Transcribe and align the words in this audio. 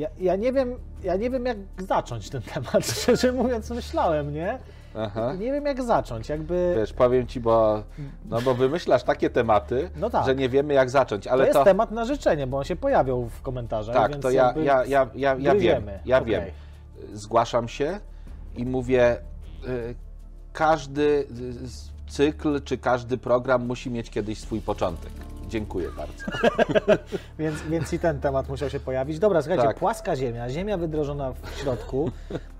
Ja, 0.00 0.08
ja, 0.18 0.36
nie 0.36 0.52
wiem, 0.52 0.74
ja 1.02 1.16
nie 1.16 1.30
wiem, 1.30 1.46
jak 1.46 1.56
zacząć 1.78 2.30
ten 2.30 2.42
temat, 2.42 2.86
szczerze 2.96 3.32
mówiąc, 3.32 3.70
myślałem, 3.70 4.34
nie? 4.34 4.58
Aha. 4.98 5.34
Nie 5.34 5.52
wiem, 5.52 5.66
jak 5.66 5.82
zacząć, 5.82 6.28
jakby... 6.28 6.74
Wiesz, 6.76 6.92
powiem 6.92 7.26
Ci, 7.26 7.40
bo, 7.40 7.82
no 8.24 8.40
bo 8.40 8.54
wymyślasz 8.54 9.02
takie 9.02 9.30
tematy, 9.30 9.90
no 9.96 10.10
tak. 10.10 10.26
że 10.26 10.34
nie 10.34 10.48
wiemy, 10.48 10.74
jak 10.74 10.90
zacząć, 10.90 11.26
ale 11.26 11.42
to... 11.42 11.46
jest 11.46 11.58
to... 11.58 11.64
temat 11.64 11.90
na 11.90 12.04
życzenie, 12.04 12.46
bo 12.46 12.58
on 12.58 12.64
się 12.64 12.76
pojawiał 12.76 13.28
w 13.28 13.42
komentarzach, 13.42 13.94
Tak, 13.94 14.16
to 14.16 14.30
ja, 14.30 14.54
ja, 14.56 14.84
ja, 14.84 15.08
ja, 15.14 15.36
ja 15.38 15.54
wiem, 15.54 15.90
ja 16.04 16.18
okay. 16.18 16.30
wiem. 16.30 16.44
Zgłaszam 17.12 17.68
się 17.68 18.00
i 18.56 18.66
mówię, 18.66 19.16
y, 19.68 19.94
każdy 20.52 21.26
cykl 22.10 22.62
czy 22.64 22.78
każdy 22.78 23.18
program 23.18 23.66
musi 23.66 23.90
mieć 23.90 24.10
kiedyś 24.10 24.38
swój 24.38 24.60
początek. 24.60 25.12
Dziękuję 25.48 25.88
bardzo. 25.96 26.24
więc, 27.38 27.62
więc 27.62 27.92
i 27.92 27.98
ten 27.98 28.20
temat 28.20 28.48
musiał 28.48 28.70
się 28.70 28.80
pojawić. 28.80 29.18
Dobra, 29.18 29.42
słuchajcie, 29.42 29.64
tak. 29.64 29.78
płaska 29.78 30.16
ziemia, 30.16 30.50
ziemia 30.50 30.76
wydrożona 30.76 31.32
w 31.32 31.58
środku. 31.60 32.10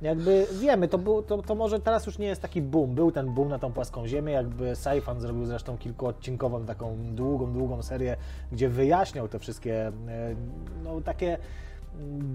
Jakby 0.03 0.47
wiemy, 0.61 0.89
to, 0.89 0.99
był, 0.99 1.23
to, 1.23 1.43
to 1.43 1.55
może 1.55 1.81
teraz 1.81 2.07
już 2.07 2.19
nie 2.19 2.27
jest 2.27 2.43
taki 2.43 2.63
boom. 2.63 2.95
Był 2.95 3.13
ten 3.13 3.35
boom 3.35 3.49
na 3.49 3.59
tą 3.59 3.73
płaską 3.73 4.07
ziemię, 4.07 4.33
jakby 4.33 4.77
Saifan 4.77 5.21
zrobił 5.21 5.47
zresztą 5.47 5.79
kilkuodcinkową, 5.79 6.67
taką 6.67 6.97
długą, 7.15 7.53
długą 7.53 7.83
serię, 7.83 8.17
gdzie 8.53 8.69
wyjaśniał 8.69 9.29
te 9.29 9.39
wszystkie, 9.39 9.87
e, 9.87 9.93
no 10.85 11.01
takie 11.01 11.39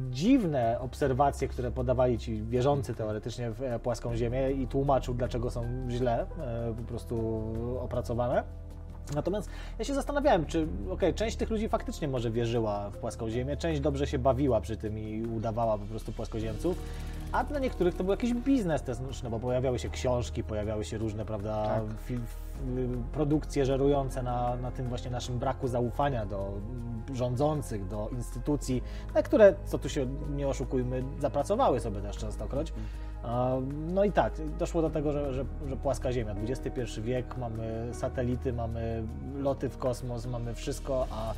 dziwne 0.10 0.80
obserwacje, 0.80 1.48
które 1.48 1.72
podawali 1.72 2.18
ci 2.18 2.44
wierzący 2.44 2.96
teoretycznie 2.96 3.52
w 3.52 3.64
e, 3.64 3.80
płaską 3.80 4.16
ziemię 4.16 4.52
i 4.52 4.68
tłumaczył, 4.68 5.14
dlaczego 5.14 5.52
są 5.52 5.66
źle 5.90 6.22
e, 6.22 6.74
po 6.78 6.84
prostu 6.84 7.44
opracowane. 7.82 8.44
Natomiast 9.16 9.50
ja 9.80 9.86
się 9.86 9.94
zastanawiałem, 9.94 10.46
czy 10.46 10.68
okay, 10.90 11.14
część 11.14 11.38
tych 11.38 11.50
ludzi 11.50 11.70
faktycznie 11.70 12.08
może 12.08 12.32
wierzyła 12.32 12.90
w 12.90 12.98
płaską 12.98 13.30
ziemię, 13.30 13.58
część 13.58 13.82
dobrze 13.82 14.08
się 14.08 14.20
bawiła 14.20 14.62
przy 14.62 14.78
tym 14.78 15.00
i 15.00 15.26
udawała 15.26 15.78
po 15.78 15.86
prostu 15.86 16.12
płaskoziemców, 16.12 16.78
a 17.32 17.44
dla 17.44 17.60
niektórych 17.60 17.96
to 17.96 18.04
był 18.04 18.12
jakiś 18.12 18.34
biznes 18.34 18.84
też, 18.84 18.98
no 19.24 19.30
bo 19.30 19.40
pojawiały 19.40 19.80
się 19.80 19.90
książki, 19.90 20.44
pojawiały 20.44 20.86
się 20.86 20.98
różne, 20.98 21.26
prawda, 21.26 21.66
tak. 21.66 21.84
Produkcje 23.12 23.66
żerujące 23.66 24.24
na, 24.24 24.56
na 24.56 24.72
tym 24.72 24.90
właśnie 24.90 25.12
naszym 25.12 25.40
braku 25.40 25.68
zaufania 25.68 26.26
do 26.26 26.52
rządzących, 27.14 27.88
do 27.88 28.10
instytucji, 28.12 28.84
na 29.16 29.24
które, 29.24 29.56
co 29.66 29.78
tu 29.78 29.90
się 29.90 30.08
nie 30.36 30.48
oszukujmy, 30.48 31.04
zapracowały 31.20 31.80
sobie 31.80 32.02
też 32.02 32.18
częstokroć. 32.18 32.74
No 33.88 34.04
i 34.04 34.12
tak, 34.12 34.34
doszło 34.60 34.82
do 34.82 34.90
tego, 34.90 35.12
że, 35.12 35.34
że, 35.34 35.46
że, 35.68 35.78
płaska 35.78 36.12
Ziemia, 36.12 36.36
XXI 36.50 37.02
wiek, 37.02 37.38
mamy 37.38 37.90
satelity, 37.94 38.54
mamy 38.54 39.04
loty 39.38 39.70
w 39.70 39.78
kosmos, 39.78 40.26
mamy 40.26 40.56
wszystko, 40.56 41.08
a 41.12 41.34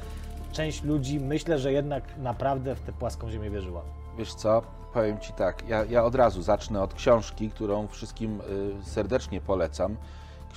część 0.51 0.83
ludzi 0.83 1.19
myślę, 1.19 1.59
że 1.59 1.71
jednak 1.71 2.03
naprawdę 2.17 2.75
w 2.75 2.81
tę 2.81 2.91
płaską 2.93 3.31
Ziemię 3.31 3.49
wierzyła. 3.49 3.81
Wiesz 4.17 4.33
co, 4.33 4.61
powiem 4.93 5.19
Ci 5.19 5.33
tak, 5.33 5.69
ja, 5.69 5.85
ja 5.85 6.03
od 6.03 6.15
razu 6.15 6.41
zacznę 6.41 6.81
od 6.81 6.93
książki, 6.93 7.49
którą 7.49 7.87
wszystkim 7.87 8.41
y, 8.41 8.83
serdecznie 8.83 9.41
polecam. 9.41 9.97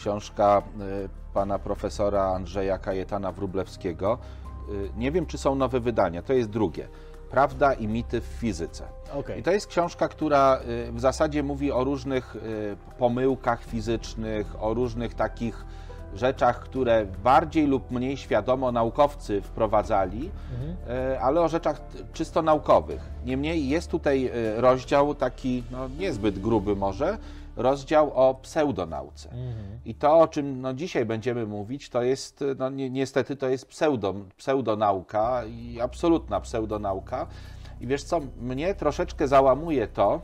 Książka 0.00 0.62
y, 1.04 1.08
pana 1.34 1.58
profesora 1.58 2.22
Andrzeja 2.22 2.78
Kajetana 2.78 3.32
Wrublewskiego. 3.32 4.18
Y, 4.70 4.90
nie 4.96 5.12
wiem, 5.12 5.26
czy 5.26 5.38
są 5.38 5.54
nowe 5.54 5.80
wydania, 5.80 6.22
to 6.22 6.32
jest 6.32 6.50
drugie. 6.50 6.88
Prawda 7.30 7.72
i 7.72 7.88
mity 7.88 8.20
w 8.20 8.24
fizyce. 8.24 8.84
Okay. 9.14 9.38
I 9.38 9.42
to 9.42 9.50
jest 9.50 9.66
książka, 9.66 10.08
która 10.08 10.60
y, 10.88 10.92
w 10.92 11.00
zasadzie 11.00 11.42
mówi 11.42 11.72
o 11.72 11.84
różnych 11.84 12.36
pomyłkach 12.98 13.64
fizycznych, 13.64 14.62
o 14.62 14.74
różnych 14.74 15.14
takich 15.14 15.64
rzeczach, 16.14 16.60
które 16.60 17.06
bardziej 17.24 17.66
lub 17.66 17.90
mniej 17.90 18.16
świadomo 18.16 18.72
naukowcy 18.72 19.42
wprowadzali, 19.42 20.30
mhm. 20.52 20.76
Ale 21.22 21.40
o 21.40 21.48
rzeczach 21.48 21.80
czysto 22.12 22.42
naukowych. 22.42 23.00
Niemniej 23.24 23.68
jest 23.68 23.90
tutaj 23.90 24.30
rozdział 24.56 25.14
taki, 25.14 25.62
no 25.70 25.88
niezbyt 25.98 26.38
gruby 26.38 26.76
może, 26.76 27.18
rozdział 27.62 28.12
o 28.14 28.34
pseudonauce. 28.34 29.28
Mhm. 29.28 29.80
I 29.84 29.94
to, 29.94 30.18
o 30.18 30.28
czym 30.28 30.60
no, 30.60 30.74
dzisiaj 30.74 31.06
będziemy 31.06 31.46
mówić, 31.46 31.88
to 31.88 32.02
jest, 32.02 32.44
no, 32.58 32.70
ni 32.70 32.90
niestety 32.90 33.36
to 33.36 33.48
jest 33.48 33.66
pseudo, 33.66 34.14
pseudonauka 34.36 35.44
i 35.44 35.80
absolutna 35.80 36.40
pseudonauka. 36.40 37.26
I 37.80 37.86
wiesz 37.86 38.02
co, 38.02 38.20
mnie 38.40 38.74
troszeczkę 38.74 39.28
załamuje 39.28 39.88
to, 39.88 40.20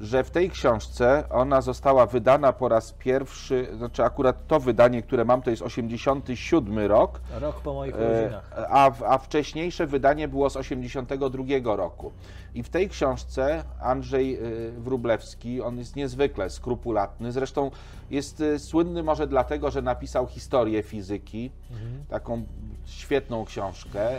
że 0.00 0.24
w 0.24 0.30
tej 0.30 0.50
książce 0.50 1.24
ona 1.30 1.60
została 1.60 2.06
wydana 2.06 2.52
po 2.52 2.68
raz 2.68 2.92
pierwszy, 2.92 3.68
znaczy 3.76 4.04
akurat 4.04 4.46
to 4.46 4.60
wydanie, 4.60 5.02
które 5.02 5.24
mam, 5.24 5.42
to 5.42 5.50
jest 5.50 5.62
87 5.62 6.78
rok. 6.78 7.20
Rok 7.40 7.60
po 7.60 7.74
moich. 7.74 7.94
E, 7.94 8.40
a, 8.68 8.90
a 9.06 9.18
wcześniejsze 9.18 9.86
wydanie 9.86 10.28
było 10.28 10.50
z 10.50 10.56
82 10.56 11.76
roku. 11.76 12.12
I 12.54 12.62
w 12.62 12.68
tej 12.68 12.88
książce 12.88 13.64
Andrzej 13.80 14.34
e, 14.34 14.40
Wrublewski, 14.70 15.62
on 15.62 15.78
jest 15.78 15.96
niezwykle 15.96 16.50
skrupulatny, 16.50 17.32
zresztą 17.32 17.70
jest 18.10 18.40
e, 18.40 18.58
słynny 18.58 19.02
może 19.02 19.26
dlatego, 19.26 19.70
że 19.70 19.82
napisał 19.82 20.26
historię 20.26 20.82
fizyki, 20.82 21.50
mhm. 21.70 22.04
taką 22.08 22.42
świetną 22.84 23.44
książkę. 23.44 24.10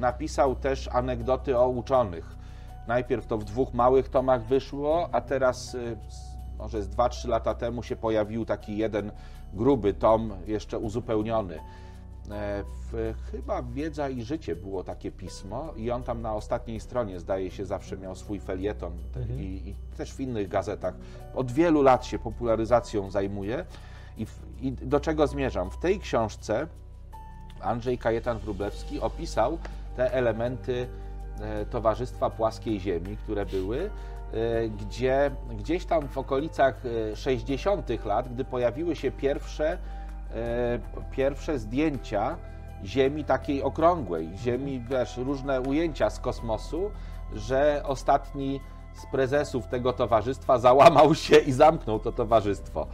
Napisał 0.00 0.56
też 0.56 0.88
anegdoty 0.88 1.58
o 1.58 1.68
uczonych 1.68 2.41
Najpierw 2.86 3.26
to 3.26 3.38
w 3.38 3.44
dwóch 3.44 3.74
małych 3.74 4.08
tomach 4.08 4.44
wyszło, 4.44 5.08
a 5.12 5.20
teraz 5.20 5.74
y, 5.74 5.96
może 6.58 6.82
z 6.82 6.88
2-3 6.88 7.28
lata 7.28 7.54
temu 7.54 7.82
się 7.82 7.96
pojawił 7.96 8.44
taki 8.44 8.76
jeden 8.76 9.10
gruby 9.54 9.94
tom, 9.94 10.32
jeszcze 10.46 10.78
uzupełniony. 10.78 11.58
E, 12.30 12.64
w, 12.92 13.14
chyba 13.30 13.62
Wiedza 13.62 14.08
i 14.08 14.22
Życie 14.22 14.56
było 14.56 14.84
takie 14.84 15.10
pismo 15.10 15.72
i 15.76 15.90
on 15.90 16.02
tam 16.02 16.22
na 16.22 16.34
ostatniej 16.34 16.80
stronie 16.80 17.20
zdaje 17.20 17.50
się 17.50 17.66
zawsze 17.66 17.96
miał 17.96 18.14
swój 18.14 18.40
felieton 18.40 18.92
mhm. 19.16 19.40
i, 19.40 19.44
i, 19.44 19.74
też 19.96 20.14
w 20.14 20.20
innych 20.20 20.48
gazetach. 20.48 20.94
Od 21.34 21.52
wielu 21.52 21.82
lat 21.82 22.06
się 22.06 22.18
popularyzacją 22.18 23.10
zajmuje 23.10 23.64
i, 24.18 24.26
w, 24.26 24.40
i 24.60 24.72
do 24.72 25.00
czego 25.00 25.26
zmierzam? 25.26 25.70
W 25.70 25.78
tej 25.78 26.00
książce 26.00 26.66
Andrzej 27.60 27.98
Kajetan 27.98 28.38
Wróblewski 28.38 29.00
opisał 29.00 29.58
te 29.96 30.12
elementy 30.12 30.88
Towarzystwa 31.70 32.30
Płaskiej 32.30 32.80
Ziemi, 32.80 33.16
które 33.16 33.46
były, 33.46 33.90
e, 34.32 34.68
gdzie 34.68 35.30
gdzieś 35.50 35.84
tam 35.84 36.08
w 36.08 36.18
okolicach 36.18 36.82
60. 37.14 37.90
E, 37.90 38.08
lat, 38.08 38.28
gdy 38.34 38.44
pojawiły 38.44 38.96
się 38.96 39.10
pierwsze, 39.10 39.78
pierwsze 41.10 41.58
zdjęcia 41.58 42.36
Ziemi 42.84 43.24
takiej 43.24 43.62
okrągłej, 43.62 44.30
Ziemi, 44.36 44.84
wiesz, 44.90 45.16
różne 45.16 45.60
ujęcia 45.60 46.10
z 46.10 46.20
kosmosu, 46.20 46.90
że 47.34 47.82
ostatni 47.84 48.60
z 48.94 49.06
prezesów 49.06 49.66
tego 49.66 49.92
towarzystwa 49.92 50.58
załamał 50.58 51.14
się 51.14 51.36
i 51.36 51.52
zamknął 51.52 51.98
to 51.98 52.12
towarzystwo. 52.12 52.86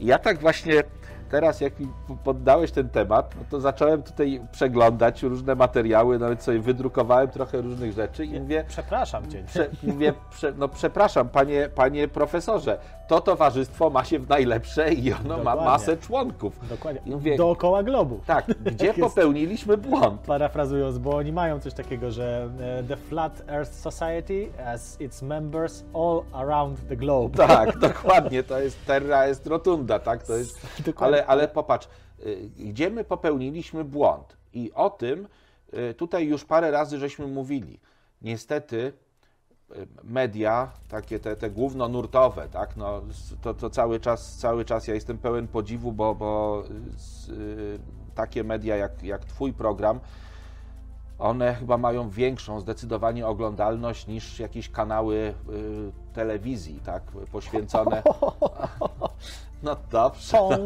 I 0.00 0.06
ja 0.06 0.18
tak 0.18 0.38
właśnie 0.38 0.82
teraz 1.28 1.60
jak 1.60 1.80
mi 1.80 1.88
poddałeś 2.24 2.72
ten 2.72 2.88
temat, 2.88 3.34
no 3.36 3.42
to 3.50 3.60
zacząłem 3.60 4.02
tutaj 4.02 4.40
przeglądać 4.52 5.22
różne 5.22 5.54
materiały, 5.54 6.18
nawet 6.18 6.42
sobie 6.42 6.60
wydrukowałem 6.60 7.28
trochę 7.28 7.60
różnych 7.60 7.92
rzeczy 7.92 8.24
i 8.24 8.40
mówię... 8.40 8.64
Przepraszam 8.68 9.30
Cię. 9.30 9.44
Prze, 9.46 9.68
mówię, 9.82 10.12
prze, 10.30 10.52
no 10.52 10.68
przepraszam, 10.68 11.28
panie, 11.28 11.68
panie 11.74 12.08
profesorze, 12.08 12.78
to 13.08 13.20
towarzystwo 13.20 13.90
ma 13.90 14.04
się 14.04 14.18
w 14.18 14.28
najlepsze 14.28 14.92
i 14.92 15.12
ono 15.12 15.22
Dokładnie. 15.22 15.44
ma 15.44 15.56
masę 15.56 15.96
członków. 15.96 16.68
Dokładnie, 16.68 17.00
I 17.06 17.10
mówię, 17.10 17.36
dookoła 17.36 17.82
globu. 17.82 18.20
Tak, 18.26 18.46
gdzie 18.72 18.94
popełniliśmy 18.94 19.76
błąd? 19.76 20.20
Parafrazując, 20.20 20.98
bo 20.98 21.16
oni 21.16 21.32
mają 21.32 21.60
coś 21.60 21.74
takiego, 21.74 22.10
że 22.10 22.50
e, 22.60 22.82
The 22.82 22.96
Flat 22.96 23.42
Earth 23.48 23.72
Society 23.74 24.48
as 24.66 25.00
its 25.00 25.22
members 25.22 25.84
all 25.94 26.22
around 26.32 26.88
the 26.88 26.96
globe. 26.96 27.36
Tak, 27.46 27.78
dokładnie, 27.88 28.42
to 28.42 28.60
jest 28.60 28.86
terra 28.86 29.24
est 29.24 29.46
rotunda, 29.46 29.98
tak, 29.98 30.22
to 30.22 30.36
jest... 30.36 30.66
Ale 30.96 31.26
ale, 31.26 31.48
popatrz, 31.48 31.88
y, 32.26 32.50
gdzie 32.56 32.90
my 32.90 33.04
popełniliśmy 33.04 33.84
błąd? 33.84 34.36
I 34.52 34.72
o 34.74 34.90
tym 34.90 35.28
y, 35.74 35.94
tutaj 35.94 36.26
już 36.26 36.44
parę 36.44 36.70
razy 36.70 36.98
żeśmy 36.98 37.26
mówili. 37.26 37.80
Niestety 38.22 38.92
media, 40.04 40.70
takie 40.88 41.18
te, 41.18 41.36
te 41.36 41.50
głównonurtowe, 41.50 42.48
tak, 42.48 42.76
no, 42.76 43.02
to, 43.42 43.54
to 43.54 43.70
cały, 43.70 44.00
czas, 44.00 44.36
cały 44.36 44.64
czas 44.64 44.86
ja 44.86 44.94
jestem 44.94 45.18
pełen 45.18 45.48
podziwu, 45.48 45.92
bo, 45.92 46.14
bo 46.14 46.62
z, 46.96 47.30
takie 48.14 48.44
media 48.44 48.76
jak, 48.76 49.02
jak 49.02 49.24
Twój 49.24 49.52
program, 49.52 50.00
one 51.18 51.54
chyba 51.54 51.78
mają 51.78 52.10
większą 52.10 52.60
zdecydowanie 52.60 53.26
oglądalność 53.26 54.06
niż 54.06 54.38
jakieś 54.40 54.68
kanały 54.68 55.16
y, 55.16 56.14
telewizji, 56.14 56.80
tak, 56.84 57.02
poświęcone. 57.32 58.02
No 59.62 59.76
dobrze. 59.90 60.36
No, 60.50 60.58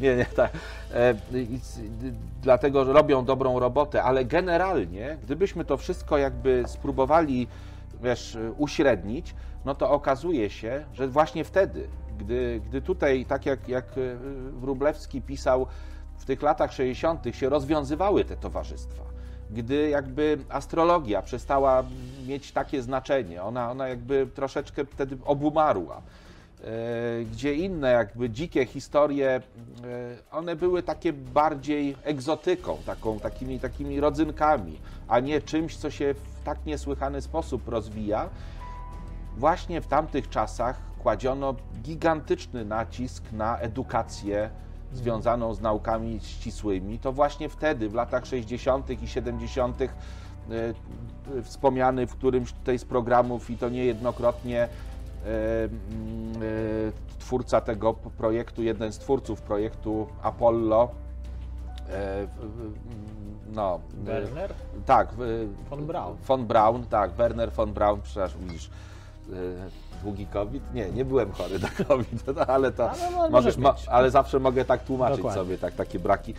nie, 0.00 0.16
nie, 0.16 0.24
tak. 0.24 0.52
E, 0.94 1.14
dlatego 2.42 2.84
robią 2.84 3.24
dobrą 3.24 3.58
robotę, 3.58 4.02
ale 4.02 4.24
generalnie, 4.24 5.18
gdybyśmy 5.22 5.64
to 5.64 5.76
wszystko 5.76 6.18
jakby 6.18 6.64
spróbowali, 6.66 7.48
wiesz, 8.02 8.38
uśrednić, 8.56 9.34
no 9.64 9.74
to 9.74 9.90
okazuje 9.90 10.50
się, 10.50 10.84
że 10.92 11.08
właśnie 11.08 11.44
wtedy, 11.44 11.88
gdy, 12.18 12.60
gdy 12.66 12.82
tutaj, 12.82 13.26
tak 13.26 13.46
jak, 13.46 13.68
jak 13.68 13.86
Wrublewski 14.52 15.22
pisał, 15.22 15.66
w 16.18 16.24
tych 16.24 16.42
latach 16.42 16.72
60. 16.72 17.24
się 17.32 17.48
rozwiązywały 17.48 18.24
te 18.24 18.36
towarzystwa 18.36 19.10
gdy 19.50 19.88
jakby 19.88 20.38
astrologia 20.48 21.22
przestała 21.22 21.84
mieć 22.26 22.52
takie 22.52 22.82
znaczenie. 22.82 23.42
Ona, 23.42 23.70
ona 23.70 23.88
jakby 23.88 24.26
troszeczkę 24.34 24.84
wtedy 24.84 25.18
obumarła. 25.24 26.02
E, 26.64 27.24
gdzie 27.24 27.54
inne 27.54 27.90
jakby 27.90 28.30
dzikie 28.30 28.66
historie, 28.66 29.30
e, 29.30 29.40
one 30.32 30.56
były 30.56 30.82
takie 30.82 31.12
bardziej 31.12 31.96
egzotyką, 32.04 32.76
taką, 32.86 33.20
takimi, 33.20 33.60
takimi 33.60 34.00
rodzynkami, 34.00 34.78
a 35.08 35.20
nie 35.20 35.40
czymś, 35.40 35.76
co 35.76 35.90
się 35.90 36.14
w 36.14 36.44
tak 36.44 36.66
niesłychany 36.66 37.22
sposób 37.22 37.68
rozwija. 37.68 38.28
Właśnie 39.36 39.80
w 39.80 39.86
tamtych 39.86 40.28
czasach 40.28 40.80
kładziono 41.02 41.54
gigantyczny 41.82 42.64
nacisk 42.64 43.32
na 43.32 43.58
edukację 43.58 44.50
związaną 44.92 45.54
z 45.54 45.60
naukami 45.60 46.20
ścisłymi. 46.20 46.98
To 46.98 47.12
właśnie 47.12 47.48
wtedy, 47.48 47.88
w 47.88 47.94
latach 47.94 48.26
60. 48.26 49.02
i 49.02 49.08
70., 49.08 49.82
e, 49.82 49.88
wspomniany 51.42 52.06
w 52.06 52.16
którymś 52.16 52.52
tutaj 52.52 52.78
z 52.78 52.84
programów 52.84 53.50
i 53.50 53.56
to 53.56 53.68
niejednokrotnie 53.68 54.68
twórca 57.18 57.60
tego 57.60 57.94
projektu, 57.94 58.62
jeden 58.62 58.92
z 58.92 58.98
twórców 58.98 59.42
projektu 59.42 60.06
Apollo. 60.22 60.88
E, 61.90 62.26
no, 63.52 63.80
Werner? 63.94 64.52
Tak. 64.86 65.08
Von 65.70 65.86
Braun. 65.86 66.16
Von 66.26 66.46
Braun, 66.46 66.86
tak, 66.86 67.10
Werner 67.10 67.52
von 67.52 67.72
Braun, 67.72 68.00
przepraszam, 68.02 68.40
widzisz 68.40 68.70
długi 70.02 70.26
COVID? 70.26 70.74
Nie, 70.74 70.90
nie 70.90 71.04
byłem 71.04 71.32
chory 71.32 71.58
na 71.58 71.68
COVID, 71.68 72.24
ale 72.46 72.72
to 72.72 72.90
ale, 72.90 73.30
mogę, 73.30 73.50
mo, 73.58 73.74
ale 73.86 74.10
zawsze 74.10 74.38
mogę 74.38 74.64
tak 74.64 74.84
tłumaczyć 74.84 75.16
Dokładnie. 75.16 75.42
sobie 75.42 75.58
tak, 75.58 75.74
takie 75.74 75.98
braki. 75.98 76.34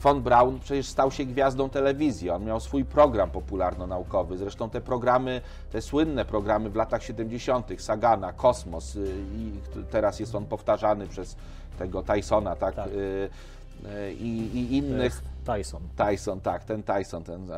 Von 0.00 0.22
Braun 0.22 0.60
przecież 0.60 0.86
stał 0.86 1.10
się 1.10 1.24
gwiazdą 1.24 1.70
telewizji. 1.70 2.30
On 2.30 2.44
miał 2.44 2.60
swój 2.60 2.84
program 2.84 3.30
popularno-naukowy. 3.30 4.36
Zresztą 4.36 4.70
te 4.70 4.80
programy, 4.80 5.40
te 5.72 5.82
słynne 5.82 6.24
programy 6.24 6.70
w 6.70 6.76
latach 6.76 7.02
70., 7.02 7.82
Sagana, 7.82 8.32
Kosmos, 8.32 8.96
y, 8.96 9.14
i 9.36 9.52
teraz 9.90 10.20
jest 10.20 10.34
on 10.34 10.46
powtarzany 10.46 11.06
przez 11.06 11.36
tego 11.78 12.02
Tysona, 12.02 12.56
tak? 12.56 12.74
tak. 12.74 12.88
Y, 12.88 13.30
y, 13.84 14.14
I, 14.14 14.58
I, 14.58 14.76
innych. 14.76 15.22
Tyson. 15.44 15.82
Tyson, 15.96 16.40
tak, 16.40 16.64
ten 16.64 16.82
Tyson. 16.82 17.24
Ten... 17.24 17.48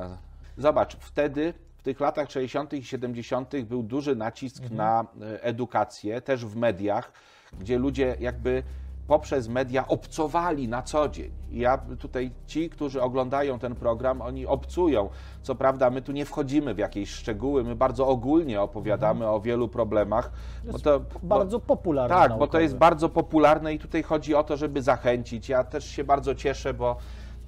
Zobacz, 0.58 0.96
wtedy 0.96 1.54
w 1.78 1.82
tych 1.82 2.00
latach 2.00 2.30
60. 2.30 2.72
i 2.72 2.84
70. 2.84 3.62
był 3.64 3.82
duży 3.82 4.16
nacisk 4.16 4.62
mhm. 4.62 4.76
na 4.76 5.06
edukację, 5.40 6.20
też 6.20 6.46
w 6.46 6.56
mediach, 6.56 7.12
gdzie 7.60 7.78
ludzie 7.78 8.16
jakby 8.20 8.62
poprzez 9.06 9.48
media 9.48 9.88
obcowali 9.88 10.68
na 10.68 10.82
co 10.82 11.08
dzień. 11.08 11.30
I 11.50 11.58
ja 11.58 11.78
tutaj, 11.98 12.30
ci, 12.46 12.70
którzy 12.70 13.02
oglądają 13.02 13.58
ten 13.58 13.74
program, 13.74 14.22
oni 14.22 14.46
obcują. 14.46 15.08
Co 15.42 15.54
prawda, 15.54 15.90
my 15.90 16.02
tu 16.02 16.12
nie 16.12 16.24
wchodzimy 16.24 16.74
w 16.74 16.78
jakieś 16.78 17.10
szczegóły, 17.10 17.64
my 17.64 17.76
bardzo 17.76 18.06
ogólnie 18.06 18.60
opowiadamy 18.60 19.20
mhm. 19.20 19.34
o 19.34 19.40
wielu 19.40 19.68
problemach. 19.68 20.32
Bo 20.72 20.78
to 20.78 21.00
bardzo 21.22 21.58
bo, 21.58 21.66
popularne. 21.66 22.16
Tak, 22.16 22.28
naukowe. 22.28 22.46
bo 22.46 22.52
to 22.52 22.60
jest 22.60 22.76
bardzo 22.76 23.08
popularne 23.08 23.74
i 23.74 23.78
tutaj 23.78 24.02
chodzi 24.02 24.34
o 24.34 24.42
to, 24.42 24.56
żeby 24.56 24.82
zachęcić. 24.82 25.48
Ja 25.48 25.64
też 25.64 25.84
się 25.84 26.04
bardzo 26.04 26.34
cieszę, 26.34 26.74
bo 26.74 26.96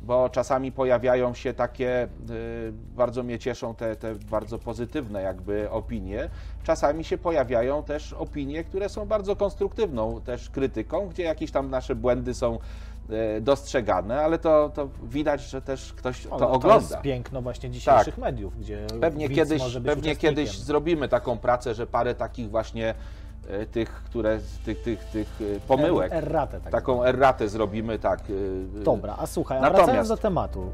bo 0.03 0.29
czasami 0.29 0.73
pojawiają 0.73 1.35
się 1.35 1.55
takie, 1.55 2.09
y, 2.31 2.73
bardzo 2.97 3.23
mnie 3.23 3.39
cieszą 3.39 3.75
te, 3.75 3.97
te 3.97 4.15
bardzo 4.15 4.59
pozytywne 4.59 5.23
jakby 5.23 5.71
opinie. 5.71 6.31
Czasami 6.63 7.05
się 7.05 7.19
pojawiają 7.19 7.83
też 7.83 8.13
opinie, 8.13 8.65
które 8.65 8.89
są 8.89 9.07
bardzo 9.07 9.37
konstruktywną 9.37 10.21
też 10.21 10.51
krytyką, 10.51 11.09
gdzie 11.09 11.23
jakieś 11.23 11.51
tam 11.51 11.71
nasze 11.71 11.95
błędy 11.95 12.35
są 12.35 12.59
y, 13.37 13.41
dostrzegane, 13.41 14.21
ale 14.21 14.39
to, 14.39 14.71
to 14.75 14.89
widać, 15.03 15.41
że 15.41 15.63
też 15.63 15.93
ktoś 15.93 16.23
to, 16.23 16.37
to 16.37 16.51
ogląda. 16.51 16.89
To 16.89 16.95
jest 16.95 17.01
piękno 17.01 17.43
właśnie 17.43 17.71
dzisiejszych 17.71 18.15
tak. 18.15 18.19
mediów, 18.19 18.61
gdzie 18.61 18.87
pewnie 19.01 19.29
kiedyś, 19.29 19.63
pewnie 19.85 20.17
kiedyś 20.17 20.59
zrobimy 20.59 21.09
taką 21.09 21.39
pracę, 21.39 21.75
że 21.75 21.87
parę 21.87 22.15
takich 22.15 22.51
właśnie 22.51 22.95
tych, 23.73 23.91
które, 23.91 24.39
tych, 24.65 24.83
tych, 24.83 25.05
tych 25.05 25.29
e, 25.57 25.61
pomyłek. 25.61 26.13
Erratę. 26.13 26.61
Tak 26.61 26.73
taką 26.73 27.05
erratę 27.05 27.49
zrobimy, 27.49 27.99
tak. 27.99 28.21
E, 28.21 28.83
Dobra, 28.85 29.17
a 29.19 29.27
słuchaj, 29.27 29.61
Natomiast, 29.61 29.85
wracając 29.85 30.09
do 30.09 30.17
tematu, 30.17 30.71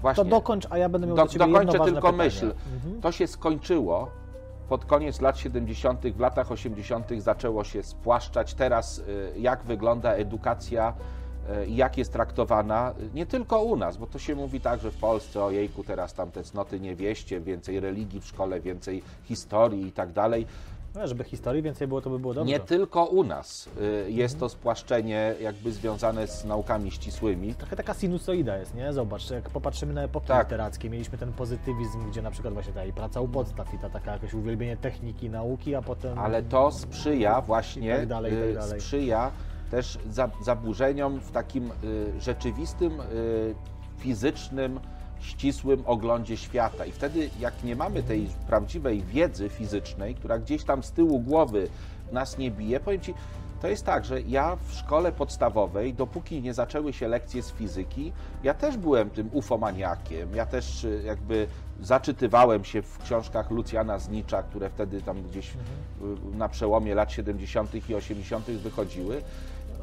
właśnie, 0.00 0.24
to 0.24 0.30
dokończ, 0.30 0.66
a 0.70 0.78
ja 0.78 0.88
będę 0.88 1.06
miał 1.06 1.16
do, 1.16 1.24
do 1.26 1.38
Dokończę 1.46 1.78
tylko 1.78 1.94
pytanie. 1.94 2.16
myśl. 2.16 2.52
Mhm. 2.74 3.00
To 3.00 3.12
się 3.12 3.26
skończyło 3.26 4.08
pod 4.68 4.84
koniec 4.84 5.20
lat 5.20 5.38
70., 5.38 6.00
w 6.06 6.20
latach 6.20 6.52
80. 6.52 7.06
zaczęło 7.18 7.64
się 7.64 7.82
spłaszczać. 7.82 8.54
Teraz 8.54 9.02
jak 9.36 9.62
wygląda 9.62 10.12
edukacja 10.12 10.94
i 11.66 11.76
jak 11.76 11.98
jest 11.98 12.12
traktowana, 12.12 12.94
nie 13.14 13.26
tylko 13.26 13.62
u 13.62 13.76
nas, 13.76 13.96
bo 13.96 14.06
to 14.06 14.18
się 14.18 14.34
mówi 14.34 14.60
tak, 14.60 14.80
że 14.80 14.90
w 14.90 14.96
Polsce, 14.96 15.44
o 15.44 15.50
jejku, 15.50 15.84
teraz 15.84 16.14
tam 16.14 16.30
te 16.30 16.42
cnoty 16.42 16.80
niewieście, 16.80 17.40
więcej 17.40 17.80
religii 17.80 18.20
w 18.20 18.26
szkole, 18.26 18.60
więcej 18.60 19.02
historii 19.24 19.86
i 19.86 19.92
tak 19.92 20.12
dalej. 20.12 20.46
No, 20.94 21.06
żeby 21.06 21.24
historii 21.24 21.62
więcej 21.62 21.88
było, 21.88 22.00
to 22.00 22.10
by 22.10 22.18
było 22.18 22.34
dobrze. 22.34 22.52
Nie 22.52 22.60
tylko 22.60 23.04
u 23.04 23.24
nas 23.24 23.68
y, 24.06 24.10
jest 24.10 24.38
to 24.40 24.48
spłaszczenie 24.48 25.34
jakby 25.40 25.72
związane 25.72 26.26
z 26.26 26.44
naukami 26.44 26.90
ścisłymi. 26.90 27.54
Trochę 27.54 27.76
taka 27.76 27.94
sinusoida 27.94 28.56
jest, 28.56 28.74
nie? 28.74 28.92
Zobacz, 28.92 29.30
jak 29.30 29.50
popatrzymy 29.50 29.92
na 29.92 30.02
epoki 30.02 30.26
tak. 30.26 30.46
literackie, 30.46 30.90
mieliśmy 30.90 31.18
ten 31.18 31.32
pozytywizm, 31.32 32.10
gdzie 32.10 32.22
na 32.22 32.30
przykład 32.30 32.54
właśnie 32.54 32.72
ta 32.72 32.84
i 32.84 32.92
praca 32.92 33.20
u 33.20 33.28
podstaw 33.28 33.74
i 33.74 33.78
ta 33.78 33.90
taka 33.90 34.12
jakieś 34.12 34.34
uwielbienie 34.34 34.76
techniki, 34.76 35.30
nauki, 35.30 35.74
a 35.74 35.82
potem... 35.82 36.18
Ale 36.18 36.42
to 36.42 36.70
sprzyja 36.70 37.40
właśnie, 37.40 37.96
tak 37.96 38.06
dalej, 38.06 38.32
tak 38.32 38.40
y, 38.40 38.54
dalej. 38.54 38.80
sprzyja 38.80 39.30
też 39.70 39.98
zaburzeniom 40.42 41.20
w 41.20 41.30
takim 41.30 41.70
y, 41.84 42.20
rzeczywistym, 42.20 42.92
fizycznym 43.98 44.80
ścisłym 45.20 45.82
oglądzie 45.86 46.36
świata. 46.36 46.86
I 46.86 46.92
wtedy, 46.92 47.30
jak 47.40 47.64
nie 47.64 47.76
mamy 47.76 48.02
tej 48.02 48.28
prawdziwej 48.46 49.02
wiedzy 49.02 49.48
fizycznej, 49.48 50.14
która 50.14 50.38
gdzieś 50.38 50.64
tam 50.64 50.82
z 50.82 50.92
tyłu 50.92 51.20
głowy 51.20 51.68
nas 52.12 52.38
nie 52.38 52.50
bije, 52.50 52.80
powiem 52.80 53.00
Ci, 53.00 53.14
to 53.60 53.68
jest 53.68 53.86
tak, 53.86 54.04
że 54.04 54.20
ja 54.20 54.56
w 54.56 54.72
szkole 54.72 55.12
podstawowej, 55.12 55.94
dopóki 55.94 56.42
nie 56.42 56.54
zaczęły 56.54 56.92
się 56.92 57.08
lekcje 57.08 57.42
z 57.42 57.52
fizyki, 57.52 58.12
ja 58.42 58.54
też 58.54 58.76
byłem 58.76 59.10
tym 59.10 59.30
ufomaniakiem. 59.32 60.34
Ja 60.34 60.46
też 60.46 60.84
y, 60.84 61.02
jakby 61.04 61.46
zaczytywałem 61.80 62.64
się 62.64 62.82
w 62.82 62.98
książkach 62.98 63.50
Lucjana 63.50 63.98
Znicza, 63.98 64.42
które 64.42 64.70
wtedy 64.70 65.02
tam 65.02 65.22
gdzieś 65.22 65.52
mhm. 65.54 66.38
na 66.38 66.48
przełomie 66.48 66.94
lat 66.94 67.12
70. 67.12 67.90
i 67.90 67.94
80. 67.94 68.46
wychodziły. 68.46 69.22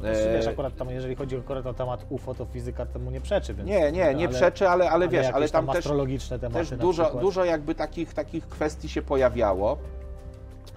Znaczy, 0.00 0.30
wiesz, 0.32 0.46
akurat 0.46 0.76
tam, 0.76 0.90
jeżeli 0.90 1.14
chodzi 1.14 1.36
akurat 1.36 1.66
o 1.66 1.74
temat 1.74 2.06
UFO, 2.08 2.34
to 2.34 2.44
fizyka 2.44 2.86
temu 2.86 3.10
nie 3.10 3.20
przeczy. 3.20 3.54
Więc, 3.54 3.68
nie, 3.68 3.92
nie, 3.92 4.14
nie 4.14 4.26
ale, 4.26 4.28
przeczy, 4.28 4.68
ale, 4.68 4.90
ale 4.90 5.08
wiesz, 5.08 5.26
ale 5.26 5.48
tam, 5.48 5.66
tam 5.66 5.74
też, 5.74 5.84
tematy 5.84 6.52
też 6.52 6.78
dużo, 6.78 7.14
dużo 7.20 7.44
jakby 7.44 7.74
takich, 7.74 8.14
takich 8.14 8.48
kwestii 8.48 8.88
się 8.88 9.02
pojawiało. 9.02 9.78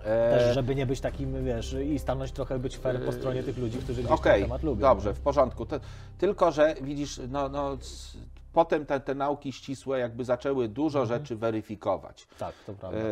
Też, 0.03 0.43
e, 0.43 0.53
żeby 0.53 0.75
nie 0.75 0.85
być 0.85 1.01
takim, 1.01 1.45
wiesz, 1.45 1.73
i 1.73 1.99
stanąć 1.99 2.31
trochę 2.31 2.59
być 2.59 2.77
fair 2.77 3.05
po 3.05 3.11
stronie 3.11 3.43
tych 3.43 3.57
ludzi, 3.57 3.77
którzy 3.77 4.03
gdzieś 4.03 4.11
okay, 4.11 4.33
ten 4.33 4.43
temat 4.43 4.63
lubią. 4.63 4.81
Dobrze, 4.81 5.13
w 5.13 5.19
porządku. 5.19 5.65
To, 5.65 5.79
tylko, 6.17 6.51
że 6.51 6.75
widzisz, 6.81 7.21
no, 7.29 7.49
no 7.49 7.77
potem 8.53 8.85
te, 8.85 8.99
te, 8.99 9.15
nauki 9.15 9.51
ścisłe 9.51 9.99
jakby 9.99 10.25
zaczęły 10.25 10.67
dużo 10.67 11.01
mhm. 11.01 11.19
rzeczy 11.19 11.35
weryfikować. 11.35 12.27
Tak, 12.39 12.53
to 12.67 12.73
prawda. 12.73 12.97
E, 12.97 13.03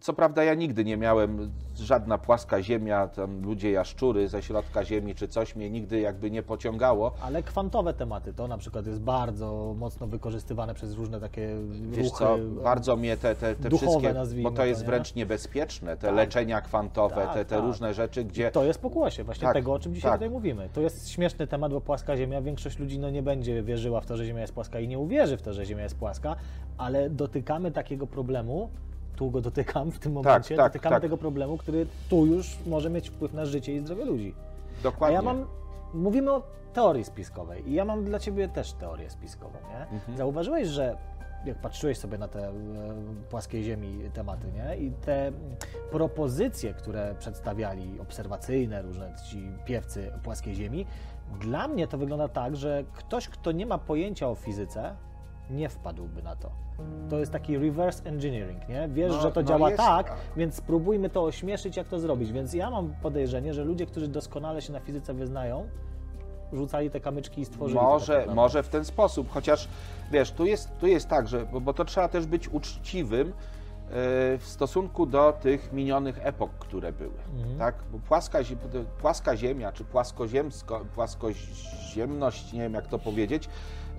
co 0.00 0.12
prawda 0.12 0.44
ja 0.44 0.54
nigdy 0.54 0.84
nie 0.84 0.96
miałem, 0.96 1.52
żadna 1.76 2.18
płaska 2.18 2.62
ziemia, 2.62 3.08
tam 3.08 3.42
ludzie 3.42 3.70
jaszczury 3.70 4.28
ze 4.28 4.42
środka 4.42 4.84
ziemi 4.84 5.14
czy 5.14 5.28
coś 5.28 5.56
mnie 5.56 5.70
nigdy 5.70 6.00
jakby 6.00 6.30
nie 6.30 6.42
pociągało. 6.42 7.12
Ale 7.22 7.42
kwantowe 7.42 7.94
tematy, 7.94 8.32
to 8.32 8.48
na 8.48 8.58
przykład 8.58 8.86
jest 8.86 9.00
bardzo 9.00 9.74
mocno 9.78 10.06
wykorzystywane 10.06 10.74
przez 10.74 10.94
różne 10.94 11.20
takie 11.20 11.56
Wiesz 11.90 12.04
ruchy, 12.04 12.18
co, 12.18 12.38
bardzo 12.62 12.96
mnie 12.96 13.16
te, 13.16 13.34
te, 13.34 13.54
te 13.54 13.70
wszystkie, 13.70 14.14
bo 14.42 14.50
to 14.50 14.64
jest 14.64 14.80
to, 14.80 14.86
wręcz 14.86 15.14
niebezpieczne, 15.14 15.96
te 15.96 16.06
tak. 16.06 16.16
leczenia 16.16 16.60
kwantowe, 16.60 17.14
tak, 17.14 17.34
te, 17.34 17.44
te 17.44 17.56
tak. 17.56 17.64
różne 17.64 17.94
rzeczy, 17.94 18.24
gdzie... 18.24 18.48
I 18.48 18.52
to 18.52 18.64
jest 18.64 18.80
pokłosie 18.80 19.24
właśnie 19.24 19.44
tak, 19.44 19.54
tego, 19.54 19.72
o 19.72 19.78
czym 19.78 19.94
dzisiaj 19.94 20.10
tak. 20.10 20.20
tutaj 20.20 20.30
mówimy. 20.30 20.68
To 20.72 20.80
jest 20.80 21.10
śmieszny 21.10 21.46
temat, 21.46 21.72
bo 21.72 21.80
płaska 21.80 22.16
ziemia, 22.16 22.40
większość 22.40 22.78
ludzi 22.78 22.98
no, 22.98 23.10
nie 23.10 23.22
będzie 23.22 23.62
wierzyła 23.62 24.00
w 24.00 24.06
to, 24.06 24.16
że 24.16 24.26
ziemia 24.26 24.40
jest 24.40 24.52
płaska 24.52 24.80
i 24.80 24.87
nie 24.88 24.98
uwierzy 24.98 25.36
w 25.36 25.42
to, 25.42 25.52
że 25.52 25.66
Ziemia 25.66 25.82
jest 25.82 25.96
płaska, 25.96 26.36
ale 26.78 27.10
dotykamy 27.10 27.70
takiego 27.70 28.06
problemu, 28.06 28.70
tu 29.16 29.30
go 29.30 29.40
dotykam 29.40 29.90
w 29.90 29.98
tym 29.98 30.14
tak, 30.14 30.24
momencie, 30.24 30.56
tak, 30.56 30.64
tak, 30.64 30.72
dotykamy 30.72 30.94
tak. 30.94 31.02
tego 31.02 31.16
problemu, 31.16 31.56
który 31.56 31.86
tu 32.10 32.26
już 32.26 32.58
może 32.66 32.90
mieć 32.90 33.10
wpływ 33.10 33.32
na 33.32 33.46
życie 33.46 33.74
i 33.74 33.80
zdrowie 33.80 34.04
ludzi. 34.04 34.34
Dokładnie. 34.82 35.18
A 35.18 35.20
ja 35.20 35.22
mam, 35.22 35.46
mówimy 35.94 36.32
o 36.32 36.42
teorii 36.72 37.04
spiskowej 37.04 37.70
i 37.70 37.74
ja 37.74 37.84
mam 37.84 38.04
dla 38.04 38.18
Ciebie 38.18 38.48
też 38.48 38.72
teorię 38.72 39.10
spiskową, 39.10 39.58
nie? 39.70 39.96
Mhm. 39.96 40.18
Zauważyłeś, 40.18 40.68
że 40.68 40.96
jak 41.44 41.58
patrzyłeś 41.58 41.98
sobie 41.98 42.18
na 42.18 42.28
te 42.28 42.48
e, 42.48 42.52
płaskiej 43.30 43.62
ziemi 43.64 43.98
tematy, 44.12 44.46
nie? 44.52 44.76
I 44.76 44.90
te 44.90 45.32
propozycje, 45.90 46.74
które 46.74 47.14
przedstawiali, 47.18 48.00
obserwacyjne, 48.00 48.82
różne 48.82 49.14
ci 49.30 49.50
piewcy 49.64 50.12
płaskiej 50.22 50.54
ziemi, 50.54 50.86
dla 51.40 51.68
mnie 51.68 51.88
to 51.88 51.98
wygląda 51.98 52.28
tak, 52.28 52.56
że 52.56 52.84
ktoś, 52.92 53.28
kto 53.28 53.52
nie 53.52 53.66
ma 53.66 53.78
pojęcia 53.78 54.28
o 54.28 54.34
fizyce, 54.34 54.96
nie 55.50 55.68
wpadłby 55.68 56.22
na 56.22 56.36
to. 56.36 56.50
To 57.10 57.18
jest 57.18 57.32
taki 57.32 57.58
reverse 57.58 58.04
engineering, 58.04 58.68
nie? 58.68 58.88
Wiesz, 58.88 59.12
no, 59.12 59.20
że 59.20 59.32
to 59.32 59.40
no 59.40 59.48
działa 59.48 59.70
jest, 59.70 59.82
tak, 59.82 60.12
więc 60.36 60.54
spróbujmy 60.54 61.10
to 61.10 61.24
ośmieszyć, 61.24 61.76
jak 61.76 61.88
to 61.88 61.98
zrobić. 61.98 62.32
Więc 62.32 62.54
ja 62.54 62.70
mam 62.70 62.94
podejrzenie, 63.02 63.54
że 63.54 63.64
ludzie, 63.64 63.86
którzy 63.86 64.08
doskonale 64.08 64.62
się 64.62 64.72
na 64.72 64.80
fizyce 64.80 65.14
wyznają, 65.14 65.68
rzucali 66.52 66.90
te 66.90 67.00
kamyczki 67.00 67.40
i 67.40 67.44
stworzyli. 67.44 67.80
Może, 67.80 68.24
tak 68.26 68.34
może 68.34 68.62
w 68.62 68.68
ten 68.68 68.84
sposób, 68.84 69.30
chociaż 69.30 69.68
wiesz, 70.12 70.32
tu 70.32 70.46
jest, 70.46 70.78
tu 70.78 70.86
jest 70.86 71.08
tak, 71.08 71.28
że, 71.28 71.46
bo, 71.46 71.60
bo 71.60 71.72
to 71.72 71.84
trzeba 71.84 72.08
też 72.08 72.26
być 72.26 72.48
uczciwym, 72.48 73.32
w 73.90 74.42
stosunku 74.42 75.06
do 75.06 75.32
tych 75.32 75.72
minionych 75.72 76.18
epok, 76.22 76.50
które 76.58 76.92
były. 76.92 77.18
Mhm. 77.36 77.58
Tak? 77.58 77.74
Bo 77.92 77.98
płaska, 77.98 78.38
płaska 79.00 79.36
ziemia, 79.36 79.72
czy 79.72 79.84
płaskoziemsko, 79.84 80.84
płaskoziemność, 80.94 82.52
nie 82.52 82.60
wiem 82.60 82.74
jak 82.74 82.86
to 82.86 82.98
powiedzieć, 82.98 83.48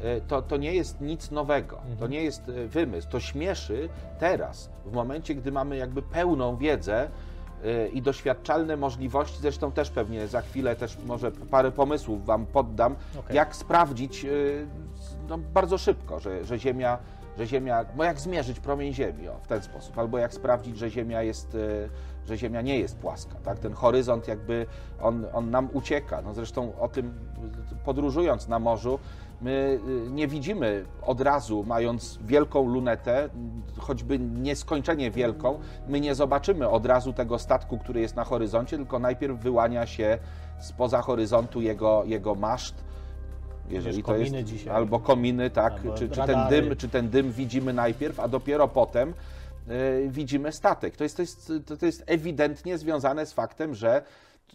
e, 0.02 0.22
to, 0.22 0.42
to 0.42 0.58
nie 0.58 0.74
jest 0.74 1.02
nic 1.02 1.32
nowego, 1.32 1.78
mhm. 1.78 1.98
to 1.98 2.08
nie 2.08 2.24
jest 2.24 2.50
e, 2.50 2.68
wymysł. 2.68 3.10
To 3.10 3.20
śmieszy 3.20 3.90
teraz, 4.20 4.70
w 4.86 4.92
momencie, 4.92 5.36
gdy 5.36 5.52
mamy 5.52 5.78
jakby 5.78 6.02
pełną 6.02 6.58
wiedzę 6.58 7.10
e, 7.64 7.88
i 7.88 8.02
doświadczalne 8.02 8.78
możliwości, 8.78 9.38
zresztą 9.42 9.72
też 9.72 9.90
pewnie 9.90 10.28
za 10.28 10.42
chwilę 10.42 10.76
też 10.76 10.98
może 11.06 11.32
parę 11.32 11.72
pomysłów 11.72 12.26
Wam 12.26 12.46
poddam, 12.46 12.96
okay. 13.20 13.36
jak 13.36 13.56
sprawdzić 13.56 14.26
no, 15.30 15.38
bardzo 15.38 15.78
szybko, 15.78 16.20
że, 16.20 16.46
że 16.46 16.60
Ziemia 16.60 16.98
że 17.40 17.48
Ziemia, 17.48 17.86
bo 17.96 18.04
jak 18.04 18.20
zmierzyć 18.20 18.60
promień 18.60 18.94
Ziemi 18.94 19.28
o, 19.28 19.40
w 19.42 19.48
ten 19.48 19.62
sposób, 19.62 19.98
albo 19.98 20.18
jak 20.18 20.34
sprawdzić, 20.34 20.78
że 20.78 20.90
Ziemia 20.90 21.24
jest, 21.24 21.56
e, 21.56 22.28
że 22.28 22.38
Ziemia 22.38 22.62
nie 22.62 22.80
jest 22.80 22.98
płaska, 22.98 23.36
tak? 23.44 23.60
Ten 23.60 23.74
horyzont 23.74 24.28
jakby, 24.28 24.66
on, 25.02 25.26
on 25.34 25.52
nam 25.52 25.70
ucieka. 25.74 26.22
No 26.22 26.34
zresztą 26.34 26.80
o 26.80 26.88
tym, 26.88 27.14
podróżując 27.86 28.48
na 28.48 28.60
morzu, 28.60 29.00
my 29.42 29.80
e, 30.08 30.10
nie 30.10 30.28
widzimy 30.28 30.86
od 31.02 31.22
razu, 31.22 31.64
mając 31.68 32.20
wielką 32.22 32.68
lunetę, 32.68 33.30
choćby 33.78 34.20
nieskończenie 34.20 35.12
wielką, 35.12 35.60
my 35.88 36.00
nie 36.00 36.16
zobaczymy 36.16 36.70
od 36.70 36.86
razu 36.86 37.14
tego 37.14 37.40
statku, 37.40 37.78
który 37.78 38.02
jest 38.02 38.16
na 38.16 38.24
horyzoncie, 38.24 38.78
tylko 38.78 39.00
najpierw 39.00 39.40
wyłania 39.40 39.86
się 39.86 40.18
spoza 40.60 41.02
horyzontu 41.02 41.62
jego, 41.62 42.04
jego 42.06 42.36
maszt, 42.36 42.89
jeżeli 43.70 44.04
to 44.04 44.18
jest 44.18 44.36
dzisiaj. 44.44 44.76
albo 44.76 45.00
kominy, 45.00 45.50
tak, 45.50 45.74
albo 45.74 45.94
czy, 45.94 46.10
czy, 46.10 46.22
ten 46.22 46.40
dym, 46.50 46.76
czy 46.76 46.90
ten 46.90 47.10
dym 47.10 47.32
widzimy 47.32 47.74
najpierw, 47.74 48.20
a 48.20 48.28
dopiero 48.28 48.68
potem 48.68 49.14
y, 49.70 50.08
widzimy 50.10 50.52
statek. 50.52 50.98
To 50.98 51.04
jest, 51.04 51.16
to, 51.16 51.22
jest, 51.22 51.52
to 51.80 51.86
jest 51.86 52.04
ewidentnie 52.08 52.78
związane 52.78 53.26
z 53.26 53.34
faktem, 53.34 53.76
że 53.76 54.02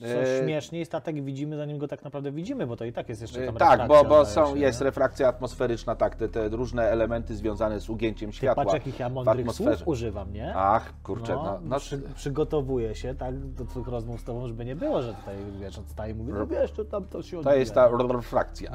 co 0.01 0.23
e, 0.23 0.43
śmieszniej, 0.43 0.85
statek 0.85 1.25
widzimy, 1.25 1.57
zanim 1.57 1.79
go 1.79 1.89
tak 1.89 2.05
naprawdę 2.05 2.33
widzimy, 2.33 2.67
bo 2.67 2.77
to 2.77 2.85
i 2.85 2.93
tak 2.93 3.09
jest 3.09 3.23
jeszcze 3.23 3.47
tam 3.47 3.57
Tak, 3.57 3.89
bo, 3.89 4.05
bo 4.05 4.27
są, 4.27 4.55
się, 4.55 4.59
jest 4.59 4.81
nie? 4.81 4.85
refrakcja 4.85 5.29
atmosferyczna, 5.29 5.97
tak, 5.97 6.17
te, 6.17 6.29
te, 6.29 6.49
różne 6.49 6.83
elementy 6.83 7.37
związane 7.37 7.81
z 7.81 7.91
ugięciem 7.91 8.33
światła. 8.33 8.65
Patrz, 8.65 8.75
jakich 8.75 8.99
ja 8.99 9.09
mądrych 9.09 9.53
słów 9.53 9.83
używam, 9.85 10.33
nie? 10.33 10.53
Ach, 10.57 10.93
kurczę, 11.03 11.35
no. 11.35 11.45
no, 11.45 11.61
no. 11.65 11.79
Przy, 11.79 11.99
przygotowuję 12.15 12.95
się, 12.95 13.15
tak, 13.15 13.39
do 13.39 13.65
twoich 13.65 13.89
rozmów 13.89 14.21
z 14.21 14.25
tobą, 14.25 14.49
żeby 14.49 14.65
nie 14.65 14.77
było, 14.77 15.03
że 15.03 15.15
tutaj, 15.15 15.37
wiesz, 15.61 15.79
odstaje 15.79 16.13
i 16.13 16.17
mówię, 16.17 16.33
no 16.33 16.47
wiesz, 16.47 16.73
to 16.73 16.85
tam 16.85 17.05
to 17.05 17.23
się 17.23 17.39
odbija. 17.39 17.55
To 17.55 17.59
jest 17.59 17.75
ta 17.75 17.89
refrakcja. 18.13 18.71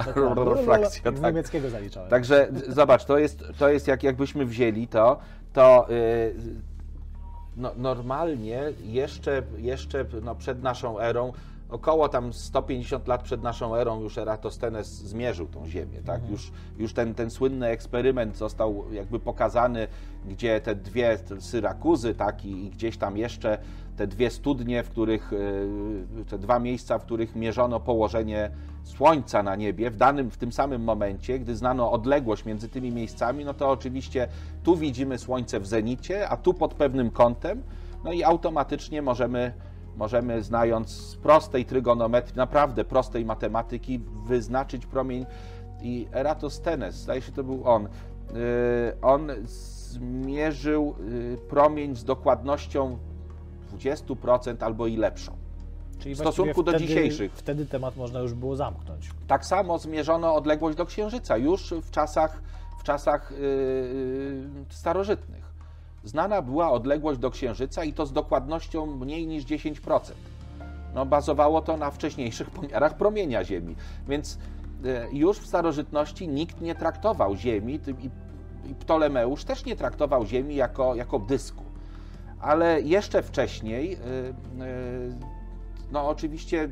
refrakcja 0.55 1.11
tak. 1.11 1.21
niemieckiego 1.23 1.69
zaliczałem. 1.69 2.09
Także 2.09 2.47
zobacz, 2.67 3.05
to 3.05 3.17
jest, 3.17 3.43
to 3.57 3.69
jest 3.69 3.87
jak, 3.87 4.03
jakbyśmy 4.03 4.45
wzięli 4.45 4.87
to, 4.87 5.19
to... 5.53 5.85
Yy, 5.89 6.68
no, 7.59 7.71
normalnie 7.77 8.63
jeszcze, 8.83 9.43
jeszcze 9.57 10.05
no, 10.23 10.35
przed 10.35 10.63
naszą 10.63 10.99
erą 10.99 11.33
około 11.69 12.09
tam 12.09 12.33
150 12.33 13.07
lat 13.07 13.23
przed 13.23 13.43
naszą 13.43 13.75
erą 13.75 14.01
już 14.01 14.17
Eratosthenes 14.17 14.87
zmierzył 14.87 15.47
tą 15.47 15.67
Ziemię, 15.67 16.01
tak? 16.05 16.15
Mhm. 16.15 16.31
Już, 16.31 16.51
już 16.77 16.93
ten, 16.93 17.15
ten 17.15 17.29
słynny 17.29 17.67
eksperyment 17.67 18.37
został 18.37 18.85
jakby 18.91 19.19
pokazany, 19.19 19.87
gdzie 20.25 20.61
te 20.61 20.75
dwie 20.75 21.19
Syrakuzy, 21.39 22.15
tak? 22.15 22.45
I, 22.45 22.65
i 22.65 22.69
gdzieś 22.69 22.97
tam 22.97 23.17
jeszcze 23.17 23.57
te 23.99 24.07
dwie 24.07 24.29
studnie, 24.29 24.83
w 24.83 24.89
których, 24.89 25.33
e, 25.33 26.25
te 26.25 26.37
dwa 26.37 26.59
miejsca, 26.59 26.99
w 26.99 27.03
których 27.03 27.35
mierzono 27.35 27.79
położenie 27.79 28.51
Słońca 28.83 29.43
na 29.43 29.55
niebie 29.55 29.91
w 29.91 29.95
danym, 29.95 30.31
w 30.31 30.37
tym 30.37 30.51
samym 30.51 30.83
momencie, 30.83 31.39
gdy 31.39 31.55
znano 31.55 31.91
odległość 31.91 32.45
między 32.45 32.69
tymi 32.69 32.91
miejscami, 32.91 33.45
no 33.45 33.53
to 33.53 33.69
oczywiście 33.69 34.27
tu 34.63 34.75
widzimy 34.75 35.17
Słońce 35.17 35.59
w 35.59 35.67
zenicie, 35.67 36.29
a 36.29 36.37
tu 36.37 36.53
pod 36.53 36.73
pewnym 36.73 37.11
kątem, 37.11 37.63
no 38.03 38.11
i 38.11 38.23
automatycznie 38.23 39.01
możemy 39.01 39.53
możemy 39.97 40.43
znając 40.43 40.89
z 40.89 41.15
prostej 41.15 41.65
trygonometrii, 41.65 42.37
naprawdę 42.37 42.85
prostej 42.85 43.25
matematyki, 43.25 43.99
wyznaczyć 44.25 44.85
promień 44.85 45.25
i 45.81 46.07
Eratosthenes, 46.11 46.95
zdaje 46.95 47.21
się 47.21 47.31
to 47.31 47.43
był 47.43 47.67
on, 47.67 47.85
y, 47.85 47.89
on 49.01 49.31
zmierzył 49.45 50.95
y, 50.99 51.37
promień 51.49 51.95
z 51.95 52.03
dokładnością 52.03 52.97
20% 53.77 54.63
albo 54.63 54.87
i 54.87 54.97
lepszą. 54.97 55.31
Czyli 55.99 56.15
w 56.15 56.17
stosunku 56.17 56.63
do 56.63 56.79
dzisiejszych. 56.79 57.31
Wtedy 57.33 57.65
temat 57.65 57.97
można 57.97 58.19
już 58.19 58.33
było 58.33 58.55
zamknąć. 58.55 59.09
Tak 59.27 59.45
samo 59.45 59.77
zmierzono 59.77 60.35
odległość 60.35 60.77
do 60.77 60.85
Księżyca 60.85 61.37
już 61.37 61.73
w 61.83 61.91
czasach, 61.91 62.41
w 62.79 62.83
czasach 62.83 63.31
yy, 63.31 64.65
starożytnych 64.69 65.49
znana 66.03 66.41
była 66.41 66.71
odległość 66.71 67.19
do 67.19 67.31
Księżyca 67.31 67.83
i 67.83 67.93
to 67.93 68.05
z 68.05 68.13
dokładnością 68.13 68.85
mniej 68.85 69.27
niż 69.27 69.45
10%. 69.45 69.99
No, 70.95 71.05
bazowało 71.05 71.61
to 71.61 71.77
na 71.77 71.91
wcześniejszych 71.91 72.49
pomiarach 72.59 72.97
promienia 72.97 73.43
Ziemi, 73.43 73.75
więc 74.07 74.37
e, 74.85 75.07
już 75.11 75.39
w 75.39 75.47
starożytności 75.47 76.27
nikt 76.27 76.61
nie 76.61 76.75
traktował 76.75 77.35
Ziemi 77.35 77.79
i 78.65 78.75
Ptolemeusz 78.75 79.43
też 79.43 79.65
nie 79.65 79.75
traktował 79.75 80.25
Ziemi 80.25 80.55
jako, 80.55 80.95
jako 80.95 81.19
dysku. 81.19 81.63
Ale 82.41 82.81
jeszcze 82.81 83.23
wcześniej, 83.23 83.93
e, 83.93 83.97
e, 83.97 84.33
no 85.91 86.07
oczywiście 86.07 86.69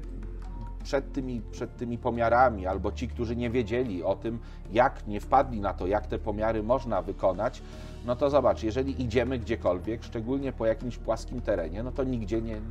przed 0.83 1.13
tymi, 1.13 1.41
przed 1.51 1.77
tymi 1.77 1.97
pomiarami, 1.97 2.67
albo 2.67 2.91
ci, 2.91 3.07
którzy 3.07 3.35
nie 3.35 3.49
wiedzieli 3.49 4.03
o 4.03 4.15
tym, 4.15 4.39
jak 4.71 5.07
nie 5.07 5.21
wpadli 5.21 5.61
na 5.61 5.73
to, 5.73 5.87
jak 5.87 6.07
te 6.07 6.19
pomiary 6.19 6.63
można 6.63 7.01
wykonać, 7.01 7.61
no 8.05 8.15
to 8.15 8.29
zobacz, 8.29 8.63
jeżeli 8.63 9.01
idziemy 9.01 9.39
gdziekolwiek, 9.39 10.03
szczególnie 10.03 10.53
po 10.53 10.65
jakimś 10.65 10.97
płaskim 10.97 11.41
terenie, 11.41 11.83
no 11.83 11.91
to 11.91 12.03
nigdzie 12.03 12.41
nie, 12.41 12.61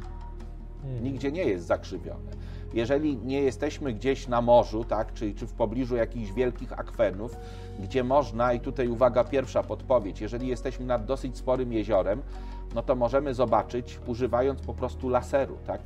nigdzie 1.03 1.33
nie 1.33 1.45
jest 1.45 1.67
zakrzywione. 1.67 2.31
Jeżeli 2.75 3.17
nie 3.17 3.43
jesteśmy 3.43 3.93
gdzieś 3.93 4.29
na 4.29 4.43
morzu, 4.43 4.85
tak, 4.85 5.15
czy, 5.15 5.35
czy 5.35 5.47
w 5.47 5.53
pobliżu 5.53 5.97
jakichś 5.97 6.33
wielkich 6.33 6.73
akwenów, 6.73 7.37
gdzie 7.81 8.05
można, 8.05 8.53
i 8.53 8.61
tutaj 8.61 8.89
uwaga, 8.89 9.25
pierwsza 9.25 9.63
podpowiedź, 9.63 10.21
jeżeli 10.21 10.49
jesteśmy 10.49 10.87
nad 10.87 11.05
dosyć 11.05 11.37
sporym 11.37 11.73
jeziorem, 11.73 12.23
no 12.75 12.83
to 12.83 12.97
możemy 12.97 13.35
zobaczyć, 13.35 14.01
używając 14.07 14.61
po 14.61 14.75
prostu 14.75 15.09
laseru, 15.09 15.59
tak, 15.67 15.81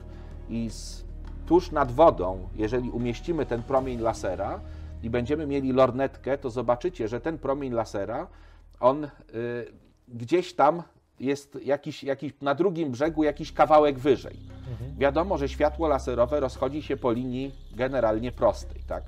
i 0.48 0.70
z, 0.70 1.04
tuż 1.46 1.70
nad 1.70 1.92
wodą, 1.92 2.48
jeżeli 2.56 2.90
umieścimy 2.90 3.46
ten 3.46 3.62
promień 3.62 4.00
lasera 4.00 4.60
i 5.02 5.10
będziemy 5.10 5.46
mieli 5.46 5.72
lornetkę, 5.72 6.38
to 6.38 6.50
zobaczycie, 6.50 7.08
że 7.08 7.20
ten 7.20 7.38
promień 7.38 7.72
lasera 7.72 8.26
on 8.80 9.04
y, 9.04 9.08
gdzieś 10.08 10.54
tam 10.54 10.82
jest 11.20 11.58
jakiś, 11.64 12.04
jakiś, 12.04 12.32
na 12.40 12.54
drugim 12.54 12.90
brzegu 12.90 13.24
jakiś 13.24 13.52
kawałek 13.52 13.98
wyżej. 13.98 14.36
Mhm. 14.70 14.98
Wiadomo, 14.98 15.38
że 15.38 15.48
światło 15.48 15.88
laserowe 15.88 16.40
rozchodzi 16.40 16.82
się 16.82 16.96
po 16.96 17.12
linii 17.12 17.52
generalnie 17.76 18.32
prostej, 18.32 18.82
tak? 18.86 19.04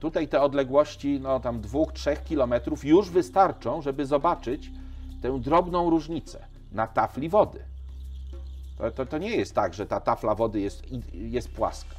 Tutaj 0.00 0.28
te 0.28 0.40
odległości, 0.40 1.20
no 1.22 1.40
tam 1.40 1.60
2-3 1.60 2.16
kilometrów 2.24 2.84
już 2.84 3.10
wystarczą, 3.10 3.82
żeby 3.82 4.06
zobaczyć 4.06 4.70
tę 5.22 5.40
drobną 5.40 5.90
różnicę 5.90 6.49
na 6.72 6.86
tafli 6.86 7.28
wody. 7.28 7.58
To, 8.78 8.90
to, 8.90 9.06
to 9.06 9.18
nie 9.18 9.36
jest 9.36 9.54
tak, 9.54 9.74
że 9.74 9.86
ta 9.86 10.00
tafla 10.00 10.34
wody 10.34 10.60
jest, 10.60 10.82
jest 11.12 11.50
płaska. 11.50 11.96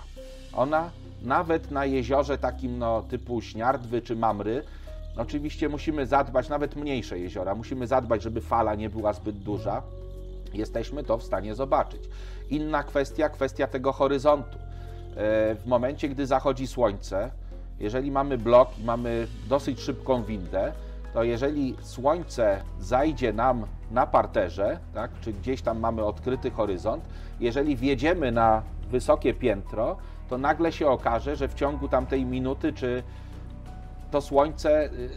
Ona 0.53 0.91
nawet 1.21 1.71
na 1.71 1.85
jeziorze 1.85 2.37
takim 2.37 2.79
no, 2.79 3.01
typu 3.01 3.41
Śniardwy 3.41 4.01
czy 4.01 4.15
Mamry, 4.15 4.63
Oczywiście 5.17 5.69
musimy 5.69 6.05
zadbać, 6.05 6.49
nawet 6.49 6.75
mniejsze 6.75 7.19
jeziora, 7.19 7.55
musimy 7.55 7.87
zadbać, 7.87 8.23
żeby 8.23 8.41
fala 8.41 8.75
nie 8.75 8.89
była 8.89 9.13
zbyt 9.13 9.37
duża. 9.37 9.81
Jesteśmy 10.53 11.03
to 11.03 11.17
w 11.17 11.23
stanie 11.23 11.55
zobaczyć. 11.55 12.01
Inna 12.49 12.83
kwestia, 12.83 13.29
kwestia 13.29 13.67
tego 13.67 13.91
horyzontu. 13.91 14.57
E, 14.57 15.55
w 15.55 15.65
momencie, 15.65 16.09
gdy 16.09 16.27
zachodzi 16.27 16.67
słońce, 16.67 17.31
jeżeli 17.79 18.11
mamy 18.11 18.37
blok 18.37 18.79
i 18.79 18.83
mamy 18.83 19.27
dosyć 19.49 19.79
szybką 19.79 20.23
windę, 20.23 20.73
to 21.13 21.23
jeżeli 21.23 21.75
słońce 21.81 22.61
zajdzie 22.79 23.33
nam 23.33 23.65
na 23.91 24.07
parterze, 24.07 24.79
tak, 24.93 25.11
czy 25.21 25.33
gdzieś 25.33 25.61
tam 25.61 25.79
mamy 25.79 26.03
odkryty 26.03 26.51
horyzont, 26.51 27.03
jeżeli 27.39 27.75
wjedziemy 27.75 28.31
na 28.31 28.61
wysokie 28.91 29.33
piętro, 29.33 29.97
to 30.29 30.37
nagle 30.37 30.71
się 30.71 30.87
okaże, 30.87 31.35
że 31.35 31.47
w 31.47 31.53
ciągu 31.53 31.87
tamtej 31.87 32.25
minuty 32.25 32.73
czy 32.73 33.03
to 34.11 34.21
słońce 34.21 34.85
y, 34.85 35.09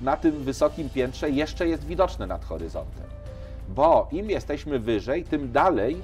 na 0.00 0.16
tym 0.16 0.32
wysokim 0.44 0.90
piętrze 0.90 1.30
jeszcze 1.30 1.68
jest 1.68 1.84
widoczne 1.84 2.26
nad 2.26 2.44
horyzontem. 2.44 3.04
Bo 3.68 4.08
im 4.12 4.30
jesteśmy 4.30 4.78
wyżej, 4.78 5.24
tym 5.24 5.52
dalej 5.52 6.02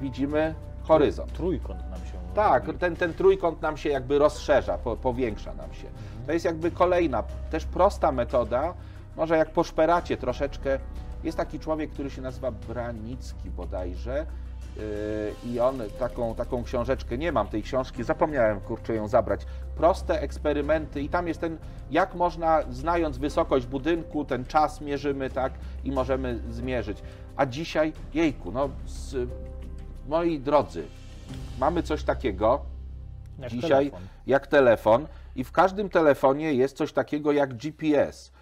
widzimy 0.00 0.54
horyzont. 0.82 1.32
Trójkąt 1.32 1.90
nam 1.90 1.98
się. 1.98 2.14
Tak, 2.34 2.64
ten, 2.78 2.96
ten 2.96 3.14
trójkąt 3.14 3.62
nam 3.62 3.76
się 3.76 3.88
jakby 3.88 4.18
rozszerza, 4.18 4.78
po, 4.78 4.96
powiększa 4.96 5.54
nam 5.54 5.74
się. 5.74 5.86
To 6.26 6.32
jest 6.32 6.44
jakby 6.44 6.70
kolejna, 6.70 7.22
też 7.50 7.64
prosta 7.64 8.12
metoda, 8.12 8.74
może 9.16 9.36
jak 9.36 9.50
poszperacie 9.50 10.16
troszeczkę. 10.16 10.78
Jest 11.24 11.36
taki 11.36 11.58
człowiek, 11.60 11.90
który 11.90 12.10
się 12.10 12.22
nazywa 12.22 12.50
Branicki 12.50 13.50
bodajże 13.50 14.26
i 15.46 15.60
on 15.60 15.82
taką, 15.98 16.34
taką 16.34 16.64
książeczkę, 16.64 17.18
nie 17.18 17.32
mam 17.32 17.48
tej 17.48 17.62
książki, 17.62 18.04
zapomniałem 18.04 18.60
kurczę 18.60 18.94
ją 18.94 19.08
zabrać. 19.08 19.40
Proste 19.76 20.20
eksperymenty 20.20 21.02
i 21.02 21.08
tam 21.08 21.28
jest 21.28 21.40
ten, 21.40 21.58
jak 21.90 22.14
można, 22.14 22.62
znając 22.70 23.18
wysokość 23.18 23.66
budynku, 23.66 24.24
ten 24.24 24.44
czas 24.44 24.80
mierzymy, 24.80 25.30
tak, 25.30 25.52
i 25.84 25.92
możemy 25.92 26.40
zmierzyć. 26.50 26.98
A 27.36 27.46
dzisiaj, 27.46 27.92
jejku, 28.14 28.52
no, 28.52 28.68
z, 28.86 29.28
moi 30.08 30.40
drodzy, 30.40 30.84
mamy 31.60 31.82
coś 31.82 32.04
takiego 32.04 32.60
Jak 33.38 33.50
dzisiaj 33.50 33.90
telefon. 33.90 34.08
jak 34.26 34.46
telefon 34.46 35.06
i 35.36 35.44
w 35.44 35.52
każdym 35.52 35.88
telefonie 35.88 36.54
jest 36.54 36.76
coś 36.76 36.92
takiego 36.92 37.32
jak 37.32 37.54
GPS. 37.54 38.32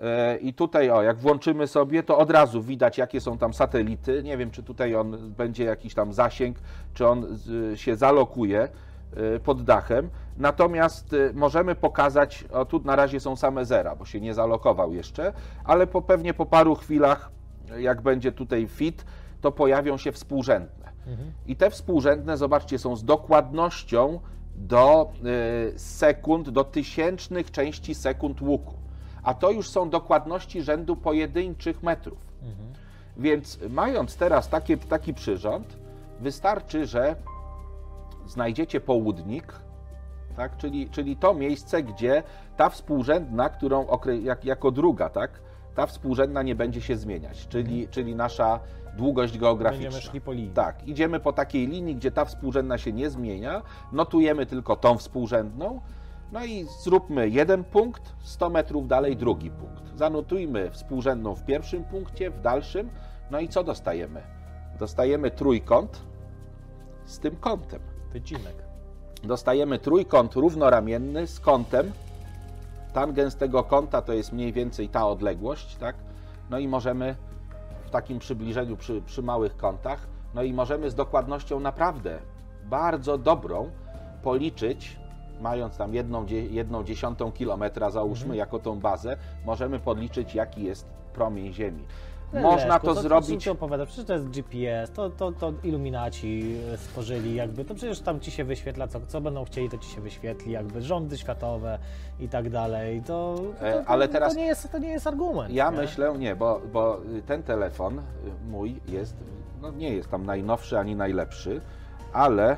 E, 0.00 0.36
I 0.36 0.54
tutaj, 0.54 0.90
o, 0.90 1.02
jak 1.02 1.18
włączymy 1.18 1.66
sobie, 1.66 2.02
to 2.02 2.18
od 2.18 2.30
razu 2.30 2.62
widać, 2.62 2.98
jakie 2.98 3.20
są 3.20 3.38
tam 3.38 3.54
satelity. 3.54 4.22
Nie 4.22 4.36
wiem, 4.36 4.50
czy 4.50 4.62
tutaj 4.62 4.94
on 4.94 5.32
będzie 5.32 5.64
jakiś 5.64 5.94
tam 5.94 6.12
zasięg, 6.12 6.58
czy 6.94 7.06
on 7.06 7.38
się 7.74 7.96
zalokuje 7.96 8.68
e, 9.16 9.38
pod 9.38 9.62
dachem. 9.64 10.10
Natomiast 10.38 11.12
e, 11.12 11.32
możemy 11.34 11.74
pokazać, 11.74 12.44
o 12.52 12.64
tu 12.64 12.80
na 12.84 12.96
razie 12.96 13.20
są 13.20 13.36
same 13.36 13.64
zera, 13.64 13.96
bo 13.96 14.04
się 14.04 14.20
nie 14.20 14.34
zalokował 14.34 14.92
jeszcze, 14.92 15.32
ale 15.64 15.86
po, 15.86 16.02
pewnie 16.02 16.34
po 16.34 16.46
paru 16.46 16.74
chwilach, 16.74 17.30
jak 17.78 18.00
będzie 18.00 18.32
tutaj 18.32 18.66
fit, 18.66 19.04
to 19.40 19.52
pojawią 19.52 19.96
się 19.96 20.12
współrzędne. 20.12 20.92
I 21.46 21.56
te 21.56 21.70
współrzędne, 21.70 22.36
zobaczcie, 22.36 22.78
są 22.78 22.96
z 22.96 23.04
dokładnością 23.04 24.20
do 24.56 25.12
y, 25.74 25.78
sekund, 25.78 26.50
do 26.50 26.64
tysięcznych 26.64 27.50
części 27.50 27.94
sekund 27.94 28.40
łuku. 28.42 28.74
A 29.22 29.34
to 29.34 29.50
już 29.50 29.68
są 29.68 29.90
dokładności 29.90 30.62
rzędu 30.62 30.96
pojedynczych 30.96 31.82
metrów. 31.82 32.32
Więc 33.16 33.58
mając 33.70 34.16
teraz 34.16 34.48
taki 34.88 35.14
przyrząd, 35.14 35.76
wystarczy, 36.20 36.86
że 36.86 37.16
znajdziecie 38.26 38.80
południk, 38.80 39.52
tak? 40.36 40.56
czyli, 40.56 40.90
czyli 40.90 41.16
to 41.16 41.34
miejsce, 41.34 41.82
gdzie 41.82 42.22
ta 42.56 42.68
współrzędna, 42.68 43.48
którą 43.48 43.86
jak, 44.22 44.44
jako 44.44 44.70
druga, 44.70 45.08
tak? 45.08 45.30
ta 45.74 45.86
współrzędna 45.86 46.42
nie 46.42 46.54
będzie 46.54 46.80
się 46.80 46.96
zmieniać, 46.96 47.48
czyli, 47.48 47.88
czyli 47.88 48.14
nasza 48.14 48.60
długość 48.96 49.38
geograficzna. 49.38 49.82
Będziemy 49.82 50.02
szli 50.02 50.20
po 50.20 50.32
linii. 50.32 50.50
Tak, 50.50 50.88
idziemy 50.88 51.20
po 51.20 51.32
takiej 51.32 51.66
linii, 51.66 51.96
gdzie 51.96 52.10
ta 52.10 52.24
współrzędna 52.24 52.78
się 52.78 52.92
nie 52.92 53.10
zmienia, 53.10 53.62
notujemy 53.92 54.46
tylko 54.46 54.76
tą 54.76 54.98
współrzędną, 54.98 55.80
no 56.32 56.44
i 56.44 56.66
zróbmy 56.82 57.28
jeden 57.28 57.64
punkt, 57.64 58.12
100 58.20 58.50
metrów 58.50 58.88
dalej 58.88 59.16
drugi 59.16 59.50
punkt. 59.50 59.98
Zanotujmy 59.98 60.70
współrzędną 60.70 61.34
w 61.34 61.44
pierwszym 61.44 61.84
punkcie, 61.84 62.30
w 62.30 62.40
dalszym, 62.40 62.90
no 63.30 63.40
i 63.40 63.48
co 63.48 63.64
dostajemy? 63.64 64.22
Dostajemy 64.78 65.30
trójkąt 65.30 66.02
z 67.04 67.18
tym 67.18 67.36
kątem. 67.36 67.80
Wycinek. 68.12 68.54
Dostajemy 69.24 69.78
trójkąt 69.78 70.34
równoramienny 70.34 71.26
z 71.26 71.40
kątem. 71.40 71.92
Tangens 72.92 73.36
tego 73.36 73.64
kąta 73.64 74.02
to 74.02 74.12
jest 74.12 74.32
mniej 74.32 74.52
więcej 74.52 74.88
ta 74.88 75.06
odległość, 75.06 75.76
tak? 75.76 75.96
No 76.50 76.58
i 76.58 76.68
możemy 76.68 77.16
takim 77.92 78.18
przybliżeniu 78.18 78.76
przy, 78.76 79.02
przy 79.02 79.22
małych 79.22 79.56
kątach, 79.56 80.06
no 80.34 80.42
i 80.42 80.52
możemy 80.52 80.90
z 80.90 80.94
dokładnością 80.94 81.60
naprawdę 81.60 82.18
bardzo 82.64 83.18
dobrą 83.18 83.70
policzyć, 84.22 84.98
mając 85.40 85.76
tam 85.76 85.94
jedną, 85.94 86.26
jedną 86.50 86.84
dziesiątą 86.84 87.32
kilometra, 87.32 87.90
załóżmy, 87.90 88.36
jako 88.36 88.58
tą 88.58 88.80
bazę, 88.80 89.16
możemy 89.46 89.78
podliczyć, 89.78 90.34
jaki 90.34 90.64
jest 90.64 90.86
promień 91.14 91.52
Ziemi. 91.52 91.84
Można 92.32 92.78
to 92.78 92.94
co 92.94 93.02
zrobić. 93.02 93.42
Ci 93.42 93.50
opowiada? 93.50 93.86
Przecież 93.86 94.04
to 94.04 94.12
jest 94.12 94.28
GPS, 94.30 94.90
to, 94.90 95.10
to, 95.10 95.32
to 95.32 95.52
iluminaci 95.64 96.56
e, 96.74 96.76
stworzyli, 96.78 97.34
jakby 97.34 97.64
to 97.64 97.74
przecież 97.74 98.00
tam 98.00 98.20
ci 98.20 98.30
się 98.30 98.44
wyświetla, 98.44 98.88
co, 98.88 99.00
co 99.08 99.20
będą 99.20 99.44
chcieli, 99.44 99.70
to 99.70 99.78
ci 99.78 99.90
się 99.90 100.00
wyświetli, 100.00 100.52
jakby 100.52 100.82
rządy 100.82 101.18
światowe 101.18 101.78
i 102.20 102.28
tak 102.28 102.50
dalej. 102.50 103.02
To, 103.02 103.36
to, 103.60 103.66
E, 103.66 103.72
to, 103.84 103.88
ale 103.90 104.06
to, 104.08 104.12
teraz- 104.12 104.34
nie 104.36 104.46
jest, 104.46 104.72
to 104.72 104.78
nie 104.78 104.88
jest 104.88 105.06
argument. 105.06 105.54
Ja 105.54 105.70
nie? 105.70 105.76
myślę, 105.76 106.14
nie, 106.18 106.36
bo, 106.36 106.60
bo 106.72 107.00
ten 107.26 107.42
telefon 107.42 107.98
y, 107.98 108.02
mój 108.50 108.80
jest, 108.88 109.16
no 109.62 109.70
nie 109.70 109.94
jest 109.94 110.10
tam 110.10 110.26
najnowszy 110.26 110.78
ani 110.78 110.96
najlepszy, 110.96 111.60
ale 112.12 112.52
y, 112.52 112.56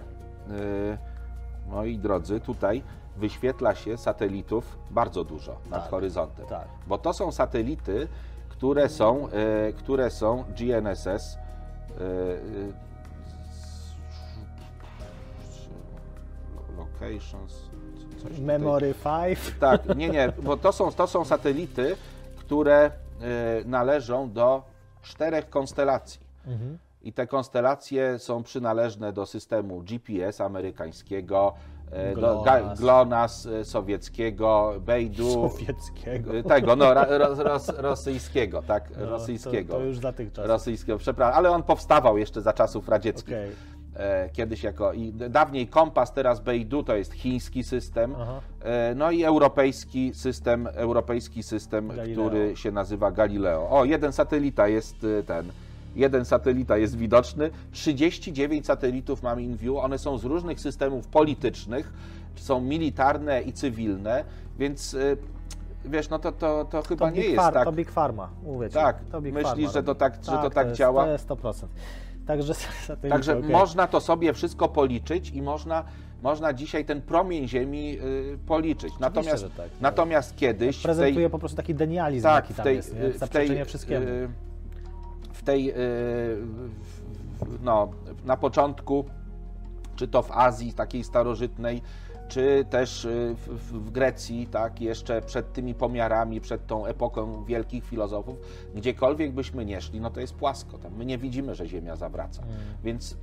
moi 1.68 1.98
drodzy, 1.98 2.40
tutaj 2.40 2.82
wyświetla 3.16 3.74
się 3.74 3.96
satelitów 3.96 4.78
bardzo 4.90 5.24
dużo 5.24 5.56
nad 5.70 5.82
Tak, 5.82 5.90
horyzontem. 5.90 6.46
tak. 6.46 6.68
Bo 6.86 6.98
to 6.98 7.12
są 7.12 7.32
satelity, 7.32 8.08
które 8.64 8.88
są, 8.88 9.28
y, 9.68 9.72
które 9.72 10.10
są 10.10 10.44
GNSS. 10.56 11.06
y, 11.36 12.02
y, 12.02 12.72
Locations. 16.76 17.70
coś. 18.22 18.38
Memory 18.38 18.94
5. 19.04 19.38
Tak, 19.60 19.96
nie, 19.96 20.08
nie, 20.08 20.32
bo 20.42 20.56
to 20.56 20.72
są, 20.72 20.92
to 20.92 21.06
są 21.06 21.24
satelity, 21.24 21.96
które 22.36 22.84
e, 22.84 22.90
należą 23.64 24.32
do 24.32 24.62
czterech 25.02 25.50
konstelacji. 25.50 26.20
Mhm. 26.46 26.78
I 27.02 27.12
te 27.12 27.26
konstelacje 27.26 28.18
są 28.18 28.42
przynależne 28.42 29.12
do 29.12 29.26
systemu 29.26 29.80
GPS 29.80 30.40
amerykańskiego, 30.40 31.54
e, 31.54 31.73
GLONASS. 32.14 32.80
GLONASS 32.80 33.46
e, 33.46 33.64
sowieckiego, 33.64 34.74
Beidou, 34.80 35.50
Sowieckiego. 35.50 36.34
e, 36.36 36.42
tego, 36.42 36.76
no, 36.76 36.94
ro, 36.94 37.04
ros, 37.38 37.68
rosyjskiego, 37.68 38.62
tak, 38.62 38.90
No, 38.98 39.06
rosyjskiego. 39.06 39.72
To, 39.72 39.78
to 39.78 39.84
już 39.84 39.98
za 39.98 40.12
tych 40.12 40.32
czasów. 40.32 40.48
Rosyjskiego, 40.50 40.98
przepraszam, 40.98 41.38
ale 41.38 41.50
on 41.50 41.62
powstawał 41.62 42.18
jeszcze 42.18 42.42
za 42.42 42.52
czasów 42.52 42.88
radzieckich. 42.88 43.34
E, 43.96 44.28
Kiedyś 44.32 44.62
jako, 44.62 44.92
i 44.92 45.12
dawniej 45.12 45.66
kompas, 45.68 46.12
teraz 46.12 46.40
Beidou 46.40 46.82
to 46.82 46.96
jest 46.96 47.12
chiński 47.12 47.64
system, 47.64 48.14
Aha. 48.20 48.40
E, 48.62 48.94
no 48.94 49.10
i 49.10 49.24
europejski 49.24 50.14
system, 50.14 50.68
europejski 50.72 51.42
system, 51.42 51.88
Galileo. 51.88 52.26
który 52.28 52.56
się 52.56 52.70
nazywa 52.70 53.10
Galileo. 53.10 53.70
O, 53.70 53.84
jeden 53.84 54.12
satelita 54.12 54.68
jest 54.68 54.96
e, 55.20 55.22
ten, 55.22 55.52
jeden 55.96 56.24
satelita 56.24 56.76
jest 56.76 56.96
widoczny, 56.96 57.50
39 57.72 58.66
satelitów 58.66 59.22
mam 59.22 59.40
in 59.40 59.56
view, 59.56 59.76
one 59.76 59.98
są 59.98 60.18
z 60.18 60.24
różnych 60.24 60.60
systemów 60.60 61.06
politycznych, 61.06 61.92
są 62.36 62.60
militarne 62.60 63.42
i 63.42 63.52
cywilne, 63.52 64.24
więc 64.58 64.94
e, 64.94 65.16
wiesz, 65.84 66.08
no 66.08 66.18
to, 66.18 66.32
to, 66.32 66.64
to 66.64 66.82
chyba 66.82 67.10
To 67.10 67.16
nie 67.16 67.22
jest 67.22 67.36
Far- 67.36 67.52
tak. 67.52 67.64
to 67.64 67.72
Big 67.72 67.90
Pharma, 67.90 68.28
mówię 68.42 68.68
ci. 68.68 68.74
Tak, 68.74 68.96
to 69.12 69.20
Big 69.20 69.34
myślisz, 69.34 69.72
że 69.72 69.82
to 69.82 69.94
tak- 69.94 70.14
że 70.24 70.30
to 70.32 70.50
tak 70.50 70.66
jest, 70.66 70.78
działa? 70.78 71.04
To 71.04 71.10
jest 71.10 71.28
100%. 71.28 71.66
Także 72.26 72.54
Także 73.10 73.38
okej. 73.38 73.50
można 73.50 73.86
to 73.86 74.00
sobie 74.00 74.32
wszystko 74.32 74.68
policzyć 74.68 75.30
i 75.30 75.42
można, 75.42 75.84
można 76.22 76.52
dzisiaj 76.52 76.84
ten 76.84 77.02
promień 77.02 77.48
Ziemi 77.48 77.98
y, 77.98 78.38
policzyć. 78.46 78.94
Natomiast, 79.00 79.42
że 79.42 79.50
tak. 79.50 79.68
natomiast 79.80 80.36
kiedyś 80.36 80.76
w 80.76 80.82
tej, 80.82 80.84
Prezentuje 80.84 81.30
po 81.30 81.38
prostu 81.38 81.56
taki 81.56 81.74
denializm, 81.74 82.22
tak, 82.22 82.44
jaki 82.44 82.54
tam 82.54 82.64
tej, 82.64 82.76
jest, 82.76 82.94
nie? 82.94 83.00
w 83.00 83.02
tej, 83.02 83.18
zaprzeczenie 83.18 83.64
wszystkiemu. 83.64 84.06
y, 84.06 84.28
tej, 85.44 85.70
y, 85.70 85.74
no, 87.62 87.90
na 88.24 88.36
początku, 88.36 89.04
czy 89.96 90.08
to 90.08 90.22
w 90.22 90.30
Azji 90.32 90.72
takiej 90.72 91.04
starożytnej, 91.04 91.82
czy 92.28 92.64
też 92.70 93.04
y, 93.04 93.36
w, 93.46 93.90
Grecji, 93.90 94.46
tak, 94.46 94.80
jeszcze 94.80 95.22
przed 95.22 95.52
tymi 95.52 95.74
pomiarami, 95.74 96.40
przed 96.40 96.66
tą 96.66 96.86
epoką 96.86 97.44
wielkich 97.44 97.84
filozofów, 97.84 98.36
gdziekolwiek 98.74 99.32
byśmy 99.32 99.64
nie 99.64 99.80
szli, 99.80 100.00
no 100.00 100.10
to 100.10 100.20
jest 100.20 100.34
płasko, 100.34 100.78
tam 100.78 100.92
my 100.96 101.04
nie 101.04 101.18
widzimy, 101.18 101.54
że 101.54 101.68
Ziemia 101.68 101.96
zawraca. 101.96 102.42
Mm. 102.42 102.54
Więc 102.84 103.16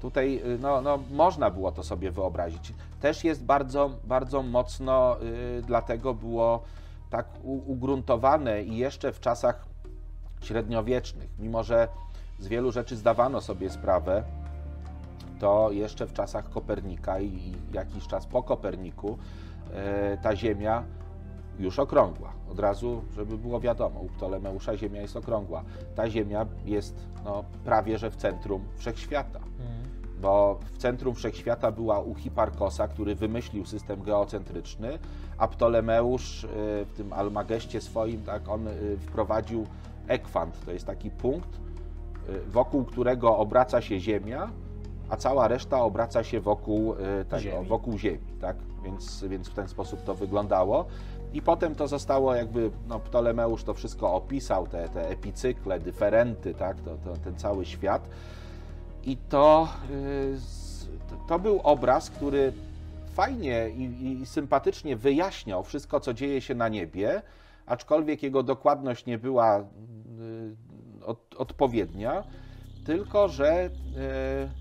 tutaj 0.00 0.42
y, 0.54 0.58
no, 0.58 0.82
no, 0.82 0.98
można 1.10 1.50
było 1.50 1.72
to 1.72 1.82
sobie 1.82 2.10
wyobrazić. 2.10 2.72
Też 3.00 3.24
jest 3.24 3.44
bardzo, 3.44 3.90
bardzo 4.04 4.42
mocno, 4.42 5.16
y, 5.22 5.62
dlatego 5.66 6.14
było 6.14 6.62
tak 7.10 7.26
u, 7.42 7.72
ugruntowane 7.72 8.62
i 8.62 8.76
jeszcze 8.76 9.12
w 9.12 9.20
czasach 9.20 9.69
średniowiecznych, 10.40 11.30
mimo 11.38 11.62
że 11.62 11.88
z 12.38 12.48
wielu 12.48 12.72
rzeczy 12.72 12.96
zdawano 12.96 13.40
sobie 13.40 13.70
sprawę, 13.70 14.24
to 15.40 15.70
jeszcze 15.72 16.06
w 16.06 16.12
czasach 16.12 16.50
Kopernika 16.50 17.20
i 17.20 17.54
jakiś 17.72 18.06
czas 18.06 18.26
po 18.26 18.42
Koperniku 18.42 19.18
e, 19.74 20.18
ta 20.22 20.36
Ziemia 20.36 20.84
już 21.58 21.78
okrągła. 21.78 22.32
Od 22.50 22.58
razu, 22.58 23.02
żeby 23.14 23.38
było 23.38 23.60
wiadomo, 23.60 24.00
u 24.00 24.08
Ptolemeusza 24.08 24.76
Ziemia 24.76 25.00
jest 25.00 25.16
okrągła. 25.16 25.64
Ta 25.94 26.10
Ziemia 26.10 26.46
jest 26.64 26.94
no, 27.24 27.44
prawie 27.64 27.98
że 27.98 28.10
w 28.10 28.16
centrum 28.16 28.64
wszechświata 28.76 29.40
Mm. 29.60 30.20
bo 30.20 30.58
w 30.72 30.78
centrum 30.78 31.14
wszechświata 31.14 31.72
była 31.72 32.00
u 32.00 32.14
Hiparkosa, 32.14 32.88
który 32.88 33.14
wymyślił 33.14 33.66
system 33.66 34.02
geocentryczny, 34.02 34.98
a 35.38 35.48
Ptolemeusz 35.48 36.44
y, 36.44 36.48
w 36.84 36.92
tym 36.96 37.12
Almageście 37.12 37.80
swoim, 37.80 38.22
tak, 38.22 38.48
on 38.48 38.68
y, 38.68 38.96
wprowadził 38.98 39.66
ekwant, 40.10 40.64
to 40.64 40.72
jest 40.72 40.86
taki 40.86 41.10
punkt, 41.10 41.60
y, 42.28 42.50
wokół 42.50 42.84
którego 42.84 43.36
obraca 43.36 43.80
się 43.80 44.00
Ziemia, 44.00 44.50
a 45.08 45.16
cała 45.16 45.48
reszta 45.48 45.82
obraca 45.82 46.24
się 46.24 46.40
wokół 46.40 46.94
y, 46.94 46.96
tego, 47.24 47.42
Ziemi. 47.42 47.66
wokół 47.66 47.98
Ziemi, 47.98 48.32
tak? 48.40 48.56
Więc, 48.84 49.24
więc 49.24 49.48
w 49.48 49.54
ten 49.54 49.68
sposób 49.68 50.04
to 50.04 50.14
wyglądało. 50.14 50.84
I 51.32 51.42
potem 51.42 51.74
to 51.74 51.88
zostało 51.88 52.34
jakby, 52.34 52.70
no 52.88 53.00
Ptolemeusz 53.00 53.64
to 53.64 53.74
wszystko 53.74 54.14
opisał, 54.14 54.66
te, 54.66 54.88
te 54.88 55.08
epicykle, 55.08 55.80
dyferenty, 55.80 56.54
tak? 56.54 56.80
To, 56.80 56.96
to, 57.04 57.16
ten 57.16 57.36
cały 57.36 57.64
świat. 57.64 58.08
I 59.04 59.16
to, 59.16 59.68
to 61.28 61.38
był 61.38 61.60
obraz, 61.62 62.10
który 62.10 62.52
fajnie 63.12 63.68
i, 63.70 64.20
i 64.22 64.26
sympatycznie 64.26 64.96
wyjaśniał 64.96 65.62
wszystko, 65.62 66.00
co 66.00 66.14
dzieje 66.14 66.40
się 66.40 66.54
na 66.54 66.68
niebie, 66.68 67.22
aczkolwiek 67.66 68.22
jego 68.22 68.42
dokładność 68.42 69.06
nie 69.06 69.18
była 69.18 69.64
od, 71.04 71.34
odpowiednia, 71.36 72.24
tylko 72.84 73.28
że 73.28 73.70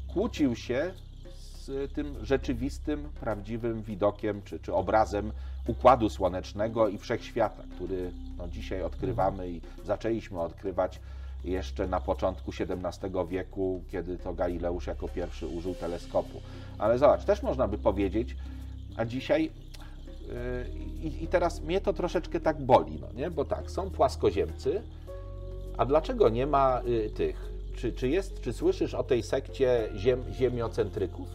kłócił 0.07 0.55
się 0.55 0.93
z 1.33 1.93
tym 1.93 2.25
rzeczywistym, 2.25 3.09
prawdziwym 3.19 3.81
widokiem 3.81 4.41
czy, 4.41 4.59
czy 4.59 4.73
obrazem 4.73 5.31
układu 5.67 6.09
słonecznego 6.09 6.87
i 6.87 6.97
wszechświata, 6.97 7.63
który 7.75 8.11
no, 8.37 8.47
dzisiaj 8.47 8.83
odkrywamy 8.83 9.49
i 9.49 9.61
zaczęliśmy 9.85 10.39
odkrywać 10.39 10.99
jeszcze 11.43 11.87
na 11.87 11.99
początku 11.99 12.51
XVII 12.59 13.27
wieku, 13.29 13.83
kiedy 13.91 14.17
to 14.17 14.33
Galileusz 14.33 14.87
jako 14.87 15.07
pierwszy 15.07 15.47
użył 15.47 15.75
teleskopu. 15.75 16.41
Ale 16.77 16.97
zobacz, 16.97 17.25
też 17.25 17.43
można 17.43 17.67
by 17.67 17.77
powiedzieć, 17.77 18.35
a 18.97 19.05
dzisiaj 19.05 19.51
yy, 20.29 21.09
i 21.09 21.27
teraz 21.27 21.61
mnie 21.61 21.81
to 21.81 21.93
troszeczkę 21.93 22.39
tak 22.39 22.61
boli, 22.61 22.99
no 23.01 23.07
nie? 23.15 23.31
bo 23.31 23.45
tak, 23.45 23.71
są 23.71 23.89
płaskoziemcy, 23.89 24.81
a 25.77 25.85
dlaczego 25.85 26.29
nie 26.29 26.47
ma 26.47 26.81
y, 26.87 27.09
tych? 27.09 27.49
Czy, 27.75 27.93
czy, 27.93 28.07
jest, 28.09 28.41
czy 28.41 28.53
słyszysz 28.53 28.93
o 28.93 29.03
tej 29.03 29.23
sekcie 29.23 29.89
ziem, 29.95 30.23
ziemiocentryków? 30.31 31.27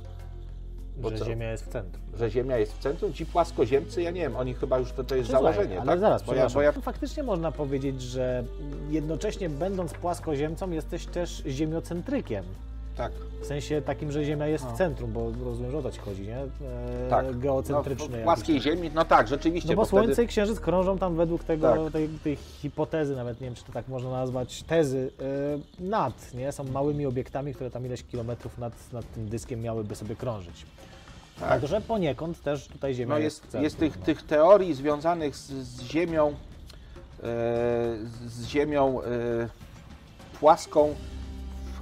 Bo 0.97 1.11
że 1.11 1.19
co? 1.19 1.25
Ziemia 1.25 1.51
jest 1.51 1.65
w 1.65 1.69
centrum. 1.69 2.03
Że 2.19 2.31
Ziemia 2.31 2.59
jest 2.59 2.73
w 2.73 2.79
centrum. 2.79 3.13
Ci 3.13 3.27
płaskoziemcy, 3.27 4.03
ja 4.03 4.11
nie 4.11 4.21
wiem, 4.21 4.37
oni 4.37 4.55
chyba 4.55 4.79
już 4.79 4.93
to, 4.93 5.05
to 5.05 5.17
jest 5.17 5.31
założenie. 5.31 5.81
Ale 5.81 5.87
tak? 5.87 6.01
zaraz, 6.01 6.23
bo 6.23 6.35
ja, 6.35 6.49
bo 6.49 6.63
ja... 6.63 6.73
Faktycznie 6.73 7.23
można 7.23 7.53
powiedzieć, 7.53 8.03
że 8.03 8.45
jednocześnie 8.91 9.49
będąc 9.49 9.95
płaskoziemcą 9.95 10.71
jesteś 10.71 11.07
też 11.07 11.43
ziemiocentrykiem. 11.47 12.45
Tak. 12.97 13.13
W 13.41 13.47
sensie 13.47 13.83
takim, 13.83 14.13
że 14.13 14.25
Ziemia 14.25 14.47
jest 14.47 14.65
no. 14.65 14.71
w 14.75 14.79
centrum, 14.79 15.13
bo 15.13 15.33
rozumiem, 15.45 15.71
że 15.71 15.79
o 15.79 15.83
to 15.83 15.91
ci 15.91 15.99
chodzi, 15.99 16.23
nie? 16.23 16.39
E, 16.39 16.49
tak. 17.11 17.39
Geocentryczny. 17.39 18.09
No, 18.17 18.19
w 18.19 18.23
płaskiej 18.23 18.61
Ziemi, 18.61 18.91
no 18.95 19.05
tak, 19.05 19.29
rzeczywiście. 19.29 19.69
No 19.69 19.77
bo, 19.77 19.83
bo 19.83 19.87
Słońce 19.87 20.13
wtedy... 20.13 20.25
i 20.25 20.29
Księżyc 20.29 20.61
krążą 20.61 20.99
tam 20.99 21.17
według 21.17 21.45
tego, 21.45 21.85
tak. 21.85 21.93
tej, 21.93 22.09
tej, 22.09 22.37
hipotezy, 22.37 23.17
nawet 23.17 23.41
nie 23.41 23.47
wiem, 23.47 23.55
czy 23.55 23.65
to 23.65 23.73
tak 23.73 23.89
można 23.89 24.11
nazwać, 24.11 24.63
tezy, 24.63 25.11
e, 25.81 25.85
nad, 25.85 26.35
nie? 26.35 26.53
Są 26.53 26.65
małymi 26.65 27.07
obiektami, 27.07 27.55
które 27.55 27.71
tam 27.71 27.87
ileś 27.87 28.05
kilometrów 28.05 28.59
nad, 28.59 28.93
nad 28.93 29.13
tym 29.13 29.29
dyskiem 29.29 29.61
miałyby 29.61 29.95
sobie 29.95 30.17
krążyć. 30.17 30.67
Tak. 31.41 31.49
Także 31.49 31.81
poniekąd 31.81 32.43
też 32.43 32.69
tutaj 32.69 32.95
Ziemia 32.95 33.15
no 33.15 33.19
jest, 33.19 33.45
jest, 33.45 33.63
jest 33.63 33.79
tych, 33.79 33.97
tych 33.97 34.23
teorii 34.23 34.75
związanych 34.75 35.37
z, 35.37 35.51
z 35.51 35.83
Ziemią, 35.83 36.29
e, 36.29 36.35
z 38.27 38.47
Ziemią 38.47 39.03
e, 39.03 39.05
płaską 40.41 40.95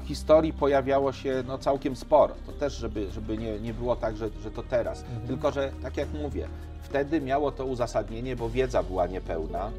historii 0.05 0.53
pojawiało 0.53 1.13
się 1.13 1.43
no, 1.47 1.59
całkiem 1.59 1.97
sporo. 1.97 2.35
To 2.47 2.53
też, 2.53 2.73
żeby, 2.73 3.11
żeby 3.11 3.39
nie, 3.39 3.61
nie 3.61 3.75
było 3.75 3.97
tak, 3.97 4.17
że, 4.17 4.31
że 4.43 4.51
to 4.51 4.63
teraz. 4.63 5.03
Mhm. 5.03 5.27
Tylko, 5.27 5.53
że 5.53 5.73
tak 5.83 5.97
jak 5.97 6.13
mówię, 6.13 6.49
wtedy 6.83 7.21
miało 7.21 7.53
to 7.53 7.67
uzasadnienie, 7.67 8.37
bo 8.37 8.51
wiedza 8.51 8.83
była 8.83 9.07
niepełna, 9.07 9.71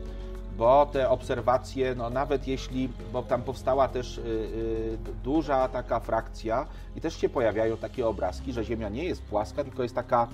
bo 0.57 0.85
te 0.85 1.09
obserwacje, 1.09 1.95
no 1.95 2.09
nawet 2.09 2.47
jeśli, 2.47 2.89
bo 3.13 3.21
tam 3.21 3.41
powstała 3.41 3.87
też 3.87 4.17
y, 4.17 4.21
y, 4.21 4.97
duża 5.23 5.67
taka 5.67 5.99
frakcja 5.99 6.65
i 6.95 7.01
też 7.01 7.17
się 7.17 7.29
pojawiają 7.29 7.77
takie 7.77 8.07
obrazki, 8.07 8.53
że 8.53 8.63
Ziemia 8.63 8.89
nie 8.89 9.03
jest 9.03 9.21
płaska, 9.21 9.63
tylko 9.63 9.83
jest 9.83 9.95
taka, 9.95 10.27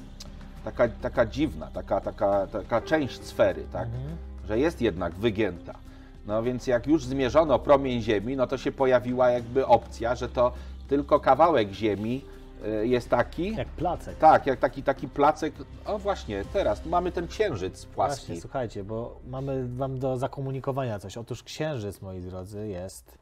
taka, 0.63 0.87
taka 0.87 1.25
dziwna, 1.25 1.67
taka, 1.67 2.01
taka, 2.01 2.47
taka 2.47 2.81
część 2.81 3.23
sfery, 3.23 3.63
tak? 3.71 3.87
Mhm. 3.87 4.17
że 4.47 4.59
jest 4.59 4.81
jednak 4.81 5.13
wygięta. 5.13 5.88
No 6.29 6.43
więc 6.43 6.67
jak 6.67 6.87
już 6.87 7.05
zmierzono 7.05 7.59
promień 7.59 8.01
Ziemi, 8.01 8.35
no 8.35 8.47
to 8.47 8.57
się 8.57 8.71
pojawiła 8.71 9.29
jakby 9.29 9.65
opcja, 9.65 10.15
że 10.15 10.29
to 10.29 10.51
tylko 10.87 11.19
kawałek 11.19 11.71
Ziemi 11.71 12.25
y, 12.65 12.87
jest 12.87 13.09
taki. 13.09 13.55
Jak 13.55 13.67
placek. 13.67 14.17
Tak, 14.17 14.45
jak 14.45 14.59
taki, 14.59 14.83
taki 14.83 15.07
placek. 15.07 15.53
O 15.85 15.97
właśnie, 15.97 16.45
teraz 16.53 16.85
mamy 16.85 17.11
ten 17.11 17.27
księżyc 17.27 17.85
płaski. 17.85 18.25
Właśnie, 18.25 18.41
słuchajcie, 18.41 18.83
bo 18.83 19.19
mamy 19.27 19.67
wam 19.67 19.99
do 19.99 20.17
zakomunikowania 20.17 20.99
coś. 20.99 21.17
Otóż 21.17 21.43
księżyc, 21.43 22.01
moi 22.01 22.21
drodzy, 22.21 22.67
jest 22.67 23.17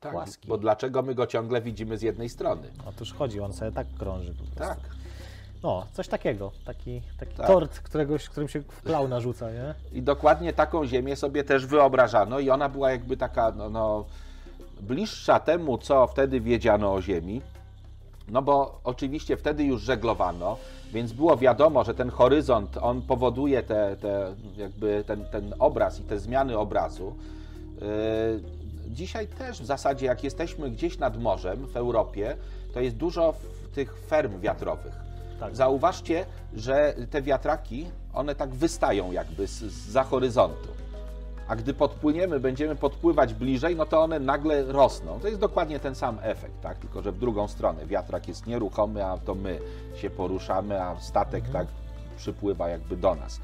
tak, 0.00 0.12
płaski. 0.12 0.48
Bo 0.48 0.58
dlaczego 0.58 1.02
my 1.02 1.14
go 1.14 1.26
ciągle 1.26 1.60
widzimy 1.60 1.98
z 1.98 2.02
jednej 2.02 2.28
strony? 2.28 2.70
Otóż 2.86 3.12
chodzi, 3.12 3.40
on 3.40 3.52
sobie 3.52 3.72
tak 3.72 3.86
krąży 3.98 4.34
po 4.34 4.44
prostu. 4.44 4.58
Tak. 4.58 4.95
No, 5.66 5.86
coś 5.92 6.08
takiego, 6.08 6.52
taki, 6.64 7.02
taki 7.18 7.36
tak. 7.36 7.46
tort, 7.46 7.78
któregoś, 7.78 8.28
którym 8.28 8.48
się 8.48 8.60
w 8.60 8.82
plał 8.82 9.08
narzuca, 9.08 9.50
nie? 9.50 9.74
I 9.92 10.02
dokładnie 10.02 10.52
taką 10.52 10.86
ziemię 10.86 11.16
sobie 11.16 11.44
też 11.44 11.66
wyobrażano 11.66 12.38
i 12.38 12.50
ona 12.50 12.68
była 12.68 12.90
jakby 12.90 13.16
taka, 13.16 13.52
no, 13.52 13.70
no 13.70 14.04
bliższa 14.80 15.40
temu, 15.40 15.78
co 15.78 16.06
wtedy 16.06 16.40
wiedziano 16.40 16.94
o 16.94 17.02
Ziemi, 17.02 17.42
no 18.28 18.42
bo 18.42 18.80
oczywiście 18.84 19.36
wtedy 19.36 19.64
już 19.64 19.82
żeglowano, 19.82 20.56
więc 20.92 21.12
było 21.12 21.36
wiadomo, 21.36 21.84
że 21.84 21.94
ten 21.94 22.10
horyzont, 22.10 22.76
on 22.76 23.02
powoduje 23.02 23.62
te, 23.62 23.96
te, 23.96 24.34
jakby 24.56 25.04
ten, 25.06 25.24
ten 25.24 25.54
obraz 25.58 26.00
i 26.00 26.02
te 26.02 26.18
zmiany 26.18 26.58
obrazu. 26.58 27.16
Yy, 27.80 28.40
dzisiaj 28.88 29.26
też 29.26 29.62
w 29.62 29.66
zasadzie, 29.66 30.06
jak 30.06 30.24
jesteśmy 30.24 30.70
gdzieś 30.70 30.98
nad 30.98 31.20
morzem 31.20 31.66
w 31.66 31.76
Europie, 31.76 32.36
to 32.74 32.80
jest 32.80 32.96
dużo 32.96 33.34
tych 33.74 33.98
ferm 33.98 34.40
wiatrowych. 34.40 35.05
Tak. 35.40 35.56
Zauważcie, 35.56 36.26
że 36.54 36.94
te 37.10 37.22
wiatraki, 37.22 37.86
one 38.14 38.34
tak 38.34 38.54
wystają 38.54 39.12
jakby 39.12 39.46
z, 39.46 39.62
za 39.64 40.04
horyzontu. 40.04 40.68
A 41.48 41.56
gdy 41.56 41.74
podpłyniemy, 41.74 42.40
będziemy 42.40 42.76
podpływać 42.76 43.34
bliżej, 43.34 43.76
no 43.76 43.86
to 43.86 44.02
one 44.02 44.20
nagle 44.20 44.62
rosną. 44.62 45.20
To 45.20 45.28
jest 45.28 45.40
dokładnie 45.40 45.80
ten 45.80 45.94
sam 45.94 46.18
efekt, 46.22 46.60
tak? 46.62 46.78
tylko 46.78 47.02
że 47.02 47.12
w 47.12 47.18
drugą 47.18 47.48
stronę. 47.48 47.86
Wiatrak 47.86 48.28
jest 48.28 48.46
nieruchomy, 48.46 49.04
a 49.04 49.18
to 49.18 49.34
my 49.34 49.58
się 49.96 50.10
poruszamy, 50.10 50.82
a 50.82 51.00
statek 51.00 51.44
mhm. 51.44 51.66
tak 51.66 51.74
przypływa 52.16 52.68
jakby 52.68 52.96
do 52.96 53.14
nas. 53.14 53.40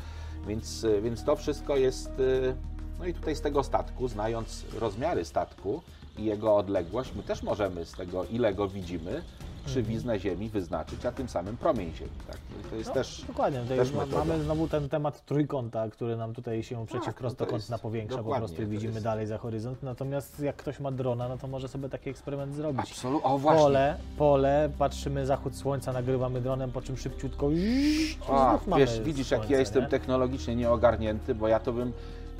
Więc, 0.46 0.86
więc 1.02 1.24
to 1.24 1.36
wszystko 1.36 1.76
jest. 1.76 2.18
Y, 2.18 2.54
no 2.98 3.06
i 3.06 3.14
tutaj 3.14 3.36
z 3.36 3.40
tego 3.40 3.62
statku, 3.62 4.08
znając 4.08 4.64
rozmiary 4.78 5.24
statku 5.24 5.82
i 6.18 6.24
jego 6.24 6.56
odległość, 6.56 7.14
my 7.14 7.22
też 7.22 7.42
możemy 7.42 7.84
z 7.84 7.92
tego, 7.92 8.24
ile 8.24 8.54
go 8.54 8.68
widzimy, 8.68 9.22
krzywiznę 9.66 10.20
Ziemi 10.20 10.48
wyznaczyć, 10.48 11.06
a 11.06 11.12
tym 11.12 11.28
samym 11.28 11.56
promień 11.56 11.92
Ziemi. 11.94 12.10
Tak? 12.26 12.36
No 12.56 12.70
to 12.70 12.76
jest 12.76 12.88
no, 12.88 12.94
też. 12.94 13.24
Dokładnie, 13.28 13.60
też 13.60 13.92
mamy 13.92 14.44
znowu 14.44 14.68
ten 14.68 14.88
temat 14.88 15.24
trójkąta, 15.24 15.88
który 15.90 16.16
nam 16.16 16.34
tutaj 16.34 16.62
się 16.62 16.86
tak, 17.04 17.14
prostokątna 17.14 17.76
no 17.76 17.82
powiększa, 17.82 18.22
po 18.22 18.36
prostu 18.36 18.66
widzimy 18.66 18.92
jest... 18.92 19.04
dalej 19.04 19.26
za 19.26 19.38
horyzont. 19.38 19.82
Natomiast 19.82 20.40
jak 20.40 20.56
ktoś 20.56 20.80
ma 20.80 20.90
drona, 20.90 21.28
no 21.28 21.38
to 21.38 21.46
może 21.46 21.68
sobie 21.68 21.88
taki 21.88 22.10
eksperyment 22.10 22.54
zrobić. 22.54 22.80
Absolutnie. 22.80 23.30
O, 23.30 23.38
właśnie. 23.38 23.62
Pole, 23.62 23.96
pole, 24.18 24.70
patrzymy 24.78 25.26
zachód 25.26 25.56
słońca, 25.56 25.92
nagrywamy 25.92 26.40
dronem, 26.40 26.72
po 26.72 26.82
czym 26.82 26.96
szybciutko. 26.96 27.50
A, 28.28 28.58
wiesz, 28.76 29.00
widzisz, 29.00 29.26
słońce, 29.26 29.44
jak 29.44 29.50
ja 29.50 29.58
jestem 29.58 29.82
nie? 29.82 29.88
technologicznie 29.88 30.56
nieogarnięty, 30.56 31.34
bo 31.34 31.48
ja 31.48 31.60
to 31.60 31.72
bym 31.72 31.92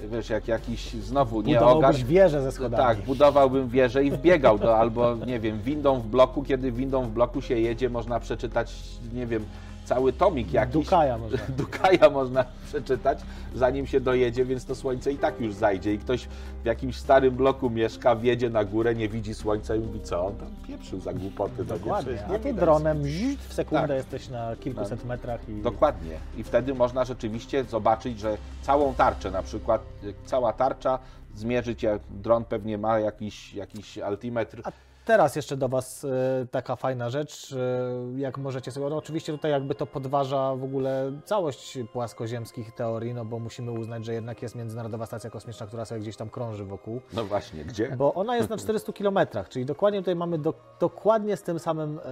wiesz, 0.09 0.31
jak 0.31 0.49
jakiś 0.49 0.93
znowu 0.93 1.43
nie 1.43 1.61
ogar... 1.61 1.95
wieżę 1.95 2.43
ze 2.43 2.53
schodami. 2.53 2.85
Tak, 2.85 3.07
budowałbym 3.07 3.69
wieżę 3.69 4.05
i 4.05 4.11
wbiegał 4.11 4.59
do, 4.59 4.79
albo 4.79 5.15
nie 5.27 5.41
wiem, 5.41 5.61
windą 5.61 6.01
w 6.01 6.07
bloku, 6.07 6.43
kiedy 6.43 6.73
windą 6.73 7.03
w 7.03 7.11
bloku 7.11 7.43
się 7.43 7.59
jedzie, 7.59 7.91
można 7.91 8.21
przeczytać, 8.21 8.75
nie 9.15 9.27
wiem, 9.27 9.45
cały 9.85 10.13
tomik 10.13 10.53
jakiś. 10.53 10.73
Dukaja 10.73 11.19
można. 11.19 11.39
Dukaja 11.59 12.11
można 12.11 12.45
przeczytać, 12.67 13.19
zanim 13.55 13.87
się 13.87 14.01
dojedzie, 14.01 14.45
więc 14.45 14.65
to 14.65 14.75
słońce 14.75 15.13
i 15.13 15.19
tak 15.19 15.41
już 15.41 15.55
zajdzie. 15.55 15.95
I 15.95 15.99
ktoś 15.99 16.29
w 16.63 16.67
jakimś 16.67 16.97
starym 16.97 17.35
bloku 17.37 17.71
mieszka, 17.71 18.17
wjedzie 18.17 18.51
na 18.51 18.65
górę, 18.65 18.95
nie 18.95 19.09
widzi 19.09 19.35
słońca 19.35 19.77
i 19.77 19.81
mówi, 19.81 20.01
co 20.01 20.27
on 20.27 20.37
tam 20.37 20.49
pieprzył 20.69 21.01
za 21.01 21.13
głupoty. 21.13 21.65
Dokładnie, 21.65 22.13
nie, 22.13 22.37
a 22.37 22.39
tu 22.39 22.53
dronem 22.53 23.03
w 23.49 23.55
sekundę 23.55 23.89
tak. 23.89 23.97
jesteś 23.97 24.29
na 24.29 24.57
kilkuset 24.57 25.05
metrach. 25.05 25.49
I... 25.49 25.63
Dokładnie. 25.63 26.17
I 26.37 26.43
wtedy 26.43 26.75
można 26.75 27.05
rzeczywiście 27.05 27.65
zobaczyć, 27.65 28.21
że 28.21 28.37
całą 28.63 28.95
tarczę 28.95 29.31
na 29.31 29.43
przykład, 29.43 29.83
cała 30.25 30.53
tarcza 30.53 30.99
zmierzyć, 31.35 31.85
dron 32.11 32.45
pewnie 32.45 32.79
ma 32.79 32.99
jakiś, 32.99 33.55
jakiś 33.55 33.99
altimetr. 33.99 34.61
A 34.65 34.73
Teraz 35.05 35.37
jeszcze 35.37 35.57
do 35.57 35.69
Was 35.69 36.05
e, 36.05 36.47
taka 36.51 36.77
fajna 36.77 37.11
rzecz, 37.11 37.53
e, 37.53 38.21
jak 38.21 38.39
możecie 38.39 38.73
sobie, 38.73 38.87
no 38.91 38.97
oczywiście 38.97 39.33
tutaj 39.33 39.51
jakby 39.51 39.75
to 39.75 39.87
podważa 39.87 40.55
w 40.55 40.65
ogóle 40.65 41.13
całość 41.25 41.79
płaskoziemskich 41.93 42.73
teorii, 42.73 43.15
no 43.15 43.25
bo 43.25 43.39
musimy 43.39 43.71
uznać, 43.71 44.05
że 44.05 44.13
jednak 44.13 44.43
jest 44.43 44.55
Międzynarodowa 44.55 45.07
Stacja 45.07 45.31
Kosmiczna, 45.31 45.67
która 45.67 45.85
sobie 45.85 46.01
gdzieś 46.01 46.17
tam 46.17 46.31
krąży 46.31 46.65
wokół. 46.65 47.01
No 47.13 47.25
właśnie, 47.25 47.65
gdzie? 47.65 47.97
Bo 47.97 48.15
ona 48.15 48.37
jest 48.37 48.51
na 48.51 48.57
400 48.57 48.93
kilometrach, 49.03 49.49
czyli 49.49 49.67
dokładnie 49.67 49.99
tutaj 50.01 50.17
mamy 50.17 50.39
do, 50.39 50.55
dokładnie 50.81 51.37
z 51.37 51.43
tym 51.43 51.59
samym 51.59 51.99
e, 51.99 52.03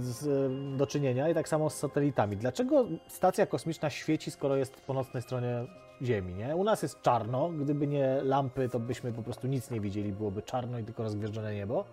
z, 0.00 0.26
do 0.76 0.86
czynienia 0.86 1.28
i 1.28 1.34
tak 1.34 1.48
samo 1.48 1.70
z 1.70 1.74
satelitami. 1.74 2.36
Dlaczego 2.36 2.84
Stacja 3.08 3.46
Kosmiczna 3.46 3.90
świeci, 3.90 4.30
skoro 4.30 4.56
jest 4.56 4.80
po 4.80 4.94
nocnej 4.94 5.22
stronie 5.22 5.66
Ziemi, 6.02 6.34
nie? 6.34 6.56
U 6.56 6.64
nas 6.64 6.82
jest 6.82 7.02
czarno, 7.02 7.48
gdyby 7.48 7.86
nie 7.86 8.20
lampy, 8.22 8.68
to 8.68 8.80
byśmy 8.80 9.12
po 9.12 9.22
prostu 9.22 9.46
nic 9.46 9.70
nie 9.70 9.80
widzieli, 9.80 10.12
byłoby 10.12 10.42
czarno 10.42 10.78
i 10.78 10.84
tylko 10.84 11.02
rozgwieżdżone 11.02 11.54
niebo. 11.54 11.84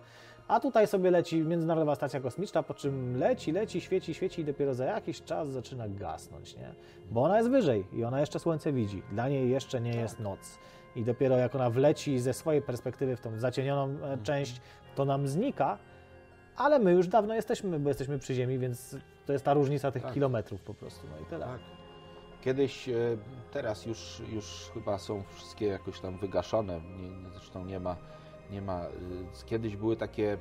A 0.48 0.60
tutaj 0.60 0.86
sobie 0.86 1.10
leci 1.10 1.42
Międzynarodowa 1.42 1.94
Stacja 1.94 2.20
Kosmiczna, 2.20 2.62
po 2.62 2.74
czym 2.74 3.16
leci, 3.16 3.52
leci, 3.52 3.80
świeci, 3.80 4.14
świeci 4.14 4.42
i 4.42 4.44
dopiero 4.44 4.74
za 4.74 4.84
jakiś 4.84 5.22
czas 5.22 5.48
zaczyna 5.48 5.88
gasnąć, 5.88 6.56
nie? 6.56 6.74
Bo 7.10 7.22
ona 7.22 7.36
jest 7.36 7.50
wyżej 7.50 7.86
i 7.92 8.04
ona 8.04 8.20
jeszcze 8.20 8.38
słońce 8.38 8.72
widzi. 8.72 9.02
Dla 9.12 9.28
niej 9.28 9.50
jeszcze 9.50 9.80
nie 9.80 9.92
tak. 9.92 10.00
jest 10.00 10.20
noc. 10.20 10.58
I 10.96 11.04
dopiero 11.04 11.36
jak 11.36 11.54
ona 11.54 11.70
wleci 11.70 12.18
ze 12.18 12.34
swojej 12.34 12.62
perspektywy 12.62 13.16
w 13.16 13.20
tą 13.20 13.38
zacienioną 13.38 13.82
e, 13.82 13.94
mhm. 13.94 14.22
część, 14.22 14.60
to 14.94 15.04
nam 15.04 15.28
znika, 15.28 15.78
ale 16.56 16.78
my 16.78 16.92
już 16.92 17.08
dawno 17.08 17.34
jesteśmy, 17.34 17.78
bo 17.78 17.88
jesteśmy 17.88 18.18
przy 18.18 18.34
Ziemi, 18.34 18.58
więc 18.58 18.96
to 19.26 19.32
jest 19.32 19.44
ta 19.44 19.54
różnica 19.54 19.90
tych 19.90 20.02
Tak. 20.02 20.14
kilometrów 20.14 20.62
po 20.62 20.74
prostu. 20.74 21.06
No 21.10 21.26
i 21.26 21.30
tyle. 21.30 21.46
Tak. 21.46 21.77
Kiedyś, 22.48 22.88
e, 22.88 22.94
teraz 23.52 23.86
już, 23.86 24.22
już 24.32 24.70
chyba 24.74 24.98
są 24.98 25.22
wszystkie 25.34 25.66
jakoś 25.66 26.00
tam 26.00 26.18
wygaszone, 26.18 26.80
nie, 26.80 27.30
zresztą 27.32 27.64
nie 27.64 27.80
ma, 27.80 27.96
nie 28.50 28.62
ma. 28.62 28.80
e, 28.80 28.88
Kiedyś 29.46 29.76
były 29.76 29.96
takie 29.96 30.38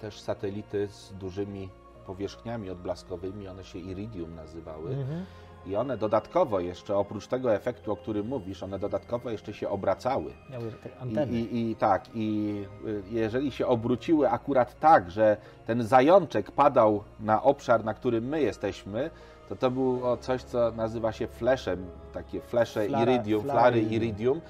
też 0.00 0.20
satelity 0.20 0.88
z 0.88 1.12
dużymi 1.12 1.68
powierzchniami 2.06 2.70
odblaskowymi, 2.70 3.48
one 3.48 3.64
się 3.64 3.78
Iridium 3.78 4.34
nazywały. 4.34 4.90
Mhm. 4.90 5.24
I 5.66 5.76
one 5.76 5.96
dodatkowo 5.96 6.60
jeszcze, 6.60 6.96
oprócz 6.96 7.26
tego 7.26 7.54
efektu, 7.54 7.92
o 7.92 7.96
którym 7.96 8.26
mówisz, 8.26 8.62
one 8.62 8.78
dodatkowo 8.78 9.30
jeszcze 9.30 9.54
się 9.54 9.68
obracały. 9.68 10.32
Miały 10.50 10.72
te 10.72 10.88
I, 10.88 10.92
anteny. 11.00 11.32
i, 11.40 11.70
I 11.70 11.76
tak, 11.76 12.04
i 12.14 12.54
y, 12.86 13.02
jeżeli 13.10 13.52
się 13.52 13.66
obróciły 13.66 14.30
akurat 14.30 14.80
tak, 14.80 15.10
że 15.10 15.36
ten 15.66 15.82
zajączek 15.82 16.50
padał 16.50 17.04
na 17.20 17.42
obszar, 17.42 17.84
na 17.84 17.94
którym 17.94 18.24
my 18.24 18.42
jesteśmy, 18.42 19.10
to 19.48 19.56
to 19.56 19.70
było 19.70 20.16
coś, 20.16 20.42
co 20.42 20.70
nazywa 20.72 21.12
się 21.12 21.26
fleszem, 21.26 21.86
takie 22.12 22.40
flesze 22.40 22.86
Flara- 22.88 23.02
iridium, 23.02 23.42
flary 23.42 23.58
flary 23.58 23.80
iridium. 23.80 24.40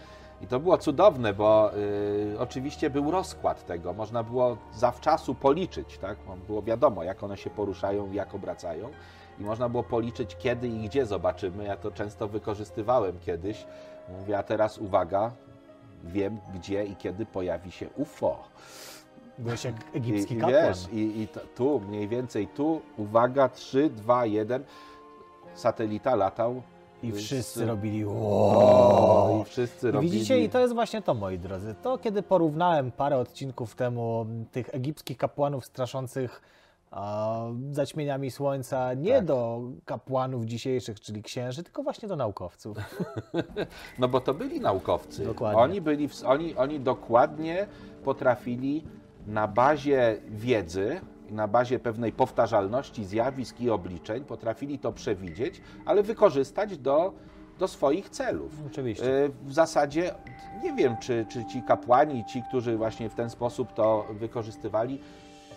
I 0.43 0.47
to 0.47 0.61
było 0.61 0.79
cudowne, 0.79 1.35
bo 1.35 1.71
y, 1.77 2.37
oczywiście 2.39 2.91
był 2.91 3.11
rozkład 3.11 3.67
tego, 3.67 3.93
można 3.93 4.23
było 4.23 4.57
zawczasu 4.75 5.35
policzyć, 5.35 5.99
tak? 5.99 6.17
Było 6.47 6.63
wiadomo, 6.63 7.03
jak 7.03 7.23
one 7.23 7.37
się 7.37 7.51
poruszają, 7.51 8.13
jak 8.13 8.35
obracają. 8.35 8.89
I 9.41 9.43
można 9.43 9.69
było 9.69 9.83
policzyć, 9.83 10.37
kiedy 10.37 10.69
i 10.69 10.79
gdzie 10.89 11.07
zobaczymy. 11.07 11.65
Ja 11.65 11.77
to 11.77 11.91
często 11.91 12.29
wykorzystywałem 12.29 13.19
kiedyś. 13.19 13.67
Mówię, 14.09 14.39
a 14.39 14.43
teraz 14.43 14.79
uwaga, 14.79 15.33
wiem, 16.05 16.39
gdzie 16.55 16.85
i 16.85 16.97
kiedy 16.97 17.27
pojawi 17.27 17.71
się 17.73 17.89
UFO. 17.97 18.39
Byłeś 19.39 19.65
jak 19.65 19.75
egipski 19.95 20.35
i 20.35 20.41
kapłan. 20.41 20.63
wiesz, 20.63 20.89
i, 20.93 21.21
i 21.21 21.29
to, 21.29 21.41
tu, 21.55 21.81
mniej 21.81 22.09
więcej 22.09 22.47
tu, 22.49 22.81
uwaga, 22.97 23.49
3, 23.49 23.91
2, 23.91 24.27
1, 24.27 24.65
satelita 25.55 26.15
latał. 26.15 26.63
I 27.03 27.13
z- 27.13 27.17
wszyscy 27.17 27.67
robili 27.67 28.05
O, 28.09 29.39
i 29.43 29.45
wszyscy 29.45 29.89
I 29.89 29.91
robili. 29.91 30.13
widzicie, 30.13 30.41
i 30.41 30.49
to 30.49 30.61
jest 30.61 30.75
właśnie 30.75 31.03
to, 31.03 31.15
moi 31.15 31.39
drodzy. 31.39 31.75
To, 31.83 31.99
kiedy 31.99 32.23
porównałem 32.23 32.93
parę 32.93 33.19
odcinków 33.19 33.75
temu 33.75 34.27
tych 34.53 34.75
egipskich 34.75 35.17
kapłanów 35.19 35.65
straszących 35.65 36.43
zaćmieniami 37.71 38.31
słońca 38.31 38.95
nie 38.95 39.15
Tak. 39.17 39.25
do 39.25 39.61
kapłanów 39.85 40.45
dzisiejszych, 40.45 41.01
czyli 41.01 41.23
księży, 41.23 41.63
tylko 41.63 41.83
właśnie 41.83 42.09
do 42.09 42.17
naukowców. 42.17 42.77
No 43.99 44.09
bo 44.09 44.21
to 44.21 44.35
byli 44.35 44.61
naukowcy. 44.61 45.25
Dokładnie. 45.25 45.63
Oni, 45.63 45.81
byli, 45.81 46.09
w- 46.09 46.25
oni, 46.25 46.57
oni 46.57 46.81
dokładnie 46.81 47.67
potrafili 48.05 48.85
na 49.27 49.49
bazie 49.49 50.17
wiedzy, 50.29 51.01
na 51.31 51.49
bazie 51.49 51.79
pewnej 51.79 52.13
powtarzalności 52.13 53.05
zjawisk 53.05 53.61
i 53.61 53.71
obliczeń, 53.71 54.25
potrafili 54.25 54.79
to 54.79 54.93
przewidzieć, 54.93 55.61
ale 55.87 56.03
wykorzystać 56.03 56.79
do, 56.79 57.13
do 57.59 57.69
swoich 57.69 58.09
celów. 58.11 58.53
Oczywiście. 58.67 59.25
E, 59.25 59.29
W 59.45 59.53
zasadzie 59.53 60.15
nie 60.63 60.73
wiem, 60.73 60.97
czy, 60.97 61.27
czy 61.29 61.45
ci 61.45 61.63
kapłani, 61.63 62.25
ci, 62.25 62.43
którzy 62.49 62.77
właśnie 62.77 63.11
w 63.11 63.15
ten 63.15 63.31
sposób 63.31 63.73
to 63.73 64.07
wykorzystywali, 64.11 65.01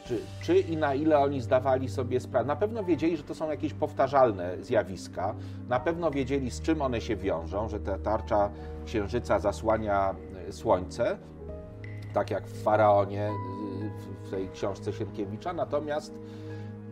czy, 0.06 0.20
czy 0.42 0.60
i 0.60 0.78
na 0.78 0.96
ile 0.96 1.20
oni 1.20 1.42
zdawali 1.42 1.90
sobie 1.90 2.20
sprawę. 2.20 2.46
Na 2.48 2.56
pewno 2.56 2.84
wiedzieli, 2.84 3.18
że 3.18 3.24
to 3.24 3.36
są 3.36 3.50
jakieś 3.50 3.74
powtarzalne 3.74 4.58
zjawiska. 4.64 5.36
Na 5.70 5.80
pewno 5.80 6.12
wiedzieli, 6.12 6.52
z 6.52 6.62
czym 6.62 6.82
one 6.82 7.02
się 7.02 7.16
wiążą, 7.16 7.70
że 7.70 7.80
ta 7.80 7.98
tarcza 7.98 8.50
księżyca 8.86 9.40
zasłania 9.40 10.16
e, 10.48 10.52
słońce, 10.52 11.18
tak 12.14 12.32
jak 12.32 12.48
w 12.48 12.64
Faraonie, 12.64 13.30
y, 13.30 14.26
w- 14.28 14.30
tej 14.32 14.50
książce 14.50 14.94
Sienkiewicza. 14.94 15.54
Natomiast, 15.54 16.14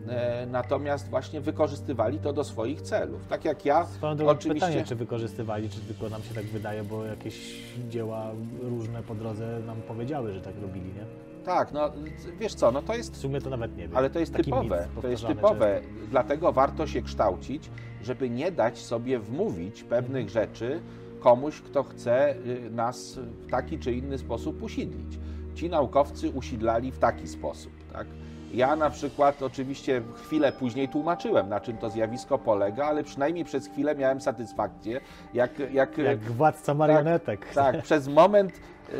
e, 0.10 0.46
natomiast 0.46 1.10
właśnie 1.10 1.42
wykorzystywali 1.42 2.20
to 2.20 2.34
do 2.34 2.44
swoich 2.44 2.82
celów. 2.82 3.28
Tak 3.28 3.46
jak 3.46 3.66
ja 3.66 3.88
drogą 4.02 4.28
oczywiście... 4.32 4.68
pytanie, 4.68 4.84
czy 4.86 4.96
wykorzystywali, 4.96 5.70
czy 5.70 5.80
tylko 5.82 6.10
nam 6.10 6.22
się 6.24 6.34
tak 6.36 6.46
wydaje, 6.46 6.84
bo 6.84 7.06
jakieś 7.06 7.64
dzieła 7.90 8.26
różne 8.62 9.04
po 9.04 9.16
drodze 9.16 9.60
nam 9.60 9.82
powiedziały, 9.82 10.34
że 10.34 10.42
tak 10.42 10.54
robili, 10.62 10.86
nie? 10.94 11.31
Tak, 11.46 11.72
no 11.72 11.92
wiesz 12.40 12.54
co, 12.54 12.72
no 12.72 12.82
to 12.82 12.94
W 12.94 12.98
jest 12.98 13.18
sumie 13.18 13.42
to 13.42 13.50
nawet 13.50 13.78
nie 13.78 13.88
wiem. 13.88 13.98
Ale 13.98 14.10
to 14.10 14.20
jest 14.20 14.32
Taki 14.34 14.44
typowe. 14.44 14.88
To 15.02 15.08
jest 15.08 15.28
typowe. 15.28 15.82
Dlatego 16.10 16.52
warto 16.52 16.88
się 16.88 17.02
kształcić, 17.02 17.70
żeby 18.04 18.30
nie 18.30 18.52
dać 18.52 18.78
sobie 18.80 19.20
wmówić 19.20 19.84
pewnych 19.84 20.30
rzeczy 20.30 20.82
komuś, 21.20 21.62
kto 21.62 21.84
chce 21.84 22.36
y, 22.36 22.70
nas 22.70 23.16
w 23.16 23.52
taki 23.52 23.80
czy 23.80 23.92
inny 23.94 24.18
sposób 24.18 24.64
usidlić. 24.64 25.20
Ci 25.56 25.70
naukowcy 25.70 26.30
usidlali 26.30 26.92
w 26.92 27.00
taki 27.00 27.28
sposób. 27.28 27.72
Tak? 27.94 28.08
Ja 28.54 28.76
na 28.76 28.90
przykład 28.90 29.42
oczywiście 29.44 30.02
chwilę 30.16 30.52
później 30.52 30.90
tłumaczyłem, 30.90 31.50
na 31.50 31.60
czym 31.60 31.78
to 31.78 31.90
zjawisko 31.90 32.38
polega, 32.38 32.86
ale 32.86 33.04
przynajmniej 33.04 33.46
przez 33.46 33.68
chwilę 33.68 33.96
miałem 33.96 34.22
satysfakcję, 34.22 35.02
jak, 35.34 35.52
jak, 35.74 35.98
Jak 35.98 36.20
władca 36.20 36.74
marionetek. 36.74 37.54
tak, 37.54 37.82
przez 37.84 38.08
moment, 38.08 38.52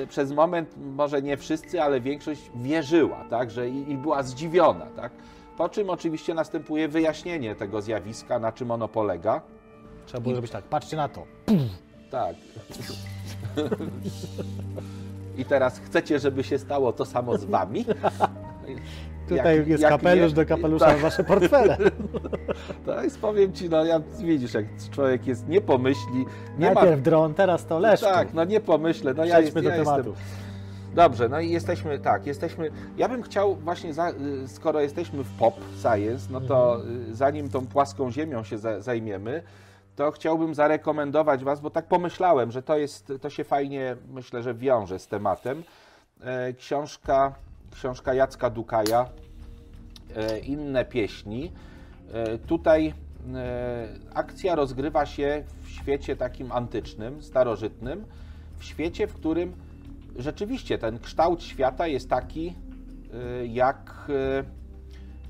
przez 0.10 0.32
moment 0.32 0.76
może 0.78 1.22
nie 1.22 1.38
wszyscy, 1.38 1.82
ale 1.82 2.02
większość 2.02 2.52
wierzyła, 2.56 3.26
tak, 3.30 3.52
że 3.52 3.70
i, 3.70 3.92
i 3.92 3.98
była 3.98 4.24
zdziwiona, 4.24 4.86
tak. 4.86 5.12
Po 5.58 5.70
czym 5.70 5.90
oczywiście 5.90 6.34
następuje 6.34 6.88
wyjaśnienie 6.88 7.56
tego 7.56 7.82
zjawiska, 7.82 8.40
na 8.40 8.52
czym 8.52 8.72
ono 8.72 8.88
polega. 8.88 9.42
Trzeba 10.06 10.22
było 10.22 10.36
zrobić 10.36 10.52
tak, 10.52 10.64
patrzcie 10.64 10.98
na 10.98 11.10
to. 11.10 11.24
Tak. 12.12 12.36
I 15.38 15.46
teraz 15.46 15.80
chcecie, 15.80 16.20
żeby 16.20 16.44
się 16.44 16.60
stało 16.60 16.94
to 16.94 17.06
samo 17.06 17.38
z 17.38 17.46
wami? 17.46 17.86
Tutaj 19.38 19.58
Jak- 19.58 19.68
jest 19.68 19.84
jak 19.84 19.92
kapelusz 19.92 20.30
nie- 20.30 20.36
do 20.36 20.46
kapelusza 20.46 20.86
tak. 20.86 20.98
wasze 20.98 21.24
portfele. 21.24 21.78
Jest, 23.04 23.20
powiem 23.20 23.54
ci, 23.54 23.70
no 23.70 23.86
ja 23.86 24.02
widzisz, 24.20 24.54
jak 24.54 24.66
człowiek 24.92 25.28
jest, 25.28 25.48
nie 25.48 25.62
pomyśli, 25.62 26.26
nie 26.60 26.68
ma... 26.72 26.82
Najpierw 26.82 27.02
dron, 27.02 27.34
teraz 27.34 27.66
to 27.66 27.80
Leszku. 27.80 28.06
Tak, 28.06 28.34
no 28.34 28.44
nie 28.44 28.60
pomyślę, 28.60 29.14
no 29.14 29.26
ja, 29.26 29.40
jest, 29.40 29.54
do 29.54 29.62
ja 29.62 29.72
tematu. 29.72 29.98
jestem... 30.10 30.14
Dobrze, 30.96 31.30
no 31.30 31.40
i 31.40 31.50
jesteśmy, 31.50 32.00
tak, 32.00 32.28
jesteśmy. 32.28 32.70
Ja 32.98 33.10
bym 33.10 33.22
chciał 33.24 33.56
właśnie, 33.56 33.94
za, 33.94 34.10
y, 34.10 34.14
skoro 34.48 34.82
jesteśmy 34.82 35.24
w 35.24 35.32
pop 35.40 35.56
science, 35.82 36.28
no 36.32 36.42
to 36.42 36.76
Mhm. 36.76 37.10
y, 37.12 37.16
zanim 37.16 37.50
tą 37.50 37.68
płaską 37.68 38.12
ziemią 38.12 38.44
się 38.44 38.58
za, 38.58 38.82
zajmiemy, 38.82 39.44
to 39.96 40.12
chciałbym 40.12 40.56
zarekomendować 40.56 41.44
Was, 41.44 41.60
bo 41.62 41.70
tak 41.70 41.86
pomyślałem, 41.88 42.52
że 42.52 42.62
to 42.64 42.78
jest, 42.78 43.14
to 43.22 43.30
się 43.30 43.44
fajnie, 43.44 43.96
myślę, 44.14 44.44
że 44.44 44.54
wiąże 44.54 45.00
z 45.00 45.08
tematem. 45.08 45.64
E, 46.24 46.54
książka, 46.54 47.34
książka 47.72 48.14
Jacka 48.14 48.50
Dukaja, 48.50 49.06
e, 50.16 50.40
inne 50.40 50.86
pieśni. 50.86 51.52
E, 52.14 52.38
Tutaj 52.38 52.94
e, 53.36 53.88
akcja 54.14 54.56
rozgrywa 54.56 55.06
się 55.06 55.44
w 55.64 55.70
świecie 55.70 56.16
takim 56.16 56.52
antycznym, 56.52 57.22
starożytnym, 57.22 58.06
w 58.58 58.64
świecie, 58.64 59.08
w 59.08 59.14
którym 59.14 59.54
rzeczywiście 60.16 60.78
ten 60.78 61.00
kształt 61.00 61.44
świata 61.44 61.88
jest 61.88 62.10
taki, 62.10 62.56
jak, 63.48 64.12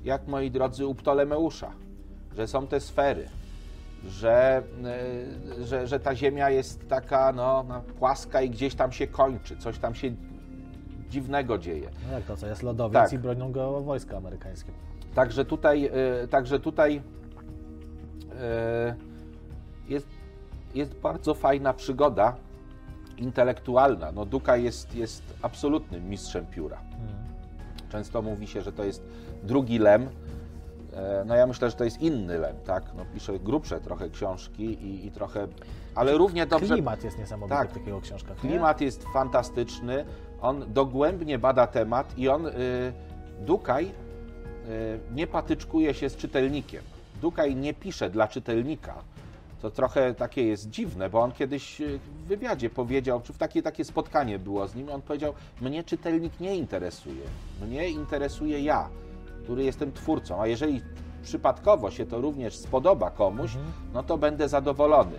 jak 0.04 0.26
moi 0.28 0.50
drodzy, 0.50 0.86
u 0.86 0.94
Ptolemeusza, 0.94 1.72
że 2.36 2.46
są 2.46 2.66
te 2.66 2.80
sfery, 2.80 3.28
że, 4.04 4.62
że, 5.60 5.86
że 5.86 6.00
ta 6.00 6.14
Ziemia 6.14 6.50
jest 6.50 6.88
taka 6.88 7.32
no, 7.32 7.64
no, 7.68 7.80
płaska 7.80 8.42
i 8.42 8.50
gdzieś 8.50 8.74
tam 8.74 8.92
się 8.92 9.06
kończy, 9.06 9.56
coś 9.56 9.78
tam 9.78 9.94
się 9.94 10.10
dziwnego 11.16 11.58
dzieje. 11.58 11.90
No 12.06 12.12
jak 12.12 12.24
to 12.24 12.36
co, 12.36 12.46
jest 12.46 12.62
lodowiec 12.62 13.02
Tak. 13.02 13.12
i 13.12 13.18
bronią 13.18 13.52
go 13.52 13.80
wojska 13.80 14.16
amerykańskie. 14.16 14.72
Także 15.14 15.44
tutaj, 15.44 15.90
e, 16.22 16.28
także 16.28 16.60
tutaj 16.60 17.02
e, 18.40 18.94
jest, 19.88 20.06
jest 20.74 20.94
bardzo 20.94 21.34
fajna 21.34 21.72
przygoda 21.74 22.36
intelektualna. 23.18 24.12
No, 24.12 24.24
Duka 24.26 24.56
jest, 24.56 24.94
jest 24.94 25.22
absolutnym 25.42 26.08
mistrzem 26.08 26.46
pióra. 26.46 26.78
Często 27.88 28.22
mówi 28.22 28.46
się, 28.46 28.62
że 28.62 28.72
to 28.72 28.84
jest 28.84 29.02
drugi 29.42 29.78
lem. 29.78 30.08
E, 30.92 31.24
No 31.26 31.34
ja 31.34 31.46
myślę, 31.46 31.70
że 31.70 31.76
to 31.76 31.84
jest 31.84 32.00
inny 32.00 32.38
lem, 32.38 32.56
tak? 32.64 32.84
No, 32.96 33.04
pisze 33.14 33.38
grubsze 33.38 33.80
trochę 33.80 34.10
książki 34.10 34.64
i, 34.64 35.06
i 35.06 35.10
trochę, 35.10 35.48
ale 35.94 36.12
równie 36.18 36.46
dobrze 36.46 36.74
Klimat 36.74 37.04
jest 37.04 37.18
niesamowity 37.18 37.56
Tak. 37.58 37.70
w 37.70 37.74
takiego 37.74 38.00
książkach. 38.00 38.44
nie? 38.44 38.50
Klimat 38.50 38.80
jest 38.80 39.04
fantastyczny, 39.04 40.04
on 40.42 40.72
dogłębnie 40.72 41.38
bada 41.38 41.66
temat 41.66 42.18
i 42.18 42.28
on, 42.28 42.46
y, 42.46 42.52
Dukaj, 43.40 43.84
y, 43.84 43.90
nie 45.14 45.26
patyczkuje 45.26 45.94
się 45.94 46.08
z 46.08 46.16
czytelnikiem. 46.16 46.82
Dukaj 47.20 47.56
nie 47.56 47.74
pisze 47.74 48.10
dla 48.10 48.28
czytelnika. 48.28 48.94
To 49.62 49.70
trochę 49.70 50.14
takie 50.14 50.46
jest 50.46 50.70
dziwne, 50.70 51.10
bo 51.10 51.20
on 51.20 51.32
kiedyś 51.32 51.80
y, 51.80 51.98
w 51.98 52.26
wywiadzie 52.26 52.70
powiedział, 52.70 53.20
czy 53.20 53.32
w 53.32 53.38
takie, 53.38 53.62
takie 53.62 53.84
spotkanie 53.84 54.38
było 54.38 54.68
z 54.68 54.74
nim, 54.74 54.88
on 54.88 55.02
powiedział, 55.02 55.34
mnie 55.60 55.84
czytelnik 55.84 56.40
nie 56.40 56.56
interesuje, 56.56 57.22
mnie 57.66 57.88
interesuje 57.88 58.60
ja, 58.60 58.88
który 59.44 59.64
jestem 59.64 59.92
twórcą, 59.92 60.40
a 60.40 60.46
jeżeli 60.46 60.82
przypadkowo 61.22 61.90
się 61.90 62.06
to 62.06 62.20
również 62.20 62.56
spodoba 62.56 63.10
komuś, 63.10 63.50
no 63.94 64.02
to 64.02 64.18
będę 64.18 64.48
zadowolony. 64.48 65.18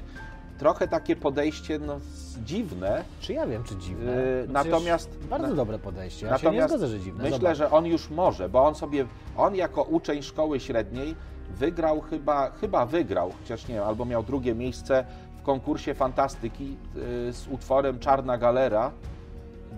Trochę 0.63 0.87
takie 0.87 1.15
podejście 1.15 1.79
no, 1.79 1.99
dziwne. 2.45 3.03
Czy 3.19 3.33
ja 3.33 3.47
wiem, 3.47 3.63
czy 3.63 3.75
dziwne? 3.75 4.11
No 4.47 4.53
natomiast 4.53 5.17
bardzo 5.29 5.47
na, 5.47 5.55
dobre 5.55 5.79
podejście. 5.79 6.25
Ja 6.25 6.31
natomiast 6.31 6.55
się 6.55 6.61
nie 6.61 6.69
zgodzę, 6.69 6.87
że 6.87 6.99
dziwne. 6.99 7.23
Myślę, 7.23 7.39
Zobacz. 7.39 7.57
że 7.57 7.71
on 7.71 7.85
już 7.85 8.09
może, 8.09 8.49
bo 8.49 8.65
on 8.65 8.75
sobie, 8.75 9.05
on 9.37 9.55
jako 9.55 9.83
uczeń 9.83 10.21
szkoły 10.21 10.59
średniej 10.59 11.15
wygrał 11.49 12.01
chyba, 12.01 12.51
chyba 12.51 12.85
wygrał, 12.85 13.31
chociaż 13.39 13.67
nie 13.67 13.75
wiem, 13.75 13.83
albo 13.83 14.05
miał 14.05 14.23
drugie 14.23 14.55
miejsce 14.55 15.05
w 15.37 15.41
konkursie 15.41 15.93
fantastyki 15.93 16.77
y, 16.95 17.33
z 17.33 17.47
utworem 17.47 17.99
Czarna 17.99 18.37
Galera, 18.37 18.91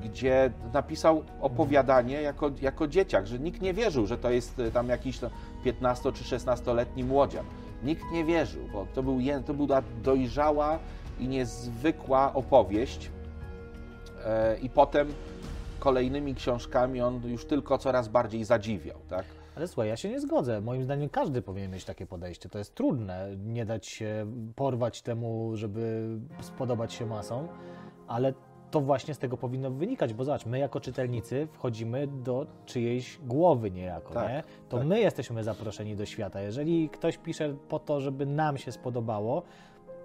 gdzie 0.04 0.52
napisał 0.74 1.24
opowiadanie 1.42 2.22
jako, 2.22 2.52
jako 2.62 2.88
dzieciak, 2.88 3.28
że 3.28 3.40
nikt 3.40 3.62
nie 3.62 3.74
wierzył, 3.74 4.08
że 4.08 4.18
to 4.18 4.30
jest 4.30 4.60
y, 4.60 4.72
tam 4.72 4.90
jakiś 4.90 5.20
15 5.64 6.12
czy 6.12 6.24
16-letni 6.24 7.04
młodzian. 7.04 7.46
Nikt 7.86 8.12
nie 8.12 8.26
wierzył, 8.26 8.62
bo 8.74 8.88
to, 8.94 9.04
był, 9.04 9.20
to 9.46 9.54
była 9.54 9.82
dojrzała 10.04 10.80
i 11.20 11.28
niezwykła 11.28 12.34
opowieść. 12.34 13.12
E, 14.26 14.58
I 14.58 14.70
potem 14.70 15.08
kolejnymi 15.80 16.36
książkami 16.36 17.02
on 17.02 17.22
już 17.26 17.46
tylko 17.46 17.78
coraz 17.78 18.08
bardziej 18.08 18.44
zadziwiał. 18.44 18.98
Tak? 19.10 19.26
Ale 19.56 19.68
słuchaj, 19.68 19.90
ja 19.90 19.98
się 19.98 20.10
nie 20.10 20.20
zgodzę. 20.20 20.62
Moim 20.62 20.84
zdaniem 20.84 21.10
każdy 21.10 21.42
powinien 21.42 21.72
mieć 21.72 21.86
takie 21.86 22.06
podejście. 22.06 22.50
To 22.50 22.58
jest 22.58 22.76
trudne, 22.76 23.30
nie 23.38 23.66
dać 23.66 23.88
się 23.88 24.26
porwać 24.56 25.02
temu, 25.02 25.52
żeby 25.56 26.08
spodobać 26.42 26.94
się 26.94 27.06
masom, 27.06 27.48
ale 28.08 28.34
to 28.76 28.82
właśnie 28.82 29.14
z 29.14 29.18
tego 29.18 29.38
powinno 29.38 29.72
wynikać, 29.72 30.14
bo 30.14 30.24
zobacz, 30.24 30.46
my 30.46 30.60
jako 30.60 30.80
czytelnicy 30.80 31.48
wchodzimy 31.52 32.08
do 32.08 32.46
czyjejś 32.66 33.20
głowy 33.24 33.72
niejako, 33.72 34.14
tak, 34.14 34.30
nie? 34.30 34.44
To 34.70 34.78
tak. 34.78 34.88
my 34.88 35.00
jesteśmy 35.00 35.44
zaproszeni 35.44 35.96
do 35.96 36.06
świata. 36.06 36.42
Jeżeli 36.42 36.90
ktoś 36.90 37.18
pisze 37.18 37.56
po 37.70 37.80
to, 37.80 38.02
żeby 38.02 38.26
nam 38.26 38.58
się 38.58 38.72
spodobało, 38.72 39.44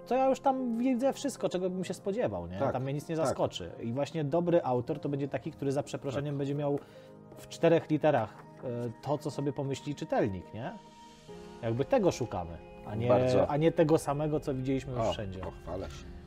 to 0.07 0.15
ja 0.15 0.29
już 0.29 0.39
tam 0.39 0.77
widzę 0.77 1.13
wszystko, 1.13 1.49
czego 1.49 1.69
bym 1.69 1.83
się 1.83 1.93
spodziewał, 1.93 2.47
nie? 2.47 2.59
Tak, 2.59 2.73
tam 2.73 2.83
mnie 2.83 2.93
nic 2.93 3.09
nie 3.09 3.15
tak. 3.15 3.25
zaskoczy. 3.25 3.71
I 3.83 3.93
właśnie 3.93 4.23
dobry 4.23 4.63
autor 4.63 4.99
to 4.99 5.09
będzie 5.09 5.27
taki, 5.27 5.51
który 5.51 5.71
za 5.71 5.83
przeproszeniem 5.83 6.33
tak. 6.33 6.37
będzie 6.37 6.55
miał 6.55 6.79
w 7.37 7.47
czterech 7.47 7.89
literach 7.89 8.33
e, 8.63 8.67
to, 9.01 9.17
co 9.17 9.31
sobie 9.31 9.53
pomyśli 9.53 9.95
czytelnik, 9.95 10.53
nie? 10.53 10.71
Jakby 11.61 11.85
tego 11.85 12.11
szukamy, 12.11 12.57
a 12.85 12.95
nie, 12.95 13.47
a 13.47 13.57
nie 13.57 13.71
tego 13.71 13.97
samego, 13.97 14.39
co 14.39 14.53
widzieliśmy 14.53 14.93
już 14.93 15.01
o, 15.01 15.11
wszędzie. 15.11 15.39
Pochwalę 15.39 15.89
się. 15.89 16.20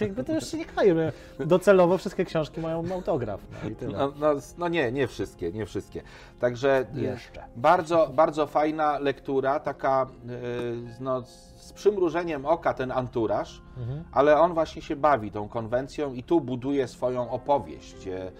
Jakby 0.00 0.24
to 0.24 0.32
już 0.32 0.46
się 0.46 0.58
nie 0.58 0.64
krajmy. 0.64 1.12
Docelowo 1.40 1.98
wszystkie 1.98 2.24
książki 2.24 2.60
mają 2.60 2.92
autograf. 2.92 3.40
No, 3.82 3.88
no, 3.92 4.12
no, 4.16 4.40
no, 4.58 4.68
nie, 4.68 4.92
nie 4.92 5.06
wszystkie, 5.06 5.52
nie 5.52 5.66
wszystkie. 5.66 6.02
Także 6.40 6.86
y, 6.96 7.00
jeszcze. 7.00 7.44
Bardzo, 7.56 8.10
bardzo 8.14 8.46
fajna 8.46 8.98
lektura, 8.98 9.60
taka 9.60 10.06
y, 10.30 11.00
no, 11.00 11.22
z 11.56 11.72
przymrużeniem 11.72 12.46
oka 12.46 12.74
ten 12.74 12.92
anturaż, 12.92 13.62
mhm. 13.76 14.04
ale 14.12 14.40
on 14.40 14.54
właśnie 14.54 14.82
się 14.82 14.96
bawi 14.96 15.30
tą 15.30 15.48
konwencją 15.48 16.14
i 16.14 16.22
tu 16.22 16.40
buduje 16.40 16.88
swoją 16.88 17.30
opowieść, 17.30 17.94
gdzie, 17.94 18.32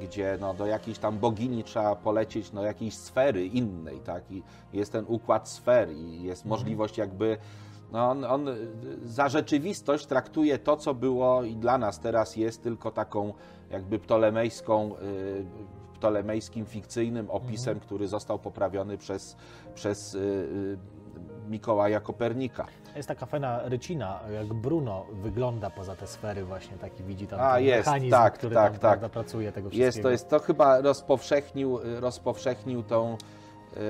gdzie 0.00 0.38
no, 0.40 0.54
do 0.54 0.66
jakiejś 0.66 0.98
tam 0.98 1.18
bogini 1.18 1.64
trzeba 1.64 1.96
polecieć, 1.96 2.50
do 2.50 2.62
jakiejś 2.62 2.94
sfery 2.94 3.46
innej, 3.46 4.00
tak? 4.00 4.30
I 4.30 4.42
jest 4.72 4.92
ten 4.92 5.04
układ 5.08 5.48
sfer 5.48 5.90
i 5.90 6.22
jest 6.22 6.44
mhm. 6.44 6.48
możliwość 6.48 6.98
jakby 6.98 7.38
no 7.92 8.10
on, 8.10 8.24
on, 8.24 8.46
za 9.04 9.28
rzeczywistość 9.28 10.06
traktuje 10.06 10.58
to, 10.58 10.76
co 10.76 10.94
było 10.94 11.42
i 11.42 11.56
dla 11.56 11.78
nas 11.78 12.00
teraz 12.00 12.36
jest 12.36 12.62
tylko 12.62 12.90
taką 12.90 13.32
jakby 13.70 13.98
ptolemejską, 13.98 14.96
y, 14.96 15.44
ptolemejskim 15.94 16.66
fikcyjnym 16.66 17.30
opisem, 17.30 17.72
mhm. 17.72 17.86
który 17.86 18.08
został 18.08 18.38
poprawiony 18.38 18.98
przez, 18.98 19.36
przez 19.74 20.14
y, 20.14 20.18
y, 20.18 20.78
Mikołaja 21.48 22.00
Kopernika. 22.00 22.66
Jest 22.96 23.08
taka 23.08 23.26
fajna 23.26 23.60
rycina, 23.68 24.20
jak 24.34 24.54
Bruno 24.54 25.06
wygląda 25.12 25.70
poza 25.70 25.96
te 25.96 26.06
sfery 26.06 26.44
właśnie, 26.44 26.76
taki 26.76 27.02
widzi 27.02 27.26
tam 27.26 27.40
A, 27.42 27.58
jest, 27.60 27.86
mechanizm, 27.86 28.10
tak, 28.10 28.34
który 28.34 28.54
tak, 28.54 28.78
tam 28.78 29.00
tak. 29.00 29.10
pracuje 29.10 29.52
tego 29.52 29.68
wszystkiego. 29.68 29.86
Jest, 29.86 30.02
to 30.02 30.10
jest, 30.10 30.28
to 30.28 30.38
chyba 30.38 30.80
rozpowszechnił, 30.80 31.78
rozpowszechnił 32.00 32.82
tą 32.82 33.16
yy, 33.76 33.80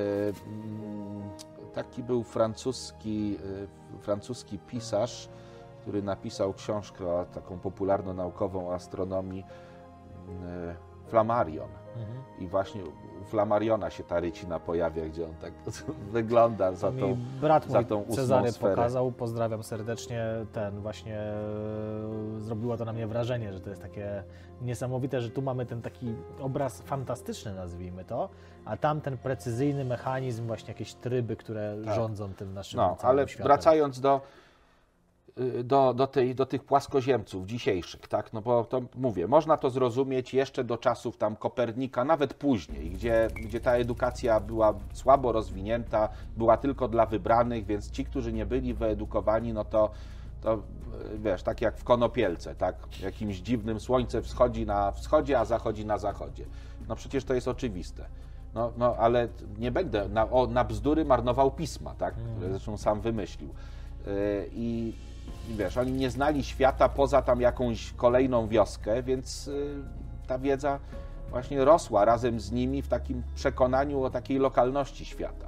taki 1.74 2.02
był 2.02 2.22
francuski, 2.22 3.38
y, 3.94 3.98
francuski 3.98 4.58
pisarz, 4.58 5.28
który 5.80 6.02
napisał 6.02 6.54
książkę 6.54 7.04
taką 7.34 7.58
popularno-naukową 7.58 8.72
astronomii 8.72 9.44
y, 10.28 10.92
Flammarion. 11.06 11.68
Mhm. 11.96 12.22
I 12.38 12.48
właśnie 12.48 12.84
u 12.84 13.24
Flammariona 13.24 13.90
się 13.90 14.04
ta 14.04 14.20
rycina 14.20 14.60
pojawia, 14.60 15.08
gdzie 15.08 15.24
on 15.24 15.34
tak 15.34 15.52
wygląda 16.12 16.72
za 16.72 16.92
tą 16.92 17.16
brat 17.40 17.66
za 17.66 17.82
tą 17.82 18.04
Cezary 18.04 18.52
sferę. 18.52 18.74
pokazał, 18.74 19.12
pozdrawiam 19.12 19.62
serdecznie, 19.62 20.24
ten 20.52 20.80
właśnie 20.80 21.18
e, 21.18 21.40
zrobiło 22.38 22.76
to 22.76 22.84
na 22.84 22.92
mnie 22.92 23.06
wrażenie, 23.06 23.52
że 23.52 23.60
to 23.60 23.70
jest 23.70 23.82
takie 23.82 24.22
niesamowite, 24.62 25.20
że 25.20 25.30
tu 25.30 25.42
mamy 25.42 25.66
ten 25.66 25.82
taki 25.82 26.14
obraz 26.40 26.82
fantastyczny, 26.82 27.54
nazwijmy 27.54 28.04
to, 28.04 28.28
a 28.64 28.76
tam 28.76 29.00
ten 29.00 29.18
precyzyjny 29.18 29.84
mechanizm, 29.84 30.46
właśnie 30.46 30.68
jakieś 30.68 30.94
tryby, 30.94 31.36
które 31.36 31.76
tak. 31.84 31.94
rządzą 31.94 32.34
tym 32.34 32.54
naszym 32.54 32.76
No, 32.76 32.96
ale 33.02 33.28
światem. 33.28 33.44
wracając 33.44 34.00
do 34.00 34.20
Y, 35.38 35.64
do, 35.64 35.94
do, 35.94 36.06
tej, 36.06 36.34
do 36.34 36.46
tych 36.46 36.64
płaskoziemców 36.64 37.46
dzisiejszych, 37.46 38.08
tak? 38.08 38.32
No 38.32 38.42
bo 38.42 38.64
to 38.64 38.82
mówię, 38.94 39.26
można 39.28 39.56
to 39.56 39.70
zrozumieć 39.70 40.34
jeszcze 40.34 40.64
do 40.64 40.78
czasów 40.78 41.16
tam 41.16 41.36
Kopernika, 41.36 42.04
nawet 42.04 42.34
później, 42.34 42.90
gdzie, 42.90 43.28
gdzie 43.44 43.60
ta 43.60 43.72
edukacja 43.72 44.40
była 44.40 44.74
słabo 44.92 45.32
rozwinięta, 45.32 46.08
była 46.36 46.56
tylko 46.56 46.88
dla 46.88 47.06
wybranych, 47.06 47.66
więc 47.66 47.90
ci, 47.90 48.04
którzy 48.04 48.32
nie 48.32 48.46
byli 48.46 48.74
wyedukowani, 48.74 49.52
no 49.52 49.64
to, 49.64 49.90
to 50.40 50.62
wiesz, 51.16 51.42
tak 51.42 51.60
jak 51.60 51.78
w 51.78 51.84
Konopielce, 51.84 52.54
tak? 52.54 52.76
Jakimś 53.02 53.36
dziwnym 53.36 53.80
słońce 53.80 54.22
wschodzi 54.22 54.66
na 54.66 54.92
wschodzie, 54.92 55.38
a 55.38 55.44
zachodzi 55.44 55.86
na 55.86 55.98
zachodzie. 55.98 56.44
No 56.88 56.96
przecież 56.96 57.24
to 57.24 57.34
jest 57.34 57.48
oczywiste. 57.48 58.06
No, 58.54 58.72
no 58.76 58.96
ale 58.98 59.28
nie 59.58 59.70
będę 59.70 60.08
na, 60.08 60.30
o, 60.30 60.46
na 60.46 60.64
bzdury 60.64 61.04
marnował 61.04 61.50
pisma, 61.50 61.94
tak? 61.94 62.14
Które 62.14 62.46
mm. 62.46 62.50
zresztą 62.50 62.76
sam 62.76 63.00
wymyślił. 63.00 63.48
Yy, 64.06 64.12
I 64.52 64.94
wiesz, 65.48 65.76
oni 65.76 65.92
nie 65.92 66.10
znali 66.10 66.44
świata 66.44 66.88
poza 66.88 67.22
tam 67.22 67.40
jakąś 67.40 67.92
kolejną 67.92 68.48
wioskę, 68.48 69.02
więc 69.02 69.48
y, 69.48 69.74
ta 70.26 70.38
wiedza 70.38 70.78
właśnie 71.30 71.64
rosła 71.64 72.04
razem 72.04 72.40
z 72.40 72.52
nimi 72.52 72.82
w 72.82 72.88
takim 72.88 73.22
przekonaniu 73.34 74.02
o 74.02 74.10
takiej 74.10 74.38
lokalności 74.38 75.04
świata. 75.04 75.46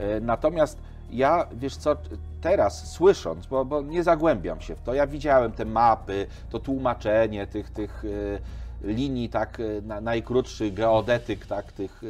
Y, 0.00 0.20
natomiast 0.20 0.78
ja, 1.10 1.46
wiesz 1.52 1.76
co, 1.76 1.96
teraz 2.40 2.92
słysząc, 2.92 3.46
bo, 3.46 3.64
bo 3.64 3.82
nie 3.82 4.02
zagłębiam 4.02 4.60
się 4.60 4.76
w 4.76 4.82
to, 4.82 4.94
ja 4.94 5.06
widziałem 5.06 5.52
te 5.52 5.64
mapy, 5.64 6.26
to 6.50 6.58
tłumaczenie 6.58 7.46
tych, 7.46 7.70
tych 7.70 8.04
y, 8.04 8.40
linii 8.82 9.28
tak 9.28 9.62
na, 9.82 10.00
najkrótszych, 10.00 10.74
geodetyk 10.74 11.46
tak, 11.46 11.72
tych 11.72 12.02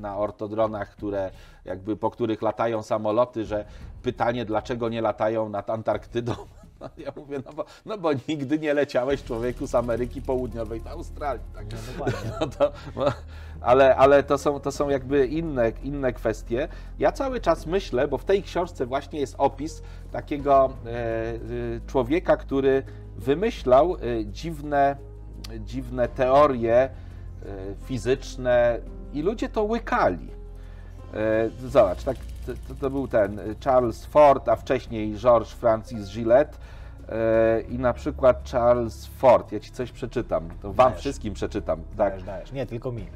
na 0.00 0.16
ortodronach, 0.16 0.90
które 0.90 1.30
jakby 1.64 1.96
po 1.96 2.10
których 2.10 2.42
latają 2.42 2.82
samoloty, 2.82 3.44
że 3.44 3.64
pytanie, 4.02 4.44
dlaczego 4.44 4.88
nie 4.88 5.00
latają 5.00 5.48
nad 5.48 5.70
Antarktydą. 5.70 6.34
No, 6.80 6.88
ja 6.98 7.12
mówię, 7.16 7.42
no 7.46 7.52
bo, 7.52 7.64
no 7.86 7.98
bo 7.98 8.10
nigdy 8.28 8.58
nie 8.58 8.74
leciałeś 8.74 9.24
człowieku 9.24 9.66
z 9.66 9.74
Ameryki 9.74 10.22
Południowej 10.22 10.80
do 10.80 10.90
Australii. 10.90 11.44
Tak? 11.54 11.66
No, 11.98 12.04
no 12.40 12.46
to, 12.46 12.72
no, 12.96 13.04
ale 13.60 13.96
ale 13.96 14.22
to, 14.22 14.38
są, 14.38 14.60
to 14.60 14.72
są 14.72 14.88
jakby 14.88 15.26
inne, 15.26 15.72
inne 15.82 16.12
kwestie. 16.12 16.68
Ja 16.98 17.12
cały 17.12 17.40
czas 17.40 17.66
myślę, 17.66 18.08
bo 18.08 18.18
w 18.18 18.24
tej 18.24 18.42
książce 18.42 18.86
właśnie 18.86 19.20
jest 19.20 19.34
opis 19.38 19.82
takiego 20.12 20.72
e, 20.86 20.90
e 20.90 21.36
człowieka, 21.86 22.36
który 22.36 22.82
wymyślał 23.16 23.94
e, 23.94 23.98
dziwne, 24.26 24.96
dziwne 25.60 26.08
teorie 26.08 26.76
e, 26.76 26.90
fizyczne 27.84 28.78
i 29.12 29.22
ludzie 29.22 29.48
to 29.48 29.64
łykali. 29.64 30.28
E, 31.14 31.50
zobacz, 31.68 32.04
tak, 32.04 32.16
to, 32.46 32.74
to, 32.80 32.90
był 32.90 33.08
ten 33.08 33.40
Charles 33.64 34.06
Ford, 34.06 34.48
a 34.48 34.56
wcześniej 34.56 35.14
George 35.14 35.48
Francis 35.48 36.10
Gillette 36.12 36.58
e, 37.08 37.60
i 37.60 37.78
na 37.78 37.92
przykład 37.92 38.50
Charles 38.50 39.06
Ford. 39.06 39.52
Ja 39.52 39.60
ci 39.60 39.70
coś 39.70 39.92
przeczytam, 39.92 40.48
to 40.62 40.72
wam 40.72 40.88
dajesz. 40.88 41.00
wszystkim 41.00 41.34
przeczytam. 41.34 41.78
Tak. 41.78 41.96
Dajesz, 41.96 42.22
dajesz. 42.22 42.52
Nie, 42.52 42.66
tylko 42.66 42.92
mi. 42.92 43.02
E, 43.02 43.06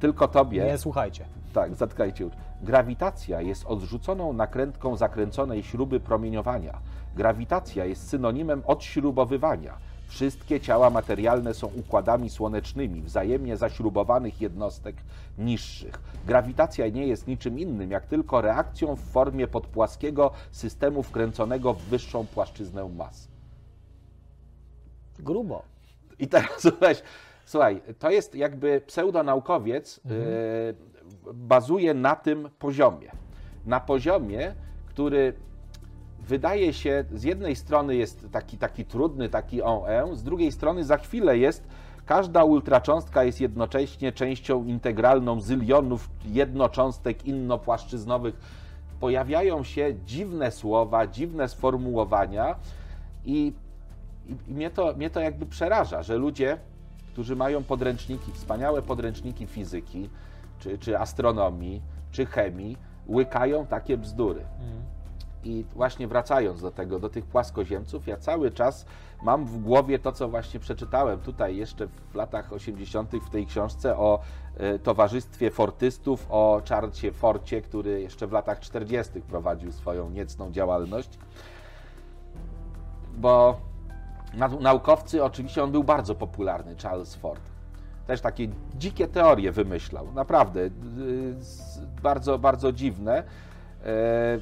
tylko 0.00 0.28
tobie. 0.28 0.64
Nie 0.64 0.78
słuchajcie. 0.78 1.24
Tak, 1.52 1.74
zatkajcie 1.74 2.24
już. 2.24 2.32
Grawitacja 2.62 3.40
jest 3.40 3.66
odrzuconą 3.66 4.32
nakrętką 4.32 4.96
zakręconej 4.96 5.62
śruby 5.62 6.00
promieniowania. 6.00 6.78
Grawitacja 7.16 7.84
jest 7.84 8.08
synonimem 8.08 8.62
odśrubowywania. 8.66 9.74
Wszystkie 10.08 10.60
ciała 10.60 10.90
materialne 10.90 11.54
są 11.54 11.66
układami 11.66 12.30
słonecznymi, 12.30 13.02
wzajemnie 13.02 13.56
zaśrubowanych 13.56 14.40
jednostek 14.40 14.96
niższych. 15.38 16.00
Grawitacja 16.26 16.88
nie 16.88 17.06
jest 17.06 17.26
niczym 17.26 17.58
innym, 17.58 17.90
jak 17.90 18.06
tylko 18.06 18.40
reakcją 18.40 18.96
w 18.96 19.00
formie 19.00 19.48
podpłaskiego 19.48 20.30
systemu 20.50 21.02
wkręconego 21.02 21.74
w 21.74 21.82
wyższą 21.82 22.26
płaszczyznę 22.26 22.88
mas. 22.96 23.28
Grubo. 25.18 25.62
I 26.18 26.28
teraz 26.28 26.50
słuchaj, 26.70 26.94
słuchaj 27.44 27.82
to 27.98 28.10
jest 28.10 28.34
jakby 28.34 28.80
pseudonaukowiec, 28.86 30.00
mhm. 30.04 30.22
y, 30.22 30.74
bazuje 31.34 31.94
na 31.94 32.16
tym 32.16 32.50
poziomie. 32.58 33.10
Na 33.66 33.80
poziomie, 33.80 34.54
który 34.86 35.32
wydaje 36.28 36.72
się, 36.72 37.04
z 37.12 37.22
jednej 37.22 37.56
strony 37.56 37.96
jest 37.96 38.26
taki, 38.32 38.58
taki 38.58 38.84
trudny, 38.84 39.28
taki 39.28 39.62
on 39.62 40.16
z 40.16 40.22
drugiej 40.22 40.52
strony 40.52 40.84
za 40.84 40.96
chwilę 40.96 41.38
jest 41.38 41.68
Każda 42.08 42.44
ultracząstka 42.44 43.24
jest 43.24 43.40
jednocześnie 43.40 44.12
częścią 44.12 44.64
integralną 44.64 45.40
zylionów 45.40 46.10
jednocząstek 46.24 47.26
innopłaszczyznowych. 47.26 48.34
Pojawiają 49.00 49.64
się 49.64 49.94
dziwne 50.06 50.50
słowa, 50.50 51.06
dziwne 51.06 51.48
sformułowania 51.48 52.56
i, 53.24 53.52
i, 54.26 54.50
i 54.50 54.54
mnie, 54.54 54.70
to, 54.70 54.94
mnie 54.96 55.10
to 55.10 55.20
jakby 55.20 55.46
przeraża, 55.46 56.02
że 56.02 56.16
ludzie, 56.16 56.58
którzy 57.12 57.36
mają 57.36 57.64
podręczniki, 57.64 58.32
wspaniałe 58.32 58.82
podręczniki 58.82 59.46
fizyki, 59.46 60.08
czy, 60.58 60.78
czy 60.78 60.98
astronomii, 60.98 61.82
czy 62.12 62.26
chemii, 62.26 62.76
łykają 63.08 63.66
takie 63.66 63.98
bzdury. 63.98 64.40
Mm. 64.40 64.82
I 65.44 65.64
właśnie 65.74 66.08
wracając 66.08 66.62
do 66.62 66.70
tego, 66.70 67.00
do 67.00 67.08
tych 67.08 67.26
płaskoziemców, 67.26 68.06
ja 68.06 68.16
cały 68.16 68.50
czas 68.50 68.86
mam 69.22 69.46
w 69.46 69.58
głowie 69.58 69.98
to, 69.98 70.12
co 70.12 70.28
właśnie 70.28 70.60
przeczytałem 70.60 71.20
tutaj 71.20 71.56
jeszcze 71.56 71.86
w 71.86 72.14
latach 72.14 72.52
80. 72.52 73.12
w 73.26 73.30
tej 73.30 73.46
książce 73.46 73.96
o 73.96 74.20
e, 74.56 74.78
towarzystwie 74.78 75.50
fortystów, 75.50 76.26
o 76.30 76.62
Charlesie 76.68 77.12
Forcie, 77.12 77.62
który 77.62 78.00
jeszcze 78.00 78.26
w 78.26 78.32
latach 78.32 78.60
40. 78.60 79.20
prowadził 79.20 79.72
swoją 79.72 80.10
niecną 80.10 80.52
działalność. 80.52 81.18
Bo 83.16 83.60
naukowcy, 84.60 85.24
oczywiście 85.24 85.62
on 85.62 85.72
był 85.72 85.84
bardzo 85.84 86.14
popularny, 86.14 86.76
Charles 86.82 87.14
Ford. 87.14 87.42
Też 88.06 88.20
takie 88.20 88.48
dzikie 88.74 89.08
teorie 89.08 89.52
wymyślał, 89.52 90.12
naprawdę 90.12 90.70
bardzo, 92.02 92.38
bardzo 92.38 92.72
dziwne. 92.72 93.24
E, 93.86 94.38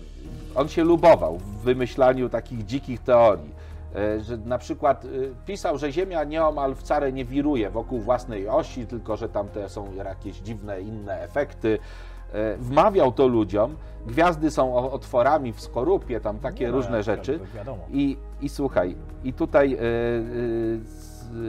on 0.55 0.68
się 0.68 0.84
lubował 0.84 1.39
w 1.39 1.62
wymyślaniu 1.62 2.28
takich 2.28 2.66
dzikich 2.66 3.03
teorii. 3.03 3.55
E, 3.95 4.20
że 4.20 4.37
na 4.37 4.59
przykład 4.59 5.05
e, 5.05 5.09
pisał, 5.47 5.78
że 5.78 5.93
Ziemia 5.93 6.24
nieomal 6.24 6.74
wcale 6.74 7.12
nie 7.12 7.24
wiruje 7.24 7.70
wokół 7.70 8.01
własnej 8.01 8.49
osi, 8.49 8.87
tylko 8.87 9.16
że 9.16 9.28
tam 9.28 9.49
te 9.49 9.68
są 9.68 9.95
jakieś 9.95 10.37
dziwne 10.37 10.80
inne 10.80 11.20
efekty. 11.22 11.78
Wmawiał 12.59 13.12
to 13.12 13.26
ludziom. 13.26 13.76
Gwiazdy 14.07 14.51
są 14.51 14.91
otworami 14.91 15.53
w 15.53 15.61
skorupie, 15.61 16.20
tam 16.20 16.39
takie 16.39 16.66
no, 16.66 16.72
różne 16.72 17.03
rzeczy. 17.03 17.41
I, 17.91 18.16
I 18.41 18.49
słuchaj, 18.49 18.97
i 19.24 19.32
tutaj 19.32 19.78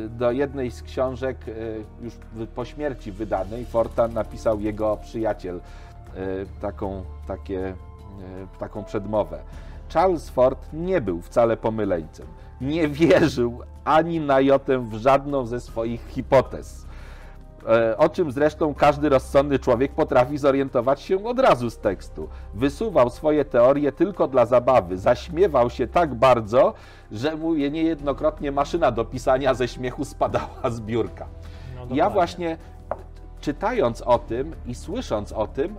do 0.10 0.32
jednej 0.32 0.72
z 0.72 0.84
książek, 0.84 1.38
już 2.02 2.14
po 2.56 2.66
śmierci 2.66 3.12
wydanej, 3.12 3.66
Forta 3.66 4.08
napisał 4.08 4.60
jego 4.60 4.98
przyjaciel 4.98 5.60
taką, 6.62 7.04
takie 7.28 7.76
E, 8.22 8.60
taką 8.60 8.84
przedmowę. 8.84 9.40
Charles 9.94 10.30
Ford 10.30 10.68
nie 10.74 11.02
był 11.02 11.22
wcale 11.22 11.58
pomyleńcem. 11.58 12.28
Nie 12.62 12.88
wierzył 12.88 13.60
ani 13.86 14.20
na 14.20 14.40
jotę 14.40 14.80
w 14.80 14.94
żadną 14.94 15.46
ze 15.46 15.60
swoich 15.60 16.08
hipotez. 16.08 16.86
E, 17.68 17.98
o 17.98 18.10
czym 18.10 18.32
zresztą 18.32 18.74
każdy 18.74 19.10
rozsądny 19.10 19.60
człowiek 19.60 19.92
potrafi 19.92 20.38
zorientować 20.38 21.02
się 21.02 21.26
od 21.26 21.40
razu 21.40 21.70
z 21.70 21.78
tekstu. 21.78 22.30
Wysuwał 22.54 23.10
swoje 23.10 23.46
teorie 23.46 23.92
tylko 23.92 24.28
dla 24.28 24.46
zabawy, 24.46 24.98
zaśmiewał 24.98 25.70
się 25.70 25.88
tak 25.88 26.16
bardzo, 26.16 26.74
że 27.12 27.36
mu 27.36 27.56
je 27.56 27.72
niejednokrotnie 27.72 28.52
maszyna 28.52 28.92
do 28.92 29.06
pisania 29.06 29.54
ze 29.54 29.68
śmiechu 29.68 30.06
spadała 30.06 30.70
z 30.70 30.82
biurka. 30.82 31.28
No 31.90 31.96
ja 31.96 32.10
właśnie 32.10 32.58
czytając 33.42 34.02
o 34.02 34.20
tym 34.20 34.56
i 34.66 34.76
słysząc 34.76 35.32
o 35.32 35.48
tym, 35.48 35.76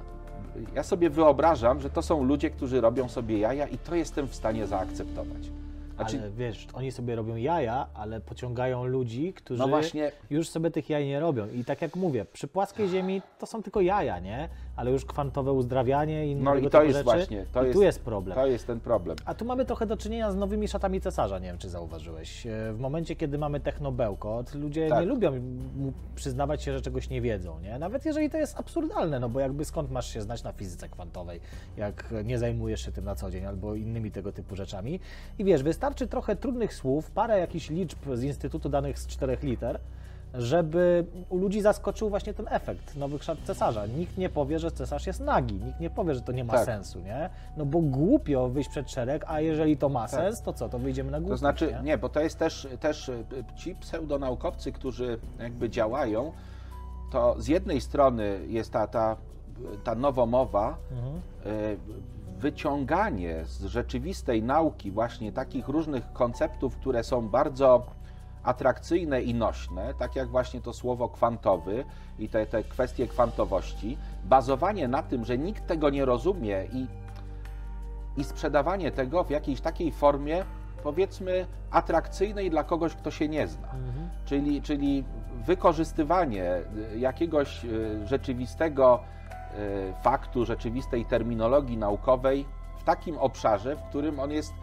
ja 0.74 0.82
sobie 0.82 1.10
wyobrażam, 1.10 1.80
że 1.80 1.90
to 1.90 2.02
są 2.02 2.24
ludzie, 2.24 2.50
którzy 2.50 2.80
robią 2.80 3.08
sobie 3.08 3.38
jaja 3.38 3.66
i 3.66 3.78
to 3.78 3.94
jestem 3.94 4.28
w 4.28 4.34
stanie 4.34 4.66
zaakceptować. 4.66 5.50
Znaczy... 5.98 6.18
Ale 6.18 6.30
wiesz, 6.30 6.66
oni 6.72 6.92
sobie 6.92 7.16
robią 7.16 7.36
jaja, 7.36 7.86
ale 7.94 8.20
pociągają 8.20 8.84
ludzi, 8.84 9.32
którzy 9.32 9.60
no 9.60 9.68
właśnie... 9.68 10.12
już 10.30 10.48
sobie 10.48 10.70
tych 10.70 10.90
jaj 10.90 11.06
nie 11.06 11.20
robią. 11.20 11.48
I 11.48 11.64
tak 11.64 11.82
jak 11.82 11.96
mówię, 11.96 12.24
przy 12.24 12.48
płaskiej 12.48 12.88
ziemi 12.88 13.22
to 13.38 13.46
są 13.46 13.62
tylko 13.62 13.80
jaja, 13.80 14.18
nie? 14.18 14.48
Ale 14.78 14.90
już 14.90 15.04
kwantowe 15.04 15.52
uzdrawianie 15.52 16.26
i 16.26 16.36
No 16.36 16.54
i 16.54 16.70
to 16.70 16.82
jest 16.82 16.92
rzeczy, 16.92 17.04
właśnie, 17.04 17.46
to 17.52 17.62
i 17.62 17.66
jest, 17.66 17.78
tu 17.78 17.82
jest 17.82 18.00
problem. 18.00 18.34
To 18.34 18.46
jest 18.46 18.66
ten 18.66 18.80
problem. 18.80 19.16
A 19.24 19.34
tu 19.34 19.44
mamy 19.44 19.64
trochę 19.64 19.86
do 19.86 19.96
czynienia 19.96 20.32
z 20.32 20.36
nowymi 20.36 20.68
szatami 20.68 21.00
cesarza, 21.00 21.38
nie 21.38 21.46
wiem 21.46 21.58
czy 21.58 21.68
zauważyłeś. 21.68 22.46
E, 22.46 22.72
w 22.72 22.78
momencie, 22.78 23.16
kiedy 23.16 23.38
mamy 23.38 23.60
technobełkot, 23.60 24.54
ludzie 24.54 24.88
tak. 24.88 25.00
nie 25.00 25.06
lubią 25.06 25.32
przyznawać 26.14 26.62
się, 26.62 26.72
że 26.72 26.80
czegoś 26.80 27.10
nie 27.10 27.20
wiedzą, 27.20 27.60
nie? 27.60 27.78
Nawet 27.78 28.04
jeżeli 28.04 28.30
to 28.30 28.38
jest 28.38 28.58
absurdalne, 28.58 29.20
no 29.20 29.28
bo 29.28 29.40
jakby 29.40 29.64
skąd 29.64 29.90
masz 29.90 30.14
się 30.14 30.22
znać 30.22 30.42
na 30.42 30.52
fizyce 30.52 30.88
kwantowej, 30.88 31.40
jak 31.76 32.14
nie 32.24 32.38
zajmujesz 32.38 32.84
się 32.84 32.92
tym 32.92 33.04
na 33.04 33.14
co 33.14 33.30
dzień 33.30 33.44
albo 33.44 33.74
innymi 33.74 34.10
tego 34.10 34.32
typu 34.32 34.56
rzeczami. 34.56 35.00
I 35.38 35.44
wiesz, 35.44 35.62
wystarczy 35.62 35.98
wystarczy 35.98 36.10
trochę 36.10 36.36
trudnych 36.36 36.74
słów, 36.74 37.10
parę 37.10 37.38
jakichś 37.38 37.70
liczb 37.70 37.98
z 38.14 38.22
Instytutu 38.22 38.68
Danych 38.68 38.98
z 38.98 39.06
czterech 39.06 39.42
liter, 39.42 39.80
żeby 40.34 41.06
u 41.28 41.36
ludzi 41.36 41.60
zaskoczył 41.60 42.10
właśnie 42.10 42.34
ten 42.34 42.46
efekt 42.50 42.96
nowych 42.96 43.24
szat 43.24 43.38
cesarza. 43.44 43.86
Nikt 43.86 44.18
nie 44.18 44.28
powie, 44.28 44.58
że 44.58 44.70
cesarz 44.70 45.06
jest 45.06 45.20
nagi, 45.20 45.54
nikt 45.54 45.80
nie 45.80 45.90
powie, 45.90 46.14
że 46.14 46.20
to 46.20 46.32
nie 46.32 46.44
ma 46.44 46.52
tak. 46.52 46.64
sensu, 46.64 47.00
nie? 47.00 47.30
No 47.56 47.66
bo 47.66 47.80
głupio 47.80 48.48
wyjść 48.48 48.70
przed 48.70 48.90
szereg, 48.90 49.24
a 49.26 49.40
jeżeli 49.40 49.76
to 49.76 49.88
ma 49.88 50.00
tak. 50.00 50.10
sens, 50.10 50.42
to 50.42 50.52
co, 50.52 50.68
to 50.68 50.78
wyjdziemy 50.78 51.10
na 51.10 51.20
górę. 51.20 51.30
To 51.30 51.36
znaczy, 51.36 51.72
nie? 51.72 51.82
nie, 51.82 51.98
bo 51.98 52.08
to 52.08 52.20
jest 52.20 52.38
też, 52.38 52.68
też 52.80 53.08
y, 53.08 53.24
ci 53.56 53.74
pseudonaukowcy, 53.74 54.72
którzy 54.72 55.18
jakby 55.38 55.70
działają, 55.70 56.32
to 57.12 57.36
z 57.38 57.48
jednej 57.48 57.80
strony 57.80 58.40
jest 58.48 58.72
ta, 58.72 58.86
ta, 58.86 59.16
ta 59.84 59.94
nowomowa, 59.94 60.76
mhm. 60.90 61.20
Y, 61.46 61.78
wyciąganie 62.38 63.44
z 63.44 63.64
rzeczywistej 63.64 64.42
nauki 64.42 64.90
właśnie 64.90 65.32
takich 65.32 65.68
różnych 65.68 66.12
konceptów, 66.12 66.76
które 66.76 67.04
są 67.04 67.28
bardzo 67.28 67.86
atrakcyjne 68.48 69.22
i 69.22 69.34
nośne, 69.34 69.94
tak 69.94 70.16
jak 70.16 70.28
właśnie 70.28 70.60
to 70.60 70.72
słowo 70.72 71.08
kwantowy 71.08 71.84
i 72.18 72.28
te, 72.28 72.46
te 72.46 72.64
kwestie 72.64 73.06
kwantowości, 73.06 73.98
bazowanie 74.24 74.88
na 74.88 75.02
tym, 75.02 75.24
że 75.24 75.38
nikt 75.38 75.66
tego 75.66 75.90
nie 75.90 76.04
rozumie 76.04 76.64
i, 76.72 76.86
i 78.20 78.24
sprzedawanie 78.24 78.90
tego 78.90 79.24
w 79.24 79.30
jakiejś 79.30 79.60
takiej 79.60 79.92
formie, 79.92 80.44
powiedzmy, 80.82 81.46
atrakcyjnej 81.70 82.50
dla 82.50 82.64
kogoś, 82.64 82.94
kto 82.94 83.10
się 83.10 83.28
nie 83.28 83.48
zna. 83.48 83.68
Mhm. 83.68 84.08
Czyli, 84.24 84.62
czyli 84.62 85.04
wykorzystywanie 85.46 86.62
jakiegoś 86.96 87.64
e, 87.64 87.68
rzeczywistego 88.06 89.00
Y, 89.58 89.92
faktu, 90.02 90.44
rzeczywistej 90.44 91.04
terminologii 91.04 91.76
naukowej 91.76 92.44
w 92.78 92.82
takim 92.84 93.18
obszarze, 93.18 93.76
w 93.76 93.82
którym 93.82 94.20
on 94.20 94.30
jest 94.30 94.54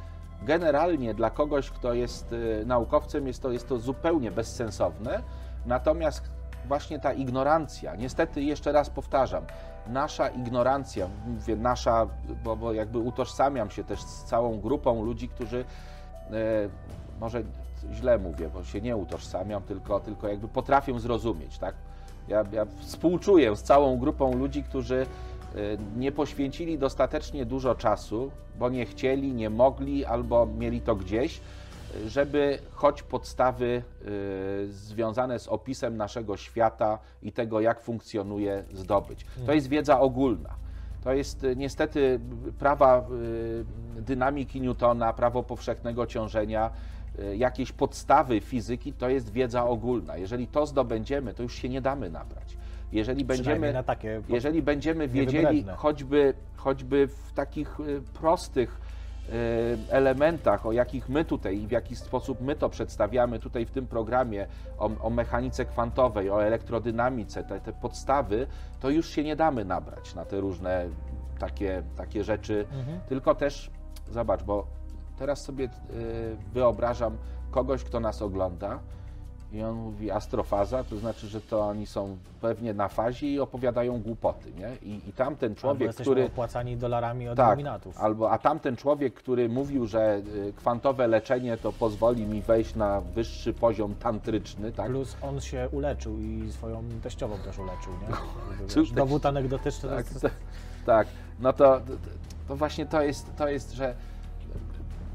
generalnie 0.42 1.14
dla 1.14 1.30
kogoś, 1.30 1.70
kto 1.70 1.94
jest 1.94 2.34
y, 2.34 2.64
naukowcem, 2.66 3.28
jest 3.28 3.42
to, 3.42 3.52
jest 3.52 3.70
to 3.70 3.78
zupełnie 3.78 4.32
bezsensowne. 4.32 5.22
Natomiast 5.66 6.24
właśnie 6.68 7.00
ta 7.00 7.14
ignorancja, 7.14 7.96
niestety 7.96 8.44
jeszcze 8.44 8.72
raz 8.72 8.90
powtarzam, 8.90 9.44
nasza 9.88 10.28
ignorancja, 10.28 11.08
mówię 11.28 11.56
nasza, 11.56 12.08
bo, 12.44 12.56
bo 12.56 12.74
jakby 12.74 13.00
utożsamiam 13.00 13.70
się 13.70 13.84
też 13.84 14.02
z 14.02 14.24
całą 14.24 14.60
grupą 14.60 15.04
ludzi, 15.04 15.30
którzy 15.30 15.66
e, 16.32 16.34
może 17.20 17.44
źle 17.92 18.18
mówię, 18.18 18.50
bo 18.54 18.64
się 18.64 18.82
nie 18.82 18.96
utożsamiam, 18.96 19.64
tylko, 19.64 20.00
tylko 20.00 20.28
jakby 20.28 20.48
potrafią 20.48 21.00
zrozumieć, 21.00 21.58
tak? 21.58 21.76
Ja, 22.28 22.44
ja 22.52 22.66
współczuję 22.80 23.56
z 23.56 23.64
całą 23.64 23.98
grupą 23.98 24.34
ludzi, 24.34 24.64
którzy 24.64 25.06
nie 25.98 26.12
poświęcili 26.12 26.78
dostatecznie 26.78 27.46
dużo 27.46 27.76
czasu, 27.76 28.32
bo 28.60 28.70
nie 28.70 28.86
chcieli, 28.86 29.34
nie 29.34 29.50
mogli 29.50 30.06
albo 30.06 30.46
mieli 30.46 30.82
to 30.82 30.96
gdzieś, 30.96 31.42
żeby 32.08 32.60
choć 32.74 33.04
podstawy 33.04 33.84
y, 34.66 34.74
związane 34.74 35.40
z 35.40 35.48
opisem 35.48 35.98
naszego 35.98 36.38
świata 36.38 37.00
i 37.22 37.32
tego, 37.32 37.62
jak 37.62 37.82
funkcjonuje, 37.82 38.64
zdobyć. 38.74 39.26
To 39.46 39.54
jest 39.54 39.68
wiedza 39.68 40.00
ogólna. 40.00 40.56
To 41.04 41.14
jest 41.14 41.44
y, 41.44 41.56
niestety 41.56 42.20
prawa 42.60 43.08
dynamiki 43.96 44.62
Newtona, 44.62 45.14
prawo 45.14 45.44
powszechnego 45.44 46.08
ciążenia, 46.08 46.72
Y, 47.20 47.38
jakieś 47.38 47.72
podstawy 47.72 48.42
fizyki, 48.42 48.94
to 48.94 49.10
jest 49.10 49.32
wiedza 49.32 49.66
ogólna. 49.66 50.18
Jeżeli 50.18 50.48
to 50.48 50.66
zdobędziemy, 50.66 51.34
to 51.34 51.44
już 51.44 51.56
się 51.56 51.70
nie 51.70 51.82
damy 51.82 52.10
nabrać. 52.10 52.58
Jeżeli 52.92 53.26
będziemy, 53.26 53.84
jeżeli 54.30 54.62
będziemy 54.62 55.08
wiedzieli 55.08 55.66
choćby, 55.76 56.34
choćby 56.56 57.08
w 57.08 57.34
takich 57.34 57.80
y, 57.80 58.02
prostych 58.14 58.82
y, 59.30 59.32
elementach, 59.90 60.66
o 60.66 60.72
jakich 60.72 61.10
my 61.10 61.26
tutaj 61.26 61.62
i 61.62 61.68
w 61.68 61.72
jaki 61.72 61.96
sposób 61.96 62.42
my 62.42 62.56
to 62.56 62.70
przedstawiamy 62.70 63.40
tutaj 63.40 63.66
w 63.66 63.72
tym 63.72 63.88
programie, 63.88 64.48
o, 64.78 64.90
o 65.00 65.10
mechanice 65.10 65.66
kwantowej, 65.66 66.30
o 66.30 66.44
elektrodynamice, 66.44 67.44
te, 67.44 67.60
te, 67.60 67.74
podstawy, 67.74 68.48
to 68.80 68.90
już 68.90 69.10
się 69.10 69.24
nie 69.24 69.36
damy 69.36 69.66
nabrać 69.66 70.16
na 70.16 70.26
te 70.26 70.40
różne 70.40 70.86
takie, 71.40 71.84
takie 71.98 72.24
rzeczy, 72.24 72.66
mhm. 72.72 73.00
tylko 73.10 73.36
też, 73.36 73.72
zobacz, 74.12 74.44
bo 74.44 74.68
Teraz 75.18 75.44
sobie 75.44 75.66
e, 75.66 75.70
wyobrażam 76.54 77.18
kogoś, 77.52 77.84
kto 77.84 78.00
nas 78.00 78.22
ogląda 78.22 78.80
I 79.56 79.64
on 79.64 79.76
mówi 79.76 80.12
astrofaza, 80.12 80.84
to 80.84 80.98
znaczy, 80.98 81.28
że 81.28 81.42
to 81.42 81.62
oni 81.62 81.88
są 81.88 82.18
pewnie 82.42 82.74
na 82.74 82.88
fazie 82.88 83.28
i 83.28 83.40
opowiadają 83.40 84.02
głupoty, 84.02 84.52
nie? 84.58 84.92
I, 84.92 85.10
i 85.10 85.14
tamten 85.14 85.56
człowiek, 85.56 85.90
albo 85.90 86.02
który... 86.02 86.26
opłacani 86.26 86.78
dolarami 86.78 87.30
od 87.30 87.38
tak, 87.38 87.50
nominatów. 87.50 87.98
albo, 87.98 88.32
a 88.32 88.38
tamten 88.38 88.76
człowiek, 88.76 89.14
który 89.14 89.50
mówił, 89.50 89.88
że 89.88 90.22
y, 90.36 90.54
kwantowe 90.58 91.08
leczenie 91.08 91.58
to 91.58 91.72
pozwoli 91.72 92.26
mi 92.26 92.42
wejść 92.42 92.76
na 92.76 93.02
wyższy 93.02 93.54
poziom 93.54 93.96
tantryczny, 93.96 94.72
tak? 94.72 94.88
Plus 94.88 95.18
on 95.22 95.42
się 95.42 95.70
uleczył 95.72 96.20
i 96.20 96.52
swoją 96.52 96.84
teściową 97.04 97.38
też 97.38 97.60
uleczył, 97.60 97.94
nie? 98.02 98.68
Cóż, 98.74 98.92
Dowód 98.92 99.26
anegdotyczny 99.26 99.90
to 99.90 99.96
tak, 99.96 100.06
tak, 100.22 100.32
tak. 100.86 101.08
no 101.40 101.54
to, 101.54 101.82
to 102.48 102.56
właśnie 102.56 102.86
to 102.86 103.02
jest, 103.02 103.36
to 103.36 103.48
jest, 103.48 103.72
że 103.72 103.96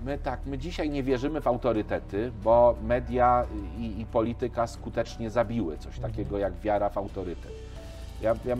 my 0.04 0.18
tak, 0.18 0.46
my 0.46 0.58
dzisiaj 0.58 0.90
nie 0.90 1.02
wierzymy 1.02 1.40
w 1.40 1.46
autorytety, 1.46 2.32
bo 2.44 2.74
media 2.82 3.46
i, 3.78 4.00
i 4.00 4.06
polityka 4.06 4.66
skutecznie 4.66 5.30
zabiły 5.30 5.78
coś 5.78 5.96
Mhm. 5.96 6.12
takiego 6.12 6.38
jak 6.38 6.54
wiara 6.60 6.88
w 6.88 6.98
autorytet. 6.98 7.52
Ja, 8.20 8.34
ja 8.44 8.56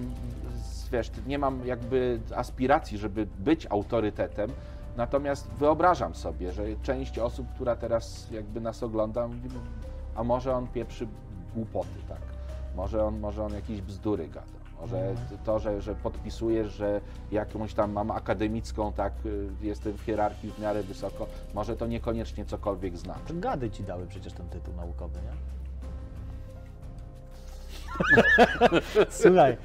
wiesz, 0.92 1.10
nie 1.26 1.38
mam 1.38 1.66
jakby 1.66 2.20
aspiracji, 2.36 2.98
żeby 2.98 3.26
być 3.38 3.66
autorytetem, 3.70 4.50
natomiast 4.96 5.48
wyobrażam 5.58 6.14
sobie, 6.14 6.52
że 6.52 6.64
część 6.82 7.18
osób, 7.18 7.46
która 7.54 7.76
teraz 7.76 8.30
jakby 8.30 8.60
nas 8.60 8.82
ogląda, 8.82 9.26
mówi, 9.28 9.48
a 10.14 10.24
może 10.24 10.54
on 10.54 10.66
pieprzy 10.66 11.06
głupoty, 11.54 11.88
tak? 12.08 12.20
Może 12.76 13.04
on, 13.04 13.20
może 13.20 13.44
on 13.44 13.54
jakieś 13.54 13.80
bzdury 13.80 14.28
gada. 14.28 14.59
Może 14.80 15.14
to, 15.44 15.58
że, 15.58 15.80
że 15.82 15.94
podpisujesz, 15.94 16.72
że 16.72 17.00
jakąś 17.32 17.74
tam 17.74 17.92
mam 17.92 18.10
akademicką, 18.10 18.92
tak, 18.92 19.12
y, 19.26 19.48
jestem 19.62 19.92
w 19.96 20.00
hierarchii 20.00 20.50
w 20.52 20.58
miarę 20.58 20.82
wysoko, 20.82 21.26
może 21.54 21.76
to 21.76 21.86
niekoniecznie 21.86 22.44
cokolwiek 22.44 22.96
znaczy. 22.96 23.34
Gady 23.34 23.70
ci 23.70 23.82
dały 23.84 24.06
przecież 24.06 24.32
ten 24.32 24.48
tytuł 24.48 24.74
naukowy, 24.76 25.18
nie? 25.22 25.30
Słuchaj, 29.10 29.56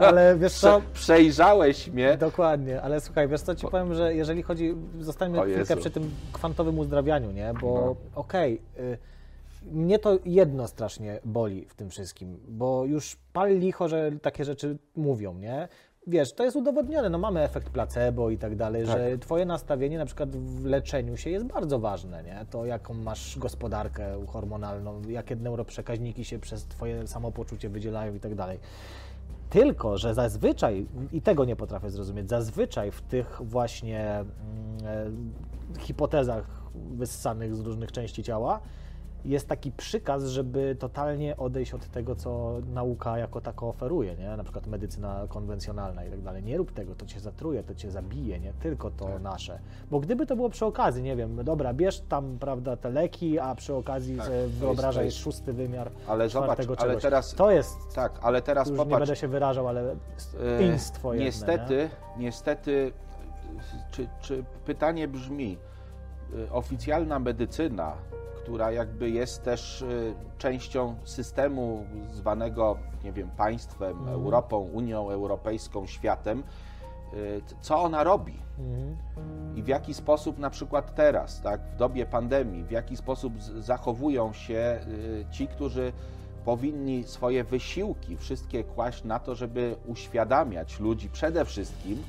ale 0.00 0.36
wiesz 0.38 0.52
co, 0.52 0.80
Prze- 0.80 0.86
przejrzałeś 0.94 1.88
mnie. 1.88 2.16
dokładnie, 2.16 2.82
ale 2.82 3.00
słuchaj, 3.00 3.28
wiesz 3.28 3.40
co 3.40 3.54
ci 3.54 3.66
powiem, 3.66 3.94
że 3.94 4.14
jeżeli 4.14 4.42
chodzi, 4.42 4.74
zostańmy 5.00 5.42
chwilkę 5.42 5.76
przy 5.76 5.90
tym 5.90 6.10
kwantowym 6.32 6.78
uzdrawianiu, 6.78 7.30
nie? 7.30 7.52
Bo 7.60 7.74
No. 7.74 8.20
okej, 8.20 8.60
y, 8.78 8.98
mnie 9.72 9.98
to 9.98 10.18
jedno 10.24 10.68
strasznie 10.68 11.20
boli 11.24 11.66
w 11.68 11.74
tym 11.74 11.90
wszystkim, 11.90 12.40
bo 12.48 12.84
już 12.84 13.16
pal 13.32 13.58
licho, 13.58 13.88
że 13.88 14.12
takie 14.22 14.44
rzeczy 14.44 14.78
mówią, 14.96 15.34
nie? 15.34 15.68
Wiesz, 16.06 16.32
to 16.32 16.44
jest 16.44 16.56
udowodnione, 16.56 17.10
no 17.10 17.18
mamy 17.18 17.40
efekt 17.40 17.70
placebo 17.70 18.30
i 18.30 18.38
tak 18.38 18.56
dalej, 18.56 18.86
Tak. 18.86 18.98
że 18.98 19.18
twoje 19.18 19.46
nastawienie 19.46 19.98
na 19.98 20.06
przykład 20.06 20.36
w 20.36 20.64
leczeniu 20.64 21.16
się 21.16 21.30
jest 21.30 21.46
bardzo 21.46 21.78
ważne, 21.78 22.22
nie? 22.22 22.46
To 22.50 22.66
jaką 22.66 22.94
masz 22.94 23.38
gospodarkę 23.38 24.26
hormonalną, 24.26 25.02
jakie 25.08 25.36
neuroprzekaźniki 25.36 26.24
się 26.24 26.38
przez 26.38 26.64
twoje 26.64 27.06
samopoczucie 27.06 27.68
wydzielają 27.68 28.14
i 28.14 28.20
tak 28.20 28.34
dalej. 28.34 28.58
Tylko, 29.50 29.98
że 29.98 30.14
zazwyczaj, 30.14 30.86
i 31.12 31.22
tego 31.22 31.44
nie 31.44 31.56
potrafię 31.56 31.90
zrozumieć, 31.90 32.28
zazwyczaj 32.28 32.90
w 32.90 33.02
tych 33.02 33.40
właśnie 33.44 34.10
mm, 34.10 34.26
e, 35.76 35.80
hipotezach 35.80 36.62
wyssanych 36.74 37.54
z 37.56 37.60
różnych 37.60 37.92
części 37.92 38.22
ciała 38.22 38.60
jest 39.24 39.48
taki 39.48 39.72
przykaz, 39.72 40.24
żeby 40.24 40.76
totalnie 40.78 41.36
odejść 41.36 41.74
od 41.74 41.86
tego, 41.88 42.14
co 42.16 42.56
nauka 42.74 43.18
jako 43.18 43.40
tako 43.40 43.68
oferuje, 43.68 44.16
nie? 44.16 44.36
na 44.36 44.42
przykład 44.44 44.66
medycyna 44.66 45.24
konwencjonalna 45.28 46.04
i 46.04 46.10
tak 46.10 46.20
dalej. 46.22 46.42
Nie 46.42 46.56
rób 46.56 46.72
tego, 46.72 46.94
to 46.94 47.06
cię 47.06 47.20
zatruje, 47.20 47.62
to 47.62 47.74
cię 47.74 47.90
zabije, 47.90 48.40
nie? 48.40 48.52
Tylko 48.52 48.90
to 48.90 49.04
Tak. 49.04 49.22
nasze. 49.22 49.58
Bo 49.90 50.00
gdyby 50.00 50.26
to 50.26 50.36
było 50.36 50.48
przy 50.50 50.64
okazji, 50.66 51.02
nie 51.02 51.16
wiem, 51.16 51.44
dobra, 51.44 51.74
bierz 51.74 52.00
tam, 52.00 52.36
prawda, 52.40 52.76
te 52.76 52.90
leki, 52.90 53.38
a 53.38 53.54
przy 53.54 53.74
okazji 53.74 54.16
Tak, 54.16 54.30
wyobrażaj 54.48 55.04
jest- 55.04 55.16
szósty 55.18 55.52
wymiar 55.52 55.90
Ale 56.08 56.28
zobacz, 56.28 56.58
ale 56.78 56.96
teraz, 56.96 57.34
To 57.34 57.50
jest 57.50 57.76
tak, 57.94 58.12
ale 58.22 58.42
teraz 58.42 58.68
już 58.68 58.78
nie 58.78 58.84
popatrz, 58.84 59.00
będę 59.00 59.16
się 59.16 59.28
wyrażał, 59.28 59.68
ale 59.68 59.80
E, 59.90 59.94
instaństwo 60.62 61.12
jedne, 61.14 61.24
Niestety, 61.26 61.90
nie? 62.18 62.24
niestety, 62.24 62.92
czy, 63.90 64.08
czy 64.20 64.44
pytanie 64.66 65.08
brzmi, 65.08 65.58
y, 66.34 66.52
oficjalna 66.52 67.18
medycyna, 67.18 67.92
która 68.44 68.72
jakby 68.72 69.10
jest 69.10 69.42
też 69.42 69.82
y, 69.82 70.14
częścią 70.38 70.94
systemu 71.04 71.86
zwanego, 72.12 72.76
nie 73.04 73.12
wiem, 73.12 73.30
państwem, 73.36 73.90
Mhm. 73.98 74.08
Europą, 74.14 74.58
Unią 74.58 75.10
Europejską, 75.10 75.86
światem, 75.86 76.42
y, 77.14 77.42
co 77.60 77.82
ona 77.82 78.04
robi? 78.04 78.44
Mhm. 78.58 78.96
i 79.56 79.62
w 79.62 79.68
jaki 79.68 79.94
sposób 79.94 80.38
na 80.38 80.50
przykład 80.50 80.94
teraz, 80.94 81.40
tak, 81.42 81.60
w 81.60 81.76
dobie 81.76 82.06
pandemii, 82.06 82.64
w 82.64 82.70
jaki 82.70 82.96
sposób 82.96 83.42
zachowują 83.42 84.32
się 84.32 84.78
y, 84.88 85.24
ci, 85.30 85.48
którzy 85.48 85.92
powinni 86.44 87.04
swoje 87.04 87.44
wysiłki 87.44 88.16
wszystkie 88.16 88.64
kłaść 88.64 89.04
na 89.04 89.18
to, 89.18 89.34
żeby 89.34 89.76
uświadamiać 89.86 90.80
ludzi 90.80 91.08
przede 91.10 91.44
wszystkim, 91.44 92.04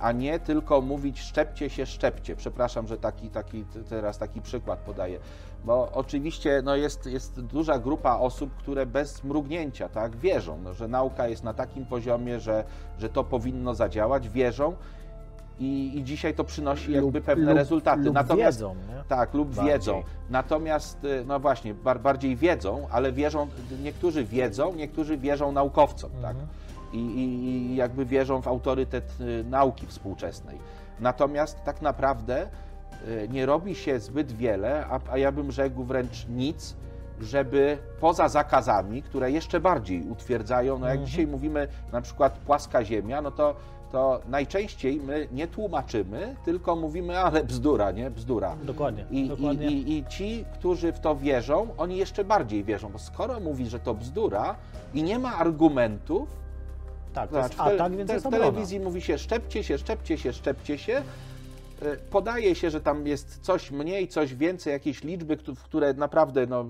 a 0.00 0.12
nie 0.12 0.38
tylko 0.38 0.80
mówić 0.80 1.20
szczepcie 1.20 1.70
się, 1.70 1.86
szczepcie. 1.86 2.36
Przepraszam, 2.36 2.86
że 2.86 2.98
taki, 2.98 3.28
taki 3.30 3.64
teraz 3.88 4.18
taki 4.18 4.40
przykład 4.40 4.78
podaję. 4.78 5.18
Bo 5.64 5.88
oczywiście 5.92 6.62
no 6.64 6.76
jest, 6.76 7.06
jest 7.06 7.40
duża 7.40 7.78
grupa 7.78 8.16
osób, 8.16 8.56
które 8.56 8.86
bez 8.86 9.24
mrugnięcia 9.24 9.88
tak, 9.88 10.16
wierzą, 10.16 10.58
no, 10.64 10.74
że 10.74 10.88
nauka 10.88 11.28
jest 11.28 11.44
na 11.44 11.54
takim 11.54 11.86
poziomie, 11.86 12.40
że, 12.40 12.64
że 12.98 13.08
to 13.08 13.24
powinno 13.24 13.74
zadziałać, 13.74 14.28
wierzą 14.28 14.74
i, 15.60 15.92
i 15.98 16.04
dzisiaj 16.04 16.34
to 16.34 16.44
przynosi 16.44 16.92
jakby 16.92 17.18
Lub- 17.18 17.24
pewne 17.26 17.44
lub- 17.46 17.56
rezultaty. 17.56 18.02
Lub 18.02 18.14
Natomiast 18.14 18.58
wiedzą, 18.58 18.74
nie? 18.74 19.04
tak, 19.08 19.34
lub 19.34 19.48
Bardziej. 19.54 19.72
wiedzą. 19.74 20.02
Natomiast, 20.30 21.04
y, 21.04 21.24
no 21.26 21.40
właśnie, 21.40 21.74
bar, 21.74 22.00
bardziej 22.00 22.36
wiedzą, 22.36 22.86
ale 22.90 23.12
wierzą, 23.12 23.46
niektórzy 23.82 24.24
wiedzą, 24.24 24.74
niektórzy 24.74 25.16
wierzą 25.18 25.52
naukowcom, 25.52 26.10
tak? 26.22 26.36
I, 26.94 26.98
i, 26.98 27.46
I 27.72 27.76
jakby 27.76 28.04
wierzą 28.04 28.42
w 28.42 28.48
autorytet 28.48 29.12
y, 29.20 29.44
nauki 29.50 29.86
współczesnej. 29.86 30.58
Natomiast 31.00 31.64
tak 31.64 31.82
naprawdę 31.82 32.46
y, 33.08 33.28
nie 33.32 33.46
robi 33.46 33.74
się 33.74 34.00
zbyt 34.00 34.32
wiele, 34.32 34.86
a, 34.86 35.00
a 35.10 35.18
ja 35.18 35.32
bym 35.32 35.52
rzekł 35.52 35.84
wręcz 35.84 36.26
nic, 36.28 36.76
żeby 37.20 37.78
poza 38.00 38.28
zakazami, 38.28 39.02
które 39.02 39.30
jeszcze 39.30 39.60
bardziej 39.60 40.08
utwierdzają, 40.08 40.78
no 40.78 40.86
jak 40.86 40.94
Mhm. 40.94 41.06
dzisiaj 41.06 41.26
mówimy 41.26 41.68
na 41.92 42.00
przykład 42.00 42.38
płaska 42.38 42.84
ziemia, 42.84 43.22
no 43.22 43.30
to, 43.30 43.54
to 43.92 44.20
najczęściej 44.28 45.00
my 45.00 45.28
nie 45.32 45.46
tłumaczymy, 45.46 46.36
tylko 46.44 46.76
mówimy, 46.76 47.18
ale 47.18 47.44
bzdura, 47.44 47.90
nie? 47.90 48.10
Bzdura. 48.10 48.56
Dokładnie, 48.62 49.04
I, 49.10 49.28
dokładnie. 49.28 49.66
i, 49.66 49.92
i, 49.92 49.98
I 49.98 50.04
ci, 50.04 50.44
którzy 50.54 50.92
w 50.92 51.00
to 51.00 51.16
wierzą, 51.16 51.66
oni 51.78 51.96
jeszcze 51.96 52.24
bardziej 52.24 52.64
wierzą, 52.64 52.88
bo 52.92 52.98
skoro 52.98 53.40
mówi, 53.40 53.66
że 53.66 53.80
to 53.80 53.94
bzdura 53.94 54.54
i 54.94 55.02
nie 55.02 55.18
ma 55.18 55.34
argumentów, 55.36 56.43
tak, 57.14 57.30
to 57.30 57.38
jest 57.38 57.60
atak, 57.60 57.96
więc 57.96 58.08
te, 58.08 58.14
jest 58.14 58.26
w 58.26 58.30
telewizji 58.30 58.80
mówi 58.80 59.00
się 59.00 59.18
szczepcie 59.18 59.64
się, 59.64 59.78
szczepcie 59.78 60.18
się, 60.18 60.32
szczepcie 60.32 60.78
się, 60.78 61.02
y, 61.82 61.96
podaje 62.10 62.54
się, 62.54 62.70
że 62.70 62.80
tam 62.80 63.06
jest 63.06 63.38
coś 63.40 63.70
mniej, 63.70 64.08
coś 64.08 64.34
więcej, 64.34 64.72
jakieś 64.72 65.04
liczby, 65.04 65.36
w 65.36 65.62
które 65.62 65.94
naprawdę 65.94 66.46
no, 66.46 66.66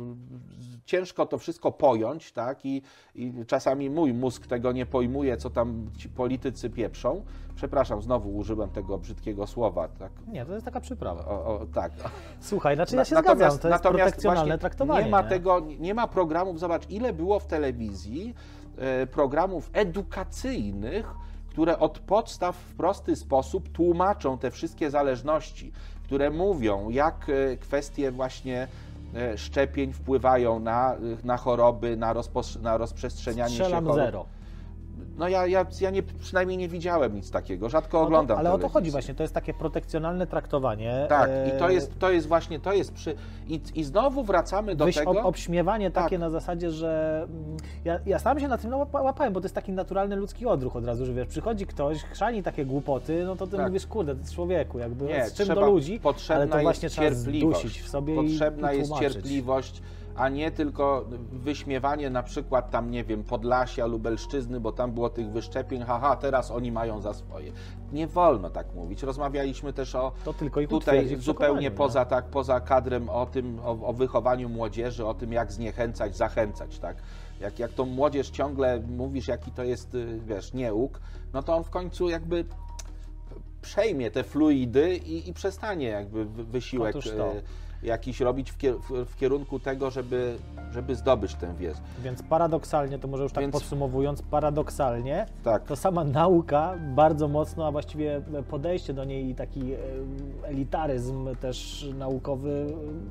ciężko 0.85 1.27
to 1.27 1.39
wszystko 1.39 1.73
pojąć, 1.73 2.33
tak? 2.33 2.67
I, 2.67 2.83
I 3.15 3.33
czasami 3.47 3.91
mój 3.91 4.15
mózg 4.15 4.47
tego 4.47 4.73
nie 4.73 4.87
pojmuje, 4.87 5.37
co 5.37 5.51
tam 5.51 5.91
ci 5.99 6.09
politycy 6.09 6.71
pieprzą. 6.71 7.25
Przepraszam, 7.57 8.03
znowu 8.03 8.37
użyłem 8.37 8.71
tego 8.71 8.99
brzydkiego 8.99 9.47
słowa, 9.47 9.89
tak? 9.89 10.13
Nie, 10.27 10.47
to 10.47 10.53
jest 10.55 10.65
taka 10.65 10.81
przyprawa. 10.81 11.27
O, 11.27 11.47
o, 11.47 11.67
tak. 11.75 11.93
Słuchaj, 12.41 12.77
znaczy 12.77 12.97
ja 12.97 13.05
się 13.05 13.17
zgadzam, 13.17 13.39
to 13.39 13.45
jest 13.45 13.65
natomiast 13.65 13.83
protekcjonalne 13.83 14.59
traktowanie. 14.59 15.05
Nie 15.05 15.11
ma 15.11 15.23
tego, 15.23 15.61
nie 15.79 15.95
ma 15.95 16.07
programów, 16.07 16.61
zobacz, 16.61 16.91
ile 16.91 17.13
było 17.13 17.41
w 17.41 17.47
telewizji 17.47 18.35
e, 18.35 18.64
programów 19.11 19.71
edukacyjnych, 19.73 21.15
które 21.51 21.79
od 21.79 21.99
podstaw 21.99 22.57
w 22.57 22.75
prosty 22.75 23.17
sposób 23.17 23.69
tłumaczą 23.69 24.39
te 24.39 24.51
wszystkie 24.51 24.91
zależności, 24.91 25.73
które 26.05 26.31
mówią, 26.31 26.91
jak 26.91 27.27
e, 27.29 27.57
kwestie 27.57 28.11
właśnie 28.11 28.69
e, 29.15 29.39
szczepień 29.39 29.93
wpływają 29.93 30.61
na, 30.61 30.97
na 31.25 31.37
choroby, 31.37 31.97
na, 31.97 32.15
rozpos- 32.15 32.61
na 32.63 32.77
rozprzestrzenianie 32.77 33.55
Strzelam 33.55 33.85
się 33.85 33.91
chorób. 33.91 34.05
zero. 34.05 34.27
No 35.19 35.29
ja, 35.29 35.47
ja, 35.47 35.67
ja 35.81 35.91
nie, 35.91 36.03
przynajmniej 36.03 36.59
nie 36.59 36.69
widziałem 36.69 37.15
nic 37.15 37.31
takiego, 37.31 37.69
rzadko 37.69 37.97
No 37.97 38.03
to, 38.03 38.07
oglądam 38.07 38.39
ale 38.39 38.53
o 38.53 38.59
to 38.59 38.69
chodzi 38.69 38.91
właśnie, 38.91 39.15
to 39.15 39.23
jest 39.23 39.35
takie 39.35 39.55
protekcjonalne 39.55 40.27
traktowanie. 40.27 41.07
Tak, 41.09 41.31
e, 41.31 41.49
i 41.49 41.59
to 41.59 41.71
jest, 41.71 41.99
to 41.99 42.11
jest 42.11 42.29
właśnie, 42.29 42.61
to 42.61 42.73
jest 42.73 42.93
przy... 42.93 43.15
I, 43.49 43.61
i 43.75 43.85
znowu 43.85 44.25
wracamy 44.25 44.77
do 44.77 44.85
Wyś, 44.85 44.95
tego... 44.95 45.11
ob, 45.11 45.19
obśmiewanie 45.25 45.91
Tak. 45.91 46.05
takie 46.05 46.19
na 46.19 46.31
zasadzie, 46.31 46.71
że 46.71 47.23
mm, 47.31 47.57
ja, 47.85 47.99
ja 48.07 48.19
sam 48.19 48.41
się 48.41 48.49
na 48.49 48.59
tym 48.59 48.71
łapa- 48.71 49.03
łapałem, 49.03 49.33
bo 49.33 49.41
to 49.41 49.45
jest 49.45 49.55
taki 49.55 49.73
naturalny 49.73 50.17
ludzki 50.17 50.47
odruch 50.47 50.77
od 50.77 50.85
razu, 50.85 51.07
że 51.07 51.13
wiesz, 51.13 51.27
przychodzi 51.27 51.67
ktoś, 51.67 52.03
chrzani 52.03 52.43
takie 52.43 52.67
głupoty, 52.67 53.25
no 53.25 53.37
to 53.37 53.47
ty 53.47 53.57
Tak. 53.57 53.67
mówisz, 53.67 53.87
kurde, 53.87 54.15
to 54.15 54.21
jest 54.21 54.35
człowieku, 54.35 54.79
jakby 54.79 55.05
Nie, 55.05 55.27
z 55.27 55.35
czym 55.35 55.47
trzeba- 55.47 55.61
do 55.61 55.67
ludzi, 55.67 56.01
potrzebna 56.01 56.35
ale 56.43 56.49
to 56.49 56.57
jest 56.57 56.63
właśnie 56.65 56.89
trzeba 56.89 57.11
zdusić 57.11 57.81
w 57.81 57.89
sobie 57.89 58.15
Potrzebna 58.15 58.73
jest 58.73 58.93
cierpliwość, 58.99 59.83
a 60.17 60.29
nie 60.29 60.51
tylko 60.51 61.05
wyśmiewanie 61.33 62.11
na 62.11 62.23
przykład 62.23 62.71
tam, 62.71 62.91
nie 62.91 63.05
wiem, 63.05 63.25
Podlasia, 63.25 63.87
Lubelszczyzny, 63.87 64.61
bo 64.61 64.73
tam 64.73 64.93
było 64.93 65.11
tych 65.11 65.31
wyszczepień, 65.31 65.83
haha, 65.83 66.17
teraz 66.17 66.51
oni 66.51 66.73
mają 66.73 67.01
za 67.01 67.15
swoje. 67.15 67.53
Nie 67.93 68.07
wolno 68.07 68.51
tak 68.51 68.75
mówić. 68.75 69.03
Rozmawialiśmy 69.03 69.73
też 69.73 69.95
o 69.95 70.13
To 70.25 70.33
tylko 70.33 70.61
ich 70.61 70.69
tutaj 70.69 70.99
zupełnie 70.99 71.23
przekonaniu, 71.23 71.71
no. 71.71 71.77
poza, 71.77 72.05
tak, 72.05 72.25
poza 72.25 72.61
kadrem 72.61 73.09
o 73.09 73.27
tym, 73.27 73.59
o, 73.65 73.87
o 73.87 73.93
wychowaniu 73.93 74.49
młodzieży, 74.49 75.07
o 75.07 75.15
tym 75.15 75.33
jak 75.33 75.53
zniechęcać, 75.53 76.17
zachęcać, 76.17 76.79
tak. 76.79 76.97
Jak, 77.41 77.59
jak 77.59 77.73
tą 77.73 77.85
młodzież 77.87 78.31
ciągle 78.31 78.81
mówisz, 78.81 79.29
jaki 79.29 79.51
to 79.51 79.65
jest, 79.65 79.95
y, 79.95 80.21
wiesz, 80.27 80.53
nieuk, 80.53 81.01
no 81.33 81.43
to 81.43 81.57
on 81.57 81.65
w 81.65 81.71
końcu 81.71 82.09
jakby 82.09 82.45
przejmie 83.63 84.11
te 84.11 84.25
fluidy 84.25 84.97
i, 84.97 85.29
i 85.29 85.33
przestanie 85.35 85.87
jakby 85.89 86.25
wy- 86.25 86.45
wysiłek 86.45 86.97
y, 86.97 87.43
jakiś 87.85 88.21
robić 88.21 88.51
w, 88.51 88.59
kier- 88.59 88.79
w, 88.81 89.11
w 89.11 89.17
kierunku 89.17 89.59
tego, 89.59 89.91
żeby, 89.91 90.37
żeby 90.73 90.95
zdobyć 90.97 91.35
tę 91.35 91.55
wiedzę. 91.59 91.81
Więc 92.03 92.23
paradoksalnie, 92.23 92.99
to 92.99 93.09
może 93.09 93.23
już 93.23 93.33
tak 93.33 93.45
Więc- 93.45 93.53
podsumowując, 93.53 94.23
paradoksalnie 94.23 95.27
Tak. 95.45 95.65
to 95.65 95.77
sama 95.77 96.05
nauka 96.05 96.75
bardzo 96.95 97.29
mocno, 97.29 97.67
a 97.67 97.71
właściwie 97.73 98.23
podejście 98.51 98.95
do 98.95 99.05
niej 99.05 99.29
i 99.31 99.35
taki 99.35 99.73
e, 99.73 99.77
elitaryzm 100.43 101.37
też 101.41 101.87
naukowy 101.99 102.67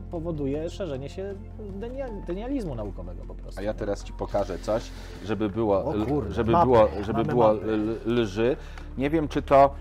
e, 0.08 0.12
powoduje 0.12 0.70
szerzenie 0.70 1.10
się 1.10 1.36
denia- 1.80 2.26
denializmu 2.28 2.76
naukowego 2.76 3.24
po 3.28 3.36
prostu. 3.36 3.60
A 3.60 3.64
ja 3.64 3.74
teraz 3.74 4.04
Ci 4.04 4.14
pokażę 4.14 4.60
coś, 4.60 4.90
żeby 5.26 5.50
było, 5.50 5.86
O 5.86 5.94
kurde, 6.08 6.32
żeby 6.34 6.52
mapy. 6.52 6.66
było, 6.66 6.88
żeby 7.02 7.24
było 7.26 7.54
mapy. 7.54 7.78
lży. 8.06 8.58
Nie 8.98 9.10
wiem, 9.10 9.28
czy 9.28 9.42
to 9.42 9.74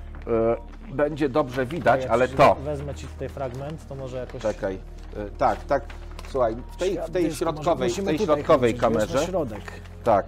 będzie 0.95 1.29
dobrze 1.29 1.67
widać, 1.67 2.07
ale 2.07 2.29
to. 2.29 2.55
Wezmę 2.55 2.95
Ci 2.95 3.07
tutaj 3.07 3.29
fragment, 3.29 3.89
to 3.89 3.95
może 3.95 4.17
jakoś... 4.17 4.43
Czekaj. 4.43 4.79
E, 5.17 5.31
tak, 5.31 5.65
tak. 5.65 5.85
Słuchaj, 6.29 6.57
w 6.73 6.77
tej, 6.77 6.99
w 7.07 7.11
tej 7.11 7.35
środkowej, 7.35 7.91
w 7.91 8.05
tej 8.05 8.19
środkowej 8.19 8.75
kamerze. 8.75 9.19
środek. 9.19 9.81
Tak. 10.05 10.27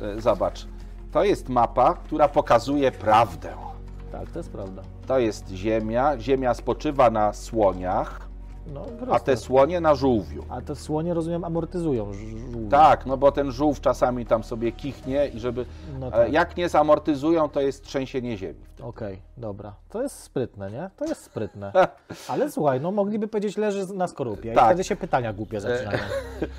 E, 0.00 0.20
Zobacz. 0.20 0.66
To 1.12 1.24
jest 1.24 1.48
mapa, 1.48 1.94
która 1.94 2.28
pokazuje 2.28 2.92
prawdę. 2.92 3.54
Tak, 4.12 4.30
to 4.30 4.38
jest 4.38 4.50
prawda. 4.50 4.82
To 5.06 5.18
jest 5.18 5.48
Ziemia. 5.48 6.18
Ziemia 6.18 6.54
spoczywa 6.54 7.10
na 7.10 7.32
słoniach, 7.32 8.23
No, 8.66 8.86
a 9.10 9.20
te 9.20 9.36
słonie 9.36 9.80
na 9.80 9.94
żółwiu. 9.94 10.44
A 10.48 10.60
te 10.60 10.76
słonie, 10.76 11.14
rozumiem, 11.14 11.44
amortyzują 11.44 12.12
żółwie. 12.12 12.70
Tak, 12.70 13.06
no 13.06 13.16
bo 13.16 13.32
ten 13.32 13.52
żółw 13.52 13.80
czasami 13.80 14.26
tam 14.26 14.44
sobie 14.44 14.72
kichnie 14.72 15.28
i 15.28 15.40
żeby. 15.40 15.66
No 16.00 16.08
e, 16.08 16.10
tak. 16.10 16.32
Jak 16.32 16.56
nie 16.56 16.68
zamortyzują, 16.68 17.48
to 17.48 17.60
jest 17.60 17.84
trzęsienie 17.84 18.36
ziemi. 18.36 18.60
Okej, 18.82 19.22
dobra. 19.36 19.74
To 19.90 20.02
jest 20.02 20.18
sprytne, 20.18 20.70
nie? 20.70 20.90
To 20.96 21.04
jest 21.04 21.22
sprytne. 21.22 21.72
Ale 22.28 22.50
słuchaj, 22.50 22.80
no 22.80 22.90
mogliby 22.90 23.28
powiedzieć, 23.28 23.56
leży 23.56 23.94
na 23.94 24.06
skorupie 24.08 24.52
i 24.52 24.54
Tak. 24.54 24.66
wtedy 24.66 24.84
się 24.84 24.96
pytania 24.96 25.32
głupie 25.32 25.60
zaczynają. 25.60 25.98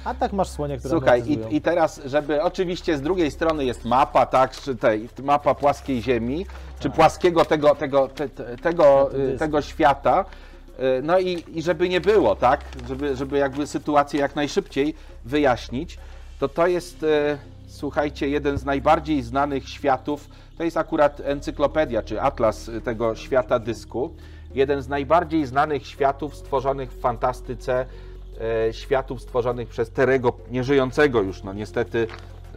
A 0.05 0.13
tak 0.13 0.33
masz 0.33 0.49
słonie, 0.49 0.77
które 0.77 0.91
Słuchaj, 0.91 1.23
i, 1.27 1.55
i 1.55 1.61
teraz, 1.61 2.01
żeby 2.05 2.41
oczywiście 2.41 2.97
z 2.97 3.01
drugiej 3.01 3.31
strony 3.31 3.65
jest 3.65 3.85
mapa, 3.85 4.25
tak, 4.25 4.51
czy 4.51 4.75
tej, 4.75 5.09
mapa 5.23 5.55
płaskiej 5.55 6.01
Ziemi, 6.01 6.45
czy 6.79 6.89
płaskiego 6.89 7.45
tego, 7.45 7.75
tego, 7.75 8.07
te, 8.07 8.29
te, 8.29 8.57
tego, 8.57 9.09
y, 9.33 9.37
tego 9.37 9.61
świata. 9.61 10.25
Y, 10.79 11.01
No 11.03 11.19
i, 11.19 11.43
i 11.53 11.61
żeby 11.61 11.89
nie 11.89 12.01
było, 12.01 12.35
tak, 12.35 12.61
żeby, 12.87 13.15
żeby 13.15 13.37
jakby 13.37 13.67
sytuację 13.67 14.19
jak 14.19 14.35
najszybciej 14.35 14.95
wyjaśnić, 15.25 15.97
to 16.39 16.47
to 16.47 16.67
jest, 16.67 17.03
y, 17.03 17.37
słuchajcie, 17.67 18.29
jeden 18.29 18.57
z 18.57 18.65
najbardziej 18.65 19.21
znanych 19.21 19.69
światów, 19.69 20.29
to 20.57 20.63
jest 20.63 20.77
akurat 20.77 21.21
encyklopedia, 21.25 22.03
czy 22.03 22.21
atlas 22.21 22.67
y, 22.67 22.81
tego 22.81 23.15
świata 23.15 23.59
dysku, 23.59 24.13
jeden 24.55 24.81
z 24.81 24.87
najbardziej 24.87 25.45
znanych 25.45 25.87
światów 25.87 26.35
stworzonych 26.35 26.91
w 26.91 26.99
fantastyce, 26.99 27.85
e, 28.41 28.73
światów 28.73 29.21
stworzonych 29.21 29.69
przez 29.69 29.89
Terego, 29.89 30.33
nieżyjącego 30.51 31.21
już, 31.21 31.43
no 31.43 31.53
niestety, 31.53 32.07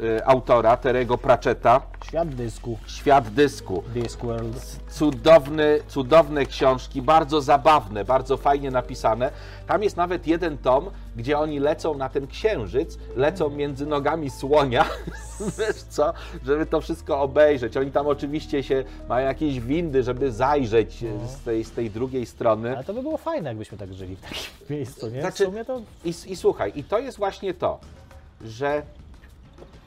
e, 0.03 0.27
autora, 0.27 0.77
Terego 0.77 1.19
Pratchetta, 1.19 1.81
Świat 2.09 2.29
dysku, 2.29 2.79
Świat 2.87 3.29
dysku. 3.29 3.83
Discworld. 3.95 4.81
Cudowny, 4.91 5.81
cudowne 5.89 6.47
książki, 6.47 7.03
bardzo 7.03 7.41
zabawne, 7.41 8.05
bardzo 8.05 8.37
fajnie 8.37 8.71
napisane. 8.71 9.31
Tam 9.67 9.83
jest 9.83 9.97
nawet 9.97 10.27
jeden 10.27 10.59
tom, 10.59 10.91
gdzie 11.17 11.39
oni 11.39 11.59
lecą 11.61 11.95
na 11.95 12.09
ten 12.09 12.27
księżyc, 12.27 12.99
lecą 13.17 13.51
między 13.51 13.87
nogami 13.87 14.31
słonia, 14.31 14.85
wiesz 15.59 15.77
co, 15.89 16.13
żeby 16.45 16.67
to 16.67 16.81
wszystko 16.81 17.21
obejrzeć. 17.21 17.77
Oni 17.77 17.93
tam 17.93 18.07
oczywiście 18.07 18.63
się 18.63 18.85
mają 19.09 19.27
jakieś 19.27 19.61
windy, 19.61 20.03
żeby 20.03 20.33
zajrzeć 20.33 21.03
e, 21.03 21.29
z 21.29 21.41
tej, 21.41 21.65
z 21.65 21.71
tej 21.71 21.91
drugiej 21.91 22.27
strony. 22.27 22.75
Ale 22.75 22.85
to 22.85 22.95
by 22.95 23.03
było 23.03 23.17
fajne, 23.17 23.49
jakbyśmy 23.49 23.79
tak 23.79 23.95
żyli 23.95 24.17
w 24.17 24.21
takim 24.21 24.37
miejscu, 24.77 25.09
nie? 25.09 25.21
Znaczy- 25.21 25.65
to 25.67 25.81
I, 26.05 26.09
I 26.27 26.37
słuchaj, 26.37 26.73
i 26.75 26.85
to 26.85 26.99
jest 26.99 27.19
właśnie 27.19 27.55
to, 27.55 27.79
że 28.45 28.83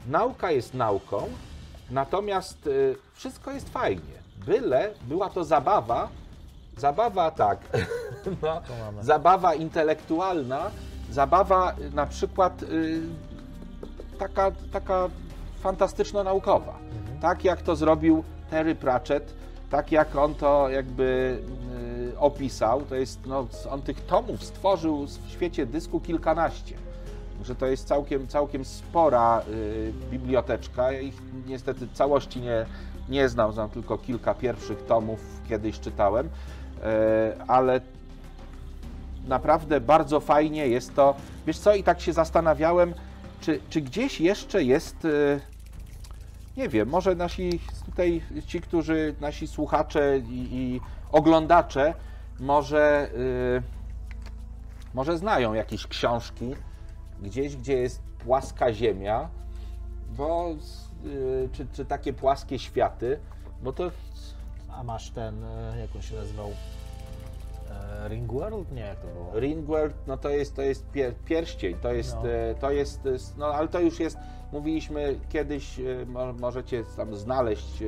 nauka 0.08 0.52
jest 0.52 0.74
nauką, 0.74 1.30
natomiast 1.92 2.68
y, 2.68 2.96
wszystko 3.14 3.52
jest 3.52 3.70
fajnie. 3.70 4.22
Byle 4.46 4.94
była 5.02 5.30
to 5.30 5.44
zabawa, 5.44 6.10
zabawa 6.78 7.32
tak, 7.32 7.60
no, 8.42 8.62
zabawa 9.02 9.54
intelektualna, 9.54 10.72
zabawa 11.12 11.76
y, 11.80 11.92
na 11.92 12.06
przykład 12.06 12.64
y, 12.64 13.02
taka, 14.20 14.52
taka 14.74 15.10
fantastyczno-naukowa. 15.64 16.74
Tak 17.22 17.44
jak 17.44 17.62
to 17.62 17.76
zrobił 17.76 18.24
Terry 18.50 18.76
Pratchett, 18.76 19.34
tak 19.70 19.92
jak 19.92 20.16
on 20.16 20.36
to 20.36 20.70
jakby 20.70 21.40
opisał, 22.18 22.82
to 22.82 22.96
jest, 22.96 23.26
no, 23.26 23.48
on 23.70 23.82
tych 23.82 24.06
tomów 24.06 24.44
stworzył 24.44 25.06
w 25.06 25.32
świecie 25.32 25.66
dysku 25.66 26.00
kilkanaście. 26.00 26.76
Że 27.44 27.56
to 27.56 27.66
jest 27.66 27.88
całkiem, 27.88 28.28
całkiem 28.28 28.66
spora 28.66 29.42
y, 29.50 29.94
biblioteczka. 30.12 30.92
Ja 30.92 31.00
ich 31.00 31.22
niestety 31.46 31.88
całości 31.94 32.42
nie, 32.42 32.66
nie 33.10 33.30
znam, 33.30 33.54
znam 33.54 33.70
tylko 33.70 33.98
kilka 33.98 34.34
pierwszych 34.34 34.86
tomów, 34.86 35.20
kiedyś 35.50 35.80
czytałem, 35.80 36.30
e, 36.84 37.36
ale 37.48 37.82
naprawdę 39.28 39.82
bardzo 39.82 40.20
fajnie 40.20 40.68
jest 40.68 40.96
to. 40.96 41.16
Wiesz 41.48 41.60
co, 41.60 41.76
i 41.76 41.84
tak 41.84 42.02
się 42.02 42.14
zastanawiałem, 42.14 42.94
czy, 43.42 43.60
czy 43.70 43.82
gdzieś 43.82 44.22
jeszcze 44.22 44.64
jest, 44.64 45.06
e, 45.06 45.40
nie 46.58 46.70
wiem, 46.70 46.90
może 46.90 47.16
nasi 47.16 47.60
tutaj, 47.86 48.22
ci, 48.48 48.62
którzy, 48.62 49.16
nasi 49.22 49.48
słuchacze 49.48 50.18
i, 50.18 50.48
i 50.52 50.82
oglądacze, 51.12 51.94
może, 52.40 53.10
e, 53.58 53.62
może 54.94 55.18
znają 55.18 55.54
jakieś 55.54 55.88
książki 55.88 56.56
gdzieś, 57.22 57.56
gdzie 57.56 57.74
jest 57.78 58.02
płaska 58.26 58.74
ziemia, 58.74 59.30
bo 60.18 60.50
e, 60.50 61.50
czy, 61.52 61.68
czy 61.74 61.86
takie 61.86 62.14
płaskie 62.14 62.60
światy, 62.60 63.20
bo 63.64 63.74
to 63.74 63.92
A 64.72 64.84
masz 64.84 65.10
ten, 65.12 65.44
e, 65.44 65.80
jak 65.80 65.96
on 65.96 66.02
się 66.02 66.16
nazywał? 66.16 66.50
E, 68.06 68.08
Ringworld? 68.10 68.72
Nie, 68.72 68.82
jak 68.82 69.00
to 69.00 69.08
było? 69.08 69.40
Ringworld, 69.40 69.94
no 70.08 70.18
to 70.18 70.30
jest, 70.30 70.56
to 70.56 70.62
jest 70.62 70.86
pier, 70.92 71.16
pierścień, 71.26 71.76
to 71.82 71.94
jest, 71.94 72.16
No. 72.24 72.30
e, 72.30 72.56
to 72.56 72.72
jest, 72.72 73.00
no 73.38 73.46
ale 73.46 73.68
to 73.68 73.80
już 73.80 74.00
jest, 74.00 74.18
mówiliśmy 74.52 75.20
kiedyś, 75.30 75.80
mo- 76.08 76.34
możecie 76.34 76.84
tam 76.98 77.16
znaleźć, 77.16 77.84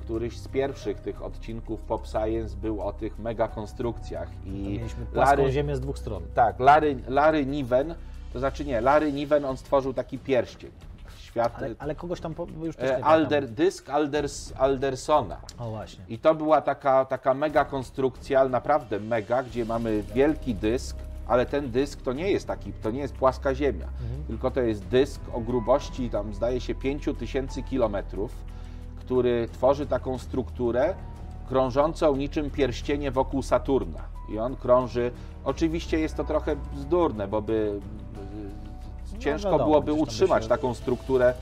któryś 0.00 0.38
z 0.38 0.48
pierwszych 0.48 1.00
tych 1.00 1.22
odcinków 1.22 1.82
Pop 1.82 2.06
Science 2.06 2.56
był 2.56 2.80
o 2.80 2.92
tych 2.92 3.18
mega 3.18 3.48
konstrukcjach 3.48 4.28
i 4.46 4.50
Mieliśmy 4.50 5.06
płaską 5.06 5.36
Larry, 5.36 5.52
ziemię 5.52 5.76
z 5.76 5.80
dwóch 5.80 5.98
stron. 5.98 6.22
tak, 6.34 6.60
Larry, 6.60 6.96
Larry 7.08 7.46
Niven, 7.46 7.94
to 8.32 8.38
znaczy 8.38 8.64
nie, 8.64 8.80
Larry 8.80 9.12
Niven, 9.12 9.44
on 9.44 9.56
stworzył 9.56 9.94
taki 9.94 10.18
pierścień, 10.18 10.70
świat, 11.18 11.52
Ale, 11.56 11.74
ale 11.78 11.94
kogoś 11.94 12.20
tam 12.20 12.34
po, 12.34 12.46
już 12.62 12.76
też 12.76 12.90
e, 12.90 12.96
nie 12.96 13.04
Alder, 13.04 13.48
dysk 13.48 13.90
Alders, 13.90 14.52
Aldersona. 14.58 15.36
O 15.58 15.70
właśnie. 15.70 16.04
I 16.08 16.18
to 16.18 16.34
była 16.34 16.60
taka, 16.60 17.04
taka 17.04 17.34
mega 17.34 17.64
konstrukcja, 17.64 18.40
ale 18.40 18.48
naprawdę 18.48 19.00
mega, 19.00 19.42
gdzie 19.42 19.64
mamy 19.64 20.02
wielki 20.02 20.54
dysk, 20.54 20.96
ale 21.28 21.46
ten 21.46 21.70
dysk 21.70 22.02
to 22.02 22.12
nie 22.12 22.30
jest 22.30 22.46
taki, 22.46 22.72
to 22.72 22.90
nie 22.90 23.00
jest 23.00 23.14
płaska 23.14 23.54
ziemia, 23.54 23.86
tylko 24.26 24.50
to 24.50 24.60
jest 24.60 24.86
dysk 24.86 25.20
o 25.32 25.40
grubości 25.40 26.10
tam 26.10 26.34
zdaje 26.34 26.60
się 26.60 26.74
5000 26.74 27.62
kilometrów, 27.62 28.30
który 29.00 29.48
tworzy 29.52 29.86
taką 29.86 30.18
strukturę 30.18 30.94
krążącą 31.48 32.16
niczym 32.16 32.50
pierścienie 32.50 33.10
wokół 33.10 33.42
Saturna. 33.42 34.00
I 34.28 34.38
on 34.38 34.56
krąży, 34.56 35.10
oczywiście 35.44 35.98
jest 36.00 36.16
to 36.16 36.24
trochę 36.24 36.56
bzdurne, 36.72 37.28
bo 37.28 37.42
by 37.42 37.80
No 39.12 39.18
ciężko 39.18 39.50
wiadomo, 39.50 39.64
byłoby 39.64 39.86
by 39.86 39.92
utrzymać 39.92 40.42
się- 40.42 40.48
taką 40.48 40.74
strukturę 40.74 41.34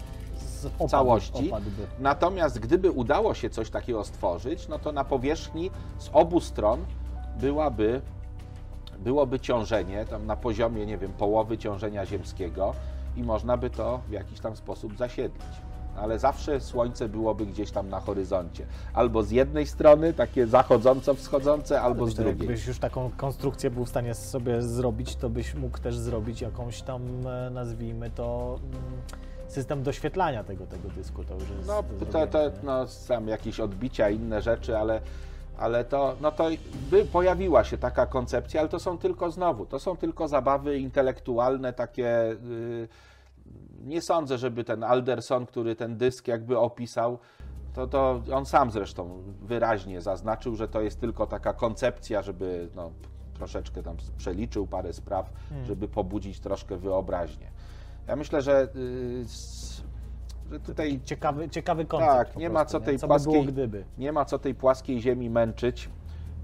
opadł, 0.75 0.89
całości. 0.91 1.49
Opadłby. 1.49 1.87
Natomiast 1.99 2.59
gdyby 2.59 2.91
udało 2.91 3.35
się 3.35 3.51
coś 3.51 3.71
takiego 3.71 4.05
stworzyć, 4.05 4.69
no 4.69 4.79
to 4.79 4.93
na 4.93 5.05
powierzchni 5.05 5.71
z 5.99 6.11
obu 6.13 6.41
stron 6.41 6.85
byłaby, 7.41 8.01
byłoby 8.99 9.41
ciążenie 9.41 10.05
tam 10.05 10.27
na 10.27 10.37
poziomie, 10.37 10.87
nie 10.87 10.99
wiem, 10.99 11.13
połowy 11.13 11.59
ciążenia 11.59 12.07
ziemskiego 12.07 12.75
i 13.17 13.23
można 13.23 13.57
by 13.57 13.71
to 13.71 14.01
w 14.09 14.13
jakiś 14.13 14.41
tam 14.41 14.57
sposób 14.57 14.97
zasiedlić. 14.97 15.43
Ale 16.01 16.19
zawsze 16.19 16.61
słońce 16.61 17.09
byłoby 17.09 17.47
gdzieś 17.47 17.71
tam 17.71 17.89
na 17.89 18.01
horyzoncie. 18.01 18.67
Albo 18.95 19.23
z 19.23 19.31
jednej 19.31 19.67
strony, 19.67 20.13
takie 20.13 20.47
zachodząco-wschodzące, 20.47 21.81
albo 21.81 22.07
z 22.07 22.15
drugiej. 22.15 22.39
Jakbyś 22.39 22.67
już 22.67 22.79
taką 22.79 23.11
konstrukcję 23.17 23.71
był 23.71 23.85
w 23.85 23.89
stanie 23.89 24.15
sobie 24.15 24.63
zrobić, 24.63 25.17
to 25.17 25.31
byś 25.31 25.55
mógł 25.55 25.79
też 25.79 25.99
zrobić 25.99 26.41
jakąś 26.41 26.83
tam, 26.83 27.27
e, 27.27 27.51
nazwijmy 27.51 28.11
to, 28.11 28.59
mm, 28.63 28.83
system 29.49 29.83
doświetlania 29.83 30.45
tego, 30.45 30.67
tego 30.67 30.89
dysku. 30.89 31.25
To 31.25 31.35
już 31.35 31.51
jest 31.51 31.69
No, 31.69 31.83
to, 32.13 32.27
to, 32.27 32.39
no, 32.63 32.87
sam 32.87 33.29
jakieś 33.29 33.61
odbicia, 33.61 34.11
inne 34.11 34.43
rzeczy, 34.43 34.79
ale 34.79 35.01
ale 35.59 35.85
to, 35.85 36.17
no 36.21 36.33
to 36.33 36.49
by 36.91 37.05
pojawiła 37.05 37.65
się 37.65 37.79
taka 37.79 38.07
koncepcja, 38.07 38.61
ale 38.61 38.69
to 38.69 38.79
są 38.79 38.99
tylko 38.99 39.31
znowu, 39.31 39.67
to 39.67 39.79
są 39.79 39.97
tylko 39.97 40.29
zabawy 40.29 40.79
intelektualne, 40.79 41.73
takie. 41.73 42.37
Yy, 42.49 42.89
nie 43.85 44.03
sądzę, 44.03 44.39
żeby 44.39 44.65
ten 44.65 44.85
Alderson, 44.85 45.47
który 45.47 45.77
ten 45.77 45.97
dysk 45.97 46.29
jakby 46.29 46.59
opisał, 46.59 47.19
to, 47.75 47.87
to 47.87 48.23
on 48.33 48.47
sam 48.47 48.71
zresztą 48.71 49.23
wyraźnie 49.43 50.01
zaznaczył, 50.01 50.57
że 50.57 50.69
to 50.69 50.81
jest 50.81 51.01
tylko 51.01 51.27
taka 51.27 51.53
koncepcja, 51.53 52.23
żeby 52.23 52.69
no, 52.75 52.91
troszeczkę 53.35 53.83
tam 53.83 53.97
przeliczył 54.17 54.67
parę 54.67 54.93
spraw, 54.93 55.33
hmm. 55.49 55.67
żeby 55.67 55.89
pobudzić 55.89 56.41
troszkę 56.41 56.77
wyobraźnię. 56.77 57.51
Ja 58.07 58.17
myślę, 58.17 58.43
że 58.43 58.69
yy, 58.75 59.25
że 60.51 60.61
tutaj 60.61 61.01
ciekawy, 61.05 61.49
ciekawy 61.49 61.85
koncept. 61.85 62.13
Tak, 62.13 62.37
nie 62.37 62.51
ma 62.51 62.65
co 62.65 62.81
tej 62.81 62.99
co 62.99 63.07
płaskiej, 63.07 63.47
by 63.53 63.85
nie 63.99 64.13
ma 64.13 64.25
co 64.25 64.39
tej 64.39 64.55
płaskiej 64.55 65.01
ziemi 65.01 65.31
męczyć, 65.31 65.91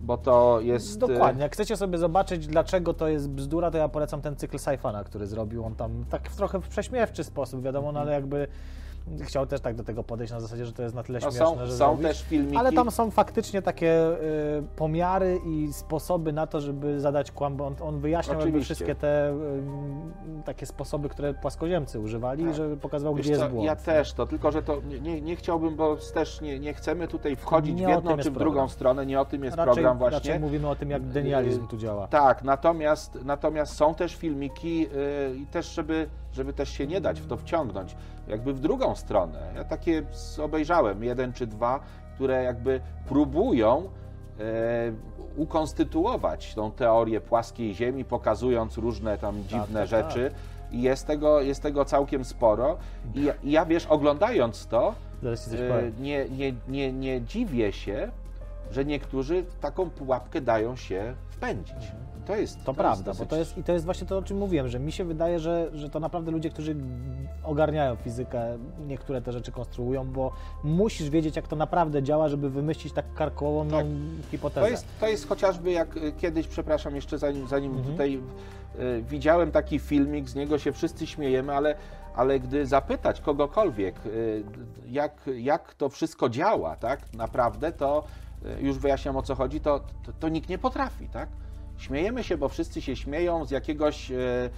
bo 0.04 0.16
to 0.16 0.60
jest. 0.60 0.98
Dokładnie. 0.98 1.42
Jak 1.42 1.52
chcecie 1.52 1.76
sobie 1.76 1.98
zobaczyć, 1.98 2.46
dlaczego 2.46 2.94
to 2.94 3.08
jest 3.08 3.30
bzdura, 3.30 3.70
to 3.70 3.78
ja 3.78 3.88
polecam 3.88 4.20
ten 4.20 4.36
cykl 4.36 4.58
Saifana, 4.58 5.04
który 5.04 5.26
zrobił. 5.26 5.64
On 5.64 5.74
tam 5.74 6.04
tak 6.10 6.28
trochę 6.28 6.60
w 6.60 6.68
prześmiewczy 6.68 7.24
sposób, 7.24 7.62
wiadomo, 7.62 7.92
no 7.92 8.00
ale 8.00 8.12
jakby 8.12 8.48
chciał 9.22 9.46
też 9.46 9.60
tak 9.60 9.74
do 9.74 9.84
tego 9.84 10.04
podejść 10.04 10.32
na 10.32 10.40
zasadzie, 10.40 10.66
że 10.66 10.72
to 10.72 10.82
jest 10.82 10.94
na 10.94 11.02
tyle 11.02 11.18
no 11.18 11.30
śmieszne, 11.30 11.46
są, 11.46 11.58
że 11.58 11.72
są 11.72 11.76
zrobić. 11.76 12.02
też 12.06 12.22
filmiki. 12.22 12.56
Ale 12.56 12.72
tam 12.72 12.90
są 12.90 13.10
faktycznie 13.10 13.62
takie 13.62 14.06
y, 14.06 14.62
pomiary 14.76 15.40
i 15.46 15.72
sposoby 15.72 16.32
na 16.32 16.46
to, 16.46 16.60
żeby 16.60 17.00
zadać 17.00 17.32
kłam, 17.32 17.56
bo 17.56 17.66
on, 17.66 17.74
on 17.80 18.00
wyjaśniał 18.00 18.40
wszystkie 18.62 18.94
te 18.94 19.30
y, 19.30 19.34
takie 20.44 20.66
sposoby, 20.66 21.08
które 21.08 21.34
płaskoziemcy 21.34 22.00
używali, 22.00 22.44
tak. 22.44 22.54
żeby 22.54 22.76
pokazywał, 22.76 23.14
Wiesz 23.14 23.26
gdzie 23.26 23.36
co, 23.36 23.42
jest 23.42 23.54
błąd. 23.54 23.66
Ja 23.66 23.76
też 23.76 24.12
to, 24.12 24.26
tylko 24.26 24.52
że 24.52 24.62
to 24.62 24.80
nie, 25.02 25.20
nie 25.20 25.36
chciałbym, 25.36 25.76
bo 25.76 25.96
też 26.14 26.40
nie, 26.40 26.58
nie 26.58 26.74
chcemy 26.74 27.08
tutaj 27.08 27.36
wchodzić 27.36 27.80
nie 27.80 27.86
w 27.86 27.88
jedną 27.88 28.16
czy 28.16 28.30
w 28.30 28.38
drugą 28.38 28.68
stronę, 28.68 29.06
nie 29.06 29.20
o 29.20 29.24
tym 29.24 29.44
jest 29.44 29.56
raczej, 29.56 29.74
program 29.74 29.98
właśnie. 29.98 30.16
Raczej 30.16 30.40
mówimy 30.40 30.68
o 30.68 30.76
tym, 30.76 30.90
jak 30.90 31.02
denializm 31.02 31.66
tu 31.66 31.76
działa. 31.76 32.08
Tak, 32.08 32.44
natomiast, 32.44 33.18
natomiast 33.24 33.76
są 33.76 33.94
też 33.94 34.14
filmiki 34.14 34.86
y, 34.86 35.36
i 35.36 35.46
też, 35.46 35.74
żeby 35.74 36.08
żeby 36.34 36.52
też 36.52 36.68
się 36.68 36.86
nie 36.86 37.00
dać 37.00 37.20
w 37.20 37.26
to 37.26 37.36
wciągnąć, 37.36 37.96
jakby 38.28 38.52
w 38.52 38.60
drugą 38.60 38.94
stronę. 38.94 39.52
Ja 39.54 39.64
takie 39.64 40.02
obejrzałem, 40.42 41.04
jeden 41.04 41.32
czy 41.32 41.46
dwa, 41.46 41.80
które 42.14 42.42
jakby 42.42 42.80
próbują 43.08 43.82
e, 44.40 44.92
ukonstytuować 45.36 46.54
tą 46.54 46.72
teorię 46.72 47.20
płaskiej 47.20 47.74
Ziemi, 47.74 48.04
pokazując 48.04 48.78
różne 48.78 49.18
tam 49.18 49.34
tak, 49.36 49.44
dziwne 49.44 49.80
tak, 49.80 49.90
tak, 49.90 50.10
rzeczy. 50.10 50.30
Tak. 50.30 50.72
I 50.72 50.82
jest 50.82 51.06
tego, 51.06 51.40
jest 51.40 51.62
tego 51.62 51.84
całkiem 51.84 52.24
sporo. 52.24 52.76
I 53.14 53.24
ja, 53.24 53.34
ja 53.44 53.66
wiesz, 53.66 53.86
oglądając 53.86 54.66
to, 54.66 54.94
e, 55.24 56.00
nie, 56.00 56.28
nie, 56.28 56.52
nie, 56.68 56.92
nie 56.92 57.22
dziwię 57.22 57.72
się, 57.72 58.10
że 58.70 58.84
niektórzy 58.84 59.44
taką 59.60 59.90
pułapkę 59.90 60.40
dają 60.40 60.76
się 60.76 61.14
wpędzić. 61.28 61.74
Mhm. 61.74 62.13
To 62.26 62.36
jest. 62.36 62.58
To, 62.58 62.64
to 62.64 62.74
prawda, 62.74 62.90
jest 62.90 63.04
dosyć... 63.04 63.20
bo 63.20 63.26
to 63.26 63.36
jest 63.36 63.58
i 63.58 63.64
to 63.64 63.72
jest 63.72 63.84
właśnie 63.84 64.06
to, 64.06 64.18
o 64.18 64.22
czym 64.22 64.36
mówiłem, 64.38 64.68
że 64.68 64.80
mi 64.80 64.92
się 64.92 65.04
wydaje, 65.04 65.38
że, 65.38 65.70
że 65.74 65.90
to 65.90 66.00
naprawdę 66.00 66.30
ludzie, 66.30 66.50
którzy 66.50 66.76
ogarniają 67.42 67.96
fizykę, 67.96 68.58
niektóre 68.86 69.22
te 69.22 69.32
rzeczy 69.32 69.52
konstruują, 69.52 70.12
bo 70.12 70.32
musisz 70.64 71.10
wiedzieć, 71.10 71.36
jak 71.36 71.48
to 71.48 71.56
naprawdę 71.56 72.02
działa, 72.02 72.28
żeby 72.28 72.50
wymyślić 72.50 72.92
tak 72.92 73.14
karkołomną 73.14 73.78
tak. 73.78 73.86
hipotezę. 74.30 74.66
To 74.66 74.70
jest, 74.70 74.86
to 75.00 75.08
jest 75.08 75.28
chociażby 75.28 75.72
jak 75.72 75.96
y, 75.96 76.12
kiedyś, 76.12 76.48
przepraszam, 76.48 76.94
jeszcze 76.94 77.18
zanim, 77.18 77.48
zanim 77.48 77.72
mhm. 77.72 77.90
tutaj 77.90 78.20
y, 78.78 79.02
widziałem 79.02 79.52
taki 79.52 79.78
filmik, 79.78 80.28
z 80.28 80.34
niego 80.34 80.58
się 80.58 80.72
wszyscy 80.72 81.06
śmiejemy, 81.06 81.54
ale 81.54 81.74
ale 82.14 82.40
gdy 82.40 82.66
zapytać 82.66 83.20
kogokolwiek, 83.20 84.06
y, 84.06 84.44
jak, 84.88 85.12
jak 85.36 85.74
to 85.74 85.88
wszystko 85.88 86.28
działa, 86.28 86.76
tak, 86.76 87.00
naprawdę, 87.12 87.72
to 87.72 88.04
y, 88.46 88.62
już 88.62 88.78
wyjaśniam 88.78 89.16
o 89.16 89.22
co 89.22 89.34
chodzi, 89.34 89.60
to, 89.60 89.80
to, 89.80 90.12
to 90.20 90.28
nikt 90.28 90.48
nie 90.48 90.58
potrafi, 90.58 91.08
tak? 91.08 91.28
Śmiejemy 91.76 92.24
się, 92.24 92.38
bo 92.38 92.48
wszyscy 92.48 92.82
się 92.82 92.96
śmieją 92.96 93.44
z 93.44 93.50
jakiegoś, 93.50 94.10
e, 94.10 94.50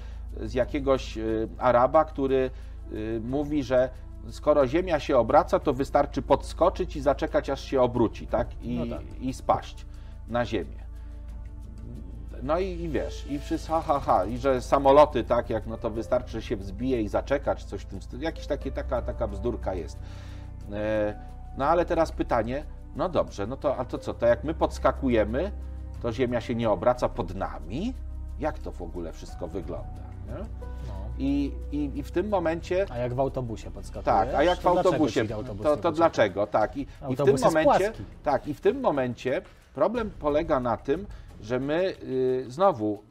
z 0.43 0.55
jakiegoś 0.55 1.19
e, 1.19 1.23
Araba, 1.59 2.05
który 2.05 2.51
e, 2.91 3.21
mówi, 3.21 3.63
że 3.63 3.91
skoro 4.29 4.67
Ziemia 4.67 5.01
się 5.01 5.19
obraca, 5.19 5.59
to 5.59 5.73
wystarczy 5.73 6.23
podskoczyć 6.23 6.97
i 6.97 7.01
zaczekać, 7.01 7.51
aż 7.51 7.65
się 7.65 7.83
obróci, 7.83 8.27
tak? 8.27 8.49
I, 8.63 8.79
no 8.79 8.97
tak. 8.97 9.21
i 9.21 9.33
spaść 9.33 9.87
na 10.29 10.45
Ziemię. 10.45 10.87
No 12.43 12.59
i, 12.59 12.67
i, 12.67 12.89
wiesz, 12.89 13.27
i 13.31 13.39
wszyscy 13.39 13.69
ha, 13.69 13.83
ha, 13.87 14.01
ha, 14.01 14.25
i 14.25 14.39
że 14.39 14.63
samoloty, 14.63 15.25
tak, 15.25 15.51
jak 15.51 15.67
no 15.67 15.79
to 15.79 15.91
wystarczy, 15.91 16.33
że 16.33 16.43
się 16.43 16.57
wzbije 16.57 17.03
i 17.03 17.09
zaczekać, 17.09 17.65
coś 17.65 17.83
w 17.83 17.87
tym 17.87 18.03
stylu. 18.03 18.23
Jakiś 18.23 18.47
takie, 18.47 18.73
taka, 18.73 19.03
taka 19.03 19.29
bzdurka 19.29 19.75
jest. 19.75 19.99
No 21.57 21.65
ale 21.65 21.85
teraz 21.85 22.13
pytanie, 22.13 22.65
no 22.97 23.09
dobrze, 23.09 23.47
no 23.47 23.57
to, 23.57 23.77
a 23.77 23.85
to 23.85 23.99
co, 23.99 24.15
to 24.15 24.27
jak 24.27 24.45
my 24.45 24.55
podskakujemy, 24.55 25.53
to 26.03 26.13
Ziemia 26.13 26.41
się 26.41 26.55
nie 26.55 26.71
obraca 26.71 27.09
pod 27.09 27.35
nami? 27.35 27.95
Jak 28.39 28.59
to 28.59 28.73
w 28.73 28.83
ogóle 28.83 29.13
wszystko 29.13 29.49
wygląda? 29.49 30.07
Nie? 30.27 30.35
No. 30.89 30.95
I, 31.19 31.53
i, 31.73 31.99
I 31.99 32.03
w 32.03 32.11
tym 32.11 32.29
momencie. 32.29 32.87
A 32.91 32.99
jak 32.99 33.15
w 33.15 33.21
autobusie 33.21 33.71
podskakujesz? 33.71 34.05
Tak, 34.05 34.35
a 34.35 34.43
jak 34.43 34.61
w 34.61 34.67
autobusie. 34.67 35.27
To, 35.63 35.77
to 35.77 35.93
dlaczego? 35.93 36.47
Tak. 36.47 36.77
I, 36.77 36.87
i 37.09 37.17
w 37.17 37.25
tym 37.25 37.37
momencie. 37.45 37.93
Tak, 38.23 38.49
i 38.49 38.55
w 38.55 38.61
tym 38.61 38.81
momencie 38.81 39.43
problem 39.75 40.11
polega 40.19 40.61
na 40.61 40.77
tym, 40.77 41.07
że 41.41 41.61
my 41.61 41.95
y, 42.03 42.45
znowu 42.49 43.03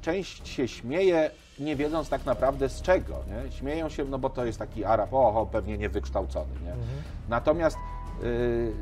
część 0.00 0.48
się 0.48 0.68
śmieje, 0.68 1.30
nie 1.58 1.76
wiedząc 1.76 2.08
tak 2.08 2.26
naprawdę 2.26 2.68
z 2.68 2.82
czego. 2.82 3.14
Nie? 3.28 3.52
Śmieją 3.52 3.88
się, 3.88 4.04
no 4.04 4.18
bo 4.18 4.30
to 4.30 4.44
jest 4.44 4.58
taki 4.58 4.84
Arab, 4.84 5.14
oho, 5.14 5.46
pewnie 5.46 5.78
niewykształcony. 5.78 6.52
Nie? 6.62 6.72
Mhm. 6.72 6.88
Natomiast 7.28 7.76
y, 8.22 8.72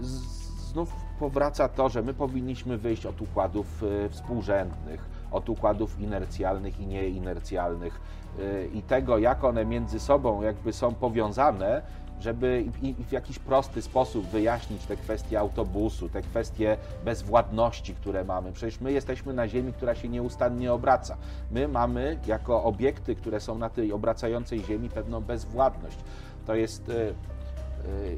znów 0.60 0.92
powraca 1.18 1.68
to, 1.68 1.88
że 1.88 2.02
my 2.02 2.14
powinniśmy 2.14 2.78
wyjść 2.78 3.06
od 3.06 3.22
układów 3.22 3.82
e, 3.82 4.08
współrzędnych, 4.08 5.00
od 5.30 5.48
układów 5.48 6.00
inercjalnych 6.00 6.80
i 6.80 6.86
nieinercjalnych 6.86 8.00
e, 8.38 8.66
i 8.66 8.82
tego, 8.82 9.18
jak 9.18 9.44
one 9.44 9.64
między 9.64 10.00
sobą 10.00 10.42
jakby 10.42 10.72
są 10.72 10.94
powiązane, 10.94 11.82
żeby 12.20 12.64
w 13.08 13.12
jakiś 13.12 13.38
prosty 13.38 13.82
sposób 13.82 14.26
wyjaśnić 14.26 14.86
te 14.86 14.96
kwestie 14.96 15.40
autobusu, 15.40 16.08
te 16.08 16.22
kwestie 16.22 16.76
bezwładności, 17.04 17.94
które 17.94 18.24
mamy. 18.24 18.52
Przecież 18.52 18.80
my 18.80 18.92
jesteśmy 18.92 19.32
na 19.32 19.48
Ziemi, 19.48 19.72
która 19.72 19.94
się 19.94 20.08
nieustannie 20.08 20.72
obraca. 20.72 21.16
My 21.50 21.68
mamy 21.68 22.18
jako 22.26 22.64
obiekty, 22.64 23.14
które 23.14 23.40
są 23.40 23.58
na 23.58 23.70
tej 23.70 23.92
obracającej 23.92 24.64
Ziemi, 24.64 24.88
pewną 24.88 25.20
bezwładność. 25.20 25.98
To 26.46 26.54
jest 26.54 26.88
Y, 26.88 27.14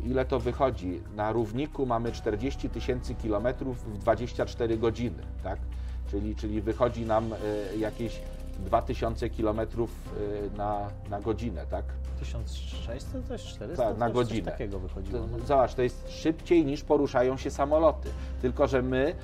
ile 0.05 0.25
to 0.25 0.41
wychodzi? 0.41 1.03
Na 1.17 1.33
równiku 1.33 1.87
mamy 1.87 2.13
40 2.13 2.71
tysięcy 2.71 3.15
kilometrów 3.15 3.95
w 3.95 3.99
24 3.99 4.79
godziny, 4.79 5.23
tak? 5.43 5.59
Czyli, 6.11 6.37
czyli 6.37 6.61
wychodzi 6.61 7.07
nam 7.07 7.33
y, 7.33 7.79
jakieś 7.79 8.21
2000 8.59 9.31
kilometrów 9.31 9.91
y, 10.55 10.57
na, 10.57 10.91
na 11.11 11.21
godzinę, 11.21 11.67
tak? 11.67 11.85
1600, 12.19 13.27
coś 13.29 13.43
400? 13.43 13.85
Tak, 13.85 13.99
na 13.99 14.11
godzinę. 14.11 14.51
Takiego 14.51 14.79
wychodziło. 14.79 15.27
No. 15.27 15.47
Zobacz, 15.47 15.75
to 15.75 15.83
jest 15.83 16.11
szybciej 16.11 16.65
niż 16.65 16.85
poruszają 16.85 17.37
się 17.37 17.51
samoloty. 17.51 18.09
Tylko, 18.43 18.67
że 18.67 18.83
my, 18.83 19.15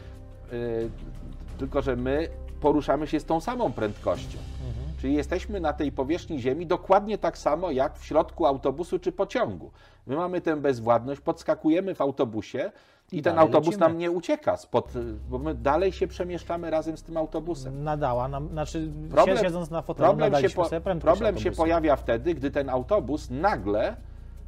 tylko, 1.58 1.82
że 1.82 1.96
my 1.96 2.28
poruszamy 2.60 3.06
się 3.06 3.20
z 3.20 3.24
tą 3.24 3.40
samą 3.40 3.72
prędkością. 3.72 4.38
Mhm. 4.68 4.85
Czyli 4.96 5.14
jesteśmy 5.14 5.60
na 5.60 5.72
tej 5.72 5.92
powierzchni 5.92 6.40
Ziemi 6.40 6.66
dokładnie 6.66 7.18
tak 7.18 7.38
samo 7.38 7.70
jak 7.70 7.98
w 7.98 8.04
środku 8.04 8.46
autobusu 8.46 8.98
czy 8.98 9.12
pociągu. 9.12 9.70
My 10.06 10.16
mamy 10.16 10.40
tę 10.40 10.56
bezwładność, 10.56 11.20
podskakujemy 11.20 11.94
w 11.94 12.00
autobusie 12.00 12.72
i, 13.12 13.18
I 13.18 13.22
ten 13.22 13.38
autobus 13.38 13.66
lecimy. 13.66 13.88
nam 13.88 13.98
nie 13.98 14.10
ucieka, 14.10 14.56
spod, 14.56 14.92
bo 15.28 15.38
my 15.38 15.54
dalej 15.54 15.92
się 15.92 16.06
przemieszczamy 16.06 16.70
razem 16.70 16.96
z 16.96 17.02
tym 17.02 17.16
autobusem. 17.16 17.84
Nadała 17.84 18.28
nam, 18.28 18.48
znaczy 18.48 18.92
problem, 19.10 19.38
siedząc 19.38 19.70
na 19.70 19.82
fotelu 19.82 20.08
problem 20.08 20.42
się, 20.42 20.50
po, 20.50 20.68
problem 21.00 21.38
się 21.38 21.52
pojawia 21.52 21.96
wtedy, 21.96 22.34
gdy 22.34 22.50
ten 22.50 22.70
autobus 22.70 23.30
nagle, 23.30 23.96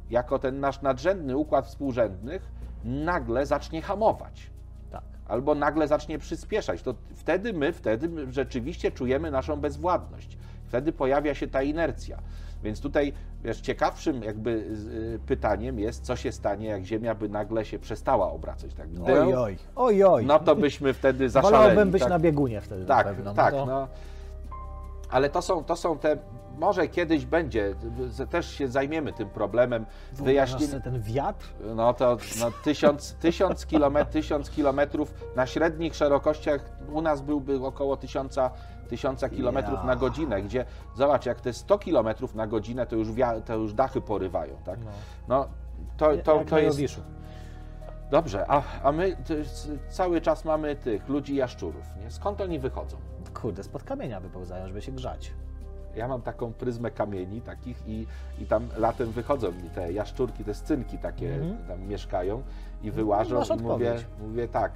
jako 0.09 0.39
ten 0.39 0.59
nasz 0.59 0.81
nadrzędny 0.81 1.37
układ 1.37 1.65
współrzędnych, 1.67 2.51
nagle 2.83 3.45
zacznie 3.45 3.81
hamować. 3.81 4.49
Albo 5.29 5.55
nagle 5.55 5.87
zacznie 5.87 6.19
przyspieszać. 6.19 6.81
To 6.81 6.93
wtedy 7.15 7.53
my, 7.53 7.73
wtedy 7.73 8.09
rzeczywiście 8.31 8.91
czujemy 8.91 9.31
naszą 9.31 9.55
bezwładność. 9.55 10.37
Wtedy 10.67 10.91
pojawia 10.91 11.35
się 11.35 11.47
ta 11.47 11.63
inercja. 11.63 12.17
Więc 12.63 12.81
tutaj, 12.81 13.13
wiesz, 13.43 13.61
ciekawszym 13.61 14.23
jakby 14.23 14.49
y, 14.51 15.19
pytaniem 15.25 15.79
jest, 15.79 16.03
co 16.03 16.15
się 16.15 16.31
stanie, 16.31 16.67
jak 16.67 16.83
Ziemia 16.83 17.15
by 17.15 17.29
nagle 17.29 17.65
się 17.65 17.79
przestała 17.79 18.31
obracać. 18.31 18.73
Tak? 18.73 18.87
oj, 19.05 19.33
oj, 19.33 19.57
oj, 19.75 20.03
oj. 20.03 20.25
No 20.25 20.39
to 20.39 20.55
byśmy 20.55 20.93
wtedy 20.93 21.29
zaszaleli. 21.29 21.61
Wolałbym 21.63 21.91
być 21.91 22.01
tak? 22.01 22.09
na 22.09 22.19
biegunie 22.19 22.61
wtedy 22.61 22.85
Tak, 22.85 23.05
na 23.07 23.13
pewno. 23.13 23.33
tak, 23.33 23.53
no. 23.53 23.65
no. 23.65 23.87
Ale 25.09 25.29
to 25.29 25.41
są, 25.41 25.63
to 25.63 25.75
są 25.75 25.97
te 25.97 26.17
może 26.59 26.87
kiedyś 26.87 27.25
będzie, 27.25 27.75
też 28.29 28.49
się 28.49 28.67
zajmiemy 28.67 29.13
tym 29.13 29.29
problemem. 29.29 29.85
Wyjaśnimy 30.13 30.81
ten 30.81 31.01
wiatr? 31.01 31.53
No 31.75 31.93
to 31.93 32.17
no, 32.39 32.51
tysiąc, 32.63 33.13
tysiąc, 33.13 33.65
kilometr, 33.65 34.11
tysiąc 34.11 34.49
kilometrów 34.49 35.13
na 35.35 35.45
średnich 35.45 35.95
szerokościach 35.95 36.71
u 36.93 37.01
nas 37.01 37.21
byłby 37.21 37.65
około 37.65 37.97
tysiąca, 37.97 38.51
tysiąca 38.89 39.29
kilometrów 39.29 39.79
ja. 39.79 39.85
na 39.85 39.95
godzinę, 39.95 40.41
gdzie 40.41 40.65
zobacz, 40.95 41.25
jak 41.25 41.41
te 41.41 41.53
100 41.53 41.77
kilometrów 41.77 42.35
na 42.35 42.47
godzinę 42.47 42.85
to 42.85 42.95
już, 42.95 43.07
to 43.45 43.55
już 43.55 43.73
dachy 43.73 44.01
porywają, 44.01 44.55
tak? 44.65 44.79
No, 44.79 44.91
no 45.27 45.47
to, 45.97 46.17
to, 46.17 46.45
to 46.45 46.59
jest... 46.59 46.79
Dobrze, 48.11 48.45
a, 48.47 48.63
a 48.83 48.91
my 48.91 49.17
cały 49.89 50.21
czas 50.21 50.45
mamy 50.45 50.75
tych 50.75 51.09
ludzi 51.09 51.35
jaszczurów, 51.35 51.83
nie? 52.03 52.11
Skąd 52.11 52.41
oni 52.41 52.59
wychodzą? 52.59 52.97
Kurde, 53.33 53.63
spod 53.63 53.83
kamienia 53.83 54.19
wypełzają, 54.19 54.67
żeby 54.67 54.81
się 54.81 54.91
grzać. 54.91 55.31
Ja 55.95 56.07
mam 56.07 56.21
taką 56.21 56.53
pryzmę 56.53 56.91
kamieni 56.91 57.41
takich 57.41 57.87
i, 57.87 58.07
i 58.39 58.45
tam 58.45 58.67
latem 58.77 59.11
wychodzą 59.11 59.51
mi 59.51 59.69
te 59.69 59.93
jaszczurki, 59.93 60.43
te 60.43 60.53
scynki 60.53 60.97
takie 60.97 61.35
mm 61.35 61.49
-hmm. 61.49 61.67
tam 61.67 61.87
mieszkają 61.87 62.43
i 62.83 62.91
wyłażą 62.91 63.41
no, 63.49 63.55
i 63.55 63.59
mówię, 63.59 63.95
mówię 64.19 64.47
tak, 64.47 64.71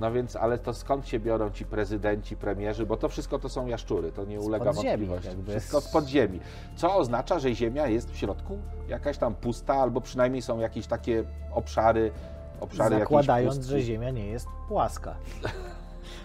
no 0.00 0.12
więc, 0.12 0.36
ale 0.36 0.58
to 0.58 0.74
skąd 0.74 1.08
się 1.08 1.20
biorą 1.20 1.50
ci 1.50 1.64
prezydenci, 1.64 2.36
premierzy, 2.36 2.86
bo 2.86 2.96
to 2.96 3.08
wszystko 3.08 3.38
to 3.38 3.48
są 3.48 3.66
jaszczury, 3.66 4.12
to 4.12 4.24
nie 4.24 4.40
ulega 4.40 4.72
wątpliwości. 4.72 5.30
Wszystko 5.48 5.80
z 5.80 5.88
podziemi. 5.88 6.40
Co 6.76 6.96
oznacza, 6.96 7.38
że 7.38 7.54
Ziemia 7.54 7.86
jest 7.86 8.10
w 8.10 8.16
środku 8.16 8.58
jakaś 8.88 9.18
tam 9.18 9.34
pusta, 9.34 9.74
albo 9.74 10.00
przynajmniej 10.00 10.42
są 10.42 10.58
jakieś 10.58 10.86
takie 10.86 11.24
obszary, 11.52 12.12
obszary 12.60 12.98
Zakładając, 12.98 13.66
że 13.66 13.80
Ziemia 13.80 14.10
nie 14.10 14.26
jest 14.26 14.46
płaska. 14.68 15.14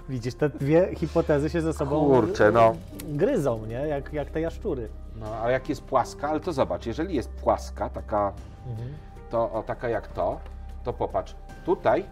Widzisz, 0.09 0.35
te 0.35 0.49
dwie 0.49 0.95
hipotezy 0.95 1.49
się 1.49 1.61
ze 1.61 1.73
sobą 1.73 2.05
Kurczę, 2.05 2.51
no. 2.51 2.75
gryzą, 3.07 3.65
nie? 3.65 3.75
Jak, 3.87 4.13
jak 4.13 4.29
te 4.29 4.41
jaszczury. 4.41 4.89
No, 5.15 5.35
a 5.43 5.51
jak 5.51 5.69
jest 5.69 5.83
płaska, 5.83 6.29
ale 6.29 6.39
to 6.39 6.53
zobacz, 6.53 6.85
jeżeli 6.85 7.15
jest 7.15 7.29
płaska, 7.29 7.89
taka, 7.89 8.33
mhm. 8.69 8.89
to, 9.29 9.51
o, 9.51 9.63
taka 9.63 9.89
jak 9.89 10.07
to, 10.07 10.39
to 10.83 10.93
popatrz, 10.93 11.35
tutaj, 11.65 12.05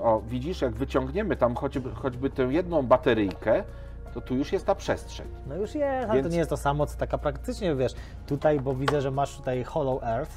o, 0.00 0.22
widzisz, 0.28 0.60
jak 0.60 0.72
wyciągniemy 0.72 1.36
tam 1.36 1.54
choćby, 1.54 1.90
choćby 1.90 2.30
tę 2.30 2.42
jedną 2.42 2.82
bateryjkę, 2.82 3.64
to 4.14 4.20
tu 4.20 4.34
już 4.34 4.52
jest 4.52 4.66
ta 4.66 4.74
przestrzeń. 4.74 5.26
No 5.46 5.56
już 5.56 5.74
jest, 5.74 6.10
ale 6.10 6.14
Więc... 6.14 6.26
to 6.26 6.32
nie 6.32 6.38
jest 6.38 6.50
to 6.50 6.56
samo, 6.56 6.86
co 6.86 6.98
taka 6.98 7.18
praktycznie, 7.18 7.74
wiesz, 7.74 7.92
tutaj, 8.26 8.60
bo 8.60 8.74
widzę, 8.74 9.00
że 9.00 9.10
masz 9.10 9.36
tutaj 9.36 9.64
Hollow 9.64 10.02
Earth, 10.02 10.32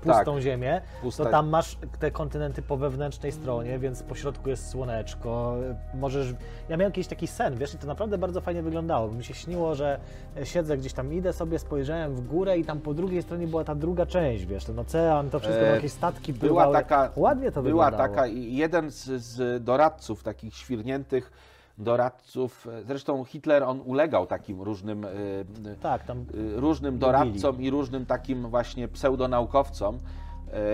pustą 0.00 0.34
tak, 0.34 0.42
ziemię, 0.42 0.80
pusta... 1.02 1.24
to 1.24 1.30
tam 1.30 1.48
masz 1.48 1.76
te 1.98 2.10
kontynenty 2.10 2.62
po 2.62 2.76
wewnętrznej 2.76 3.32
stronie, 3.32 3.78
więc 3.78 4.02
po 4.02 4.14
środku 4.14 4.48
jest 4.48 4.70
słoneczko. 4.70 5.56
Możesz. 5.94 6.34
Ja 6.68 6.76
miałem 6.76 6.90
jakiś 6.90 7.06
taki 7.06 7.26
sen, 7.26 7.56
wiesz, 7.56 7.74
i 7.74 7.78
to 7.78 7.86
naprawdę 7.86 8.18
bardzo 8.18 8.40
fajnie 8.40 8.62
wyglądało. 8.62 9.08
Mi 9.08 9.24
się 9.24 9.34
śniło, 9.34 9.74
że 9.74 10.00
siedzę 10.44 10.78
gdzieś 10.78 10.92
tam, 10.92 11.12
idę 11.12 11.32
sobie, 11.32 11.58
spojrzałem 11.58 12.14
w 12.14 12.26
górę 12.26 12.58
i 12.58 12.64
tam 12.64 12.80
po 12.80 12.94
drugiej 12.94 13.22
stronie 13.22 13.46
była 13.46 13.64
ta 13.64 13.74
druga 13.74 14.06
część, 14.06 14.46
wiesz, 14.46 14.64
ten 14.64 14.78
ocean, 14.78 15.30
to 15.30 15.40
wszystko, 15.40 15.66
e, 15.66 15.74
jakieś 15.74 15.92
statki 15.92 16.32
była 16.32 16.64
pływały. 16.64 16.74
taka, 16.74 17.10
Ładnie 17.16 17.52
to 17.52 17.62
była 17.62 17.84
wyglądało. 17.84 18.08
Była 18.08 18.16
taka, 18.16 18.26
jeden 18.36 18.90
z, 18.90 19.04
z 19.04 19.64
doradców 19.64 20.22
takich 20.22 20.54
świrniętych 20.54 21.32
doradców. 21.78 22.68
Zresztą 22.86 23.24
Hitler 23.24 23.62
on 23.62 23.80
ulegał 23.80 24.26
takim 24.26 24.62
różnym, 24.62 25.04
y, 25.04 25.46
tak, 25.80 26.02
y, 26.10 26.60
różnym 26.60 26.98
doradcom 26.98 27.62
i 27.62 27.70
różnym 27.70 28.06
takim 28.06 28.48
właśnie 28.48 28.88
pseudonaukowcom. 28.88 29.98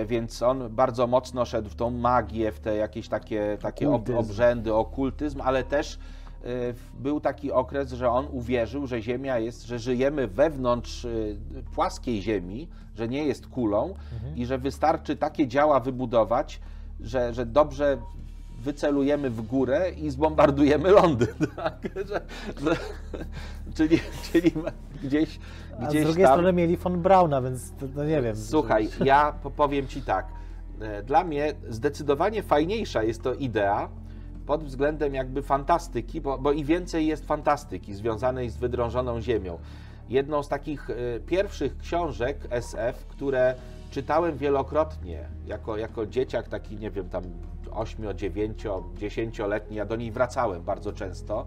Y, 0.03 0.07
więc 0.07 0.43
on 0.43 0.69
bardzo 0.71 1.07
mocno 1.07 1.45
szedł 1.45 1.69
w 1.69 1.75
tą 1.75 1.91
magię, 1.91 2.53
w 2.53 2.61
te 2.61 2.77
jakieś 2.77 3.09
takie, 3.09 3.59
takie 3.61 3.91
obrzędy, 4.19 4.75
okultyzm, 4.75 5.41
ale 5.41 5.65
też 5.65 5.99
był 6.95 7.21
taki 7.21 7.53
okres, 7.53 7.93
że 7.93 8.11
on 8.11 8.27
uwierzył, 8.31 8.87
że 8.87 9.03
Ziemia 9.03 9.39
jest, 9.39 9.67
że 9.67 9.79
żyjemy 9.79 10.29
wewnątrz 10.29 11.07
płaskiej 11.75 12.23
Ziemi, 12.23 12.69
że 12.95 13.09
nie 13.09 13.25
jest 13.25 13.47
kulą 13.47 13.95
mhm. 14.13 14.37
i 14.37 14.47
że 14.47 14.59
wystarczy 14.59 15.17
takie 15.17 15.49
działa 15.49 15.81
wybudować, 15.81 16.61
że, 17.01 17.35
że 17.35 17.47
dobrze 17.47 17.99
wycelujemy 18.65 19.31
w 19.31 19.43
górę 19.43 19.91
i 19.91 20.11
zbombardujemy 20.11 20.91
Londyn. 20.91 21.35
Tak? 21.57 21.89
Że, 22.09 22.21
że, 22.65 22.77
czyli, 23.75 24.01
czyli 24.33 24.53
gdzieś, 25.03 25.39
A 25.79 25.87
gdzieś 25.87 26.03
z 26.03 26.05
drugiej 26.05 26.25
tam... 26.25 26.35
strony 26.35 26.53
mieli 26.53 26.77
von 26.77 27.03
Brauna, 27.03 27.43
więc 27.43 27.73
to, 27.73 27.89
to 27.89 28.05
nie 28.05 28.23
wiem. 28.23 28.37
Słuchaj, 28.37 28.89
ja 29.05 29.35
powiem 29.57 29.87
Ci 29.87 30.03
tak. 30.03 30.27
E, 30.81 31.03
dla 31.03 31.25
mnie 31.25 31.55
zdecydowanie 31.69 32.43
fajniejsza 32.43 33.03
jest 33.03 33.23
to 33.23 33.35
idea 33.35 33.89
pod 34.47 34.65
względem 34.65 35.15
jakby 35.15 35.43
fantastyki, 35.43 36.21
bo, 36.21 36.39
bo 36.39 36.53
i 36.53 36.65
więcej 36.65 37.07
jest 37.07 37.27
fantastyki 37.27 37.95
związanej 37.95 38.51
z 38.51 38.57
wydrążoną 38.57 39.21
ziemią. 39.21 39.59
Jedną 40.09 40.43
z 40.43 40.49
takich 40.49 40.91
y, 40.91 41.21
pierwszych 41.27 41.79
książek 41.79 42.39
SF, 42.51 43.07
które 43.07 43.55
czytałem 43.95 44.37
wielokrotnie 44.37 45.29
jako, 45.47 45.77
jako 45.77 46.07
dzieciak, 46.07 46.49
taki 46.49 46.77
nie 46.77 46.91
wiem, 46.91 47.09
tam 47.09 47.23
8, 47.71 48.17
9, 48.17 48.65
10-letni, 48.99 49.77
ja 49.77 49.85
do 49.87 49.97
niej 49.97 50.11
wracałem 50.11 50.63
bardzo 50.63 50.93
często. 50.93 51.47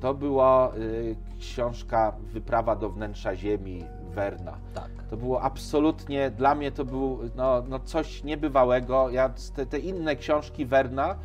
To 0.00 0.14
była 0.14 0.74
y, 0.76 1.16
książka 1.40 2.12
Wyprawa 2.32 2.76
do 2.76 2.90
wnętrza 2.90 3.36
Ziemi 3.36 3.84
Werna. 4.10 4.58
Tak. 4.74 4.90
To 5.10 5.16
było 5.16 5.42
absolutnie, 5.42 6.30
dla 6.30 6.54
mnie 6.54 6.72
to 6.72 6.84
było 6.84 7.18
no, 7.36 7.62
no 7.68 7.78
coś 7.78 8.24
niebywałego. 8.24 9.10
Ja, 9.10 9.30
te, 9.56 9.66
te 9.66 9.78
inne 9.78 10.16
książki 10.16 10.66
Werna 10.66 11.16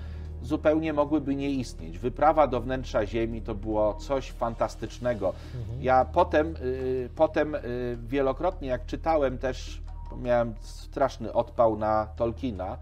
zupełnie 0.42 0.94
mogłyby 0.94 1.36
nie 1.36 1.50
istnieć. 1.52 2.00
Wyprawa 2.00 2.48
do 2.48 2.62
wnętrza 2.62 3.06
Ziemi 3.06 3.42
to 3.42 3.56
było 3.56 3.94
coś 3.94 4.32
fantastycznego. 4.32 5.34
Mhm. 5.62 5.84
Ja 5.84 6.06
potem, 6.06 6.56
y, 6.56 7.10
potem 7.16 7.56
y, 7.56 7.98
wielokrotnie, 8.08 8.68
jak 8.68 8.86
czytałem 8.86 9.38
też, 9.38 9.82
miałem 10.18 10.54
straszny 10.62 11.34
odpał 11.34 11.78
na 11.78 12.08
Tolkiena, 12.16 12.78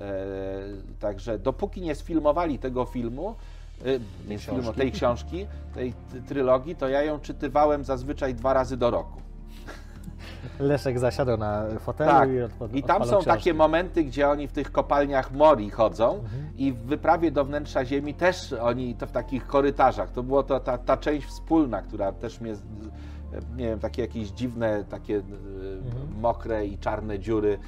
E, 0.00 0.24
także 1.00 1.38
dopóki 1.38 1.80
nie 1.80 1.94
sfilmowali 1.94 2.58
tego 2.58 2.84
filmu, 2.84 3.34
e, 3.84 4.28
nie 4.28 4.38
filmu, 4.38 4.72
tej 4.72 4.92
książki, 4.92 5.46
tej 5.74 5.94
trylogii, 6.28 6.76
to 6.76 6.88
ja 6.88 7.02
ją 7.02 7.20
czytywałem 7.20 7.84
zazwyczaj 7.84 8.34
dwa 8.34 8.52
razy 8.52 8.76
do 8.76 8.90
roku. 8.90 9.20
Leszek 10.60 10.98
zasiadał 10.98 11.36
na 11.36 11.64
fotelu 11.78 12.10
tak. 12.10 12.30
i 12.30 12.42
odpad, 12.42 12.74
I 12.74 12.82
tam 12.82 13.02
są 13.02 13.08
książki. 13.08 13.30
takie 13.30 13.54
momenty, 13.54 14.04
gdzie 14.04 14.28
oni 14.28 14.48
w 14.48 14.52
tych 14.52 14.72
kopalniach 14.72 15.32
Mori 15.32 15.70
chodzą 15.70 16.14
mhm. 16.14 16.56
i 16.56 16.72
w 16.72 16.78
wyprawie 16.78 17.30
do 17.30 17.44
wnętrza 17.44 17.84
Ziemi 17.84 18.14
też 18.14 18.52
oni 18.52 18.94
to 18.94 19.06
w 19.06 19.12
takich 19.12 19.46
korytarzach. 19.46 20.10
To 20.12 20.22
była 20.22 20.42
to 20.42 20.60
ta, 20.60 20.78
ta 20.78 20.96
część 20.96 21.26
wspólna, 21.26 21.82
która 21.82 22.12
też 22.12 22.40
mnie 22.40 22.54
nie 23.56 23.64
wiem, 23.64 23.78
takie 23.78 24.02
jakieś 24.02 24.28
dziwne, 24.28 24.84
takie 24.90 25.16
e, 25.16 25.18
mhm. 25.18 26.20
mokre 26.20 26.66
i 26.66 26.78
czarne 26.78 27.18
dziury 27.18 27.58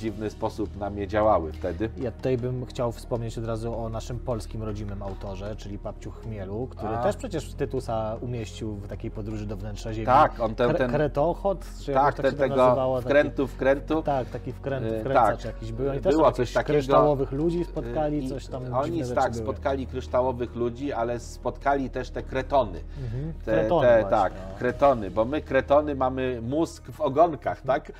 dziwny 0.00 0.30
sposób 0.30 0.76
na 0.76 0.90
mnie 0.90 1.08
działały 1.08 1.52
wtedy. 1.52 1.90
Ja 1.96 2.10
tutaj 2.10 2.38
bym 2.38 2.66
chciał 2.66 2.92
wspomnieć 2.92 3.38
od 3.38 3.44
razu 3.44 3.78
o 3.78 3.88
naszym 3.88 4.18
polskim 4.18 4.62
rodzimym 4.62 5.02
autorze, 5.02 5.56
czyli 5.56 5.78
Papciu 5.78 6.10
Chmielu, 6.10 6.68
który 6.70 6.94
A. 6.94 7.02
też 7.02 7.16
przecież 7.16 7.54
Tytusa 7.54 8.16
umieścił 8.20 8.74
w 8.74 8.88
takiej 8.88 9.10
podróży 9.10 9.46
do 9.46 9.56
wnętrza 9.56 9.92
ziemi. 9.92 10.06
Tak, 10.06 10.40
on 10.40 10.54
ten... 10.54 10.74
ten 10.74 10.90
Kretochod, 10.90 11.66
czy 11.84 11.92
tak, 11.92 12.14
ten, 12.14 12.34
tego 12.34 12.56
nazywało, 12.56 13.00
wkrętu, 13.00 13.42
taki, 13.42 13.54
wkrętu. 13.54 14.02
Tak, 14.02 14.30
taki 14.30 14.52
wkręt, 14.52 14.86
y, 14.86 15.00
wkręcacz 15.00 15.42
tak. 15.42 15.54
jakiś 15.54 15.72
był. 15.72 15.90
Oni 15.90 16.00
też 16.00 16.14
Było 16.14 16.32
coś 16.32 16.52
takiego. 16.52 16.72
kryształowych 16.72 17.32
ludzi 17.32 17.64
spotkali, 17.64 18.28
coś 18.28 18.46
tam 18.46 18.74
Oni 18.74 19.02
tak, 19.14 19.36
spotkali 19.36 19.86
kryształowych 19.86 20.54
ludzi, 20.54 20.92
ale 20.92 21.20
spotkali 21.20 21.90
też 21.90 22.10
te 22.10 22.22
kretony. 22.22 22.80
Mhm. 23.04 23.32
Te, 23.44 23.52
kretony 23.52 23.86
te, 23.86 24.04
tak, 24.10 24.32
no. 24.32 24.58
kretony, 24.58 25.10
bo 25.10 25.24
my 25.24 25.40
kretony 25.40 25.94
mamy 25.94 26.40
mózg 26.42 26.90
w 26.90 27.00
ogonkach, 27.00 27.60
tak? 27.62 27.92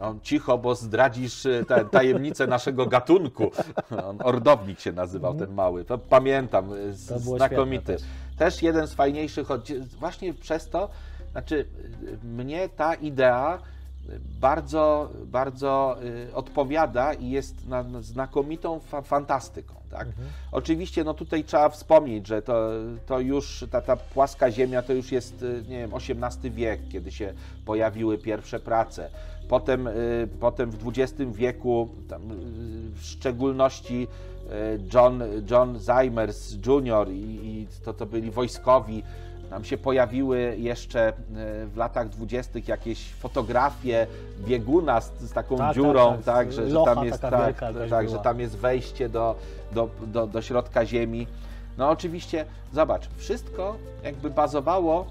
On 0.00 0.20
cicho, 0.20 0.58
bo 0.58 0.74
zdradzisz 0.74 1.46
e, 1.46 1.64
tajemnicę 1.90 2.46
naszego 2.46 2.86
gatunku. 2.86 3.50
On 4.08 4.18
ordownik 4.22 4.80
się 4.80 4.92
nazywał, 4.92 5.34
ten 5.34 5.54
mały. 5.54 5.84
To 5.84 5.98
pamiętam, 5.98 6.72
e, 6.72 6.76
to 7.08 7.18
znakomity. 7.18 7.86
Też. 7.86 8.02
też. 8.38 8.62
jeden 8.62 8.86
z 8.86 8.94
fajniejszych, 8.94 9.48
właśnie 9.98 10.34
przez 10.34 10.68
to, 10.68 10.88
znaczy 11.32 11.64
e, 12.22 12.26
mnie 12.26 12.68
ta 12.68 12.94
idea 12.94 13.58
bardzo, 14.40 15.10
bardzo 15.24 15.96
odpowiada 16.34 17.12
i 17.12 17.30
jest 17.30 17.54
znakomitą 18.00 18.80
fantastyką. 19.04 19.74
Tak? 19.90 20.06
Mhm. 20.06 20.28
Oczywiście 20.52 21.04
no 21.04 21.14
tutaj 21.14 21.44
trzeba 21.44 21.68
wspomnieć, 21.68 22.26
że 22.26 22.42
to, 22.42 22.70
to 23.06 23.20
już 23.20 23.64
ta, 23.70 23.80
ta 23.80 23.96
płaska 23.96 24.50
ziemia 24.50 24.82
to 24.82 24.92
już 24.92 25.12
jest 25.12 25.44
nie 25.68 25.78
wiem, 25.78 25.90
XVIII 25.94 26.50
wiek, 26.50 26.80
kiedy 26.88 27.12
się 27.12 27.34
pojawiły 27.64 28.18
pierwsze 28.18 28.60
prace. 28.60 29.10
Potem, 29.48 29.86
y, 29.86 30.28
potem 30.40 30.70
w 30.70 30.88
XX 30.88 31.32
wieku, 31.32 31.88
y, 32.12 32.16
w 32.94 33.02
szczególności 33.02 34.08
y, 34.46 34.80
John, 34.94 35.22
John 35.50 35.78
Zimers 35.78 36.52
Jr. 36.66 37.10
i, 37.10 37.20
i 37.46 37.66
to, 37.84 37.92
to 37.92 38.06
byli 38.06 38.30
wojskowi, 38.30 39.02
tam 39.50 39.64
się 39.64 39.78
pojawiły 39.78 40.56
jeszcze 40.58 41.12
w 41.66 41.76
latach 41.76 42.08
dwudziestych 42.08 42.68
jakieś 42.68 43.12
fotografie 43.12 44.06
bieguna 44.40 45.00
z, 45.00 45.20
z 45.20 45.32
taką 45.32 45.56
tak, 45.56 45.74
dziurą, 45.74 46.16
tak, 46.16 46.24
tak, 46.24 46.24
tak 46.24 46.52
że, 46.52 46.70
że, 46.70 46.82
tam 46.84 47.04
jest, 47.04 47.20
tak, 47.20 47.60
tak 47.90 48.08
że 48.08 48.18
tam 48.18 48.40
jest 48.40 48.56
wejście 48.56 49.08
do, 49.08 49.34
do, 49.72 49.88
do, 50.06 50.26
do 50.26 50.42
środka 50.42 50.86
ziemi. 50.86 51.26
No 51.78 51.90
oczywiście, 51.90 52.44
zobacz, 52.72 53.08
wszystko 53.16 53.76
jakby 54.04 54.30
bazowało 54.30 55.06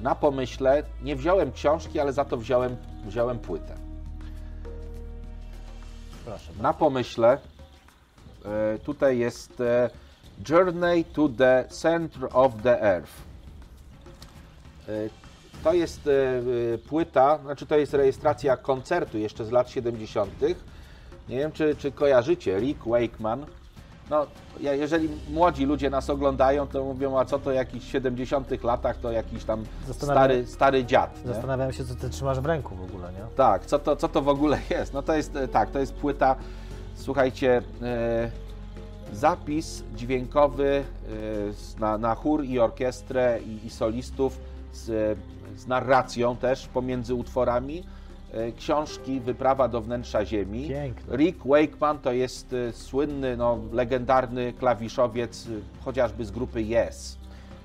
na 0.00 0.14
pomyśle 0.14 0.82
nie 1.02 1.16
wziąłem 1.16 1.52
książki, 1.52 2.00
ale 2.00 2.12
za 2.12 2.24
to 2.24 2.36
wziąłem, 2.36 2.76
wziąłem 3.06 3.38
płytę. 3.38 3.74
Proszę. 6.24 6.52
Na 6.60 6.72
pomyśle 6.72 7.38
e, 8.44 8.78
tutaj 8.78 9.18
jest 9.18 9.60
e, 9.60 9.90
Journey 10.48 11.04
to 11.04 11.28
the 11.28 11.64
Center 11.70 12.28
of 12.32 12.52
the 12.62 12.82
Earth. 12.82 13.12
E, 14.88 14.92
to 15.64 15.72
jest 15.72 16.08
płyta, 16.88 17.38
znaczy 17.38 17.66
to 17.66 17.78
jest 17.78 17.94
rejestracja 17.94 18.56
koncertu 18.56 19.18
jeszcze 19.18 19.44
z 19.44 19.50
lat 19.50 19.70
70. 19.70 20.32
Nie 21.28 21.38
wiem, 21.38 21.52
czy, 21.52 21.76
czy 21.76 21.92
kojarzycie 21.92 22.58
Rick 22.58 22.86
Wakeman. 22.86 23.46
No, 24.10 24.26
jeżeli 24.60 25.08
młodzi 25.30 25.64
ludzie 25.64 25.90
nas 25.90 26.10
oglądają, 26.10 26.66
to 26.66 26.84
mówią, 26.84 27.18
a 27.18 27.24
co 27.24 27.38
to 27.38 27.52
jakiś 27.52 27.84
70 27.84 28.64
latach, 28.64 28.96
to 28.96 29.12
jakiś 29.12 29.44
tam 29.44 29.64
stary, 29.90 30.46
stary 30.46 30.84
dziad. 30.84 31.24
Nie? 31.24 31.32
Zastanawiam 31.32 31.72
się, 31.72 31.84
co 31.84 31.94
ty 31.94 32.10
trzymasz 32.10 32.40
w 32.40 32.46
ręku 32.46 32.76
w 32.76 32.82
ogóle, 32.82 33.12
nie? 33.12 33.36
Tak, 33.36 33.66
co 33.66 33.78
to, 33.78 33.96
co 33.96 34.08
to 34.08 34.22
w 34.22 34.28
ogóle 34.28 34.58
jest? 34.70 34.92
No 34.92 35.02
to 35.02 35.14
jest, 35.14 35.36
e, 35.36 35.48
tak, 35.48 35.70
to 35.70 35.78
jest 35.78 35.94
płyta, 35.94 36.36
słuchajcie, 36.94 37.62
e, 37.82 38.30
zapis 39.12 39.84
dźwiękowy 39.96 40.84
e, 41.78 41.80
na, 41.80 41.98
na 41.98 42.14
chór 42.14 42.44
i 42.44 42.58
orkiestrę 42.58 43.38
i, 43.46 43.66
i 43.66 43.70
solistów 43.70 44.38
z, 44.72 45.18
z 45.56 45.66
narracją 45.66 46.36
też 46.36 46.66
pomiędzy 46.66 47.14
utworami 47.14 47.84
książki 48.56 49.20
Wyprawa 49.20 49.68
do 49.68 49.80
wnętrza 49.80 50.24
Ziemi. 50.24 50.68
Piękne. 50.68 51.16
Rick 51.16 51.46
Wakeman 51.46 51.98
to 51.98 52.12
jest 52.12 52.52
e, 52.52 52.72
słynny, 52.72 53.36
no, 53.36 53.58
legendarny 53.72 54.52
klawiszowiec, 54.52 55.46
e, 55.46 55.84
chociażby 55.84 56.24
z 56.24 56.30
grupy 56.30 56.60
Yes. 56.60 57.18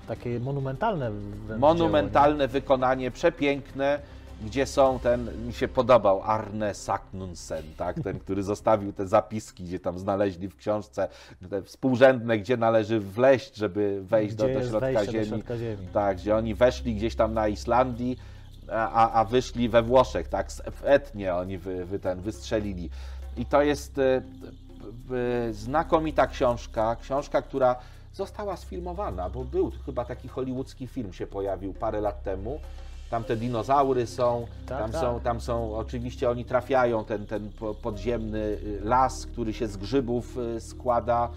Takie 0.08 0.40
monumentalne 0.40 1.12
Monumentalne 1.58 2.48
dzieło, 2.48 2.52
wykonanie, 2.52 3.12
przepiękne, 3.12 4.00
gdzie 4.46 4.66
są 4.66 5.00
ten, 5.00 5.48
mi 5.48 5.54
się 5.54 5.68
podobał 5.68 6.22
Arne 6.24 6.74
Saknunsen, 6.74 7.64
tak, 7.78 8.00
ten, 8.04 8.20
który 8.24 8.44
zostawił 8.44 8.94
te 8.94 9.08
zapiski, 9.08 9.64
gdzie 9.64 9.80
tam 9.80 10.00
znaleźli 10.00 10.48
w 10.48 10.56
książce 10.56 11.08
te 11.50 11.62
współrzędne, 11.62 12.40
gdzie 12.40 12.58
należy 12.58 13.00
wleść, 13.00 13.56
żeby 13.56 14.02
wejść 14.04 14.36
do, 14.36 14.48
do, 14.48 14.70
środka 14.70 15.06
ziemi. 15.06 15.20
do 15.20 15.26
środka 15.26 15.58
ziemi. 15.58 15.88
Tak, 15.94 16.18
gdzie 16.18 16.36
oni 16.36 16.56
weszli 16.56 16.96
gdzieś 16.96 17.16
tam 17.16 17.34
na 17.34 17.48
Islandii, 17.48 18.18
a, 18.72 19.12
a 19.12 19.26
wyszli 19.26 19.70
we 19.70 19.84
Włoszech, 19.84 20.28
tak, 20.28 20.48
Etnie 20.84 21.36
oni 21.36 21.58
wy, 21.58 21.86
wy 21.86 22.00
ten, 22.00 22.22
wystrzelili. 22.22 22.90
I 23.38 23.46
to 23.46 23.62
jest 23.62 24.00
e, 24.00 24.22
znakomita 25.52 26.28
książka, 26.28 26.96
książka, 26.96 27.42
która 27.42 27.76
została 28.14 28.58
sfilmowana, 28.58 29.30
bo 29.30 29.46
był 29.46 29.72
chyba 29.86 30.06
taki 30.06 30.28
hollywoodzki 30.28 30.88
film 30.88 31.14
się 31.14 31.28
pojawił 31.28 31.74
parę 31.74 32.02
lat 32.02 32.24
temu. 32.24 32.60
Tam 33.10 33.24
te 33.24 33.36
dinozaury 33.36 34.08
są, 34.08 34.48
tak, 34.66 34.80
tam, 34.80 34.92
tak. 34.92 35.02
Są, 35.02 35.20
tam 35.20 35.42
są, 35.42 35.76
oczywiście 35.76 36.30
oni 36.30 36.46
trafiają, 36.46 37.06
ten, 37.06 37.26
ten 37.26 37.52
podziemny 37.82 38.40
y, 38.40 38.80
las, 38.84 39.26
który 39.26 39.54
się 39.54 39.68
z 39.68 39.78
grzybów 39.78 40.38
y, 40.38 40.62
składa. 40.62 41.30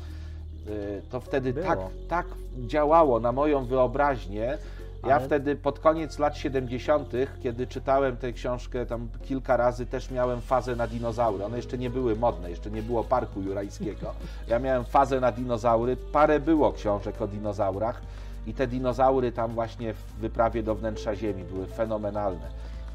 Y, 0.66 1.02
to 1.10 1.20
wtedy 1.20 1.52
tak, 1.52 1.78
tak 2.08 2.26
działało 2.58 3.20
na 3.20 3.32
moją 3.32 3.64
wyobraźnię, 3.64 4.58
ja 5.07 5.16
Ale... 5.16 5.26
wtedy 5.26 5.57
pod 5.57 5.78
koniec 5.78 6.18
lat 6.18 6.36
70., 6.36 7.12
kiedy 7.42 7.66
czytałem 7.66 8.16
tę 8.16 8.32
książkę 8.32 8.86
tam 8.86 9.09
kilka 9.22 9.57
razy, 9.57 9.86
też 9.86 10.11
miałem 10.11 10.40
fazę 10.40 10.76
na 10.76 10.86
dinozaury. 10.86 11.44
One 11.44 11.57
jeszcze 11.57 11.78
nie 11.78 11.90
były 11.90 12.16
modne, 12.16 12.51
jeszcze 12.51 12.70
nie 12.70 12.82
było 12.82 13.05
parku 13.05 13.42
jurajskiego. 13.42 14.14
Ja 14.48 14.59
miałem 14.59 14.84
fazę 14.84 15.20
na 15.20 15.32
dinozaury. 15.32 15.96
Parę 15.96 16.40
było 16.40 16.72
książek 16.72 17.22
o 17.22 17.26
dinozaurach 17.26 18.03
i 18.46 18.55
te 18.55 18.66
dinozaury 18.66 19.32
tam 19.32 19.55
właśnie 19.55 19.94
w 19.94 20.03
wyprawie 20.20 20.62
do 20.62 20.74
wnętrza 20.74 21.16
Ziemi 21.16 21.44
były 21.44 21.66
fenomenalne. 21.66 22.48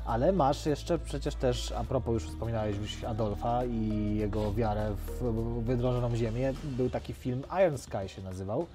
Ale 0.06 0.32
masz 0.32 0.66
jeszcze 0.66 1.00
przecież 1.00 1.36
też, 1.36 1.72
a 1.72 1.84
propos 1.84 2.14
już 2.14 2.24
wspominałeś 2.24 2.76
Adolfa 3.08 3.66
i 3.66 4.16
jego 4.16 4.54
wiarę 4.54 4.92
w 4.96 5.34
wydrążoną 5.64 6.16
ziemię, 6.16 6.54
był 6.64 6.90
taki 6.90 7.14
film 7.14 7.44
Iron 7.66 7.78
Sky 7.78 8.10
się 8.10 8.22
nazywał. 8.22 8.66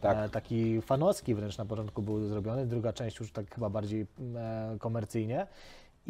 Tak. 0.00 0.18
E, 0.18 0.28
taki 0.28 0.82
fanowski 0.82 1.34
wręcz 1.34 1.58
na 1.58 1.64
początku 1.64 2.02
był 2.02 2.28
zrobiony, 2.28 2.66
druga 2.66 2.92
część 2.92 3.20
już 3.20 3.32
tak 3.32 3.54
chyba 3.54 3.70
bardziej 3.70 4.06
e, 4.36 4.76
komercyjnie. 4.78 5.46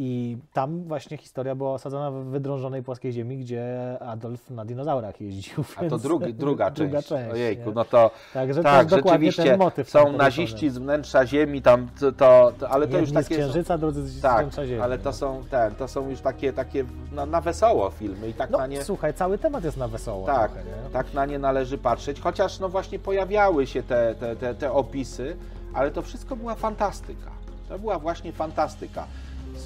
I 0.03 0.39
tam 0.53 0.85
właśnie 0.85 1.17
historia 1.17 1.55
była 1.55 1.73
osadzona 1.73 2.11
w 2.11 2.25
wydrążonej 2.25 2.83
płaskiej 2.83 3.13
ziemi, 3.13 3.39
gdzie 3.39 3.97
Adolf 4.01 4.51
na 4.51 4.65
dinozaurach 4.65 5.21
jeździł. 5.21 5.65
A 5.77 5.85
to 5.85 5.99
drugi, 5.99 6.35
druga, 6.45 6.71
druga 6.71 7.03
część. 7.03 7.09
część. 7.09 7.33
Ojejku, 7.33 7.73
no 7.73 7.85
to 7.85 8.11
Także 8.35 8.63
tak, 8.63 8.89
to 8.89 8.97
rzeczywiście 8.97 9.59
są 9.85 10.13
naziści 10.13 10.71
z 10.71 10.79
wnętrza 10.79 11.27
ziemi, 11.27 11.63
tam 11.63 11.89
to, 12.01 12.13
to, 12.13 12.53
to 12.59 12.69
ale 12.71 12.87
to 12.87 12.93
Jedni 12.93 13.01
już 13.01 13.25
takie... 13.25 13.35
z 13.35 13.39
księżyca, 13.39 13.79
drudzy 13.79 14.07
z 14.07 14.21
tak, 14.21 14.39
wnętrza 14.39 14.67
ziemi. 14.67 14.81
ale 14.81 14.99
to 14.99 15.13
są, 15.13 15.43
ten, 15.51 15.75
to 15.75 15.89
są 15.89 16.11
już 16.11 16.21
takie, 16.21 16.53
takie 16.53 16.85
na, 17.13 17.27
na 17.27 17.41
wesoło 17.41 17.91
filmy 17.91 18.29
i 18.29 18.35
tak 18.35 18.51
no, 18.51 18.59
na 18.59 18.67
nie... 18.67 18.85
słuchaj, 18.85 19.15
cały 19.15 19.39
temat 19.39 19.65
jest 19.65 19.77
na 19.77 19.89
wesoło. 19.89 20.27
Tak, 20.27 20.53
trochę, 20.53 20.67
tak 20.93 21.15
na 21.15 21.27
nie 21.27 21.39
należy 21.39 21.79
patrzeć, 21.79 22.21
chociaż 22.21 22.61
no 22.61 22.69
właśnie 22.69 22.99
pojawiały 22.99 23.67
się 23.67 23.83
te, 23.83 24.15
te, 24.15 24.37
te, 24.37 24.55
te 24.55 24.73
opisy, 24.73 25.37
ale 25.75 25.91
to 25.91 26.03
wszystko 26.03 26.37
była 26.37 26.55
fantastyka. 26.55 27.31
To 27.69 27.79
była 27.79 27.99
właśnie 27.99 28.33
fantastyka. 28.33 29.07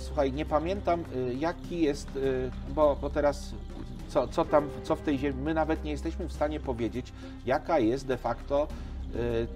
Słuchaj, 0.03 0.33
nie 0.33 0.45
pamiętam 0.45 1.05
y, 1.17 1.35
jaki 1.35 1.81
jest, 1.81 2.17
y, 2.17 2.51
bo, 2.75 2.97
bo 3.01 3.11
teraz 3.11 3.55
co, 4.09 4.29
co 4.29 4.45
tam, 4.45 4.69
co 4.83 4.97
w 4.97 5.01
tej 5.01 5.19
ziemi, 5.19 5.43
my 5.43 5.55
nawet 5.55 5.85
nie 5.85 5.91
jesteśmy 5.91 6.29
w 6.29 6.33
stanie 6.33 6.61
powiedzieć, 6.61 7.13
jaka 7.47 7.79
jest 7.79 8.07
de 8.07 8.17
facto 8.17 8.69
y, 9.15 9.47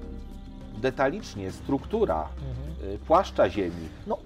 detalicznie 0.78 1.52
struktura 1.52 2.28
mhm. 2.48 2.98
płaszcza 2.98 3.50
Ziemi. 3.50 3.88
No. 4.06 4.18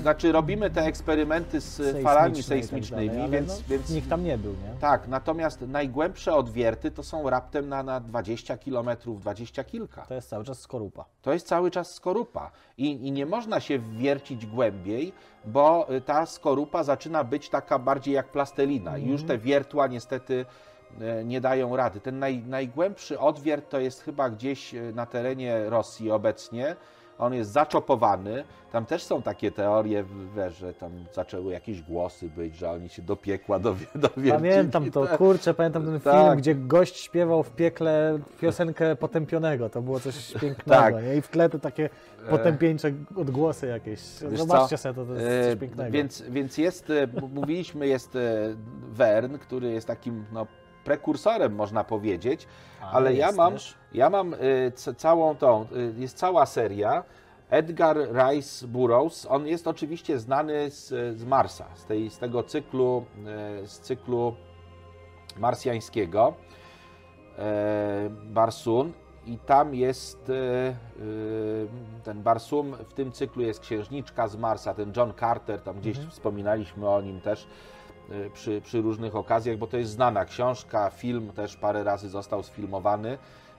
Znaczy 0.00 0.32
robimy 0.32 0.70
te 0.70 0.80
eksperymenty 0.80 1.60
z 1.60 2.02
falami 2.02 2.36
tak 2.36 2.44
sejsmicznymi, 2.44 3.08
dalej, 3.08 3.30
więc, 3.30 3.48
no, 3.48 3.64
więc... 3.68 3.90
Nikt 3.90 4.08
tam 4.08 4.24
nie 4.24 4.38
był, 4.38 4.52
nie? 4.52 4.80
Tak, 4.80 5.08
natomiast 5.08 5.60
najgłębsze 5.60 6.34
odwierty 6.34 6.90
to 6.90 7.02
są 7.02 7.30
raptem 7.30 7.68
na, 7.68 7.82
na 7.82 8.00
20 8.00 8.58
kilometrów, 8.58 9.20
20 9.20 9.64
kilka. 9.64 10.02
To 10.06 10.14
jest 10.14 10.28
cały 10.28 10.44
czas 10.44 10.58
skorupa. 10.58 11.04
To 11.22 11.32
jest 11.32 11.46
cały 11.46 11.70
czas 11.70 11.94
skorupa. 11.94 12.50
I, 12.78 13.06
I 13.06 13.12
nie 13.12 13.26
można 13.26 13.60
się 13.60 13.78
wiercić 13.78 14.46
głębiej, 14.46 15.12
bo 15.44 15.88
ta 16.06 16.26
skorupa 16.26 16.82
zaczyna 16.84 17.24
być 17.24 17.48
taka 17.48 17.78
bardziej 17.78 18.14
jak 18.14 18.28
plastelina. 18.28 18.90
Mhm. 18.90 19.08
I 19.08 19.12
już 19.12 19.22
te 19.22 19.38
wiertła 19.38 19.86
niestety 19.86 20.46
nie 21.24 21.40
dają 21.40 21.76
rady. 21.76 22.00
Ten 22.00 22.18
naj, 22.18 22.42
najgłębszy 22.46 23.18
odwiert 23.18 23.68
to 23.70 23.80
jest 23.80 24.02
chyba 24.02 24.30
gdzieś 24.30 24.74
e, 24.74 24.92
na 24.94 25.06
terenie 25.06 25.70
Rosji 25.70 26.10
obecnie. 26.10 26.76
On 27.18 27.34
jest 27.34 27.50
zaczopowany. 27.50 28.44
Tam 28.72 28.86
też 28.86 29.02
są 29.02 29.22
takie 29.22 29.50
teorie, 29.50 30.04
że 30.48 30.74
tam 30.74 30.90
zaczęły 31.12 31.52
jakieś 31.52 31.82
głosy 31.82 32.28
być, 32.28 32.56
że 32.56 32.70
oni 32.70 32.88
się 32.88 33.02
do 33.02 33.16
piekła 33.16 33.58
dowiedli. 34.04 34.30
Pamiętam 34.30 34.90
to, 34.90 35.06
kurczę, 35.18 35.54
pamiętam 35.54 35.84
ten 35.84 36.00
tak. 36.00 36.14
film, 36.14 36.36
gdzie 36.36 36.54
gość 36.54 36.96
śpiewał 37.00 37.42
w 37.42 37.50
piekle 37.50 38.18
piosenkę 38.40 38.96
potępionego. 38.96 39.70
To 39.70 39.82
było 39.82 40.00
coś 40.00 40.32
pięknego. 40.40 40.82
Tak. 40.82 40.94
I 41.18 41.22
w 41.22 41.28
tle 41.28 41.48
to 41.48 41.58
takie 41.58 41.90
e. 42.26 42.30
potępieńcze 42.30 42.92
odgłosy 43.16 43.66
jakieś. 43.66 44.00
Wiesz 44.30 44.40
Zobaczcie 44.40 44.76
co? 44.76 44.82
sobie, 44.82 44.94
to, 44.94 45.04
to 45.04 45.14
jest 45.14 45.50
coś 45.50 45.60
pięknego. 45.60 45.90
Więc, 45.90 46.22
więc 46.22 46.58
jest, 46.58 46.92
mówiliśmy, 47.34 47.86
jest 47.86 48.18
Wern, 48.92 49.38
który 49.38 49.70
jest 49.70 49.86
takim 49.86 50.24
no, 50.32 50.46
prekursorem, 50.84 51.54
można 51.54 51.84
powiedzieć, 51.84 52.46
A, 52.80 52.90
ale 52.90 53.14
ja 53.14 53.32
mam, 53.32 53.54
ja 53.92 54.10
mam 54.10 54.34
y, 54.34 54.94
całą 54.96 55.36
tą, 55.36 55.62
y, 55.62 55.94
jest 55.98 56.18
cała 56.18 56.46
seria. 56.46 57.04
Edgar 57.50 57.96
Rice 57.96 58.66
Burroughs, 58.66 59.26
on 59.30 59.46
jest 59.46 59.68
oczywiście 59.68 60.18
znany 60.18 60.70
z, 60.70 60.88
z 61.18 61.24
Marsa, 61.24 61.64
z, 61.74 61.84
tej, 61.84 62.10
z 62.10 62.18
tego 62.18 62.42
cyklu, 62.42 63.04
y, 63.62 63.66
z 63.66 63.80
cyklu 63.80 64.34
marsjańskiego, 65.36 66.34
Barsun. 68.24 68.92
I 69.26 69.38
tam 69.38 69.74
jest 69.74 70.32
ten 72.04 72.22
Barsum, 72.22 72.76
w 72.76 72.92
tym 72.92 73.12
cyklu 73.12 73.42
jest 73.42 73.60
księżniczka 73.60 74.28
z 74.28 74.36
Marsa, 74.36 74.74
ten 74.74 74.92
John 74.96 75.12
Carter, 75.20 75.60
tam 75.60 75.80
gdzieś 75.80 75.96
mhm. 75.96 76.10
wspominaliśmy 76.10 76.88
o 76.88 77.00
nim 77.00 77.20
też 77.20 77.46
przy, 78.32 78.60
przy 78.60 78.80
różnych 78.80 79.16
okazjach, 79.16 79.56
bo 79.56 79.66
to 79.66 79.76
jest 79.76 79.90
znana 79.90 80.24
książka, 80.24 80.90
film 80.90 81.32
też 81.32 81.56
parę 81.56 81.84
razy 81.84 82.08
został 82.08 82.42
sfilmowany, 82.42 83.18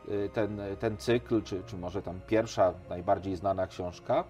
y, 0.10 0.30
ten, 0.34 0.62
ten 0.80 0.98
cykl, 0.98 1.42
czy, 1.44 1.64
czy 1.64 1.78
może 1.78 2.02
tam 2.02 2.20
pierwsza, 2.28 2.74
najbardziej 2.90 3.36
znana 3.36 3.68
książka. 3.68 4.24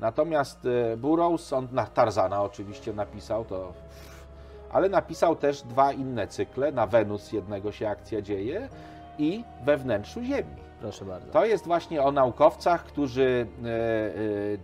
Natomiast 0.00 0.64
y, 0.64 0.96
Burroughs, 0.96 1.52
on 1.52 1.68
na 1.72 1.86
Tarzana 1.86 2.42
oczywiście 2.42 2.92
napisał, 2.92 3.44
to, 3.44 3.72
ale 4.72 4.88
napisał 4.88 5.36
też 5.36 5.62
dwa 5.62 5.92
inne 5.92 6.28
cykle. 6.28 6.72
Na 6.72 6.86
Wenus 6.86 7.32
jednego 7.32 7.72
się 7.72 7.88
akcja 7.88 8.22
dzieje 8.22 8.68
i 9.18 9.44
we 9.64 9.76
wnętrzu 9.76 10.22
Ziemi. 10.22 10.68
Proszę 10.80 11.04
bardzo. 11.04 11.32
To 11.32 11.44
jest 11.44 11.66
właśnie 11.66 12.02
o 12.02 12.12
naukowcach, 12.12 12.84
którzy 12.84 13.46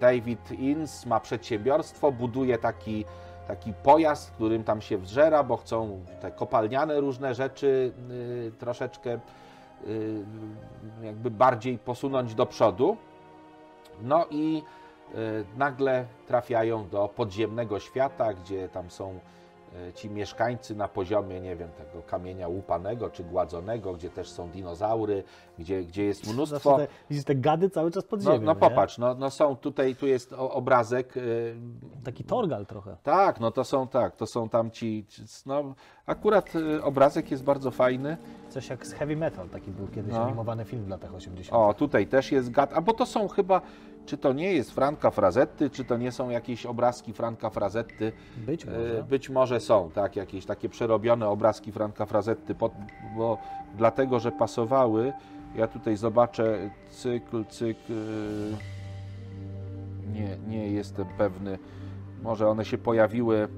David 0.01 0.53
Inns 0.53 1.07
ma 1.07 1.21
przedsiębiorstwo, 1.21 2.13
buduje 2.13 2.59
taki 2.59 3.05
taki 3.49 3.73
pojazd, 3.73 4.31
którym 4.31 4.65
tam 4.65 4.81
się 4.81 4.99
wzżera, 4.99 5.43
bo 5.43 5.57
chcą 5.57 6.05
te 6.21 6.31
kopalniane 6.31 7.01
różne 7.01 7.35
rzeczy 7.35 7.93
y, 8.11 8.53
troszeczkę 8.59 9.19
y, 9.87 10.25
jakby 11.03 11.31
bardziej 11.31 11.79
posunąć 11.79 12.35
do 12.35 12.47
przodu. 12.47 12.97
No 14.03 14.27
i 14.31 14.63
nagle 15.57 16.07
trafiają 16.27 16.89
do 16.89 17.09
podziemnego 17.09 17.81
świata, 17.81 18.35
gdzie 18.35 18.69
tam 18.69 18.91
są 18.91 19.19
ci 19.95 20.11
mieszkańcy 20.11 20.75
na 20.75 20.89
poziomie, 20.89 21.41
nie 21.41 21.57
wiem, 21.57 21.69
tego 21.69 22.03
kamienia 22.03 22.49
łupanego 22.49 23.11
czy 23.11 23.25
gładzonego, 23.25 23.93
gdzie 23.93 24.11
też 24.11 24.31
są 24.31 24.51
dinozaury, 24.51 25.25
gdzie, 25.59 25.85
gdzie 25.85 26.05
jest 26.05 26.33
mnóstwo... 26.33 26.77
Te, 26.77 26.87
widzisz 27.11 27.25
te 27.25 27.35
gady 27.35 27.71
cały 27.71 27.91
czas 27.91 28.05
pod 28.05 28.25
no, 28.25 28.33
ziemią, 28.33 28.45
No, 28.45 28.55
no 28.55 28.61
popatrz, 28.61 28.99
no, 28.99 29.15
no 29.15 29.31
są 29.31 29.57
tutaj, 29.57 29.97
tu 29.97 30.07
jest 30.07 30.33
obrazek. 30.33 31.17
E, 31.17 31.21
Taki 32.05 32.25
torgal 32.25 32.67
trochę. 32.67 32.97
Tak, 33.03 33.41
no 33.41 33.51
to 33.51 33.65
są 33.65 33.89
tak, 33.89 34.17
to 34.17 34.27
są 34.27 34.49
tam 34.49 34.71
ci, 34.71 35.07
no 35.47 35.75
akurat 36.07 36.53
e, 36.57 36.83
obrazek 36.85 37.31
jest 37.31 37.45
bardzo 37.45 37.71
fajny. 37.71 38.17
Coś 38.49 38.69
jak 38.69 38.87
z 38.87 38.93
heavy 38.93 39.17
metal, 39.17 39.49
taki 39.49 39.71
był 39.71 39.89
kiedyś 39.89 40.13
no. 40.13 40.25
animowany 40.25 40.65
film 40.65 40.85
w 40.85 40.89
latach 40.89 41.15
80. 41.15 41.57
O, 41.57 41.75
tutaj 41.75 42.07
też 42.07 42.33
jest 42.33 42.51
gad, 42.51 42.73
a 42.75 42.81
bo 42.81 42.93
to 42.93 43.07
są 43.07 43.29
chyba 43.29 43.61
czy 44.07 44.19
to 44.19 44.33
nie 44.33 44.53
jest 44.53 44.71
Franka 44.71 45.11
Frazetty, 45.11 45.71
czy 45.71 45.85
to 45.85 45.97
nie 45.97 46.13
są 46.13 46.31
jakieś 46.31 46.67
obrazki 46.67 47.13
Franka 47.13 47.51
Frazetty. 47.51 48.13
Być 48.37 48.67
może. 48.67 49.05
Być 49.09 49.31
może 49.31 49.61
są, 49.61 49.91
tak, 49.91 50.17
jakieś 50.17 50.47
takie 50.47 50.69
przerobione 50.69 51.29
obrazki 51.29 51.73
Franka 51.73 52.07
Frazetty, 52.07 52.55
bo 53.17 53.39
dlatego, 53.77 54.21
że 54.21 54.33
pasowały. 54.33 55.13
Ja 55.57 55.69
tutaj 55.69 55.97
zobaczę 55.97 56.71
cykl, 56.91 57.45
cykl. 57.45 57.93
Nie, 60.13 60.37
nie 60.49 60.71
jestem 60.71 61.07
pewny. 61.19 61.59
Może 62.23 62.49
one 62.49 62.65
się 62.65 62.79
pojawiły 62.79 63.49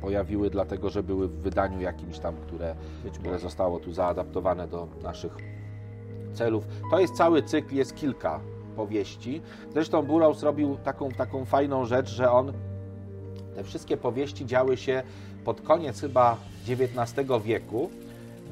pojawiły 0.00 0.50
dlatego, 0.50 0.90
że 0.90 1.02
były 1.02 1.28
w 1.28 1.32
wydaniu 1.32 1.80
jakimś 1.80 2.18
tam, 2.18 2.36
które, 2.36 2.74
które 3.14 3.38
zostało 3.38 3.78
tu 3.78 3.92
zaadaptowane 3.92 4.68
do 4.68 4.88
naszych 5.02 5.36
celów. 6.32 6.64
To 6.90 6.98
jest 7.00 7.14
cały 7.14 7.42
cykl, 7.42 7.74
jest 7.74 7.94
kilka 7.94 8.40
powieści. 8.70 9.42
Zresztą 9.72 10.02
Burroughs 10.02 10.42
robił 10.42 10.76
taką, 10.84 11.10
taką 11.10 11.44
fajną 11.44 11.84
rzecz, 11.84 12.08
że 12.08 12.30
on 12.30 12.52
te 13.54 13.64
wszystkie 13.64 13.96
powieści 13.96 14.46
działy 14.46 14.76
się 14.76 15.02
pod 15.44 15.60
koniec 15.60 16.00
chyba 16.00 16.36
XIX 16.68 17.28
wieku, 17.44 17.90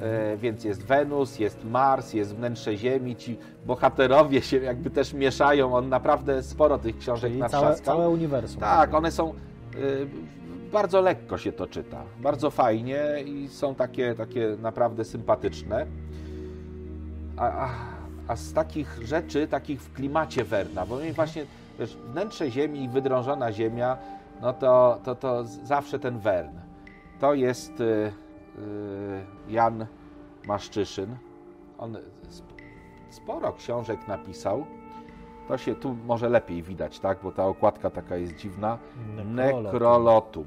e, 0.01 0.37
więc 0.37 0.65
jest 0.65 0.83
Wenus, 0.83 1.39
jest 1.39 1.65
Mars, 1.65 2.13
jest 2.13 2.37
wnętrze 2.37 2.77
Ziemi, 2.77 3.17
ci 3.17 3.39
bohaterowie 3.67 4.43
się 4.43 4.57
jakby 4.57 4.91
też 4.91 5.13
mieszają, 5.13 5.75
on 5.75 5.89
naprawdę 5.89 6.43
sporo 6.43 6.79
tych 6.79 6.99
książek 6.99 7.33
Czyli 7.33 7.49
całe, 7.49 7.75
całe 7.75 8.09
uniwersum. 8.09 8.61
Tak, 8.61 8.95
one 8.95 9.11
są, 9.11 9.31
e, 9.31 9.35
bardzo 10.73 11.01
lekko 11.01 11.39
się 11.39 11.53
to 11.53 11.67
czyta, 11.67 12.03
bardzo 12.21 12.51
fajnie 12.51 13.03
i 13.27 13.49
są 13.49 13.75
takie, 13.75 14.15
takie 14.15 14.57
naprawdę 14.63 15.05
sympatyczne. 15.05 15.87
A, 17.37 17.67
a 17.67 17.69
a 18.29 18.37
z 18.37 18.53
takich 18.53 18.99
rzeczy, 19.03 19.49
takich 19.49 19.83
w 19.83 19.93
klimacie 19.93 20.45
Werna, 20.45 20.87
bo 20.87 20.97
mi 20.97 21.13
właśnie 21.13 21.47
wiesz, 21.79 21.97
wnętrze 21.97 22.51
Ziemi 22.51 22.85
i 22.85 22.89
wydrążona 22.89 23.53
Ziemia, 23.53 23.97
no 24.41 24.53
to, 24.53 25.01
to, 25.05 25.15
to 25.15 25.45
zawsze 25.45 25.99
ten 25.99 26.19
Wern. 26.19 26.59
To 27.21 27.35
jest 27.35 27.81
y, 27.81 27.85
y, 27.85 28.13
Jan 29.49 29.87
Maszczyszyn. 30.47 31.17
On 31.79 31.97
sporo 33.11 33.53
książek 33.53 34.09
napisał. 34.09 34.67
To 35.49 35.59
się 35.59 35.75
tu 35.75 35.97
może 36.07 36.29
lepiej 36.29 36.63
widać, 36.63 37.01
tak? 37.01 37.19
Bo 37.23 37.33
ta 37.33 37.47
okładka 37.47 37.91
taka 37.91 38.17
jest 38.17 38.37
dziwna. 38.37 38.79
Nekrolotum. 39.25 40.47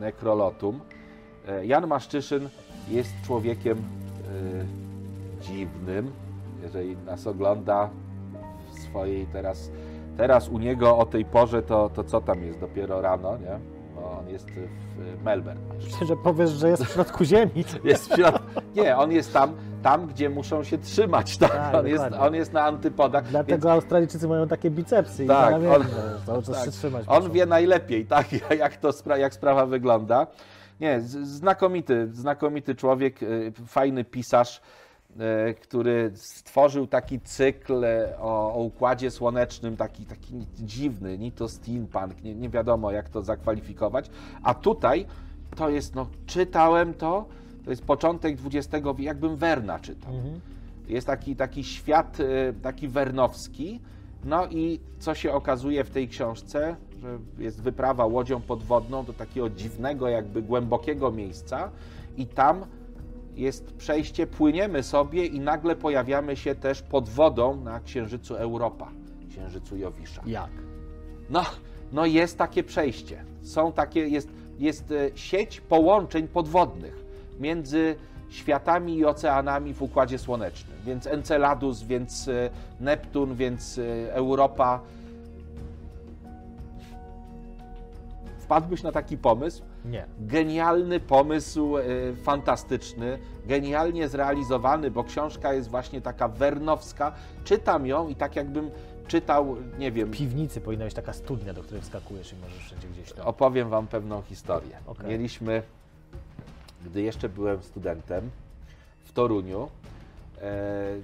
Nekrolotum. 0.00 0.80
E, 1.48 1.66
Jan 1.66 1.86
Maszczyszyn 1.86 2.48
jest 2.88 3.12
człowiekiem 3.24 3.78
y, 3.78 5.42
dziwnym, 5.42 6.12
jeżeli 6.62 6.96
nas 6.96 7.26
ogląda 7.26 7.90
w 8.70 8.78
swojej 8.78 9.26
teraz, 9.26 9.70
teraz 10.16 10.48
u 10.48 10.58
niego 10.58 10.98
o 10.98 11.06
tej 11.06 11.24
porze, 11.24 11.62
to, 11.62 11.88
to 11.88 12.04
co 12.04 12.20
tam 12.20 12.44
jest 12.44 12.60
dopiero 12.60 13.00
rano, 13.00 13.36
nie? 13.36 13.58
Bo 13.94 14.18
on 14.18 14.28
jest 14.28 14.50
w 14.50 15.24
Melbourne. 15.24 15.60
Myślę, 15.84 16.06
że 16.06 16.16
powiesz, 16.16 16.50
że 16.50 16.68
jest 16.68 16.84
w 16.84 16.92
środku 16.92 17.24
ziemi. 17.24 17.64
Jest 17.84 18.12
w 18.12 18.16
środku, 18.16 18.60
nie, 18.74 18.96
on 18.96 19.12
jest 19.12 19.32
tam, 19.32 19.54
tam, 19.82 20.06
gdzie 20.06 20.30
muszą 20.30 20.64
się 20.64 20.78
trzymać, 20.78 21.38
tak? 21.38 21.52
tak 21.52 21.74
on, 21.74 21.86
jest, 21.86 22.04
on 22.20 22.34
jest 22.34 22.52
na 22.52 22.62
antypodach. 22.62 23.24
Dlatego 23.24 23.56
więc... 23.56 23.66
Australijczycy 23.66 24.28
mają 24.28 24.48
takie 24.48 24.70
bicepsy 24.70 25.26
tak, 25.26 25.62
i 25.62 25.66
on, 25.66 25.84
cały 26.26 26.42
czas 26.42 26.56
tak. 26.56 26.64
się 26.64 26.70
trzymać. 26.70 27.04
On 27.06 27.30
wie 27.30 27.46
najlepiej, 27.46 28.06
tak, 28.06 28.26
jak, 28.58 28.76
to, 28.76 29.16
jak 29.16 29.34
sprawa 29.34 29.66
wygląda. 29.66 30.26
Nie, 30.80 31.00
znakomity, 31.22 32.08
znakomity 32.12 32.74
człowiek, 32.74 33.22
y, 33.22 33.52
fajny 33.66 34.04
pisarz. 34.04 34.60
E, 35.20 35.54
który 35.54 36.12
stworzył 36.14 36.86
taki 36.86 37.20
cykl 37.20 37.84
e, 37.84 38.18
o, 38.18 38.54
o, 38.54 38.62
układzie 38.62 39.10
słonecznym, 39.10 39.76
taki, 39.76 40.06
taki 40.06 40.46
dziwny, 40.58 41.18
ni 41.18 41.32
to 41.32 41.48
steampunk, 41.48 42.22
nie, 42.24 42.34
nie 42.34 42.48
wiadomo 42.48 42.90
jak 42.90 43.08
to 43.08 43.22
zakwalifikować. 43.22 44.10
A 44.42 44.54
tutaj 44.54 45.06
to 45.56 45.70
jest, 45.70 45.94
no 45.94 46.06
czytałem 46.26 46.94
to, 46.94 47.26
to 47.64 47.70
jest 47.70 47.84
początek 47.84 48.36
XX 48.44 48.72
wieku, 48.72 49.02
jakbym 49.02 49.36
Werna 49.36 49.78
czytał. 49.78 50.14
Mhm. 50.14 50.40
Jest 50.88 51.06
taki, 51.06 51.36
taki 51.36 51.64
świat, 51.64 52.18
e, 52.20 52.52
taki 52.52 52.88
wernowski, 52.88 53.80
no 54.24 54.46
i 54.46 54.80
co 54.98 55.14
się 55.14 55.32
okazuje 55.32 55.84
w 55.84 55.90
tej 55.90 56.08
książce, 56.08 56.76
że 57.02 57.18
jest 57.38 57.62
wyprawa 57.62 58.06
łodzią 58.06 58.40
podwodną 58.40 59.04
do 59.04 59.12
takiego 59.12 59.50
dziwnego, 59.50 60.08
jakby 60.08 60.42
głębokiego 60.42 61.10
miejsca 61.10 61.70
i 62.16 62.26
tam 62.26 62.64
jest 63.36 63.72
przejście, 63.72 64.26
płyniemy 64.26 64.82
sobie 64.82 65.26
i 65.26 65.40
nagle 65.40 65.76
pojawiamy 65.76 66.36
się 66.36 66.54
też 66.54 66.82
pod 66.82 67.08
wodą 67.08 67.56
na 67.56 67.80
Księżycu 67.80 68.34
Europa, 68.34 68.88
Księżycu 69.30 69.76
Jowisza. 69.76 70.22
Jak? 70.26 70.50
No, 71.30 71.44
no 71.92 72.06
jest 72.06 72.38
takie 72.38 72.62
przejście. 72.62 73.24
Są 73.42 73.72
takie, 73.72 74.08
jest, 74.08 74.28
jest 74.58 74.92
e, 74.92 75.10
sieć 75.14 75.60
połączeń 75.60 76.28
podwodnych 76.28 77.04
między 77.40 77.96
światami 78.30 78.96
i 78.96 79.04
oceanami 79.04 79.74
w 79.74 79.82
Układzie 79.82 80.18
Słonecznym. 80.18 80.76
Więc 80.86 81.06
Enceladus, 81.06 81.82
więc 81.82 82.28
e, 82.28 82.50
Neptun, 82.80 83.34
więc 83.34 83.78
e, 83.78 84.14
Europa. 84.14 84.80
Wpadłbyś 88.38 88.82
na 88.82 88.92
taki 88.92 89.18
pomysł? 89.18 89.62
Nie. 89.84 90.06
Genialny 90.18 91.00
pomysł, 91.00 91.78
e, 91.78 91.82
fantastyczny, 92.22 93.18
genialnie 93.46 94.08
zrealizowany, 94.08 94.90
bo 94.90 95.04
książka 95.04 95.54
jest 95.54 95.68
właśnie 95.68 96.00
taka 96.00 96.28
wernowska. 96.28 97.12
Czytam 97.44 97.86
ją 97.86 98.08
i 98.08 98.14
tak 98.14 98.36
jakbym 98.36 98.70
czytał, 99.06 99.56
nie 99.78 99.92
wiem. 99.92 100.08
W 100.08 100.16
piwnicy 100.16 100.60
powinna 100.60 100.84
być 100.84 100.94
taka 100.94 101.12
studnia, 101.12 101.52
do 101.52 101.62
której 101.62 101.82
wskakujesz 101.82 102.32
i 102.32 102.36
możesz 102.36 102.64
wszędzie 102.64 102.88
gdzieś 102.88 103.12
tam. 103.12 103.26
Opowiem 103.26 103.68
Wam 103.68 103.86
pewną 103.86 104.22
historię. 104.22 104.78
Okay. 104.86 105.08
Mieliśmy, 105.08 105.62
gdy 106.84 107.02
jeszcze 107.02 107.28
byłem 107.28 107.62
studentem 107.62 108.30
w 109.04 109.12
Toruniu, 109.12 109.68
e, 110.42 110.96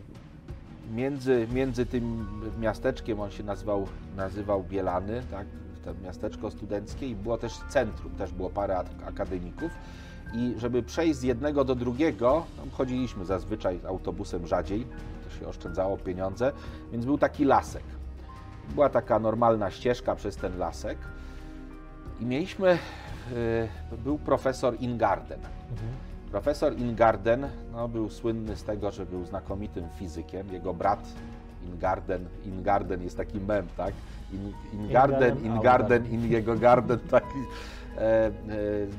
między, 0.95 1.47
między 1.53 1.87
tym 1.87 2.27
miasteczkiem, 2.61 3.21
on 3.21 3.31
się 3.31 3.43
nazywał, 3.43 3.87
nazywał 4.17 4.65
Bielany, 4.65 5.23
tak, 5.31 5.47
miasteczko 6.03 6.51
studenckie 6.51 7.09
i 7.09 7.15
było 7.15 7.39
też 7.39 7.53
centrum, 7.69 8.13
też 8.13 8.33
było 8.33 8.51
parę 8.51 8.85
akademików. 9.07 9.71
I 10.35 10.55
żeby 10.59 10.83
przejść 10.83 11.19
z 11.19 11.23
jednego 11.23 11.65
do 11.65 11.75
drugiego, 11.75 12.45
no, 12.57 12.63
chodziliśmy 12.73 13.25
zazwyczaj 13.25 13.81
autobusem 13.87 14.47
rzadziej, 14.47 14.87
to 15.25 15.39
się 15.39 15.49
oszczędzało 15.49 15.97
pieniądze, 15.97 16.53
więc 16.93 17.05
był 17.05 17.19
taki 17.19 17.45
lasek. 17.45 17.85
Była 18.75 18.89
taka 18.89 19.19
normalna 19.19 19.71
ścieżka 19.71 20.15
przez 20.15 20.37
ten 20.37 20.59
lasek 20.59 20.99
i 22.21 22.27
mieliśmy, 22.27 22.79
yy, 23.91 23.99
był 24.05 24.19
profesor 24.19 24.77
Ingarden. 24.81 25.41
Mhm. 25.71 25.93
Profesor 26.31 26.77
Ingarden 26.77 27.49
no, 27.73 27.89
był 27.89 28.11
słynny 28.11 28.57
z 28.57 28.65
tego, 28.65 28.91
że 28.91 29.07
był 29.07 29.25
znakomitym 29.25 29.89
fizykiem. 29.99 30.53
Jego 30.53 30.75
brat 30.75 31.09
Ingarden, 31.67 32.29
Ingarden 32.45 33.03
jest 33.03 33.17
taki 33.17 33.41
mem, 33.41 33.67
tak? 33.77 33.95
In, 34.33 34.53
in 34.73 34.89
garden, 34.89 35.45
in 35.45 35.61
garden, 35.61 36.07
in 36.07 36.33
jego 36.33 36.57
garden, 36.57 36.99
taki. 37.11 37.39
E, 37.97 38.27
e, 38.27 38.31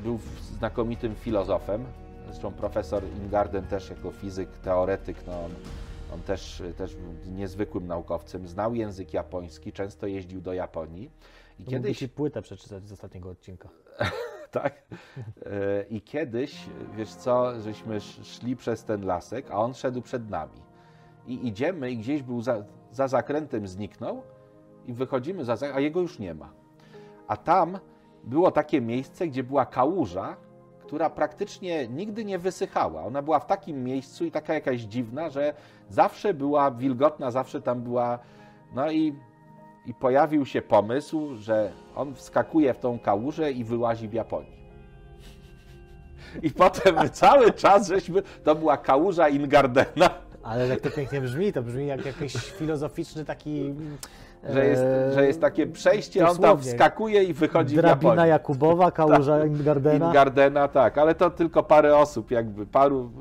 był 0.03 0.19
znakomitym 0.57 1.15
filozofem. 1.15 1.85
Zresztą 2.25 2.51
profesor 2.51 3.03
Ingarden 3.23 3.63
też 3.63 3.89
jako 3.89 4.11
fizyk, 4.11 4.49
teoretyk, 4.49 5.17
no 5.27 5.45
on, 5.45 5.51
on 6.13 6.21
też, 6.21 6.63
też 6.77 6.95
był 6.95 7.33
niezwykłym 7.33 7.87
naukowcem. 7.87 8.47
Znał 8.47 8.75
język 8.75 9.13
japoński, 9.13 9.71
często 9.71 10.07
jeździł 10.07 10.41
do 10.41 10.53
Japonii. 10.53 11.11
I 11.59 11.63
to 11.63 11.71
kiedyś 11.71 12.07
płytę 12.07 12.41
przeczytać 12.41 12.87
z 12.87 12.91
ostatniego 12.91 13.29
odcinka. 13.29 13.69
tak. 14.51 14.83
E, 15.45 15.83
I 15.89 16.01
kiedyś, 16.01 16.65
wiesz 16.97 17.13
co, 17.13 17.61
żeśmy 17.61 18.01
szli 18.01 18.55
przez 18.55 18.83
ten 18.83 19.05
lasek, 19.05 19.51
a 19.51 19.55
on 19.55 19.73
szedł 19.73 20.01
przed 20.01 20.29
nami. 20.29 20.68
I 21.29 21.47
idziemy 21.47 21.91
i 21.91 21.97
gdzieś 21.97 22.23
był 22.23 22.41
za, 22.41 22.63
za 22.91 23.07
zakrętem 23.07 23.67
zniknął 23.67 24.21
i 24.87 24.93
wychodzimy 24.93 25.45
za 25.45 25.57
a 25.73 25.79
jego 25.79 26.01
już 26.01 26.19
nie 26.19 26.33
ma. 26.33 26.49
A 27.27 27.37
tam 27.37 27.79
było 28.23 28.51
takie 28.51 28.81
miejsce, 28.81 29.27
gdzie 29.27 29.43
była 29.43 29.65
kałuża, 29.65 30.35
która 30.79 31.09
praktycznie 31.09 31.87
nigdy 31.87 32.25
nie 32.25 32.39
wysychała. 32.39 33.03
Ona 33.03 33.21
była 33.21 33.39
w 33.39 33.45
takim 33.45 33.83
miejscu 33.83 34.25
i 34.25 34.31
taka 34.31 34.53
jakaś 34.53 34.81
dziwna, 34.81 35.29
że 35.29 35.53
zawsze 35.89 36.33
była 36.33 36.71
wilgotna, 36.71 37.31
zawsze 37.31 37.61
tam 37.61 37.81
była. 37.81 38.19
No 38.75 38.91
i 38.91 39.15
i 39.85 39.93
pojawił 39.93 40.45
się 40.45 40.61
pomysł, 40.61 41.35
że 41.35 41.71
on 41.95 42.15
wskakuje 42.15 42.73
w 42.73 42.79
tą 42.79 42.99
kałużę 42.99 43.51
i 43.51 43.63
wyłazi 43.63 44.07
w 44.07 44.13
Japonii. 44.13 44.59
I 46.41 46.51
potem 46.51 47.09
cały 47.11 47.53
czas 47.53 47.87
żeśmy, 47.87 48.21
to 48.43 48.55
była 48.55 48.77
kałuża 48.77 49.29
Ingardena. 49.29 50.09
Ale 50.43 50.67
jak 50.67 50.81
to 50.81 50.91
pięknie 50.91 51.21
brzmi, 51.21 51.53
to 51.53 51.63
brzmi 51.63 51.87
jak 51.87 52.05
jakiś 52.05 52.33
filozoficzny 52.35 53.25
taki... 53.25 53.63
Że 54.53 54.65
jest, 54.65 54.81
e, 54.81 55.13
że 55.13 55.27
jest 55.27 55.41
takie 55.41 55.67
przejście, 55.67 56.27
on 56.27 56.37
tam 56.37 56.59
wskakuje 56.61 57.23
i 57.23 57.33
wychodzi 57.33 57.75
Drabina 57.75 57.99
w 57.99 58.03
Japonii. 58.03 58.29
Jakubowa, 58.35 58.91
kałuża 58.91 59.39
tak. 59.39 59.47
Ingardena. 59.47 60.07
Ingardena, 60.07 60.67
tak, 60.67 60.97
ale 60.97 61.15
to 61.15 61.29
tylko 61.29 61.63
parę 61.63 61.97
osób, 61.97 62.31
jakby 62.31 62.65
paru 62.65 63.11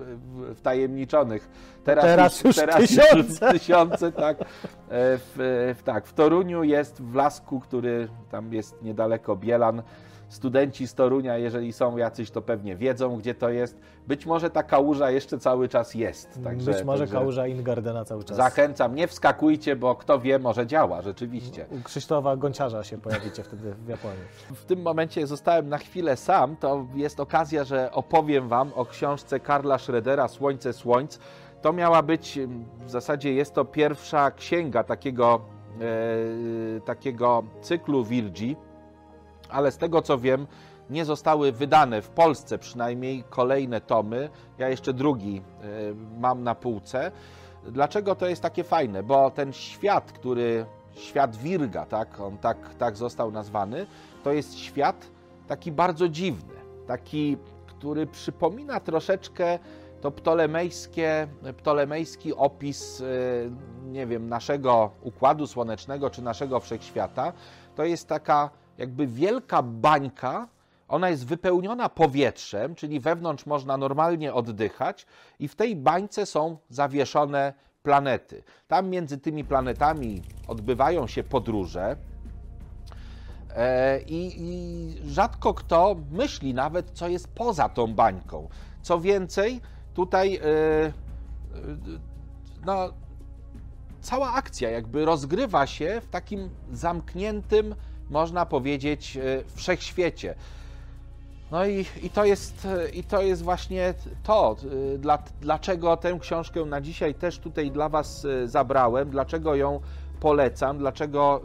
wtajemniczonych. 0.54 1.48
Teraz, 1.84 2.04
teraz 2.04 2.44
już, 2.44 2.56
teraz 2.56 2.76
tysiące. 2.76 3.16
Już 3.46 3.52
tysiące, 3.60 4.12
tak. 4.12 4.40
E, 4.40 4.44
w, 4.88 5.74
w, 5.78 5.82
tak. 5.82 6.06
W 6.06 6.12
Toruniu 6.12 6.64
jest 6.64 7.02
w 7.02 7.14
Lasku, 7.14 7.60
który 7.60 8.08
tam 8.30 8.52
jest 8.52 8.82
niedaleko 8.82 9.36
Bielan, 9.36 9.82
Studenci 10.28 10.88
z 10.88 10.94
Torunia, 10.94 11.38
jeżeli 11.38 11.72
są 11.72 11.96
jacyś, 11.96 12.30
to 12.30 12.42
pewnie 12.42 12.76
wiedzą, 12.76 13.16
gdzie 13.16 13.34
to 13.34 13.48
jest. 13.48 13.80
Być 14.06 14.26
może 14.26 14.50
ta 14.50 14.62
kałuża 14.62 15.10
jeszcze 15.10 15.38
cały 15.38 15.68
czas 15.68 15.94
jest. 15.94 16.40
Także, 16.44 16.72
Być 16.72 16.84
może 16.84 17.02
także 17.02 17.14
kałuża 17.14 17.46
Ingardena 17.46 18.04
cały 18.04 18.24
czas. 18.24 18.36
Zachęcam, 18.36 18.94
nie 18.94 19.06
wskakujcie, 19.06 19.76
bo 19.76 19.94
kto 19.94 20.20
wie, 20.20 20.38
może 20.38 20.66
działa 20.66 21.02
rzeczywiście. 21.02 21.66
U 21.70 21.82
Krzysztofa 21.82 22.36
Gonciarza 22.36 22.84
się 22.84 22.98
pojawicie 22.98 23.42
wtedy 23.42 23.74
w 23.74 23.88
Japonii. 23.88 24.18
W 24.54 24.64
tym 24.64 24.82
momencie 24.82 25.26
zostałem 25.26 25.68
na 25.68 25.78
chwilę 25.78 26.16
sam, 26.16 26.56
to 26.56 26.86
jest 26.94 27.20
okazja, 27.20 27.64
że 27.64 27.92
opowiem 27.92 28.48
Wam 28.48 28.70
o 28.74 28.86
książce 28.86 29.40
Karla 29.40 29.78
Schroedera 29.78 30.28
Słońce 30.28 30.72
Słońc. 30.72 31.18
To 31.62 31.72
miała 31.72 32.02
być, 32.02 32.38
w 32.80 32.90
zasadzie 32.90 33.32
jest 33.32 33.54
to 33.54 33.64
pierwsza 33.64 34.30
księga 34.30 34.84
takiego, 34.84 35.40
e, 36.76 36.80
takiego 36.80 37.42
cyklu 37.60 38.04
Wilgi 38.04 38.56
ale 39.48 39.72
z 39.72 39.78
tego 39.78 40.02
co 40.02 40.18
wiem, 40.18 40.46
nie 40.90 41.04
zostały 41.04 41.52
wydane 41.52 42.02
w 42.02 42.08
Polsce 42.08 42.58
przynajmniej 42.58 43.24
kolejne 43.30 43.80
tomy. 43.80 44.30
Ja 44.58 44.68
jeszcze 44.68 44.92
drugi 44.92 45.42
y, 45.64 45.94
mam 46.20 46.42
na 46.42 46.54
półce. 46.54 47.12
Dlaczego 47.64 48.14
to 48.14 48.26
jest 48.26 48.42
takie 48.42 48.64
fajne? 48.64 49.02
Bo 49.02 49.30
ten 49.30 49.52
świat, 49.52 50.12
który 50.12 50.66
świat 50.94 51.36
Wirga, 51.36 51.86
tak, 51.86 52.20
on 52.20 52.38
tak, 52.38 52.74
tak 52.74 52.96
został 52.96 53.30
nazwany, 53.30 53.86
to 54.24 54.32
jest 54.32 54.58
świat 54.58 55.10
taki 55.46 55.72
bardzo 55.72 56.08
dziwny, 56.08 56.54
taki, 56.86 57.36
który 57.66 58.06
przypomina 58.06 58.80
troszeczkę 58.80 59.58
to 60.00 60.10
ptolemejskie, 60.10 61.28
ptolemejski 61.56 62.34
opis, 62.34 63.00
y, 63.00 63.50
nie 63.84 64.06
wiem, 64.06 64.28
naszego 64.28 64.90
układu 65.02 65.46
słonecznego 65.46 66.10
czy 66.10 66.22
naszego 66.22 66.60
wszechświata. 66.60 67.32
To 67.74 67.84
jest 67.84 68.08
taka 68.08 68.50
jakby 68.78 69.06
wielka 69.06 69.62
bańka, 69.62 70.48
ona 70.88 71.10
jest 71.10 71.26
wypełniona 71.26 71.88
powietrzem, 71.88 72.74
czyli 72.74 73.00
wewnątrz 73.00 73.46
można 73.46 73.76
normalnie 73.76 74.34
oddychać, 74.34 75.06
i 75.38 75.48
w 75.48 75.54
tej 75.54 75.76
bańce 75.76 76.26
są 76.26 76.58
zawieszone 76.70 77.52
planety. 77.82 78.42
Tam 78.68 78.88
między 78.88 79.18
tymi 79.18 79.44
planetami 79.44 80.22
odbywają 80.48 81.06
się 81.06 81.24
podróże. 81.24 81.96
E, 83.56 84.00
I, 84.00 84.32
I, 84.36 85.10
rzadko 85.10 85.54
kto 85.54 85.96
myśli 86.10 86.54
nawet, 86.54 86.90
co 86.90 87.08
jest 87.08 87.28
poza 87.28 87.68
tą 87.68 87.94
bańką. 87.94 88.48
Co 88.82 89.00
więcej, 89.00 89.60
tutaj 89.94 90.36
e, 90.36 90.42
e, 90.42 90.92
no, 92.66 92.92
cała 94.00 94.32
akcja 94.32 94.70
jakby 94.70 95.04
rozgrywa 95.04 95.66
się 95.66 96.00
w 96.00 96.08
takim 96.08 96.50
zamkniętym 96.72 97.74
można 98.10 98.46
powiedzieć, 98.46 99.16
e, 99.16 99.20
wszechświecie. 99.54 100.34
No 101.50 101.66
i, 101.66 101.84
i, 102.02 102.10
to 102.10 102.24
jest, 102.24 102.64
e, 102.64 102.88
i 102.88 103.04
to 103.04 103.22
jest 103.22 103.42
właśnie 103.42 103.94
to, 104.22 104.56
e, 104.94 104.98
dla, 104.98 105.18
dlaczego 105.40 105.96
tę 105.96 106.18
książkę 106.20 106.64
na 106.64 106.80
dzisiaj 106.80 107.14
też 107.14 107.38
tutaj 107.38 107.70
dla 107.70 107.88
Was 107.88 108.26
zabrałem, 108.44 109.10
dlaczego 109.10 109.54
ją 109.54 109.80
polecam, 110.20 110.78
dlaczego, 110.78 111.40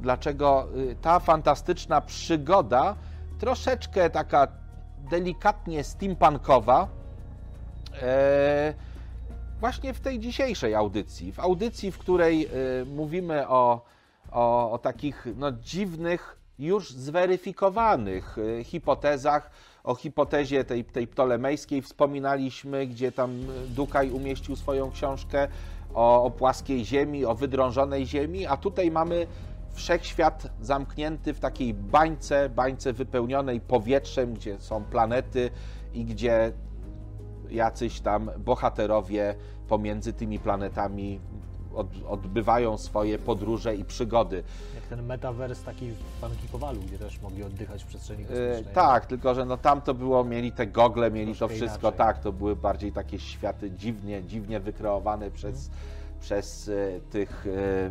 dlaczego 0.00 0.68
ta 1.00 1.20
fantastyczna 1.20 2.00
przygoda, 2.00 2.96
troszeczkę 3.38 4.10
taka 4.10 4.48
delikatnie 5.10 5.84
steampunkowa, 5.84 6.88
właśnie 9.60 9.94
w 9.94 10.00
tej 10.00 10.20
dzisiejszej 10.20 10.74
audycji, 10.74 11.32
w 11.32 11.40
audycji, 11.40 11.92
w 11.92 11.98
której 11.98 12.48
mówimy 12.86 13.48
o 13.48 13.80
o, 14.32 14.72
o 14.72 14.78
takich 14.78 15.26
no, 15.36 15.52
dziwnych, 15.52 16.40
już 16.58 16.92
zweryfikowanych 16.92 18.38
y, 18.38 18.64
hipotezach. 18.64 19.50
O 19.84 19.94
hipotezie 19.94 20.64
tej, 20.64 20.84
tej 20.84 21.06
ptolemejskiej 21.06 21.82
wspominaliśmy, 21.82 22.86
gdzie 22.86 23.12
tam 23.12 23.30
Dukaj 23.68 24.10
umieścił 24.10 24.56
swoją 24.56 24.90
książkę 24.90 25.48
o, 25.94 26.24
o 26.24 26.30
płaskiej 26.30 26.84
ziemi, 26.84 27.24
o 27.24 27.34
wydrążonej 27.34 28.06
ziemi, 28.06 28.46
a 28.46 28.56
tutaj 28.56 28.90
mamy 28.90 29.26
wszechświat 29.72 30.46
zamknięty 30.60 31.34
w 31.34 31.40
takiej 31.40 31.74
bańce, 31.74 32.48
bańce 32.48 32.92
wypełnionej 32.92 33.60
powietrzem, 33.60 34.34
gdzie 34.34 34.60
są 34.60 34.84
planety 34.84 35.50
i 35.94 36.04
gdzie 36.04 36.52
jacyś 37.50 38.00
tam 38.00 38.30
bohaterowie 38.38 39.34
pomiędzy 39.68 40.12
tymi 40.12 40.38
planetami 40.38 41.20
odbywają 42.08 42.78
swoje 42.78 43.18
podróże 43.18 43.76
i 43.76 43.84
przygody. 43.84 44.42
Jak 44.74 44.84
ten 44.84 45.06
metavers 45.06 45.62
taki 45.62 45.90
w 45.90 46.20
Panki 46.20 46.48
Kowalu, 46.52 46.80
gdzie 46.80 46.98
też 46.98 47.20
mogli 47.20 47.42
oddychać 47.42 47.84
w 47.84 47.86
przestrzeni 47.86 48.22
e, 48.22 48.26
kosmicznej. 48.26 48.60
E, 48.60 48.74
tak, 48.74 49.06
tylko 49.06 49.34
że 49.34 49.44
no 49.44 49.56
tam 49.56 49.80
to 49.80 49.94
było, 49.94 50.24
mieli 50.24 50.52
te 50.52 50.66
gogle, 50.66 51.10
mieli 51.10 51.34
Troszkę 51.34 51.48
to 51.48 51.54
wszystko, 51.54 51.88
inaczej. 51.88 51.98
tak, 51.98 52.18
to 52.18 52.32
były 52.32 52.56
bardziej 52.56 52.92
takie 52.92 53.18
światy 53.18 53.70
dziwnie, 53.70 54.22
dziwnie 54.24 54.60
wykreowane 54.60 55.30
przez, 55.30 55.70
hmm. 55.70 56.20
przez 56.20 56.68
e, 56.68 57.00
tych 57.10 57.46
e, 57.46 57.90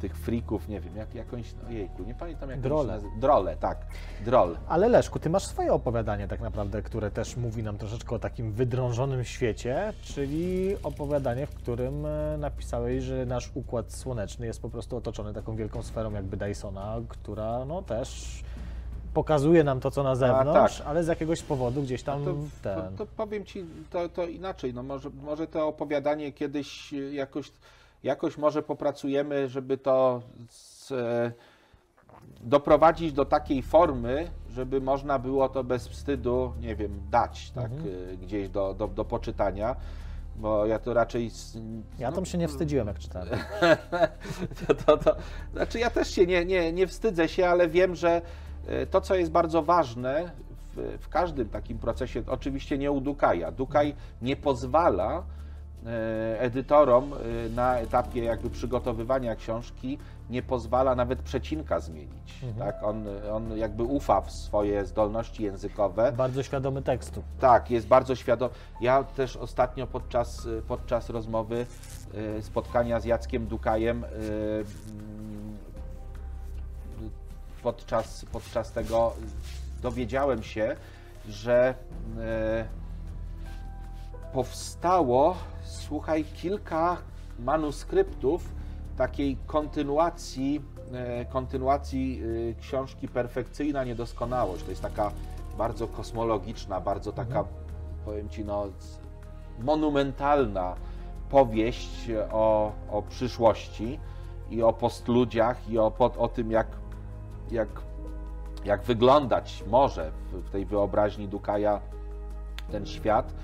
tych 0.00 0.16
frików, 0.16 0.68
nie 0.68 0.80
wiem, 0.80 0.96
jak, 0.96 1.14
jakąś, 1.14 1.54
ojejku, 1.68 2.02
nie 2.02 2.14
pamiętam 2.14 2.50
jak 2.50 2.60
Drole. 2.60 3.00
Drole, 3.16 3.56
tak, 3.56 3.78
drol. 4.24 4.56
Ale 4.68 4.88
Leszku, 4.88 5.18
ty 5.18 5.30
masz 5.30 5.46
swoje 5.46 5.72
opowiadanie 5.72 6.28
tak 6.28 6.40
naprawdę, 6.40 6.82
które 6.82 7.10
też 7.10 7.36
mówi 7.36 7.62
nam 7.62 7.78
troszeczkę 7.78 8.14
o 8.14 8.18
takim 8.18 8.52
wydrążonym 8.52 9.24
świecie, 9.24 9.92
czyli 10.02 10.76
opowiadanie, 10.82 11.46
w 11.46 11.54
którym 11.54 12.06
e, 12.06 12.36
napisałeś, 12.38 13.04
że 13.04 13.26
nasz 13.26 13.50
układ 13.54 13.92
słoneczny 13.92 14.46
jest 14.46 14.62
po 14.62 14.70
prostu 14.70 14.96
otoczony 14.96 15.34
taką 15.34 15.56
wielką 15.56 15.82
sferą 15.82 16.12
jakby 16.12 16.36
Dysona, 16.36 16.96
która 17.08 17.64
no 17.64 17.82
też 17.82 18.42
pokazuje 19.14 19.64
nam 19.64 19.80
to, 19.80 19.90
co 19.90 20.02
na 20.02 20.16
zewnątrz, 20.16 20.78
tak. 20.78 20.86
ale 20.86 21.04
z 21.04 21.06
jakiegoś 21.06 21.42
powodu 21.42 21.82
gdzieś 21.82 22.02
tam 22.02 22.24
to, 22.24 22.34
ten... 22.62 22.96
To, 22.96 23.06
to, 23.06 23.06
powiem 23.06 23.44
Ci 23.44 23.64
to, 23.90 24.08
to 24.08 24.26
inaczej, 24.26 24.74
no 24.74 24.82
może, 24.82 25.10
może 25.22 25.46
to 25.46 25.68
opowiadanie 25.68 26.32
kiedyś 26.32 26.92
jakoś 27.12 27.52
jakoś 28.02 28.38
może 28.38 28.62
popracujemy, 28.62 29.48
żeby 29.48 29.78
to 29.78 30.22
z, 30.48 30.92
e, 30.92 31.32
doprowadzić 32.40 33.12
do 33.12 33.24
takiej 33.24 33.62
formy, 33.62 34.30
żeby 34.50 34.80
można 34.80 35.18
było 35.18 35.48
to 35.48 35.64
bez 35.64 35.88
wstydu, 35.88 36.52
nie 36.60 36.76
wiem, 36.76 37.00
dać 37.10 37.50
tak, 37.50 37.72
mhm. 37.72 37.88
E, 38.12 38.16
gdzieś 38.16 38.48
do, 38.48 38.74
do, 38.74 38.88
do 38.88 39.04
poczytania 39.04 39.76
bo 40.36 40.66
ja 40.66 40.78
to 40.78 40.94
raczej. 40.94 41.30
Ja 41.98 42.12
tam 42.12 42.24
się 42.24 42.38
nie 42.38 42.48
wstydziłem, 42.48 42.86
jak 42.86 42.98
czytałem. 42.98 43.28
to, 44.66 44.74
to, 44.74 44.96
to, 44.96 45.16
znaczy, 45.52 45.78
ja 45.78 45.90
też 45.90 46.10
się 46.10 46.26
nie, 46.26 46.44
nie, 46.44 46.72
nie 46.72 46.86
wstydzę 46.86 47.28
się, 47.28 47.48
ale 47.48 47.68
wiem, 47.68 47.94
że 47.94 48.22
e, 48.66 48.86
to, 48.86 49.00
co 49.00 49.14
jest 49.14 49.30
bardzo 49.30 49.62
ważne 49.62 50.30
w, 50.74 50.98
w 51.00 51.08
każdym 51.08 51.48
takim 51.48 51.78
procesie, 51.78 52.22
oczywiście 52.26 52.78
nie 52.78 52.92
u 52.92 53.00
Dukaja. 53.00 53.52
Dukaj 53.52 53.94
nie 54.22 54.36
pozwala 54.36 55.22
edytorom 56.38 57.12
e, 57.12 57.48
na 57.48 57.78
etapie 57.78 58.24
jakby 58.24 58.50
przygotowywania 58.50 59.36
książki 59.36 59.98
nie 60.30 60.42
pozwala 60.42 60.94
nawet 60.94 61.22
przecinka 61.22 61.80
zmienić. 61.80 62.42
Mhm. 62.42 62.72
Tak? 62.72 62.82
On, 62.82 63.04
on 63.32 63.56
jakby 63.56 63.82
ufa 63.82 64.20
w 64.20 64.30
swoje 64.32 64.86
zdolności 64.86 65.42
językowe. 65.42 66.12
Bardzo 66.12 66.42
świadomy 66.42 66.82
tekstu. 66.82 67.22
Tak, 67.40 67.70
jest 67.70 67.86
bardzo 67.86 68.14
świadomy. 68.14 68.54
Ja 68.80 69.04
też 69.04 69.36
ostatnio 69.36 69.86
podczas, 69.86 70.48
podczas 70.68 71.10
rozmowy, 71.10 71.66
e, 72.38 72.42
spotkania 72.42 73.00
z 73.00 73.04
Jackiem 73.04 73.46
Dukajem, 73.46 74.04
podczas, 77.62 78.24
podczas 78.32 78.72
tego 78.72 79.12
dowiedziałem 79.82 80.42
się, 80.42 80.76
że 81.28 81.74
powstało 84.32 85.36
słuchaj, 85.62 86.24
kilka 86.24 86.96
manuskryptów 87.38 88.54
takiej 88.96 89.36
kontynuacji, 89.46 90.62
e, 90.92 91.24
kontynuacji 91.24 92.22
e, 92.50 92.60
książki 92.60 93.08
Perfekcyjna 93.08 93.84
Niedoskonałość. 93.84 94.64
To 94.64 94.70
jest 94.70 94.82
taka 94.82 95.10
bardzo 95.58 95.88
kosmologiczna, 95.88 96.80
bardzo 96.80 97.12
taka, 97.12 97.38
mhm. 97.38 97.46
powiem 98.04 98.28
Ci, 98.28 98.44
no, 98.44 98.66
monumentalna 99.58 100.74
powieść 101.30 102.10
o, 102.32 102.72
o 102.90 103.02
przyszłości. 103.02 103.98
i 104.50 104.62
o 104.62 104.72
postludziach, 104.72 105.68
i 105.68 105.78
o, 105.78 105.92
o 106.18 106.28
tym, 106.28 106.50
jak, 106.50 106.66
jak, 107.50 107.68
jak 108.64 108.82
wyglądać 108.82 109.64
może 109.66 110.10
w, 110.10 110.42
w 110.42 110.50
tej 110.50 110.66
wyobraźni 110.66 111.28
Dukaja 111.28 111.80
ten 112.70 112.86
świat. 112.86 113.34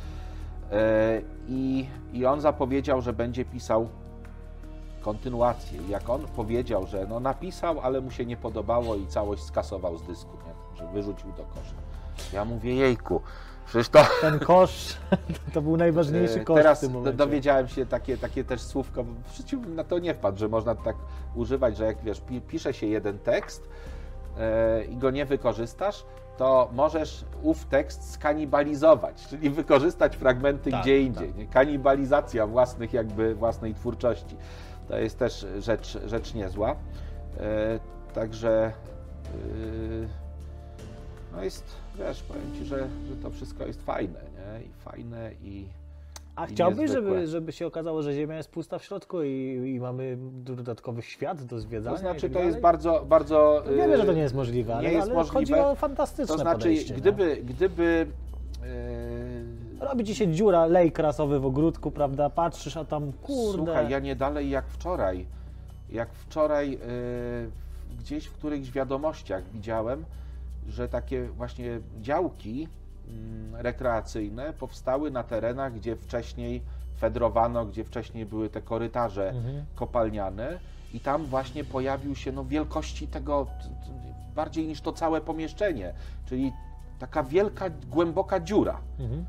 E, 0.73 1.23
I, 1.49 1.87
I 2.13 2.27
on 2.27 2.41
zapowiedział, 2.41 3.03
że 3.03 3.13
będzie 3.13 3.45
pisał 3.45 3.89
kontynuację. 5.01 5.81
Jak 5.89 6.11
on 6.11 6.21
powiedział, 6.21 6.87
że 6.87 7.07
no 7.09 7.21
napisał, 7.21 7.81
ale 7.81 8.01
mu 8.01 8.11
się 8.11 8.27
nie 8.27 8.37
podobało 8.37 8.97
i 8.97 9.07
całość 9.07 9.43
skasował 9.43 9.99
z 9.99 10.03
dysku, 10.03 10.31
nie? 10.47 10.79
że 10.79 10.93
wyrzucił 10.93 11.33
do 11.33 11.43
kosza. 11.45 11.75
Ja 12.33 12.45
mówię, 12.45 12.75
jejku, 12.75 13.21
przecież 13.67 13.89
to... 13.89 14.05
Ten 14.21 14.39
kosz 14.39 14.97
to 15.55 15.63
był 15.63 15.77
najważniejszy 15.77 16.41
kosz 16.41 16.57
Teraz 16.57 16.79
w 16.79 16.81
tym 16.81 16.93
momencie. 16.93 17.17
dowiedziałem 17.17 17.69
się 17.69 17.87
takie, 17.87 18.19
takie 18.19 18.45
też 18.45 18.61
słówko, 18.61 19.05
w 19.05 19.37
życiu 19.37 19.61
na 19.61 19.85
to 19.85 19.99
nie 19.99 20.15
wpadł, 20.15 20.39
że 20.39 20.49
można 20.49 20.75
tak 20.75 20.97
używać, 21.35 21.77
że 21.77 21.85
jak 21.85 22.03
wiesz, 22.03 22.23
pisze 22.49 22.75
się 22.75 22.87
jeden 22.87 23.19
tekst 23.19 23.69
e, 24.39 24.85
i 24.85 24.97
go 24.97 25.11
nie 25.11 25.27
wykorzystasz, 25.27 26.05
to 26.37 26.69
możesz 26.73 27.25
ów 27.43 27.65
tekst 27.65 28.11
skanibalizować, 28.11 29.27
czyli 29.27 29.51
wykorzystać 29.51 30.17
fragmenty 30.17 30.71
Tak, 30.71 30.83
gdzie 30.83 31.01
indziej. 31.01 31.35
Nie? 31.35 31.47
Kanibalizacja 31.47 32.47
własnych 32.47 32.93
jakby 32.93 33.35
własnej 33.35 33.75
twórczości. 33.75 34.37
To 34.89 34.99
jest 34.99 35.19
też 35.19 35.47
rzecz, 35.59 35.99
rzecz 36.07 36.35
niezła. 36.35 36.77
E, 37.41 37.81
także 38.15 38.73
yy, 39.35 40.09
no 41.33 41.45
jest, 41.45 41.65
wiesz, 41.99 42.23
powiem 42.23 42.55
Ci, 42.55 42.65
że, 42.65 42.89
że 43.09 43.17
to 43.23 43.31
wszystko 43.31 43.67
jest 43.67 43.83
fajne, 43.83 44.21
nie? 44.21 44.65
I 44.65 44.73
fajne 44.73 45.31
i 45.43 45.69
A 46.37 46.47
chciałbyś, 46.47 46.91
żeby, 46.91 47.27
żeby 47.27 47.53
się 47.53 47.67
okazało, 47.67 48.03
że 48.03 48.13
Ziemia 48.15 48.37
jest 48.37 48.51
pusta 48.51 48.79
w 48.79 48.85
środku 48.85 49.23
i, 49.23 49.73
i 49.75 49.81
mamy 49.81 50.17
dodatkowy 50.21 51.03
świat 51.03 51.43
do 51.45 51.59
zwiedzania? 51.61 51.97
To 51.97 52.01
znaczy, 52.01 52.21
tak 52.21 52.33
to 52.33 52.41
jest 52.43 52.61
bardzo, 52.61 53.05
bardzo... 53.09 53.63
No 53.67 53.73
Wiemy, 53.77 53.97
że 53.97 54.05
to 54.05 54.13
nie 54.13 54.21
jest 54.21 54.35
możliwe, 54.35 54.75
ale, 54.75 54.89
nie 54.89 54.95
jest 54.95 55.07
ale 55.07 55.15
możliwe. 55.15 55.39
chodzi 55.39 55.55
o 55.55 55.75
fantastyczne 55.75 56.37
To 56.37 56.43
znaczy, 56.43 56.59
podejście. 56.59 56.95
nie? 56.95 57.01
gdyby, 57.01 57.37
gdyby 57.37 58.07
yy, 58.63 58.67
Robi 59.81 60.05
ci 60.05 60.15
się 60.15 60.29
dziura, 60.29 60.67
lej 60.67 60.93
krasowy 60.93 61.41
w 61.41 61.47
ogródku, 61.47 61.91
prawda? 61.91 62.31
Patrzysz, 62.31 62.77
a 62.77 62.85
tam 62.85 63.13
kurde. 63.13 63.65
Słuchaj, 63.65 63.91
ja 63.91 63.99
nie 63.99 64.17
dalej 64.17 64.51
jak 64.51 64.67
wczoraj. 64.69 65.27
Jak 65.91 66.09
wczoraj 66.13 66.71
yy, 66.71 66.79
gdzieś 67.99 68.27
w 68.27 68.33
którychś 68.33 68.71
wiadomościach 68.71 69.43
widziałem, 69.53 70.05
że 70.69 70.89
takie 70.89 71.25
właśnie 71.27 71.81
działki 72.01 72.69
rekreacyjne 73.53 74.53
powstały 74.53 75.11
na 75.11 75.23
terenach, 75.23 75.73
gdzie 75.75 75.97
wcześniej 75.97 76.63
fedrowano, 76.99 77.67
gdzie 77.67 77.85
wcześniej 77.85 78.27
były 78.27 78.51
te 78.51 78.63
korytarze 78.63 79.31
Mhm. 79.31 79.65
kopalniane 79.75 80.59
i 80.95 81.01
tam 81.01 81.25
właśnie 81.25 81.65
pojawił 81.65 82.15
się 82.15 82.33
no, 82.33 82.45
wielkości 82.45 83.09
tego 83.09 83.47
bardziej 84.35 84.67
niż 84.67 84.81
to 84.81 84.93
całe 84.93 85.21
pomieszczenie, 85.21 85.93
czyli 86.27 86.53
taka 86.99 87.23
wielka, 87.23 87.65
głęboka 87.91 88.41
dziura. 88.41 88.79
Mhm. 88.99 89.25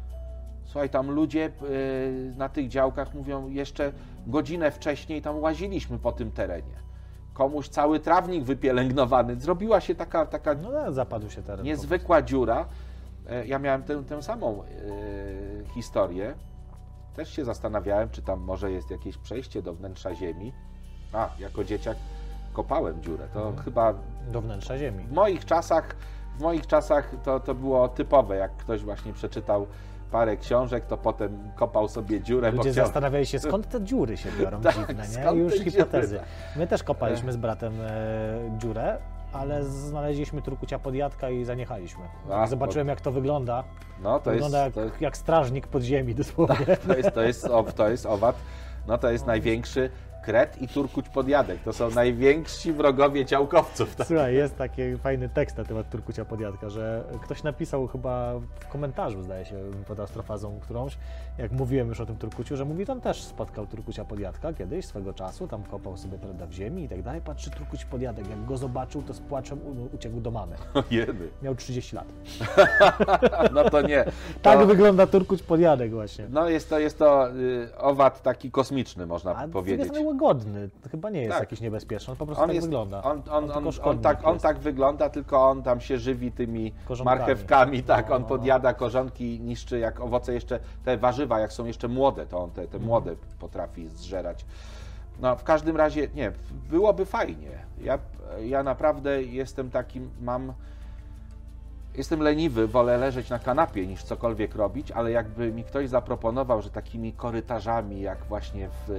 Słuchaj, 0.66 0.90
tam 0.90 1.12
ludzie 1.12 1.52
y, 1.64 2.34
na 2.38 2.50
tych 2.50 2.68
działkach 2.68 3.14
mówią, 3.14 3.48
jeszcze 3.50 3.92
godzinę 4.28 4.72
wcześniej 4.72 5.22
tam 5.22 5.40
łaziliśmy 5.40 6.00
po 6.00 6.12
tym 6.12 6.32
terenie. 6.32 6.78
Komuś 7.34 7.68
cały 7.70 8.00
trawnik 8.00 8.44
wypielęgnowany. 8.44 9.36
Zrobiła 9.40 9.82
się 9.82 9.96
taka, 9.96 10.26
taka 10.26 10.54
No 10.54 10.92
zapadł 10.92 11.30
się 11.30 11.42
teren. 11.44 11.66
niezwykła 11.66 12.22
dziura. 12.22 12.66
E, 13.30 13.48
Ja 13.48 13.60
miałem 13.60 13.84
tę, 13.84 14.04
tę 14.04 14.22
samą 14.24 14.64
y, 14.64 15.66
historię. 15.74 16.36
Też 17.16 17.30
się 17.30 17.46
zastanawiałem, 17.46 18.10
czy 18.10 18.22
tam 18.22 18.40
może 18.40 18.72
jest 18.72 18.92
jakieś 18.92 19.18
przejście 19.18 19.62
do 19.62 19.74
wnętrza 19.74 20.16
ziemi. 20.16 20.54
A, 21.14 21.30
jako 21.40 21.64
dzieciak 21.64 21.98
kopałem 22.54 23.02
dziurę. 23.04 23.28
To 23.34 23.40
Mhm. 23.48 23.64
chyba 23.66 23.94
Do 24.32 24.42
wnętrza 24.42 24.78
Ziemi. 24.78 25.04
w 25.08 25.12
moich 25.12 25.46
czasach, 25.46 25.96
w 26.38 26.42
moich 26.42 26.68
czasach 26.68 27.12
to, 27.24 27.40
to 27.40 27.56
było 27.56 27.88
typowe, 27.90 28.36
jak 28.36 28.58
ktoś 28.58 28.84
właśnie 28.84 29.14
przeczytał 29.14 29.68
parę 30.12 30.38
książek, 30.38 30.86
to 30.86 30.98
potem 30.98 31.52
kopał 31.56 31.88
sobie 31.88 32.22
dziurę, 32.22 32.52
Ludzie 32.52 32.72
chciał... 32.72 32.86
zastanawiali 32.86 33.26
się, 33.26 33.40
skąd 33.40 33.70
te 33.70 33.82
dziury 33.84 34.18
się 34.18 34.30
biorą 34.40 34.62
Tak, 34.64 34.76
dziwne, 34.76 35.04
nie? 35.04 35.10
skąd 35.10 35.38
już 35.38 35.58
te 35.58 35.64
hipotezy. 35.72 36.20
My 36.56 36.68
też 36.68 36.84
kopaliśmy 36.84 37.34
z 37.34 37.38
bratem 37.38 37.74
e, 37.82 37.90
dziurę, 38.58 38.98
ale 39.34 39.64
znaleźliśmy 39.64 40.42
turkucia 40.42 40.80
podjadka 40.80 41.30
i 41.30 41.46
zaniechaliśmy. 41.46 42.04
A, 42.32 42.48
Zobaczyłem, 42.48 42.88
jak 42.88 43.02
to 43.02 43.12
wygląda. 43.12 43.64
No, 44.04 44.20
to 44.20 44.32
jest, 44.32 44.44
wygląda 44.44 44.66
jak, 44.66 44.74
to, 44.74 44.84
jest, 44.84 45.02
jak 45.02 45.18
strażnik 45.18 45.68
podziemi 45.68 46.16
dosłownie. 46.16 46.78
to, 46.88 46.98
jest, 46.98 47.12
to, 47.12 47.22
jest, 47.22 47.46
ow- 47.46 47.74
to 47.74 47.90
jest 47.90 48.06
owad, 48.06 48.36
no 48.88 48.98
to 48.98 49.12
jest 49.12 49.26
największy 49.26 49.90
kret 50.24 50.62
i 50.62 50.68
turkuć 50.68 51.10
podjadek. 51.10 51.60
To 51.62 51.74
są 51.74 51.90
najwięksi 51.90 52.74
wrogowie 52.74 53.26
działkowców. 53.26 53.96
Tak? 53.96 54.08
Słuchaj, 54.08 54.36
jest 54.36 54.58
taki 54.58 54.98
fajny 54.98 55.30
tekst 55.30 55.58
na 55.58 55.64
temat 55.64 55.90
turkucia 55.90 56.26
podjadka, 56.26 56.70
że 56.70 57.04
ktoś 57.24 57.44
napisał 57.44 57.88
chyba 57.88 58.34
w 58.60 58.68
komentarzu, 58.68 59.22
zdaje 59.24 59.46
się, 59.46 59.56
pod 59.88 60.00
astrofazą 60.00 60.60
którąś, 60.60 60.98
jak 61.38 61.52
mówiłem 61.52 61.88
już 61.88 62.00
o 62.02 62.06
tym 62.06 62.16
turkuciu, 62.18 62.58
że 62.58 62.66
mówi, 62.66 62.86
tam 62.86 63.02
też 63.02 63.24
spotkał 63.24 63.68
turkucia 63.68 64.06
podjadka 64.06 64.54
kiedyś, 64.54 64.86
swego 64.86 65.14
czasu, 65.14 65.48
tam 65.48 65.64
kopał 65.64 65.98
sobie 65.98 66.18
prawda, 66.18 66.46
w 66.46 66.52
ziemi 66.52 66.84
i 66.84 66.90
tak 66.90 67.02
dalej, 67.04 67.22
patrzy 67.22 67.52
turkuć 67.52 67.86
podjadek, 67.86 68.30
jak 68.30 68.46
go 68.46 68.58
zobaczył, 68.58 69.02
to 69.02 69.14
z 69.14 69.20
płaczem 69.20 69.60
uciekł 69.96 70.22
do 70.22 70.32
mamy. 70.32 70.56
Jedy. 70.92 71.30
Miał 71.42 71.56
30 71.56 71.96
lat. 71.96 72.06
No 73.54 73.70
to 73.70 73.82
nie. 73.82 74.06
Tak 74.42 74.60
To, 74.60 74.66
wygląda 74.66 75.08
turkuć 75.08 75.44
podjadek 75.44 75.92
właśnie. 75.92 76.26
no 76.30 76.50
jest 76.50 76.70
to, 76.70 76.80
jest 76.80 77.00
to 77.00 77.30
y, 77.36 77.70
owad 77.78 78.22
taki 78.22 78.52
kosmiczny, 78.52 79.06
można 79.06 79.36
A 79.36 79.48
powiedzieć. 79.48 79.88
jest 79.94 80.06
łagodny, 80.06 80.70
to 80.84 80.90
chyba 80.90 81.10
nie 81.10 81.20
jest 81.20 81.32
Tak. 81.32 81.40
jakiś 81.40 81.62
niebezpieczny, 81.62 82.12
on 82.12 82.18
po 82.18 82.26
prostu 82.26 82.44
On 82.44 82.50
tak 82.50 82.56
jest, 82.56 82.68
wygląda. 82.68 83.04
on, 83.04 83.22
on, 83.32 83.52
on, 83.52 83.68
on, 83.84 84.00
tak, 84.00 84.28
on 84.28 84.34
jest. 84.34 84.44
tak 84.44 84.60
wygląda, 84.60 85.10
tylko 85.10 85.50
on 85.50 85.64
tam 85.64 85.82
się 85.82 85.98
żywi 85.98 86.32
tymi 86.32 86.74
Korzonkami. 86.88 87.20
marchewkami, 87.20 87.84
tak, 87.84 88.10
No, 88.10 88.16
on 88.16 88.22
no, 88.22 88.28
no. 88.30 88.36
podjada 88.36 88.74
korzonki, 88.74 89.40
niszczy 89.40 89.80
jak 89.80 90.00
owoce 90.00 90.34
jeszcze, 90.34 90.60
te 90.86 90.98
warzywa, 90.98 91.27
jak 91.40 91.54
są 91.54 91.66
jeszcze 91.66 91.88
młode, 91.88 92.26
to 92.26 92.40
on 92.40 92.52
te, 92.52 92.62
Mhm. 92.62 92.82
te 92.82 92.88
młode 92.88 93.16
potrafi 93.40 93.88
zżerać. 93.88 94.46
No 95.22 95.36
w 95.36 95.44
każdym 95.44 95.78
razie, 95.78 96.08
nie, 96.16 96.32
byłoby 96.70 97.06
fajnie. 97.06 97.50
Ja, 97.82 98.00
ja 98.42 98.64
naprawdę 98.64 99.24
jestem 99.24 99.72
takim, 99.72 100.10
mam, 100.22 100.54
jestem 101.96 102.20
leniwy, 102.20 102.68
wolę 102.68 102.98
leżeć 102.98 103.30
na 103.30 103.40
kanapie 103.40 103.88
niż 103.88 104.04
cokolwiek 104.04 104.56
robić, 104.56 104.92
ale 104.92 105.12
jakby 105.12 105.52
mi 105.54 105.64
ktoś 105.64 105.90
zaproponował, 105.90 106.62
że 106.62 106.70
takimi 106.70 107.14
korytarzami, 107.14 108.02
jak 108.02 108.26
właśnie 108.26 108.70
w, 108.70 108.90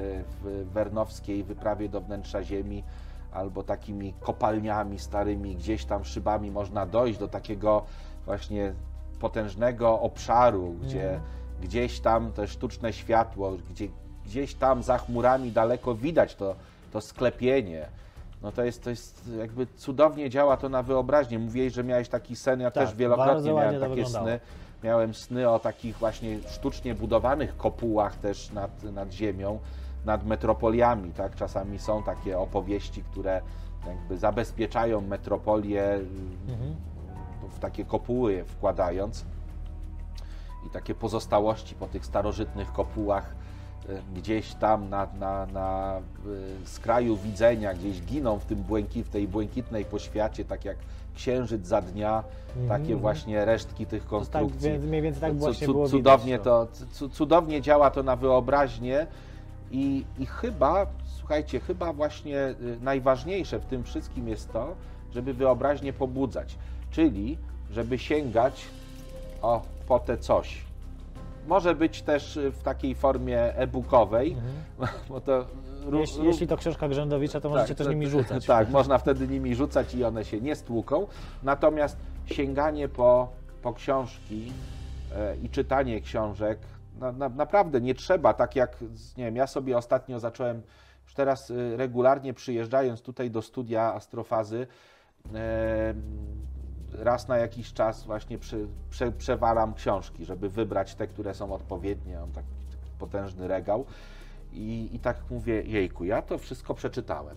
w 0.43 0.73
Wernowskiej 0.73 1.45
wyprawie 1.45 1.89
do 1.89 2.01
wnętrza 2.01 2.43
ziemi, 2.45 2.85
albo 3.33 3.63
takimi 3.63 4.15
kopalniami 4.21 4.99
starymi, 4.99 5.57
gdzieś 5.57 5.85
tam 5.85 6.05
szybami 6.05 6.51
można 6.51 6.87
dojść 6.87 7.19
do 7.19 7.29
takiego 7.29 7.85
właśnie 8.27 8.73
potężnego 9.21 10.01
obszaru, 10.01 10.75
gdzie 10.83 11.05
Mhm. 11.15 11.21
Gdzieś 11.63 12.01
tam 12.01 12.33
to 12.33 12.47
sztuczne 12.47 12.93
światło, 12.93 13.53
gdzie 13.71 13.89
gdzieś 14.27 14.55
tam 14.55 14.83
za 14.83 14.99
chmurami 14.99 15.53
daleko 15.53 15.95
widać 15.95 16.35
to, 16.35 16.55
to 16.93 17.01
sklepienie. 17.01 17.87
No 18.43 18.53
to 18.53 18.65
jest, 18.65 18.85
to 18.85 18.91
jest 18.91 19.31
jakby 19.39 19.67
cudownie 19.67 20.31
działa 20.31 20.57
to 20.57 20.69
na 20.69 20.83
wyobraźnię. 20.83 21.39
Mówiłeś, 21.39 21.73
że 21.73 21.85
miałeś 21.85 22.09
taki 22.09 22.37
sen, 22.37 22.61
ja 22.61 22.71
Tak, 22.71 22.85
też 22.89 22.97
wielokrotnie 22.97 23.53
miałem 23.53 23.81
takie 23.81 23.95
wyglądało. 23.95 24.27
sny. 24.27 24.41
Miałem 24.85 25.15
sny 25.15 25.51
o 25.51 25.59
takich 25.59 25.97
właśnie 25.99 26.39
sztucznie 26.49 26.95
budowanych 26.95 27.57
kopułach 27.57 28.17
też 28.17 28.51
nad, 28.53 28.83
nad 28.83 29.13
ziemią, 29.13 29.59
nad 30.05 30.27
metropoliami, 30.27 31.11
tak? 31.13 31.35
Czasami 31.37 31.79
są 31.79 32.03
takie 32.03 32.39
opowieści, 32.39 33.03
które 33.03 33.41
jakby 33.87 34.17
zabezpieczają 34.19 35.01
metropolię 35.01 36.01
Mhm. 36.49 36.75
w 37.51 37.59
takie 37.59 37.85
kopuły 37.85 38.33
je 38.33 38.45
wkładając 38.45 39.25
i 40.69 40.71
takie 40.71 40.95
pozostałości 40.95 41.75
po 41.75 41.87
tych 41.87 42.07
starożytnych 42.07 42.73
kopułach 42.73 43.35
e, 43.89 44.03
gdzieś 44.15 44.55
tam 44.55 44.89
na, 44.89 45.09
na, 45.21 45.47
na 45.47 45.97
e, 46.63 46.67
skraju 46.67 47.17
widzenia, 47.17 47.75
gdzieś 47.75 48.03
giną 48.03 48.39
w, 48.39 48.45
tym 48.45 48.59
błęki, 48.59 49.05
w 49.05 49.09
tej 49.09 49.29
błękitnej 49.29 49.85
poświacie, 49.85 50.45
tak 50.45 50.65
jak 50.65 50.77
księżyc 51.15 51.67
za 51.67 51.83
dnia, 51.83 52.25
takie 52.69 52.83
Mhm. 52.83 52.99
właśnie 53.01 53.45
resztki 53.45 53.87
tych 53.87 54.03
Tak, 54.03 54.11
konstrukcji. 54.11 54.71
więc 54.71 54.85
mniej 54.85 55.03
więcej 55.03 55.21
tak 55.21 55.37
właśnie 55.37 55.67
cudownie 55.67 56.33
widać, 56.33 56.45
to, 56.45 56.69
cu- 56.93 57.09
cudownie 57.09 57.61
działa 57.63 57.91
to 57.91 58.03
na 58.03 58.17
wyobraźnię 58.17 59.07
i, 59.71 60.05
i 60.19 60.27
chyba, 60.27 60.87
słuchajcie, 61.07 61.61
chyba 61.61 61.93
właśnie 61.93 62.37
y, 62.39 62.79
najważniejsze 62.81 63.59
w 63.59 63.65
tym 63.65 63.85
wszystkim 63.85 64.29
jest 64.29 64.53
to, 64.53 64.75
żeby 65.15 65.35
wyobraźnię 65.35 65.93
pobudzać, 65.93 66.57
czyli 66.91 67.39
żeby 67.71 67.99
sięgać 67.99 68.65
o, 69.43 69.63
po 69.89 69.99
te 69.99 70.19
coś. 70.19 70.65
Może 71.47 71.75
być 71.75 72.03
też 72.03 72.37
y, 72.37 72.51
w 72.51 72.63
takiej 72.63 72.95
formie 72.95 73.57
e-bookowej, 73.57 74.37
bo 75.09 75.21
to 75.21 75.47
Jeśli, 75.93 76.25
jeśli 76.25 76.47
to 76.47 76.57
książka 76.57 76.89
Grzędowicza, 76.89 77.41
to 77.41 77.49
możecie 77.49 77.75
tak, 77.75 77.79
też 77.79 77.89
nimi 77.89 78.07
rzucać. 78.07 78.47
Tak, 78.57 78.71
można 78.71 78.99
wtedy 78.99 79.29
nimi 79.29 79.55
rzucać 79.55 79.95
i 79.95 80.05
one 80.05 80.25
się 80.25 80.41
nie 80.41 80.57
stłuką. 80.57 81.07
Natomiast 81.43 81.97
sięganie 82.27 82.89
po, 82.89 83.29
po 83.63 83.73
książki 83.73 84.53
e, 85.17 85.37
i 85.37 85.51
czytanie 85.51 86.01
książek, 86.01 86.59
na, 87.01 87.13
na, 87.13 87.29
naprawdę 87.29 87.81
nie 87.81 87.95
trzeba, 87.95 88.35
tak 88.35 88.57
jak, 88.57 88.77
nie 89.17 89.25
wiem, 89.25 89.37
ja 89.37 89.47
sobie 89.47 89.77
ostatnio 89.77 90.21
zacząłem 90.21 90.63
Już 91.05 91.15
teraz 91.15 91.51
y, 91.51 91.77
regularnie 91.77 92.35
przyjeżdżając 92.35 93.03
tutaj 93.03 93.31
do 93.31 93.43
studia 93.43 93.95
Astrofazy, 93.95 94.67
e, 95.35 95.95
raz 96.93 97.29
na 97.29 97.37
jakiś 97.37 97.73
czas 97.73 98.05
właśnie 98.05 98.39
przy, 98.39 98.67
prze, 98.91 99.13
przewalam 99.13 99.75
książki, 99.75 100.25
żeby 100.25 100.49
wybrać 100.49 100.95
te, 100.95 101.07
które 101.07 101.35
są 101.35 101.53
odpowiednie. 101.53 102.17
Mam 102.17 102.33
taki, 102.33 102.49
taki 102.71 102.91
potężny 102.99 103.49
regał. 103.49 103.85
I, 104.53 104.89
I 104.93 104.99
tak 104.99 105.17
mówię, 105.31 105.63
jejku, 105.63 106.05
ja 106.05 106.23
to 106.23 106.39
wszystko 106.39 106.75
przeczytałem. 106.75 107.37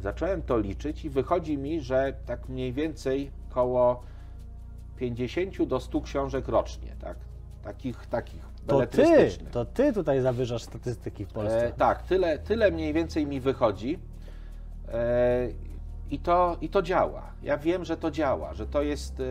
Zacząłem 0.00 0.42
to 0.42 0.58
liczyć 0.58 1.04
i 1.04 1.10
wychodzi 1.10 1.58
mi, 1.58 1.80
że 1.80 2.12
tak 2.26 2.48
mniej 2.48 2.72
więcej 2.72 3.30
koło 3.50 4.02
50 4.96 5.62
do 5.62 5.80
100 5.80 6.00
książek 6.00 6.48
rocznie, 6.48 6.96
tak? 7.00 7.16
Takich, 7.62 8.06
takich 8.06 8.48
to 8.68 8.86
ty, 8.86 9.30
to 9.50 9.64
ty 9.64 9.92
tutaj 9.92 10.20
zawyżasz 10.20 10.62
statystyki 10.62 11.24
w 11.24 11.32
Polsce. 11.32 11.66
E, 11.66 11.72
tak, 11.72 12.02
tyle, 12.02 12.38
tyle 12.38 12.70
mniej 12.70 12.92
więcej 12.92 13.26
mi 13.26 13.40
wychodzi. 13.40 13.98
E, 14.88 15.48
i 16.10 16.18
to, 16.18 16.56
I 16.60 16.68
to 16.68 16.82
działa. 16.82 17.22
Ja 17.42 17.58
wiem, 17.58 17.84
że 17.84 17.96
to 17.96 18.10
działa, 18.10 18.54
że 18.54 18.66
to 18.66 18.82
jest, 18.82 19.20
e, 19.20 19.24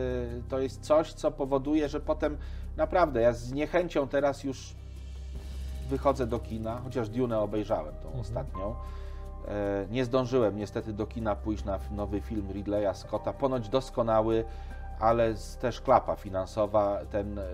to 0.48 0.58
jest 0.58 0.80
coś, 0.80 1.12
co 1.12 1.30
powoduje, 1.30 1.88
że 1.88 2.00
potem 2.00 2.36
naprawdę 2.76 3.20
ja 3.20 3.32
z 3.32 3.52
niechęcią 3.52 4.08
teraz 4.08 4.44
już 4.44 4.74
wychodzę 5.88 6.26
do 6.26 6.38
kina, 6.38 6.80
chociaż 6.84 7.08
Dune 7.08 7.40
obejrzałem 7.40 7.94
tą 7.94 8.06
mhm. 8.06 8.20
ostatnią. 8.20 8.74
E, 9.48 9.86
nie 9.90 10.04
zdążyłem 10.04 10.56
niestety 10.56 10.92
do 10.92 11.06
kina 11.06 11.36
pójść 11.36 11.64
na 11.64 11.78
nowy 11.90 12.20
film 12.20 12.52
Ridleya 12.52 12.94
Scotta, 12.94 13.32
ponoć 13.32 13.68
doskonały, 13.68 14.44
ale 15.00 15.34
też 15.60 15.80
klapa 15.80 16.16
finansowa, 16.16 16.98
ten 17.10 17.38
y, 17.38 17.44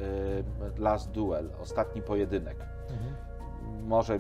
Last 0.79 1.11
Duel, 1.11 1.51
ostatni 1.63 2.03
pojedynek. 2.03 2.57
Mhm. 2.91 3.15
Może 3.83 4.19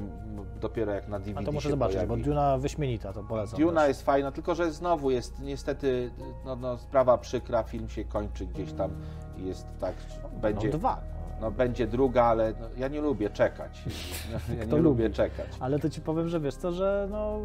dopiero 0.60 0.92
jak 0.92 1.08
na 1.08 1.18
DVD 1.18 1.40
A 1.40 1.44
to 1.44 1.52
muszę 1.52 1.70
zobaczyć, 1.70 1.96
pojawi. 1.96 2.08
bo 2.08 2.28
Duna 2.28 2.58
wyśmienita, 2.58 3.12
to 3.12 3.22
polecam. 3.22 3.60
Duna 3.60 3.80
też. 3.80 3.88
jest 3.88 4.02
fajna, 4.02 4.32
tylko 4.32 4.54
że 4.54 4.72
znowu 4.72 5.10
jest 5.10 5.40
niestety 5.40 6.10
no, 6.44 6.56
no, 6.56 6.78
sprawa 6.78 7.18
przykra, 7.18 7.62
film 7.62 7.88
się 7.88 8.04
kończy 8.04 8.46
gdzieś 8.46 8.72
tam 8.72 8.90
i 9.36 9.46
jest 9.46 9.66
tak, 9.80 9.94
będzie... 10.42 10.68
No 10.68 10.78
dwa. 10.78 11.00
No, 11.40 11.50
będzie 11.50 11.86
druga, 11.86 12.24
ale 12.24 12.54
no, 12.60 12.66
ja 12.76 12.88
nie 12.88 13.00
lubię 13.00 13.30
czekać. 13.30 13.82
Ja 14.58 14.64
nie 14.64 14.76
lubię 14.76 15.10
czekać. 15.10 15.46
Ale 15.60 15.78
to 15.78 15.90
ci 15.90 16.00
powiem, 16.00 16.28
że 16.28 16.40
wiesz 16.40 16.54
co, 16.54 16.72
że 16.72 17.08
no, 17.10 17.38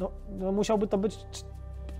no, 0.00 0.10
no 0.28 0.52
musiałby 0.52 0.86
to 0.86 0.98
być 0.98 1.26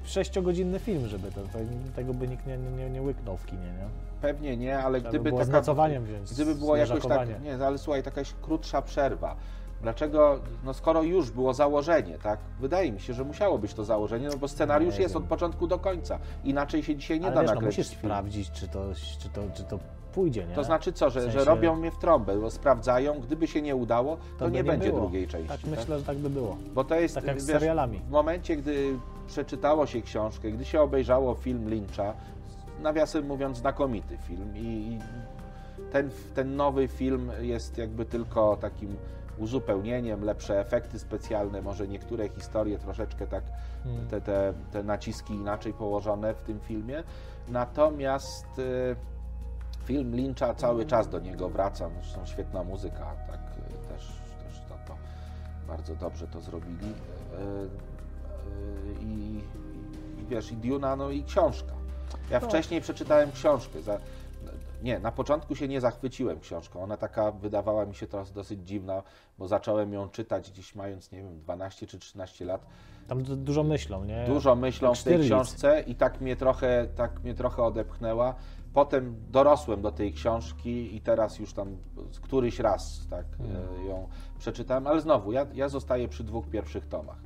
sześciogodzinny 0.05 0.79
film, 0.79 1.09
żeby 1.09 1.33
to, 1.33 1.41
to, 1.41 1.59
tego 1.97 2.15
by 2.15 2.29
nikt 2.29 2.47
nie, 2.47 2.59
nie, 2.59 2.91
nie 2.91 3.03
łyknął 3.03 3.37
w 3.37 3.47
kinie, 3.47 3.63
nie? 3.63 3.89
Pewnie 4.21 4.57
nie, 4.57 4.79
ale 4.79 4.99
Trzeba 4.99 5.11
gdyby 5.11 5.33
by 5.33 5.47
taka, 5.47 6.01
wziąć, 6.01 6.35
gdyby 6.35 6.55
było 6.55 6.77
jakoś 6.77 7.07
tak, 7.07 7.43
nie, 7.43 7.67
ale 7.67 7.79
słuchaj, 7.79 8.03
jakaś 8.07 8.35
krótsza 8.43 8.83
przerwa. 8.83 9.37
Dlaczego? 9.83 10.41
No 10.65 10.75
skoro 10.75 11.03
już 11.03 11.31
było 11.31 11.55
założenie, 11.55 12.19
tak? 12.19 12.39
Wydaje 12.61 12.93
mi 12.93 13.01
się, 13.01 13.15
że 13.15 13.25
musiało 13.25 13.59
być 13.59 13.75
to 13.75 13.85
założenie, 13.85 14.29
no 14.29 14.37
bo 14.37 14.49
scenariusz 14.49 14.99
jest 14.99 15.17
od 15.17 15.25
początku 15.25 15.67
do 15.67 15.79
końca. 15.79 16.19
Inaczej 16.45 16.83
się 16.83 16.97
dzisiaj 16.97 17.21
nie 17.21 17.27
ale 17.27 17.35
da 17.35 17.41
wiesz, 17.41 17.51
nakręcić. 17.51 17.79
No 17.79 17.83
musisz 17.83 17.89
film. 17.89 18.01
sprawdzić, 18.01 18.51
czy 18.51 18.69
to, 18.69 18.85
czy 19.19 19.29
to, 19.29 19.43
czy 19.55 19.65
to 19.65 19.79
pójdzie, 20.13 20.47
nie? 20.47 20.55
To 20.55 20.65
znaczy 20.65 20.93
co, 20.93 21.11
że, 21.11 21.21
w 21.21 21.23
sensie... 21.23 21.39
że 21.39 21.45
robią 21.45 21.77
mnie 21.77 21.91
w 21.91 21.99
trąbę, 21.99 22.39
bo 22.39 22.51
sprawdzają, 22.51 23.21
gdyby 23.21 23.47
się 23.47 23.63
nie 23.63 23.77
udało, 23.77 24.17
to, 24.17 24.45
to 24.45 24.49
nie, 24.49 24.57
nie, 24.57 24.65
będzie 24.65 24.89
było. 24.89 25.01
drugiej 25.01 25.29
części. 25.29 25.49
Tak, 25.49 25.61
tak, 25.61 25.71
myślę, 25.71 25.99
że 25.99 26.05
tak 26.05 26.19
by 26.19 26.31
było. 26.31 26.57
Bo 26.75 26.85
to 26.85 26.95
jest, 26.95 27.15
tak 27.15 27.25
jak 27.25 27.41
z 27.41 27.47
wiesz, 27.47 27.55
serialami. 27.55 27.99
W 27.99 28.11
momencie, 28.11 28.57
gdy 28.57 28.99
przeczytało 29.27 29.87
się 29.87 30.03
książkę, 30.03 30.51
gdy 30.51 30.65
się 30.65 30.81
obejrzało 30.81 31.35
film 31.35 31.69
Lyncha, 31.69 32.15
nawiasem 32.83 33.27
mówiąc 33.27 33.59
znakomity 33.59 34.17
film 34.17 34.57
i 34.57 34.99
ten, 35.93 36.11
ten 36.35 36.57
nowy 36.57 36.89
film 36.89 37.33
jest 37.41 37.79
jakby 37.79 38.05
tylko 38.05 38.57
takim 38.57 38.97
uzupełnieniem, 39.39 40.25
lepsze 40.25 40.61
efekty 40.61 40.99
specjalne, 40.99 41.63
może 41.63 41.89
niektóre 41.89 42.29
historie 42.29 42.79
troszeczkę 42.79 43.27
tak, 43.27 43.45
hmm. 43.85 44.09
te, 44.09 44.21
te, 44.21 44.55
te 44.73 44.83
naciski 44.83 45.35
inaczej 45.35 45.73
położone 45.73 46.35
w 46.35 46.43
tym 46.43 46.61
filmie. 46.61 47.03
Natomiast 47.49 48.59
y, 48.59 48.97
film 49.85 50.15
Lyncha 50.15 50.55
cały 50.55 50.87
czas 50.87 51.09
do 51.09 51.21
niego 51.21 51.49
wraca, 51.49 51.91
zresztą 51.95 52.27
świetna 52.27 52.65
muzyka, 52.65 53.15
tak 53.27 53.41
y, 53.41 53.89
też, 53.89 54.13
też 54.45 54.61
to, 54.69 54.75
to 54.87 54.97
bardzo 55.69 55.95
dobrze 55.95 56.27
to 56.27 56.41
zrobili. 56.41 56.95
I, 59.01 59.41
i 60.21 60.27
wiesz, 60.29 60.53
i 60.53 60.57
Duna, 60.57 60.97
no 60.97 61.11
i 61.11 61.25
książka. 61.25 61.73
Ja 62.31 62.41
no. 62.41 62.49
wcześniej 62.49 62.81
przeczytałem 62.81 63.33
książkę. 63.33 63.83
Za, 63.83 63.99
nie, 64.85 64.99
na 64.99 65.13
początku 65.13 65.55
się 65.55 65.69
nie 65.69 65.81
zachwyciłem 65.81 66.41
książką. 66.41 66.83
Ona 66.83 66.97
taka 66.97 67.33
wydawała 67.33 67.87
mi 67.87 67.95
się 67.95 68.07
teraz 68.07 68.33
dosyć 68.33 68.61
dziwna, 68.69 69.03
bo 69.39 69.49
zacząłem 69.49 69.93
ją 69.93 70.09
czytać 70.09 70.51
gdzieś 70.51 70.75
mając, 70.75 71.13
nie 71.13 71.19
wiem, 71.19 71.41
12 71.41 71.87
czy 71.87 71.99
13 71.99 72.45
lat. 72.45 72.67
Tam 73.09 73.23
dużo 73.23 73.63
myślą, 73.63 74.05
nie? 74.05 74.25
Dużo 74.27 74.55
myślą 74.57 74.95
w 74.95 75.03
tej 75.03 75.21
książce 75.21 75.81
i 75.81 75.95
tak 75.95 76.21
mnie 76.21 76.37
trochę, 76.37 76.89
tak 76.97 77.23
mnie 77.23 77.35
trochę 77.35 77.63
odepchnęła. 77.63 78.35
Potem 78.75 79.17
dorosłem 79.31 79.83
do 79.83 79.93
tej 79.93 80.13
książki 80.13 80.97
i 80.97 81.01
teraz 81.01 81.39
już 81.39 81.53
tam 81.53 81.77
któryś 82.23 82.59
raz 82.59 83.07
tak 83.11 83.27
hmm. 83.39 83.87
ją 83.87 84.09
przeczytałem, 84.39 84.87
ale 84.87 85.01
znowu, 85.01 85.33
ja, 85.33 85.47
ja 85.55 85.69
zostaję 85.69 86.09
przy 86.09 86.25
dwóch 86.25 86.49
pierwszych 86.49 86.87
tomach 86.87 87.19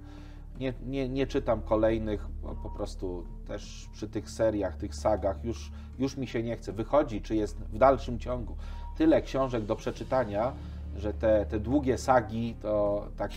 nie, 0.61 0.73
nie, 0.87 1.09
nie 1.09 1.27
czytam 1.27 1.63
kolejnych, 1.63 2.29
po 2.63 2.71
prostu 2.71 3.25
też 3.47 3.89
przy 3.93 4.09
tych 4.09 4.31
seriach, 4.31 4.77
tych 4.77 4.95
sagach 4.95 5.45
już, 5.45 5.73
już 5.99 6.17
mi 6.17 6.27
się 6.27 6.43
nie 6.43 6.57
chce. 6.57 6.73
Wychodzi, 6.73 7.23
czy 7.23 7.37
jest 7.37 7.59
w 7.59 7.79
dalszym 7.79 8.19
ciągu 8.19 8.57
tyle 8.97 9.23
książek 9.23 9.65
do 9.65 9.77
przeczytania, 9.77 10.53
że 10.97 11.15
te, 11.15 11.47
te 11.47 11.61
długie 11.61 11.99
sagi 11.99 12.55
to 12.63 13.05
tak 13.17 13.31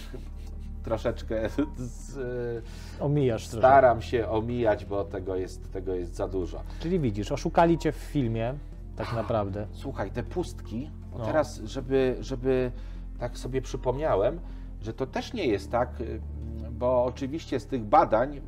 troszeczkę 0.84 1.50
z, 1.78 2.64
omijasz. 3.00 3.48
Staram 3.48 3.98
trochę. 3.98 4.12
się 4.12 4.30
omijać, 4.30 4.86
bo 4.86 5.04
tego 5.04 5.36
jest, 5.36 5.74
tego 5.74 5.96
jest 5.96 6.16
za 6.16 6.28
dużo. 6.28 6.62
Czyli 6.80 7.00
widzisz, 7.00 7.32
oszukali 7.32 7.78
cię 7.78 7.92
w 7.92 7.96
filmie, 7.96 8.54
tak 8.96 9.14
naprawdę. 9.14 9.68
Słuchaj, 9.72 10.12
te 10.12 10.24
pustki, 10.24 10.90
no. 11.18 11.26
teraz, 11.26 11.60
żeby, 11.60 12.18
żeby 12.20 12.72
tak 13.20 13.38
sobie 13.38 13.62
przypomniałem, 13.62 14.40
że 14.82 14.94
to 14.94 15.08
też 15.08 15.34
nie 15.34 15.46
jest 15.46 15.72
tak, 15.72 15.90
bo 16.82 17.04
oczywiście 17.04 17.60
z 17.60 17.66
tych 17.66 17.84
badań 17.84 18.42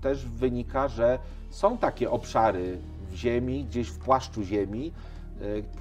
też 0.00 0.26
wynika, 0.26 0.88
że 0.88 1.18
są 1.50 1.78
takie 1.78 2.10
obszary 2.10 2.78
w 3.10 3.14
Ziemi, 3.14 3.64
gdzieś 3.64 3.88
w 3.88 3.98
płaszczu 3.98 4.42
Ziemi, 4.42 4.92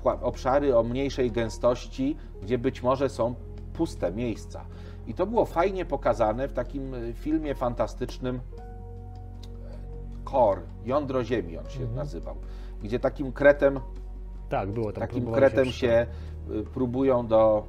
e, 0.05 0.21
obszary 0.21 0.77
o 0.77 0.83
mniejszej 0.83 1.31
gęstości, 1.31 2.15
gdzie 2.43 2.57
być 2.57 2.83
może 2.83 3.09
są 3.09 3.35
puste 3.73 4.11
miejsca. 4.11 4.65
I 5.07 5.13
to 5.13 5.25
było 5.25 5.45
fajnie 5.45 5.85
pokazane 5.85 6.47
w 6.47 6.53
takim 6.53 6.93
e, 6.93 7.13
filmie 7.13 7.55
fantastycznym 7.55 8.35
e, 8.35 10.29
Core, 10.31 10.61
Jądro 10.85 11.23
Ziemi 11.23 11.57
on 11.57 11.69
się 11.69 11.79
mhm. 11.79 11.95
nazywał, 11.95 12.35
gdzie 12.83 12.99
takim 12.99 13.31
kretem 13.31 13.79
tak, 14.49 14.71
było 14.71 14.91
tam, 14.91 15.01
takim 15.01 15.31
kretem 15.31 15.65
się, 15.65 15.71
się 15.71 16.07
próbują 16.73 17.27
do, 17.27 17.65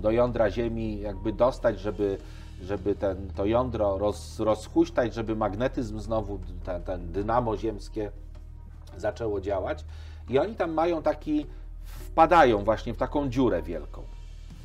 do 0.00 0.10
jądra 0.10 0.50
Ziemi 0.50 1.00
jakby 1.00 1.32
dostać, 1.32 1.80
żeby 1.80 2.18
żeby 2.62 2.94
ten, 2.94 3.30
to 3.36 3.46
jądro 3.46 3.98
roz, 3.98 4.40
rozhuśtać, 4.40 5.14
żeby 5.14 5.36
magnetyzm 5.36 6.00
znowu, 6.00 6.38
ten, 6.64 6.82
ten 6.82 7.12
dynamo 7.12 7.56
ziemskie 7.56 8.10
zaczęło 8.96 9.40
działać. 9.40 9.84
I 10.28 10.38
oni 10.38 10.54
tam 10.54 10.72
mają 10.72 11.02
taki, 11.02 11.46
wpadają 11.84 12.64
właśnie 12.64 12.94
w 12.94 12.96
taką 12.96 13.28
dziurę 13.28 13.62
wielką. 13.62 14.02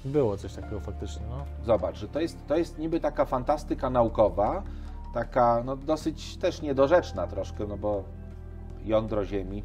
Było 0.06 0.38
coś 0.38 0.54
takiego 0.54 0.80
faktycznie, 0.80 1.22
no. 1.30 1.46
Zobacz, 1.66 1.98
że 1.98 2.08
to 2.08 2.20
jest, 2.20 2.48
to 2.48 2.58
jest 2.58 2.78
niby 2.78 3.00
taka 3.00 3.26
fantastyka 3.26 3.90
naukowa, 3.90 4.64
taka 5.14 5.64
no, 5.66 5.76
dosyć 5.76 6.38
też 6.38 6.62
niedorzeczna 6.62 7.28
troszkę, 7.28 7.68
no 7.68 7.78
bo 7.78 8.04
jądro 8.86 9.26
Ziemi 9.26 9.64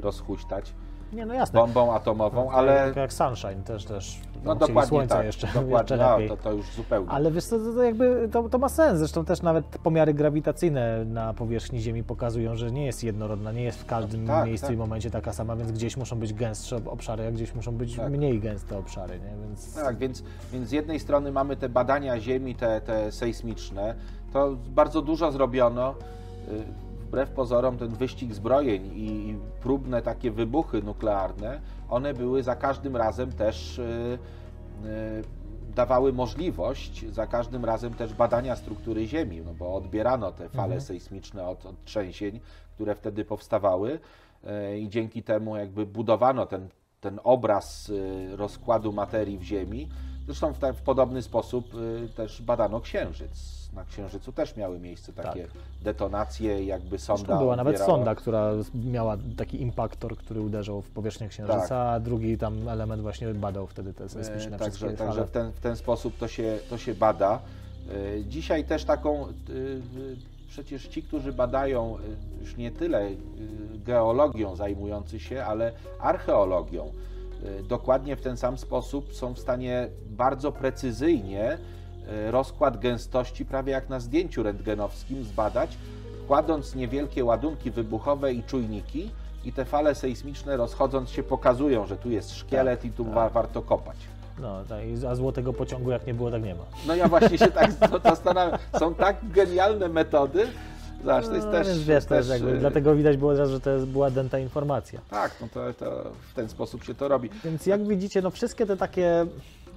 rozhuśtać 0.00 0.74
nie, 1.14 1.26
no 1.26 1.34
jasne. 1.34 1.60
bombą 1.60 1.94
atomową, 1.94 2.50
ale... 2.50 2.92
Jak 2.96 3.12
Sunshine 3.12 3.62
też, 3.64 3.84
też 3.84 4.20
no 4.44 4.54
dokładnie 4.54 4.88
słońca 4.88 5.14
tak, 5.14 5.26
jeszcze, 5.26 5.46
dokładnie, 5.46 5.72
jeszcze 5.72 5.96
lepiej. 5.96 6.28
No, 6.28 6.36
to, 6.36 6.42
to 6.42 6.52
już 6.52 6.66
zupełnie. 6.70 7.10
Ale 7.10 7.32
wiesz 7.32 7.44
co, 7.44 7.58
to, 7.58 7.72
to 7.72 7.82
jakby 7.82 8.28
to, 8.32 8.48
to, 8.48 8.58
ma 8.58 8.68
sens, 8.68 8.98
zresztą 8.98 9.24
też 9.24 9.42
nawet 9.42 9.64
pomiary 9.66 10.14
grawitacyjne 10.14 11.04
na 11.04 11.34
powierzchni 11.34 11.80
Ziemi 11.80 12.04
pokazują, 12.04 12.56
że 12.56 12.70
nie 12.70 12.86
jest 12.86 13.04
jednorodna, 13.04 13.52
nie 13.52 13.62
jest 13.62 13.78
w 13.78 13.86
każdym 13.86 14.26
tak, 14.26 14.46
miejscu 14.46 14.66
tak. 14.66 14.74
i 14.74 14.78
momencie 14.78 15.10
taka 15.10 15.32
sama, 15.32 15.56
więc 15.56 15.72
gdzieś 15.72 15.96
muszą 15.96 16.18
być 16.18 16.32
gęstsze 16.32 16.76
obszary, 16.86 17.26
a 17.26 17.30
gdzieś 17.30 17.54
muszą 17.54 17.72
być 17.72 17.96
tak. 17.96 18.10
mniej 18.10 18.40
gęste 18.40 18.78
obszary, 18.78 19.20
nie? 19.20 19.46
Więc... 19.46 19.74
Tak, 19.74 19.96
więc, 19.96 20.22
więc 20.52 20.68
z 20.68 20.72
jednej 20.72 21.00
strony 21.00 21.32
mamy 21.32 21.56
te 21.56 21.68
badania 21.68 22.20
Ziemi, 22.20 22.54
te, 22.54 22.80
te 22.80 23.12
sejsmiczne, 23.12 23.94
to 24.32 24.56
bardzo 24.68 25.02
dużo 25.02 25.32
zrobiono, 25.32 25.94
y, 26.48 26.64
wbrew 27.04 27.30
pozorom 27.30 27.78
ten 27.78 27.88
wyścig 27.88 28.34
zbrojeń 28.34 28.90
i 28.94 29.38
próbne 29.60 30.02
takie 30.02 30.30
wybuchy 30.30 30.82
nuklearne, 30.82 31.60
one 31.88 32.14
były 32.14 32.42
za 32.42 32.56
każdym 32.56 32.96
razem 32.96 33.32
też 33.32 33.78
y, 33.78 34.18
y, 34.84 35.24
dawały 35.74 36.12
możliwość 36.12 37.04
za 37.12 37.26
każdym 37.26 37.64
razem 37.64 37.94
też 37.94 38.14
badania 38.14 38.56
struktury 38.56 39.06
Ziemi, 39.06 39.42
no 39.44 39.54
bo 39.54 39.74
odbierano 39.74 40.32
te 40.32 40.48
fale 40.48 40.64
mhm. 40.64 40.80
sejsmiczne 40.80 41.46
od, 41.46 41.66
od 41.66 41.84
trzęsień, 41.84 42.40
które 42.74 42.94
wtedy 42.94 43.24
powstawały 43.24 43.98
y, 44.72 44.78
i 44.78 44.88
dzięki 44.88 45.22
temu 45.22 45.56
jakby 45.56 45.86
budowano 45.86 46.46
ten 46.46 46.68
ten 47.00 47.20
obraz 47.24 47.92
rozkładu 48.36 48.92
materii 48.92 49.38
w 49.38 49.42
Ziemi. 49.42 49.88
Zresztą 50.26 50.52
w, 50.52 50.58
w 50.58 50.82
podobny 50.82 51.22
sposób 51.22 51.64
też 52.16 52.42
badano 52.42 52.80
Księżyc. 52.80 53.63
Na 53.74 53.84
Księżycu 53.84 54.32
też 54.32 54.56
miały 54.56 54.78
miejsce 54.78 55.12
takie 55.12 55.42
tak. 55.42 55.50
detonacje, 55.82 56.64
jakby 56.64 56.98
sonda. 56.98 57.18
Zresztą 57.18 57.38
była 57.38 57.56
nawet 57.56 57.78
sonda, 57.78 58.14
która 58.14 58.50
miała 58.74 59.16
taki 59.36 59.62
impaktor, 59.62 60.16
który 60.16 60.40
uderzał 60.40 60.82
w 60.82 60.90
powierzchnię 60.90 61.28
Księżyca, 61.28 61.60
tak. 61.60 61.72
a 61.72 62.00
drugi 62.00 62.38
tam 62.38 62.68
element 62.68 63.02
właśnie 63.02 63.34
badał 63.34 63.66
wtedy 63.66 63.92
te 63.92 64.08
sejsmiczne 64.08 64.58
Także, 64.58 64.92
także 64.92 65.26
w, 65.26 65.30
ten, 65.30 65.52
w 65.52 65.60
ten 65.60 65.76
sposób 65.76 66.16
to 66.16 66.28
się, 66.28 66.58
to 66.70 66.78
się 66.78 66.94
bada. 66.94 67.40
Dzisiaj 68.28 68.64
też 68.64 68.84
taką 68.84 69.26
przecież 70.48 70.86
ci, 70.86 71.02
którzy 71.02 71.32
badają 71.32 71.96
już 72.40 72.56
nie 72.56 72.70
tyle 72.70 73.10
geologią 73.84 74.56
zajmujący 74.56 75.20
się, 75.20 75.44
ale 75.44 75.72
archeologią, 76.00 76.92
dokładnie 77.68 78.16
w 78.16 78.20
ten 78.20 78.36
sam 78.36 78.58
sposób 78.58 79.14
są 79.14 79.34
w 79.34 79.38
stanie 79.38 79.88
bardzo 80.06 80.52
precyzyjnie 80.52 81.58
rozkład 82.30 82.80
gęstości, 82.80 83.44
prawie 83.44 83.72
jak 83.72 83.88
na 83.88 84.00
zdjęciu 84.00 84.42
rentgenowskim, 84.42 85.24
zbadać, 85.24 85.78
kładąc 86.28 86.74
niewielkie 86.74 87.24
ładunki 87.24 87.70
wybuchowe 87.70 88.32
i 88.32 88.42
czujniki, 88.42 89.10
i 89.44 89.52
te 89.52 89.64
fale 89.64 89.94
sejsmiczne 89.94 90.56
rozchodząc 90.56 91.10
się 91.10 91.22
pokazują, 91.22 91.86
że 91.86 91.96
tu 91.96 92.10
jest 92.10 92.34
szkielet 92.36 92.80
tak, 92.80 92.90
i 92.90 92.92
tu 92.92 93.04
tak. 93.04 93.32
warto 93.32 93.62
kopać. 93.62 93.96
No, 94.38 94.64
tak, 94.68 94.80
a 95.08 95.14
złotego 95.14 95.52
pociągu 95.52 95.90
jak 95.90 96.06
nie 96.06 96.14
było, 96.14 96.30
tak 96.30 96.42
nie 96.42 96.54
ma. 96.54 96.64
No 96.86 96.94
ja 96.94 97.08
właśnie 97.08 97.38
się 97.38 97.50
tak 97.50 97.70
zastanawiam. 98.04 98.58
Są 98.78 98.94
tak 98.94 99.16
genialne 99.30 99.88
metody, 99.88 100.46
Zobacz, 101.04 101.26
to 101.26 101.34
jest 101.34 101.46
no, 101.46 101.52
też... 101.52 101.84
Wiesz, 101.84 102.04
też, 102.04 102.28
jakby, 102.28 102.50
y, 102.50 102.58
dlatego 102.58 102.94
widać 102.94 103.16
było 103.16 103.46
że 103.46 103.60
to 103.60 103.70
jest, 103.70 103.86
była 103.86 104.10
dęta 104.10 104.38
informacja. 104.38 105.00
Tak, 105.10 105.32
no 105.40 105.48
to, 105.54 105.74
to 105.74 106.10
w 106.30 106.34
ten 106.34 106.48
sposób 106.48 106.84
się 106.84 106.94
to 106.94 107.08
robi. 107.08 107.30
Więc 107.44 107.66
jak 107.66 107.88
widzicie, 107.88 108.22
no 108.22 108.30
wszystkie 108.30 108.66
te 108.66 108.76
takie 108.76 109.26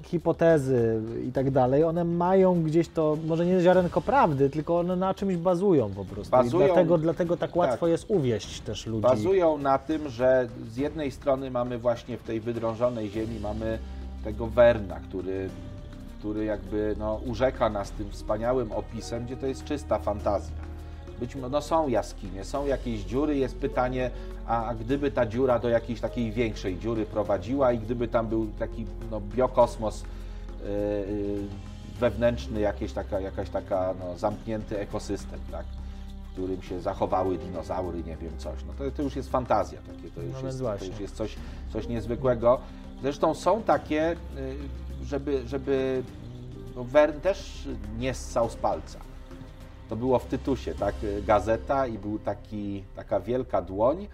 hipotezy 0.07 1.01
i 1.27 1.31
tak 1.31 1.51
dalej, 1.51 1.83
one 1.83 2.03
mają 2.03 2.63
gdzieś 2.63 2.87
to, 2.87 3.17
może 3.27 3.45
nie 3.45 3.61
ziarenko 3.61 4.01
prawdy, 4.01 4.49
tylko 4.49 4.79
one 4.79 4.95
na 4.95 5.13
czymś 5.13 5.35
bazują 5.35 5.89
po 5.89 6.05
prostu. 6.05 6.31
Bazują, 6.31 6.63
I 6.63 6.67
dlatego, 6.67 6.97
dlatego 6.97 7.37
tak 7.37 7.55
łatwo 7.55 7.85
tak, 7.85 7.89
jest 7.89 8.05
uwieść 8.07 8.61
też 8.61 8.85
ludzi. 8.85 9.01
Bazują 9.01 9.57
na 9.57 9.77
tym, 9.77 10.09
że 10.09 10.47
z 10.69 10.77
jednej 10.77 11.11
strony 11.11 11.51
mamy 11.51 11.77
właśnie 11.77 12.17
w 12.17 12.23
tej 12.23 12.39
wydrążonej 12.39 13.09
ziemi, 13.09 13.39
mamy 13.39 13.79
tego 14.23 14.47
Werna, 14.47 14.99
który, 14.99 15.49
który 16.19 16.45
jakby 16.45 16.95
no, 16.99 17.19
urzeka 17.25 17.69
nas 17.69 17.91
tym 17.91 18.11
wspaniałym 18.11 18.71
opisem, 18.71 19.25
gdzie 19.25 19.37
to 19.37 19.47
jest 19.47 19.63
czysta 19.63 19.99
fantazja. 19.99 20.66
Być 21.19 21.35
może 21.35 21.49
no, 21.49 21.61
są 21.61 21.87
jaskinie, 21.87 22.45
są 22.45 22.65
jakieś 22.65 23.01
dziury, 23.01 23.37
jest 23.37 23.57
pytanie, 23.57 24.11
a, 24.47 24.73
gdyby 24.79 25.11
ta 25.11 25.25
dziura 25.25 25.59
do 25.59 25.69
jakiejś 25.69 26.01
takiej 26.01 26.31
większej 26.31 26.79
dziury 26.79 27.05
prowadziła 27.05 27.71
i 27.71 27.79
gdyby 27.79 28.07
tam 28.07 28.27
był 28.27 28.47
taki 28.59 28.85
no, 29.11 29.21
biokosmos 29.21 30.03
yy, 30.63 30.67
wewnętrzny, 31.99 32.59
jakieś 32.59 32.93
taka, 32.93 33.19
jakaś 33.19 33.49
taka 33.49 33.93
no, 33.99 34.17
zamknięty 34.17 34.79
ekosystem, 34.79 35.39
tak? 35.51 35.65
w 36.29 36.31
którym 36.31 36.61
się 36.61 36.81
zachowały 36.81 37.37
dinozaury, 37.37 38.03
nie 38.03 38.17
wiem, 38.17 38.37
coś. 38.37 38.63
No 38.67 38.73
to, 38.77 38.91
to 38.91 39.01
już 39.01 39.15
jest 39.15 39.29
fantazja 39.29 39.79
takie, 39.81 40.11
to 40.15 40.21
już, 40.21 40.41
no 40.41 40.47
jest, 40.47 40.59
to 40.79 40.85
już 40.85 40.99
jest 40.99 41.15
coś, 41.15 41.35
coś 41.73 41.87
niezwykłego. 41.87 42.59
Zresztą 43.01 43.33
są 43.33 43.63
takie, 43.63 44.11
y, 44.11 44.15
żeby, 45.03 45.47
żeby 45.47 46.03
no 46.75 46.83
Wern 46.83 47.19
też 47.19 47.67
nie 47.99 48.13
ssał 48.13 48.49
z 48.49 48.55
palca. 48.55 48.99
To 49.89 49.95
było 49.95 50.19
w 50.19 50.25
Tytusie, 50.25 50.73
tak? 50.73 50.95
Gazeta 51.25 51.87
i 51.87 51.97
był 51.97 52.19
taki, 52.19 52.83
taka 52.95 53.19
wielka 53.19 53.61
dłoń, 53.61 54.07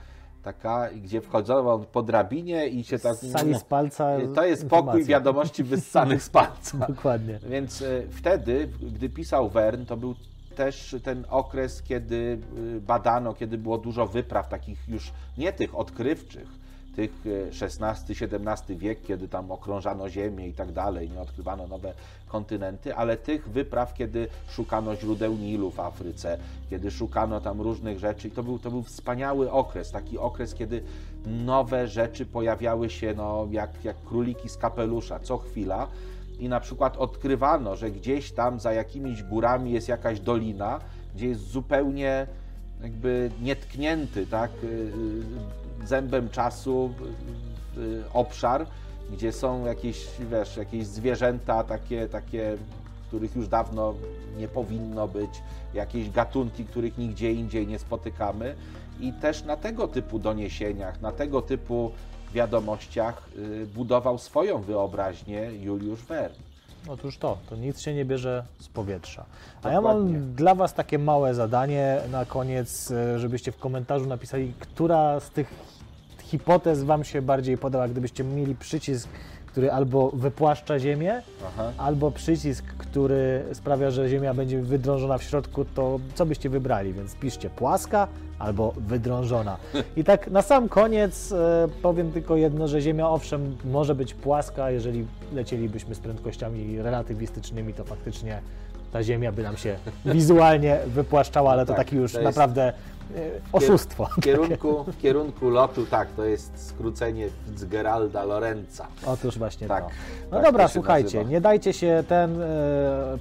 taka, 0.44 0.90
gdzie 1.04 1.22
wchodzono 1.22 1.80
po 1.80 2.04
drabinie 2.04 2.68
i 2.68 2.84
się 2.84 3.00
tak... 3.00 3.16
Ssali 3.16 3.56
z 3.56 3.64
palca 3.64 4.18
To 4.36 4.45
jest 4.45 4.68
pokój 4.68 5.04
wiadomości 5.04 5.64
wyssanych 5.64 6.24
z 6.24 6.30
palca. 6.30 6.78
Dokładnie. 6.88 7.40
Więc 7.50 7.82
y, 7.82 8.08
wtedy, 8.12 8.70
gdy 8.82 9.10
pisał 9.10 9.50
Wern, 9.50 9.86
to 9.86 9.98
był 9.98 10.16
też 10.56 10.95
ten 11.04 11.26
okres, 11.30 11.82
kiedy 11.82 12.40
y, 12.76 12.82
badano, 12.82 13.34
kiedy 13.34 13.58
było 13.58 13.78
dużo 13.78 14.08
wypraw 14.08 14.50
takich 14.50 14.90
już 14.90 15.12
nie 15.38 15.54
tych 15.54 15.76
odkrywczych, 15.76 16.48
tych 16.95 17.12
XVI-XVII 17.62 18.76
e, 18.76 18.80
wiek, 18.80 19.02
kiedy 19.02 19.28
tam 19.28 19.52
okrążano 19.52 20.10
Ziemię 20.10 20.48
i 20.48 20.54
tak 20.54 20.72
dalej, 20.72 21.10
nie 21.10 21.22
odkrywano 21.22 21.68
nowe 21.68 21.94
kontynenty, 22.34 22.95
ale 22.95 23.18
tych 23.18 23.49
wypraw, 23.49 23.93
kiedy 23.93 24.27
szukano 24.49 24.95
źródeł 24.95 25.35
Nilu 25.35 25.72
w 25.72 25.80
Afryce, 25.80 26.38
kiedy 26.69 26.91
szukano 26.91 27.41
tam 27.41 27.61
różnych 27.61 27.99
rzeczy. 27.99 28.27
I 28.27 28.31
to 28.31 28.43
był, 28.43 28.60
to 28.60 28.72
był 28.72 28.84
wspaniały 28.84 29.51
okres, 29.51 29.91
taki 29.91 30.18
okres, 30.18 30.53
kiedy 30.53 30.84
nowe 31.26 31.88
rzeczy 31.88 32.26
pojawiały 32.26 32.89
się 32.89 33.14
no, 33.18 33.47
jak, 33.51 33.69
jak 33.84 33.95
króliki 34.05 34.49
z 34.49 34.57
kapelusza 34.57 35.19
co 35.19 35.38
chwila. 35.38 35.88
I 36.39 36.49
na 36.49 36.60
przykład 36.60 36.97
odkrywano, 36.97 37.76
że 37.76 37.91
gdzieś 37.91 38.31
tam 38.31 38.60
za 38.60 38.73
jakimiś 38.73 39.23
górami 39.23 39.72
jest 39.72 39.88
jakaś 39.88 40.19
dolina, 40.19 40.80
gdzie 41.15 41.27
jest 41.27 41.41
zupełnie 41.41 42.27
jakby 42.84 43.31
nietknięty, 43.41 44.27
tak, 44.27 44.51
y, 44.64 44.68
y, 44.68 45.88
zębem 45.88 46.30
czasu 46.30 46.93
obszar, 48.14 48.65
gdzie 49.12 49.32
są 49.32 49.66
jakieś, 49.66 50.08
wiesz, 50.32 50.58
jakieś 50.58 50.88
zwierzęta 50.88 51.64
takie, 51.64 52.08
takie, 52.08 52.58
których 53.08 53.36
już 53.36 53.48
dawno 53.48 53.94
nie 54.38 54.48
powinno 54.48 55.08
być, 55.08 55.30
jakieś 55.74 56.10
gatunki, 56.10 56.66
których 56.66 56.98
nigdzie 56.98 57.32
indziej 57.32 57.68
nie 57.68 57.80
spotykamy. 57.80 58.56
I 59.00 59.14
też 59.14 59.44
na 59.44 59.58
tego 59.58 59.88
typu 59.88 60.20
doniesieniach, 60.20 61.02
na 61.02 61.12
tego 61.12 61.42
typu 61.42 61.92
wiadomościach 62.34 63.30
y, 63.38 63.68
budował 63.76 64.18
swoją 64.18 64.62
wyobraźnię 64.62 65.52
Juliusz 65.62 66.02
Verne. 66.02 66.54
Otóż 66.90 67.18
to, 67.18 67.38
to 67.50 67.56
nic 67.56 67.82
się 67.82 67.94
nie 67.94 68.06
bierze 68.06 68.44
z 68.60 68.68
powietrza. 68.68 69.26
A 69.62 69.70
Dokładnie. 69.70 69.76
ja 69.76 69.82
mam 69.82 70.34
dla 70.34 70.56
Was 70.56 70.74
takie 70.74 71.00
małe 71.00 71.34
zadanie 71.34 71.98
na 72.12 72.26
koniec, 72.26 72.92
y, 72.92 73.20
żebyście 73.20 73.52
w 73.52 73.58
komentarzu 73.58 74.06
napisali, 74.06 74.54
która 74.60 75.20
z 75.20 75.30
tych 75.30 75.54
hipotez 76.34 76.84
Wam 76.84 77.03
się 77.03 77.22
bardziej 77.22 77.57
podoba, 77.57 77.88
gdybyście 77.88 78.23
mieli 78.23 78.55
przycisk, 78.55 79.10
który 79.45 79.72
albo 79.72 80.11
wypłaszcza 80.14 80.80
Ziemię, 80.80 81.22
Aha. 81.47 81.72
albo 81.77 82.11
przycisk, 82.11 82.65
który 82.77 83.43
sprawia, 83.53 83.91
że 83.91 84.10
Ziemia 84.10 84.34
będzie 84.34 84.61
wydrążona 84.61 85.18
w 85.18 85.23
środku, 85.23 85.65
to 85.65 85.99
co 86.15 86.26
byście 86.26 86.49
wybrali? 86.49 86.93
Więc 86.93 87.15
piszcie 87.15 87.49
płaska 87.49 88.07
albo 88.39 88.73
wydrążona. 88.77 89.57
I 89.97 90.03
tak 90.03 90.31
na 90.31 90.41
sam 90.41 90.69
koniec 90.69 91.31
e, 91.31 91.68
powiem 91.81 92.11
tylko 92.11 92.35
jedno, 92.35 92.68
że 92.68 92.81
Ziemia 92.81 93.10
owszem 93.10 93.57
może 93.65 93.95
być 93.95 94.14
płaska, 94.14 94.72
jeżeli 94.72 95.05
lecielibyśmy 95.34 95.95
z 95.95 95.99
prędkościami 95.99 96.81
relatywistycznymi, 96.81 97.73
to 97.73 97.84
faktycznie 97.84 98.41
ta 98.91 99.03
Ziemia 99.03 99.31
by 99.31 99.43
nam 99.43 99.57
się 99.57 99.76
wizualnie 100.05 100.80
wypłaszczała, 100.88 101.51
ale 101.51 101.65
to 101.65 101.73
tak, 101.73 101.77
taki 101.85 101.95
już 101.95 102.11
to 102.11 102.22
jest... 102.22 102.38
naprawdę 102.38 102.73
oszustwo. 103.52 104.06
W 104.06 104.22
kierunku, 104.22 104.84
w 104.84 104.98
kierunku 104.98 105.50
lotu, 105.50 105.86
tak, 105.86 106.08
to 106.12 106.26
jest 106.26 106.68
skrócenie 106.68 107.30
Fitzgeralda 107.46 108.24
Lorenza. 108.24 108.88
Otóż 109.06 109.38
właśnie 109.38 109.68
tak. 109.68 109.84
To. 109.84 109.90
No 110.32 110.38
tak 110.38 110.46
dobra, 110.46 110.68
to 110.68 110.74
słuchajcie, 110.74 111.18
nazywa. 111.18 111.32
nie 111.32 111.42
dajcie 111.42 111.74
się 111.74 112.04
ten 112.08 112.42
e, 112.42 112.48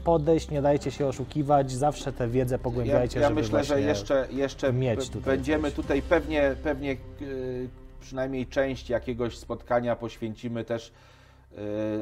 podejść, 0.05 0.51
nie 0.51 0.63
dajcie 0.63 0.91
się 0.91 1.07
oszukiwać, 1.07 1.73
zawsze 1.73 2.13
tę 2.13 2.29
wiedzę 2.29 2.59
pogłębiajcie, 2.59 3.21
Ja, 3.21 3.29
ja 3.29 3.35
myślę, 3.35 3.65
że 3.65 3.81
jeszcze, 3.81 4.27
jeszcze 4.31 4.73
mieć 4.73 5.09
tutaj 5.09 5.37
będziemy 5.37 5.69
coś. 5.69 5.75
tutaj 5.75 6.03
pewnie, 6.03 6.55
pewnie 6.63 6.93
e, 6.93 6.97
przynajmniej 8.01 8.47
część 8.47 8.91
jakiegoś 8.91 9.39
spotkania 9.39 9.97
poświęcimy 9.97 10.65
też 10.65 10.93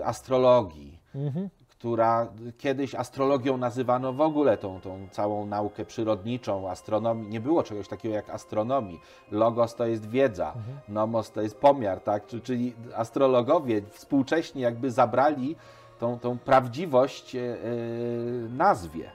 astrologii. 0.05 0.99
Mhm 1.15 1.49
która 1.81 2.29
kiedyś 2.59 2.95
astrologią 2.95 3.57
nazywano 3.57 4.13
w 4.13 4.21
ogóle 4.21 4.59
tą, 4.59 4.81
tą 4.81 5.09
całą 5.11 5.47
naukę 5.47 5.85
przyrodniczą, 5.85 6.71
astronomii. 6.71 7.29
Nie 7.29 7.41
było 7.41 7.63
czegoś 7.63 7.89
takiego 7.89 8.15
jak 8.15 8.31
astronomii. 8.31 9.01
Logos 9.31 9.75
to 9.75 9.87
jest 9.87 10.09
wiedza, 10.09 10.47
mhm. 10.47 10.79
nomos 10.89 11.33
to 11.33 11.41
jest 11.41 11.59
pomiar, 11.59 12.01
tak? 12.01 12.27
Czyli 12.43 12.75
astrologowie 12.97 13.83
współcześnie 13.91 14.63
jakby 14.63 14.91
zabrali 14.91 15.57
tą, 15.99 16.19
tą 16.19 16.39
prawdziwość 16.39 17.35
yy, 17.35 17.41
nazwie. 18.57 19.11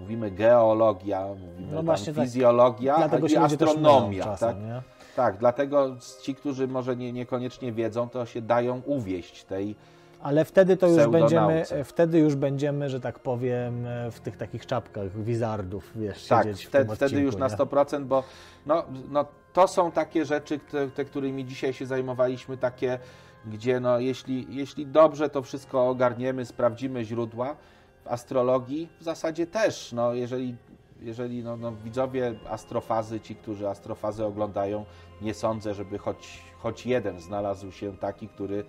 Mówimy 0.00 0.30
geologia, 0.30 1.26
mówimy 1.26 1.82
no 1.82 1.82
tak. 1.82 2.14
fizjologia 2.14 3.08
tak. 3.08 3.30
i 3.30 3.36
astronomia. 3.36 4.24
Czasem, 4.24 4.48
tak? 4.48 4.62
Nie? 4.62 4.82
tak, 5.16 5.36
dlatego 5.38 5.96
ci, 6.22 6.34
którzy 6.34 6.68
może 6.68 6.96
nie, 6.96 7.12
niekoniecznie 7.12 7.72
wiedzą, 7.72 8.08
to 8.08 8.26
się 8.26 8.42
dają 8.42 8.82
uwieść 8.86 9.44
tej 9.44 9.76
ale 10.22 10.44
wtedy 10.44 10.76
to 10.76 10.86
już 10.86 11.06
będziemy, 11.06 11.64
wtedy 11.84 12.18
już 12.18 12.34
będziemy, 12.34 12.90
że 12.90 13.00
tak 13.00 13.18
powiem, 13.18 13.86
w 14.10 14.20
tych 14.20 14.36
takich 14.36 14.66
czapkach 14.66 15.22
wizardów, 15.22 15.90
wiesz, 15.94 16.26
tak, 16.26 16.44
siedzieć 16.44 16.64
wtedy, 16.66 16.94
w 16.94 16.96
wtedy 16.96 17.20
już 17.20 17.34
nie? 17.34 17.40
na 17.40 17.48
100%, 17.48 18.04
bo 18.04 18.24
no, 18.66 18.84
no, 19.10 19.24
to 19.52 19.68
są 19.68 19.92
takie 19.92 20.24
rzeczy, 20.24 20.58
te, 20.58 20.88
te, 20.88 21.04
którymi 21.04 21.44
dzisiaj 21.44 21.72
się 21.72 21.86
zajmowaliśmy, 21.86 22.56
takie, 22.56 22.98
gdzie 23.46 23.80
no, 23.80 23.98
jeśli, 23.98 24.46
jeśli 24.50 24.86
dobrze 24.86 25.28
to 25.28 25.42
wszystko 25.42 25.88
ogarniemy, 25.88 26.46
sprawdzimy 26.46 27.04
źródła, 27.04 27.56
w 28.04 28.08
astrologii 28.08 28.88
w 29.00 29.02
zasadzie 29.02 29.46
też, 29.46 29.92
no, 29.92 30.14
jeżeli 30.14 30.56
jeżeli 31.00 31.42
no, 31.42 31.56
no, 31.56 31.72
widzowie 31.72 32.34
astrofazy, 32.48 33.20
ci, 33.20 33.36
którzy 33.36 33.68
astrofazy 33.68 34.24
oglądają, 34.24 34.84
nie 35.22 35.34
sądzę, 35.34 35.74
żeby 35.74 35.98
choć, 35.98 36.42
choć 36.58 36.86
jeden 36.86 37.20
znalazł 37.20 37.72
się 37.72 37.96
taki, 37.96 38.28
który, 38.28 38.64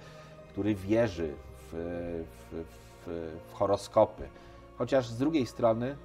który 0.51 0.75
wierzy 0.75 1.33
w, 1.71 2.25
w, 2.51 2.63
w, 3.05 3.41
w 3.51 3.53
horoskopy. 3.53 4.27
Chociaż 4.77 5.07
z 5.07 5.17
drugiej 5.17 5.45
strony, 5.45 5.95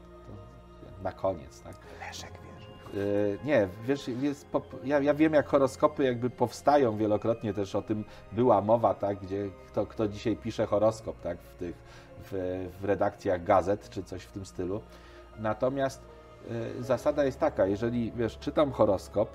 na 1.02 1.12
koniec, 1.12 1.60
tak? 1.60 1.76
Leszek 2.00 2.30
wierzy. 2.32 2.70
Yy, 2.94 3.38
nie, 3.44 3.68
wiesz, 3.84 4.08
jest 4.08 4.46
ja, 4.84 5.00
ja 5.00 5.14
wiem, 5.14 5.32
jak 5.32 5.48
horoskopy 5.48 6.04
jakby 6.04 6.30
powstają 6.30 6.96
wielokrotnie, 6.96 7.54
też 7.54 7.74
o 7.74 7.82
tym 7.82 8.04
była 8.32 8.60
mowa, 8.60 8.94
tak, 8.94 9.18
gdzie 9.18 9.50
kto, 9.66 9.86
kto 9.86 10.08
dzisiaj 10.08 10.36
pisze 10.36 10.66
horoskop, 10.66 11.20
tak, 11.20 11.38
w 11.38 11.54
tych, 11.54 11.76
w, 12.18 12.68
w 12.80 12.84
redakcjach 12.84 13.44
gazet, 13.44 13.90
czy 13.90 14.02
coś 14.02 14.22
w 14.22 14.32
tym 14.32 14.46
stylu. 14.46 14.80
Natomiast 15.38 16.02
yy, 16.50 16.82
zasada 16.82 17.24
jest 17.24 17.40
taka, 17.40 17.66
jeżeli, 17.66 18.12
wiesz, 18.12 18.38
czytam 18.38 18.72
horoskop, 18.72 19.28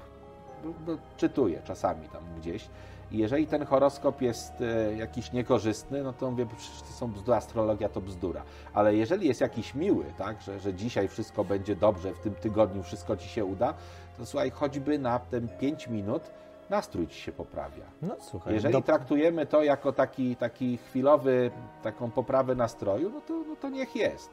bo 0.86 0.98
czytuję 1.18 1.62
czasami 1.64 2.10
tam 2.10 2.24
gdzieś, 2.38 2.70
i 3.12 3.18
jeżeli 3.18 3.48
ten 3.48 3.66
horoskop 3.66 4.22
jest 4.22 4.62
e, 4.62 4.94
jakiś 4.96 5.32
niekorzystny, 5.32 6.04
no 6.04 6.14
to 6.14 6.32
mówię, 6.32 6.46
przecież 6.58 6.82
to 6.82 6.88
są 6.94 7.12
bzdury, 7.12 7.38
astrologia 7.38 7.90
to 7.90 8.02
bzdura. 8.02 8.44
Ale 8.74 8.96
jeżeli 8.96 9.28
jest 9.28 9.42
jakiś 9.42 9.76
miły, 9.76 10.06
tak, 10.18 10.42
że, 10.42 10.60
że 10.60 10.74
dzisiaj 10.74 11.08
wszystko 11.08 11.44
będzie 11.44 11.76
dobrze, 11.76 12.14
w 12.14 12.20
tym 12.20 12.36
tygodniu 12.36 12.84
wszystko 12.84 13.18
ci 13.18 13.30
się 13.30 13.46
uda, 13.46 13.74
to 14.18 14.26
słuchaj, 14.26 14.52
choćby 14.52 15.00
na 15.00 15.20
ten 15.20 15.48
5 15.60 15.88
minut 15.88 16.22
nastrój 16.70 17.08
ci 17.08 17.22
się 17.22 17.32
poprawia. 17.32 17.84
No 18.02 18.16
słuchaj, 18.20 18.54
Jeżeli 18.54 18.74
do- 18.74 18.82
traktujemy 18.82 19.46
to 19.46 19.64
jako 19.64 19.92
taki, 19.94 20.36
taki 20.36 20.78
chwilowy, 20.78 21.52
taką 21.84 22.12
poprawę 22.12 22.56
nastroju, 22.56 23.10
no 23.10 23.22
to, 23.22 23.34
no 23.34 23.56
to 23.56 23.70
niech 23.70 23.96
jest. 23.96 24.30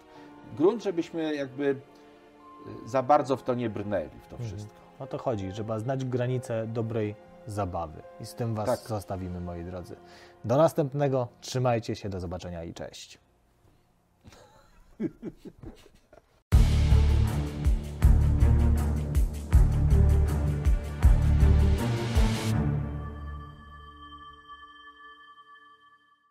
Grunt, 0.57 0.83
żebyśmy 0.83 1.35
jakby 1.35 1.77
e, 2.87 2.89
za 2.89 3.03
bardzo 3.03 3.37
w 3.37 3.43
to 3.43 3.55
nie 3.55 3.71
brnęli, 3.71 4.09
w 4.23 4.27
to 4.29 4.37
Mhm. 4.37 4.49
wszystko. 4.51 4.75
o 4.99 5.07
to 5.07 5.19
chodzi, 5.19 5.53
trzeba 5.53 5.79
znać 5.79 6.05
granice 6.05 6.67
dobrej 6.67 7.15
zabawy. 7.49 8.03
I 8.21 8.27
z 8.27 8.35
tym 8.35 8.55
Was 8.55 8.67
Tak. 8.67 8.89
zostawimy, 8.89 9.41
moi 9.41 9.65
drodzy. 9.65 9.97
Do 10.45 10.57
następnego, 10.57 11.29
trzymajcie 11.41 11.97
się, 11.97 12.09
do 12.09 12.21
zobaczenia 12.21 12.65
i 12.65 12.75
cześć. 12.75 13.19